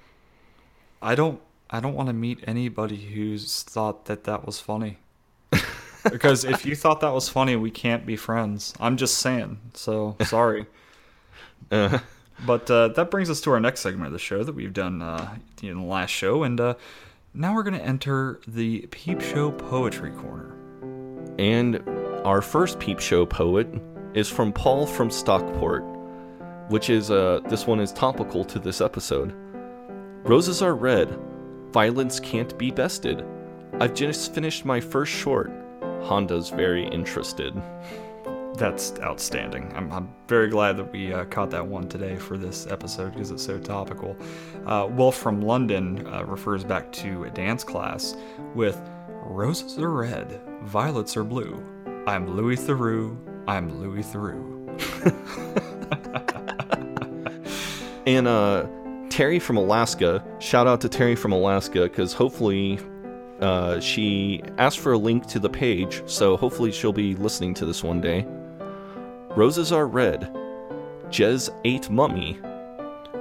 I 1.01 1.15
don't. 1.15 1.41
I 1.71 1.81
don't 1.81 1.95
want 1.95 2.09
to 2.09 2.13
meet 2.13 2.41
anybody 2.47 2.97
who's 2.97 3.63
thought 3.63 4.05
that 4.05 4.25
that 4.25 4.45
was 4.45 4.61
funny. 4.61 4.99
because 6.11 6.45
if 6.45 6.67
you 6.67 6.77
thought 6.77 7.01
that 7.01 7.13
was 7.15 7.29
funny, 7.31 7.57
we 7.57 7.71
can't 7.71 8.05
be 8.05 8.17
friends. 8.17 8.75
I'm 8.79 8.97
just 8.97 9.19
saying. 9.19 9.59
So 9.75 10.17
sorry. 10.25 10.67
Uh. 11.71 12.01
But 12.45 12.71
uh, 12.71 12.89
that 12.89 13.11
brings 13.11 13.31
us 13.31 13.41
to 13.43 13.53
our 13.53 13.61
next 13.61 13.81
segment 13.81 14.07
of 14.07 14.13
the 14.13 14.19
show 14.19 14.43
that 14.43 14.55
we've 14.55 14.73
done 14.73 15.01
uh, 15.01 15.37
in 15.63 15.79
the 15.79 15.85
last 15.87 16.11
show, 16.11 16.43
and 16.43 16.61
uh, 16.61 16.75
now 17.35 17.55
we're 17.55 17.63
going 17.63 17.79
to 17.79 17.85
enter 17.85 18.41
the 18.47 18.81
Peep 18.91 19.21
Show 19.21 19.53
Poetry 19.53 20.11
Corner. 20.11 20.52
And 21.39 21.83
our 22.25 22.43
first 22.43 22.79
peep 22.79 23.01
show 23.01 23.27
poet 23.27 23.69
is 24.15 24.29
from 24.29 24.53
Paul 24.53 24.87
from 24.87 25.11
Stockport, 25.11 25.85
which 26.69 26.91
is 26.91 27.11
uh 27.11 27.41
this 27.49 27.67
one 27.67 27.81
is 27.81 27.93
topical 27.93 28.45
to 28.45 28.59
this 28.59 28.81
episode. 28.81 29.35
Roses 30.25 30.63
are 30.63 30.75
red, 30.75 31.19
violence 31.73 32.21
can't 32.21 32.57
be 32.59 32.71
bested. 32.71 33.25
I've 33.81 33.95
just 33.95 34.35
finished 34.35 34.65
my 34.65 34.81
first 34.81 35.13
short. 35.13 35.51
Honda's 36.03 36.51
very 36.51 36.87
interested. 36.89 37.61
That's 38.55 38.93
outstanding. 39.01 39.73
I'm, 39.75 39.91
I'm 39.91 40.15
very 40.29 40.49
glad 40.49 40.77
that 40.77 40.93
we 40.93 41.13
uh, 41.13 41.25
caught 41.25 41.51
that 41.51 41.67
one 41.67 41.89
today 41.89 42.17
for 42.17 42.37
this 42.37 42.67
episode 42.67 43.15
because 43.15 43.31
it's 43.31 43.43
so 43.43 43.59
topical. 43.59 44.17
Uh, 44.67 44.89
Wolf 44.91 45.17
from 45.17 45.41
London 45.41 46.07
uh, 46.07 46.25
refers 46.25 46.63
back 46.63 46.93
to 46.93 47.25
a 47.25 47.31
dance 47.31 47.65
class 47.65 48.15
with 48.55 48.79
Roses 49.25 49.79
are 49.79 49.91
red, 49.91 50.41
violets 50.65 51.17
are 51.17 51.25
blue. 51.25 51.63
I'm 52.07 52.37
Louis 52.37 52.57
Theroux, 52.57 53.17
I'm 53.47 53.81
Louis 53.81 54.05
Theroux. 54.05 54.49
And 58.07 58.27
uh, 58.27 58.67
Terry 59.11 59.39
from 59.39 59.57
Alaska, 59.57 60.25
shout 60.41 60.67
out 60.67 60.81
to 60.81 60.89
Terry 60.89 61.15
from 61.15 61.33
Alaska 61.33 61.83
because 61.83 62.13
hopefully 62.13 62.81
uh, 63.41 63.79
she 63.79 64.43
asked 64.59 64.81
for 64.81 64.93
a 64.93 64.99
link 64.99 65.27
to 65.29 65.39
the 65.39 65.49
page, 65.49 66.03
so 66.07 66.37
hopefully 66.37 66.73
she'll 66.73 66.93
be 66.93 67.15
listening 67.15 67.55
to 67.55 67.67
this 67.67 67.85
one 67.85 68.01
day. 68.01 68.27
Roses 69.37 69.71
are 69.71 69.87
red. 69.87 70.33
Jez 71.11 71.49
ate 71.65 71.91
mummy. 71.91 72.41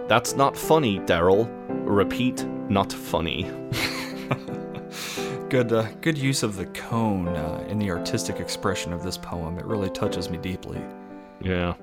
That's 0.07 0.35
not 0.35 0.57
funny, 0.57 0.99
Daryl. 0.99 1.49
Repeat, 1.85 2.45
not 2.69 2.91
funny. 2.91 3.51
Good, 5.51 5.73
uh, 5.73 5.91
good 5.99 6.17
use 6.17 6.43
of 6.43 6.55
the 6.55 6.65
cone 6.67 7.27
uh, 7.27 7.65
in 7.67 7.77
the 7.77 7.91
artistic 7.91 8.39
expression 8.39 8.93
of 8.93 9.03
this 9.03 9.17
poem. 9.17 9.59
It 9.59 9.65
really 9.65 9.89
touches 9.89 10.29
me 10.29 10.37
deeply. 10.37 10.81
Yeah. 11.41 11.73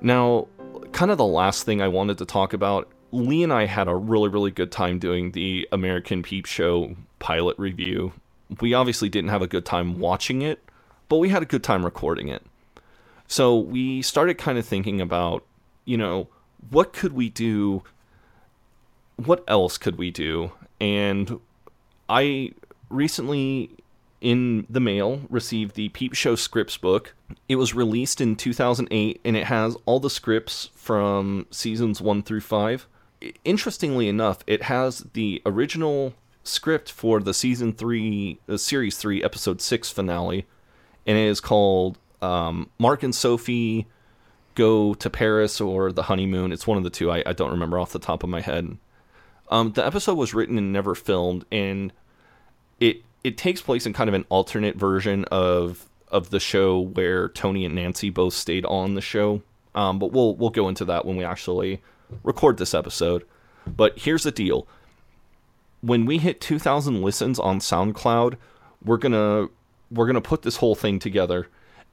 Now, 0.00 0.46
kind 0.92 1.10
of 1.10 1.18
the 1.18 1.26
last 1.26 1.64
thing 1.64 1.82
I 1.82 1.88
wanted 1.88 2.18
to 2.18 2.24
talk 2.24 2.52
about. 2.52 2.88
Lee 3.10 3.42
and 3.42 3.52
I 3.52 3.66
had 3.66 3.88
a 3.88 3.96
really, 3.96 4.28
really 4.28 4.52
good 4.52 4.70
time 4.70 5.00
doing 5.00 5.32
the 5.32 5.66
American 5.72 6.22
Peep 6.22 6.46
Show 6.46 6.94
pilot 7.18 7.58
review. 7.58 8.12
We 8.60 8.74
obviously 8.74 9.08
didn't 9.08 9.30
have 9.30 9.42
a 9.42 9.48
good 9.48 9.64
time 9.64 9.98
watching 9.98 10.42
it, 10.42 10.62
but 11.08 11.16
we 11.16 11.28
had 11.28 11.42
a 11.42 11.46
good 11.46 11.64
time 11.64 11.84
recording 11.84 12.28
it. 12.28 12.46
So 13.26 13.58
we 13.58 14.02
started 14.02 14.38
kind 14.38 14.56
of 14.56 14.64
thinking 14.64 15.00
about, 15.00 15.44
you 15.84 15.96
know, 15.96 16.28
what 16.70 16.92
could 16.92 17.12
we 17.12 17.30
do? 17.30 17.82
What 19.16 19.42
else 19.48 19.78
could 19.78 19.98
we 19.98 20.12
do? 20.12 20.52
And 20.80 21.40
I 22.08 22.52
recently 22.88 23.70
in 24.20 24.66
the 24.68 24.80
mail 24.80 25.20
received 25.28 25.74
the 25.74 25.88
Peep 25.90 26.14
Show 26.14 26.34
scripts 26.34 26.76
book. 26.76 27.14
It 27.48 27.56
was 27.56 27.74
released 27.74 28.20
in 28.20 28.36
2008 28.36 29.20
and 29.24 29.36
it 29.36 29.44
has 29.44 29.76
all 29.84 30.00
the 30.00 30.10
scripts 30.10 30.70
from 30.74 31.46
seasons 31.50 32.00
1 32.00 32.22
through 32.22 32.40
5. 32.40 32.86
Interestingly 33.44 34.08
enough, 34.08 34.38
it 34.46 34.64
has 34.64 35.06
the 35.12 35.42
original 35.44 36.14
script 36.42 36.90
for 36.90 37.20
the 37.20 37.34
season 37.34 37.72
3 37.72 38.38
uh, 38.48 38.56
series 38.56 38.96
3 38.96 39.22
episode 39.24 39.60
6 39.60 39.90
finale 39.90 40.46
and 41.06 41.18
it 41.18 41.26
is 41.26 41.40
called 41.40 41.98
um, 42.22 42.70
Mark 42.78 43.02
and 43.02 43.14
Sophie 43.14 43.86
go 44.54 44.94
to 44.94 45.08
Paris 45.08 45.60
or 45.60 45.92
the 45.92 46.04
honeymoon. 46.04 46.52
It's 46.52 46.66
one 46.66 46.78
of 46.78 46.84
the 46.84 46.90
two. 46.90 47.10
I, 47.10 47.22
I 47.24 47.32
don't 47.32 47.50
remember 47.50 47.78
off 47.78 47.92
the 47.92 47.98
top 47.98 48.24
of 48.24 48.28
my 48.28 48.40
head. 48.40 48.76
Um, 49.48 49.72
the 49.72 49.86
episode 49.86 50.16
was 50.16 50.34
written 50.34 50.58
and 50.58 50.72
never 50.72 50.96
filmed, 50.96 51.44
and 51.52 51.92
it 52.80 53.02
it 53.24 53.36
takes 53.36 53.60
place 53.60 53.86
in 53.86 53.92
kind 53.92 54.08
of 54.08 54.14
an 54.14 54.24
alternate 54.28 54.76
version 54.76 55.24
of 55.26 55.88
of 56.08 56.30
the 56.30 56.40
show 56.40 56.80
where 56.80 57.28
Tony 57.28 57.64
and 57.64 57.74
Nancy 57.74 58.10
both 58.10 58.34
stayed 58.34 58.64
on 58.66 58.94
the 58.94 59.00
show. 59.00 59.42
Um, 59.74 59.98
but 59.98 60.12
we'll 60.12 60.34
we'll 60.36 60.50
go 60.50 60.68
into 60.68 60.84
that 60.86 61.04
when 61.04 61.16
we 61.16 61.24
actually 61.24 61.82
record 62.22 62.58
this 62.58 62.74
episode. 62.74 63.24
But 63.66 63.98
here's 63.98 64.22
the 64.22 64.30
deal: 64.30 64.66
when 65.82 66.06
we 66.06 66.18
hit 66.18 66.40
2,000 66.40 67.02
listens 67.02 67.38
on 67.38 67.58
SoundCloud, 67.58 68.36
we're 68.84 68.96
gonna 68.96 69.48
we're 69.90 70.06
gonna 70.06 70.20
put 70.20 70.42
this 70.42 70.56
whole 70.56 70.74
thing 70.74 70.98
together, 70.98 71.48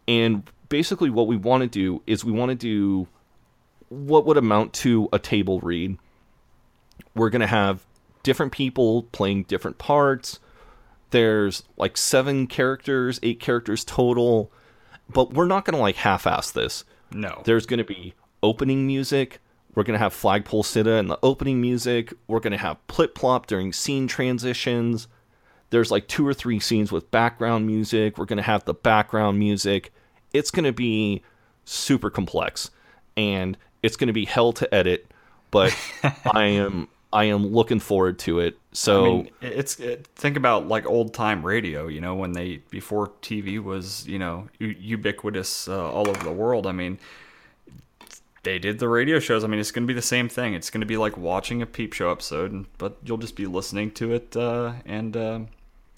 and 0.08 0.50
basically 0.70 1.10
what 1.10 1.28
we 1.28 1.38
want 1.38 1.62
to 1.62 1.68
do 1.68 2.02
is 2.08 2.24
we 2.24 2.32
want 2.32 2.50
to 2.50 2.56
do 2.56 3.08
what 3.90 4.26
would 4.26 4.38
amount 4.38 4.74
to 4.74 5.10
a 5.12 5.20
table 5.20 5.60
read. 5.60 5.98
We're 7.16 7.30
gonna 7.30 7.48
have 7.48 7.86
different 8.24 8.52
people 8.52 9.04
playing 9.12 9.44
different 9.44 9.78
parts. 9.78 10.40
There's 11.14 11.62
like 11.78 11.96
seven 11.96 12.48
characters, 12.48 13.20
eight 13.22 13.40
characters 13.40 13.86
total, 13.86 14.52
but 15.08 15.32
we're 15.32 15.46
not 15.46 15.64
gonna 15.64 15.78
like 15.78 15.98
half-ass 15.98 16.50
this. 16.50 16.86
No. 17.12 17.44
There's 17.46 17.68
gonna 17.68 17.84
be 17.84 18.16
opening 18.42 18.88
music. 18.88 19.40
We're 19.76 19.84
gonna 19.84 20.00
have 20.00 20.12
flagpole 20.12 20.64
sitta 20.64 20.98
in 20.98 21.10
the 21.10 21.20
opening 21.22 21.62
music. 21.62 22.16
We're 22.26 22.40
gonna 22.40 22.58
have 22.58 22.86
plip 22.88 23.14
plop 23.14 23.46
during 23.46 23.72
scene 23.74 24.08
transitions. 24.08 25.08
There's 25.70 25.92
like 25.92 26.08
two 26.08 26.28
or 26.28 26.34
three 26.34 26.60
scenes 26.60 26.92
with 26.92 27.12
background 27.12 27.68
music. 27.68 28.18
We're 28.18 28.26
gonna 28.26 28.42
have 28.42 28.66
the 28.66 28.74
background 28.74 29.38
music. 29.38 29.94
It's 30.34 30.50
gonna 30.50 30.74
be 30.74 31.22
super 31.64 32.10
complex, 32.10 32.72
and 33.16 33.56
it's 33.84 33.98
gonna 33.98 34.14
be 34.14 34.26
hell 34.26 34.52
to 34.54 34.74
edit. 34.74 35.12
But 35.52 35.78
I 36.26 36.46
am 36.46 36.88
I 37.14 37.26
am 37.26 37.48
looking 37.48 37.80
forward 37.80 38.20
to 38.20 38.40
it. 38.40 38.58
So 38.74 39.04
I 39.04 39.08
mean, 39.08 39.30
it's 39.42 39.80
it, 39.80 40.08
think 40.16 40.36
about 40.36 40.68
like 40.68 40.86
old 40.86 41.14
time 41.14 41.46
radio, 41.46 41.88
you 41.88 42.02
know, 42.02 42.16
when 42.16 42.34
they 42.34 42.58
before 42.70 43.12
TV 43.22 43.64
was, 43.64 44.08
you 44.08 44.20
know, 44.20 44.50
u- 44.60 44.76
ubiquitous 44.80 45.68
uh, 45.68 45.92
all 45.92 46.10
over 46.10 46.24
the 46.24 46.32
world. 46.32 46.66
I 46.66 46.72
mean, 46.72 46.98
they 48.44 48.60
did 48.60 48.80
the 48.80 48.90
radio 48.90 49.20
shows. 49.20 49.44
I 49.44 49.48
mean, 49.48 49.60
it's 49.60 49.72
going 49.72 49.84
to 49.84 49.88
be 49.88 49.94
the 49.94 50.02
same 50.02 50.28
thing. 50.28 50.54
It's 50.54 50.70
going 50.70 50.82
to 50.82 50.88
be 50.88 50.98
like 50.98 51.16
watching 51.18 51.62
a 51.62 51.66
Peep 51.66 51.94
Show 51.94 52.12
episode, 52.12 52.52
and, 52.52 52.66
but 52.78 52.98
you'll 53.04 53.18
just 53.18 53.36
be 53.36 53.46
listening 53.46 53.92
to 53.92 54.14
it, 54.14 54.36
uh, 54.36 54.74
and 54.86 55.16
uh, 55.16 55.40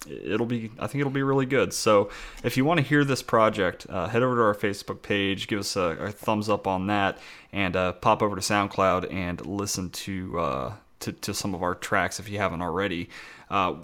it'll 0.06 0.46
be. 0.46 0.70
I 0.78 0.86
think 0.86 1.00
it'll 1.00 1.10
be 1.10 1.24
really 1.24 1.46
good. 1.46 1.72
So, 1.72 2.10
if 2.44 2.56
you 2.56 2.64
want 2.64 2.78
to 2.78 2.86
hear 2.86 3.04
this 3.04 3.22
project, 3.22 3.86
uh, 3.90 4.06
head 4.08 4.22
over 4.22 4.36
to 4.36 4.42
our 4.42 4.54
Facebook 4.54 5.02
page, 5.02 5.48
give 5.48 5.60
us 5.60 5.76
a, 5.76 5.96
a 5.98 6.12
thumbs 6.12 6.48
up 6.48 6.66
on 6.66 6.86
that, 6.86 7.18
and 7.52 7.74
uh, 7.74 7.92
pop 7.94 8.22
over 8.22 8.36
to 8.36 8.42
SoundCloud 8.42 9.12
and 9.12 9.44
listen 9.44 9.90
to, 9.90 10.38
uh, 10.38 10.72
to 11.00 11.12
to 11.12 11.34
some 11.34 11.54
of 11.54 11.62
our 11.62 11.74
tracks 11.74 12.20
if 12.20 12.28
you 12.28 12.38
haven't 12.38 12.62
already. 12.62 13.08
Uh, 13.48 13.76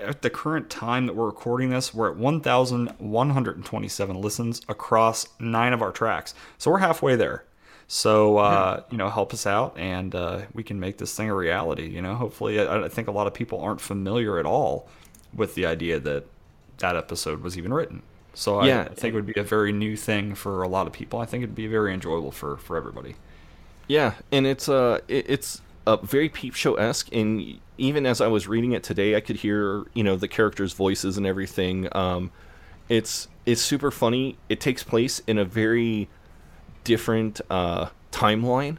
at 0.00 0.22
the 0.22 0.30
current 0.30 0.70
time 0.70 1.06
that 1.06 1.16
we're 1.16 1.26
recording 1.26 1.70
this, 1.70 1.92
we're 1.92 2.08
at 2.10 2.16
1,127 2.16 4.20
listens 4.20 4.60
across 4.68 5.26
nine 5.40 5.72
of 5.72 5.82
our 5.82 5.90
tracks. 5.90 6.34
So 6.56 6.70
we're 6.70 6.78
halfway 6.78 7.16
there. 7.16 7.44
So 7.88 8.38
uh, 8.38 8.82
you 8.90 8.98
know, 8.98 9.08
help 9.08 9.32
us 9.32 9.46
out, 9.46 9.76
and 9.78 10.14
uh, 10.14 10.42
we 10.52 10.62
can 10.62 10.78
make 10.78 10.98
this 10.98 11.16
thing 11.16 11.30
a 11.30 11.34
reality. 11.34 11.88
You 11.88 12.02
know, 12.02 12.14
hopefully, 12.14 12.60
I, 12.60 12.84
I 12.84 12.88
think 12.88 13.08
a 13.08 13.12
lot 13.12 13.26
of 13.26 13.34
people 13.34 13.60
aren't 13.60 13.80
familiar 13.80 14.38
at 14.38 14.46
all 14.46 14.88
with 15.34 15.54
the 15.54 15.66
idea 15.66 15.98
that 16.00 16.26
that 16.78 16.96
episode 16.96 17.42
was 17.42 17.56
even 17.56 17.72
written. 17.72 18.02
So 18.34 18.60
I, 18.60 18.66
I 18.82 18.94
think 18.94 19.14
it 19.14 19.16
would 19.16 19.26
be 19.26 19.40
a 19.40 19.42
very 19.42 19.72
new 19.72 19.96
thing 19.96 20.34
for 20.34 20.62
a 20.62 20.68
lot 20.68 20.86
of 20.86 20.92
people. 20.92 21.18
I 21.18 21.24
think 21.24 21.42
it'd 21.42 21.54
be 21.54 21.66
very 21.66 21.92
enjoyable 21.92 22.30
for 22.30 22.56
for 22.58 22.76
everybody. 22.76 23.16
Yeah, 23.88 24.14
and 24.30 24.46
it's 24.46 24.68
uh 24.68 25.00
it, 25.08 25.28
it's 25.28 25.62
uh, 25.88 25.96
very 25.96 26.28
peep 26.28 26.54
show 26.54 26.74
esque, 26.74 27.08
and 27.12 27.58
even 27.78 28.06
as 28.06 28.20
I 28.20 28.26
was 28.26 28.46
reading 28.46 28.72
it 28.72 28.82
today, 28.82 29.16
I 29.16 29.20
could 29.20 29.36
hear 29.36 29.84
you 29.94 30.04
know 30.04 30.16
the 30.16 30.28
characters' 30.28 30.72
voices 30.72 31.16
and 31.16 31.26
everything. 31.26 31.88
Um, 31.92 32.30
it's 32.88 33.28
it's 33.46 33.60
super 33.60 33.90
funny. 33.90 34.36
It 34.48 34.60
takes 34.60 34.82
place 34.82 35.20
in 35.26 35.38
a 35.38 35.44
very 35.44 36.08
different 36.84 37.40
uh, 37.50 37.88
timeline 38.12 38.78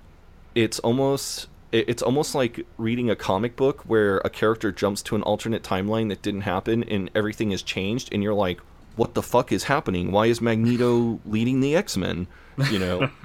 it's 0.55 0.79
almost 0.79 1.47
it's 1.71 2.01
almost 2.01 2.33
like 2.33 2.65
reading 2.77 3.09
a 3.09 3.15
comic 3.15 3.55
book 3.55 3.83
where 3.83 4.17
a 4.19 4.29
character 4.29 4.71
jumps 4.71 5.03
to 5.03 5.15
an 5.15 5.21
alternate 5.21 5.61
timeline 5.61 6.09
that 6.09 6.21
didn't 6.21 6.41
happen 6.41 6.83
and 6.83 7.11
everything 7.13 7.51
has 7.51 7.61
changed 7.61 8.09
and 8.11 8.23
you're 8.23 8.33
like 8.33 8.59
what 8.95 9.13
the 9.13 9.21
fuck 9.21 9.51
is 9.51 9.65
happening 9.65 10.11
why 10.11 10.25
is 10.25 10.41
magneto 10.41 11.19
leading 11.25 11.61
the 11.61 11.75
x-men 11.75 12.27
you 12.71 12.79
know. 12.79 13.09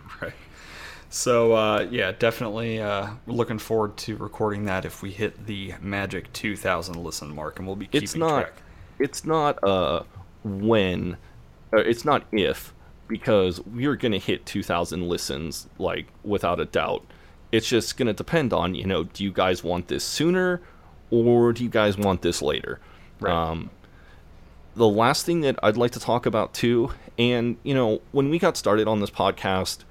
So 1.14 1.52
uh, 1.52 1.86
yeah, 1.92 2.10
definitely 2.10 2.80
uh, 2.80 3.10
looking 3.28 3.60
forward 3.60 3.96
to 3.98 4.16
recording 4.16 4.64
that 4.64 4.84
if 4.84 5.00
we 5.00 5.12
hit 5.12 5.46
the 5.46 5.74
magic 5.80 6.32
2,000 6.32 6.96
listen 6.96 7.32
mark, 7.32 7.60
and 7.60 7.68
we'll 7.68 7.76
be 7.76 7.86
keeping 7.86 8.02
it's 8.02 8.16
not 8.16 8.40
track. 8.40 8.52
it's 8.98 9.24
not 9.24 9.62
uh 9.62 10.02
when 10.42 11.16
uh, 11.72 11.76
it's 11.76 12.04
not 12.04 12.24
if 12.32 12.74
because 13.06 13.64
we're 13.64 13.94
gonna 13.94 14.18
hit 14.18 14.44
2000 14.44 15.08
listens 15.08 15.68
like 15.78 16.08
without 16.24 16.58
a 16.58 16.64
doubt. 16.64 17.04
It's 17.52 17.68
just 17.68 17.96
gonna 17.96 18.12
depend 18.12 18.52
on 18.52 18.74
you 18.74 18.84
know 18.84 19.04
do 19.04 19.22
you 19.22 19.30
guys 19.30 19.62
want 19.62 19.86
this 19.86 20.02
sooner 20.02 20.62
or 21.12 21.52
do 21.52 21.62
you 21.62 21.70
guys 21.70 21.96
want 21.96 22.22
this 22.22 22.42
later? 22.42 22.80
Um 23.24 23.70
the 24.74 24.88
last 24.88 25.24
thing 25.24 25.42
that 25.42 25.56
i'd 25.62 25.76
like 25.76 25.92
to 25.92 26.00
talk 26.00 26.26
about 26.26 26.52
too 26.52 26.90
and 27.16 27.56
you 27.62 27.72
know 27.72 28.02
when 28.10 28.28
we 28.28 28.40
got 28.40 28.56
started 28.56 28.88
on 28.88 28.98
this 28.98 29.08
podcast 29.08 29.84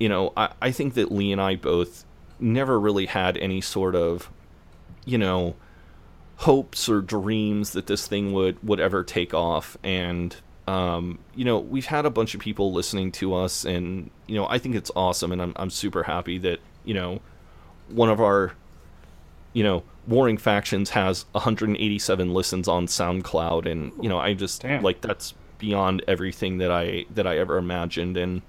you 0.00 0.08
know 0.08 0.32
i, 0.36 0.48
I 0.60 0.72
think 0.72 0.94
that 0.94 1.12
lee 1.12 1.30
and 1.30 1.40
i 1.40 1.54
both 1.54 2.04
never 2.40 2.80
really 2.80 3.06
had 3.06 3.36
any 3.36 3.60
sort 3.60 3.94
of 3.94 4.30
you 5.04 5.18
know 5.18 5.54
hopes 6.40 6.88
or 6.88 7.02
dreams 7.02 7.72
that 7.72 7.86
this 7.86 8.06
thing 8.06 8.32
would 8.32 8.62
would 8.66 8.80
ever 8.80 9.04
take 9.04 9.34
off. 9.34 9.76
And 9.84 10.34
um, 10.66 11.18
you 11.34 11.44
know 11.44 11.58
we've 11.58 11.86
had 11.86 12.06
a 12.06 12.10
bunch 12.10 12.34
of 12.34 12.40
people 12.40 12.72
listening 12.72 13.12
to 13.12 13.34
us 13.34 13.64
and 13.64 14.10
you 14.26 14.36
know 14.36 14.46
I 14.48 14.58
think 14.58 14.74
it's 14.74 14.90
awesome. 14.96 15.32
And 15.32 15.42
I'm 15.42 15.52
I'm 15.56 15.70
super 15.70 16.04
happy 16.04 16.38
that 16.38 16.60
you 16.84 16.94
know 16.94 17.20
one 17.88 18.08
of 18.08 18.20
our 18.20 18.52
you 19.52 19.62
know 19.62 19.82
warring 20.06 20.38
factions 20.38 20.90
has 20.90 21.26
187 21.32 22.32
listens 22.32 22.68
on 22.68 22.86
SoundCloud. 22.86 23.70
And 23.70 23.92
you 24.02 24.08
know 24.08 24.18
I 24.18 24.34
just 24.34 24.64
like 24.64 25.02
that's 25.02 25.34
beyond 25.58 26.02
everything 26.08 26.56
that 26.58 26.70
I 26.70 27.04
that 27.10 27.26
I 27.26 27.36
ever 27.36 27.58
imagined. 27.58 28.16
And 28.16 28.40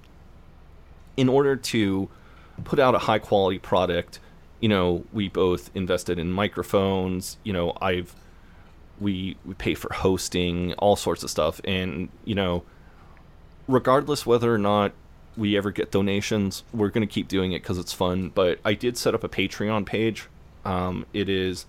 in 1.16 1.28
order 1.28 1.56
to 1.56 2.08
put 2.64 2.78
out 2.78 2.94
a 2.94 2.98
high 2.98 3.18
quality 3.18 3.58
product, 3.58 4.20
you 4.60 4.68
know, 4.68 5.04
we 5.12 5.28
both 5.28 5.70
invested 5.74 6.18
in 6.18 6.30
microphones, 6.30 7.38
you 7.42 7.52
know, 7.52 7.76
I've 7.80 8.14
we 9.00 9.36
we 9.44 9.54
pay 9.54 9.74
for 9.74 9.92
hosting, 9.92 10.74
all 10.74 10.96
sorts 10.96 11.22
of 11.22 11.30
stuff. 11.30 11.60
And, 11.64 12.08
you 12.24 12.34
know, 12.34 12.62
regardless 13.66 14.24
whether 14.24 14.54
or 14.54 14.58
not 14.58 14.92
we 15.36 15.56
ever 15.56 15.70
get 15.70 15.90
donations, 15.90 16.62
we're 16.72 16.90
going 16.90 17.06
to 17.06 17.12
keep 17.12 17.26
doing 17.26 17.52
it 17.52 17.64
cuz 17.64 17.78
it's 17.78 17.92
fun, 17.92 18.28
but 18.28 18.58
I 18.64 18.74
did 18.74 18.96
set 18.96 19.14
up 19.14 19.24
a 19.24 19.28
Patreon 19.28 19.86
page. 19.86 20.28
Um, 20.64 21.06
it 21.12 21.28
is 21.28 21.66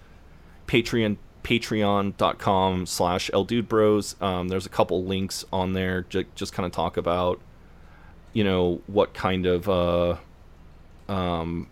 Patreon 0.68 1.18
patreon.com 1.44 2.86
slash 2.86 3.30
eldudebros 3.34 4.22
um, 4.22 4.48
there's 4.48 4.66
a 4.66 4.70
couple 4.70 5.04
links 5.04 5.44
on 5.52 5.74
there 5.74 6.04
ju- 6.04 6.24
just 6.36 6.54
kind 6.54 6.66
of 6.66 6.72
talk 6.72 6.96
about 6.96 7.42
you 8.34 8.44
know 8.44 8.82
what 8.88 9.14
kind 9.14 9.46
of 9.46 9.70
uh 9.70 10.18
um 11.08 11.68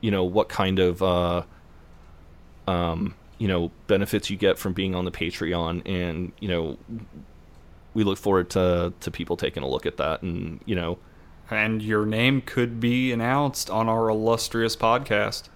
you 0.00 0.10
know 0.10 0.24
what 0.24 0.48
kind 0.48 0.78
of 0.78 1.02
uh 1.02 1.42
um 2.68 3.14
you 3.38 3.48
know 3.48 3.70
benefits 3.86 4.30
you 4.30 4.36
get 4.36 4.58
from 4.58 4.72
being 4.72 4.94
on 4.94 5.04
the 5.04 5.10
patreon. 5.10 5.82
And 5.86 6.32
you 6.38 6.48
know 6.48 6.78
we 7.94 8.04
look 8.04 8.18
forward 8.18 8.50
to 8.50 8.92
to 9.00 9.10
people 9.10 9.36
taking 9.36 9.62
a 9.62 9.68
look 9.68 9.86
at 9.86 9.96
that 9.96 10.22
and 10.22 10.60
you 10.64 10.74
know. 10.74 10.98
And 11.50 11.82
your 11.82 12.06
name 12.06 12.40
could 12.40 12.80
be 12.80 13.12
announced 13.12 13.68
on 13.68 13.88
our 13.88 14.08
illustrious 14.08 14.76
podcast. 14.76 15.48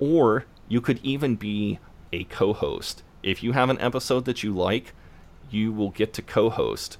or 0.00 0.46
you 0.68 0.80
could 0.80 0.98
even 1.02 1.36
be 1.36 1.78
a 2.12 2.24
co-host. 2.24 3.02
If 3.22 3.42
you 3.42 3.52
have 3.52 3.70
an 3.70 3.80
episode 3.80 4.24
that 4.24 4.42
you 4.42 4.54
like 4.54 4.92
you 5.50 5.72
will 5.72 5.90
get 5.90 6.12
to 6.14 6.22
co-host 6.22 6.98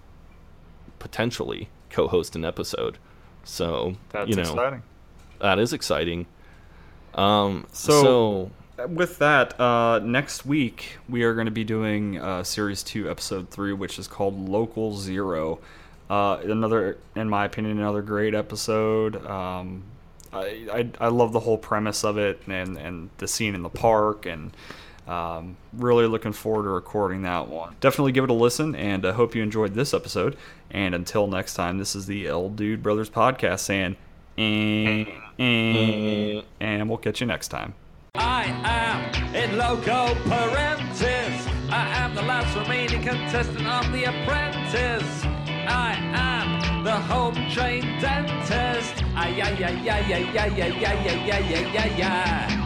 potentially 0.98 1.68
co-host 1.90 2.34
an 2.36 2.44
episode 2.44 2.98
so 3.44 3.96
That's 4.10 4.28
you 4.30 4.36
know 4.36 4.42
exciting. 4.42 4.82
that 5.40 5.58
is 5.58 5.72
exciting 5.72 6.26
um 7.14 7.66
So, 7.72 8.02
so 8.02 8.50
with 8.88 9.18
that, 9.18 9.58
uh, 9.58 10.00
next 10.00 10.44
week 10.44 10.98
we 11.08 11.22
are 11.22 11.32
going 11.32 11.46
to 11.46 11.50
be 11.50 11.64
doing 11.64 12.18
uh, 12.20 12.44
series 12.44 12.82
two, 12.82 13.10
episode 13.10 13.48
three, 13.48 13.72
which 13.72 13.98
is 13.98 14.06
called 14.06 14.48
Local 14.50 14.94
Zero. 14.94 15.60
Uh, 16.10 16.40
another, 16.44 16.98
in 17.14 17.28
my 17.30 17.46
opinion, 17.46 17.78
another 17.78 18.02
great 18.02 18.34
episode. 18.34 19.24
Um, 19.24 19.84
I, 20.30 20.66
I 21.00 21.06
I 21.06 21.08
love 21.08 21.32
the 21.32 21.40
whole 21.40 21.56
premise 21.56 22.04
of 22.04 22.18
it 22.18 22.42
and 22.46 22.76
and 22.76 23.08
the 23.16 23.26
scene 23.26 23.54
in 23.54 23.62
the 23.62 23.70
park 23.70 24.26
and. 24.26 24.54
Um, 25.06 25.56
really 25.72 26.06
looking 26.06 26.32
forward 26.32 26.64
to 26.64 26.70
recording 26.70 27.22
that 27.22 27.48
one. 27.48 27.76
Definitely 27.80 28.12
give 28.12 28.24
it 28.24 28.30
a 28.30 28.34
listen, 28.34 28.74
and 28.74 29.06
I 29.06 29.12
hope 29.12 29.34
you 29.34 29.42
enjoyed 29.42 29.74
this 29.74 29.94
episode. 29.94 30.36
And 30.70 30.94
until 30.94 31.26
next 31.28 31.54
time, 31.54 31.78
this 31.78 31.94
is 31.94 32.06
the 32.06 32.26
El 32.26 32.48
Dude 32.48 32.82
Brothers 32.82 33.08
podcast 33.08 33.60
saying, 33.60 33.96
eh, 34.36 35.04
eh, 35.38 36.42
and 36.60 36.88
we'll 36.88 36.98
catch 36.98 37.20
you 37.20 37.26
next 37.26 37.48
time. 37.48 37.74
I 38.16 38.44
am 38.64 39.34
in 39.34 39.56
loco 39.56 40.14
parentis. 40.24 41.52
I 41.70 41.88
am 41.98 42.14
the 42.14 42.22
last 42.22 42.56
remaining 42.56 43.02
contestant 43.02 43.66
of 43.66 43.92
The 43.92 44.04
Apprentice. 44.04 45.24
I 45.68 45.94
am 46.14 46.82
the 46.84 46.92
home 46.92 47.34
dentist. 47.34 49.02
Ay, 49.14 49.40
ay, 49.40 49.64
ay, 49.64 49.90
ay, 49.90 50.12
ay, 50.12 50.38
ay, 50.38 50.62
ay, 50.62 50.84
ay, 50.84 51.30
ay, 51.30 51.54
ay, 51.54 51.76
ay, 51.76 52.02
ay. 52.02 52.65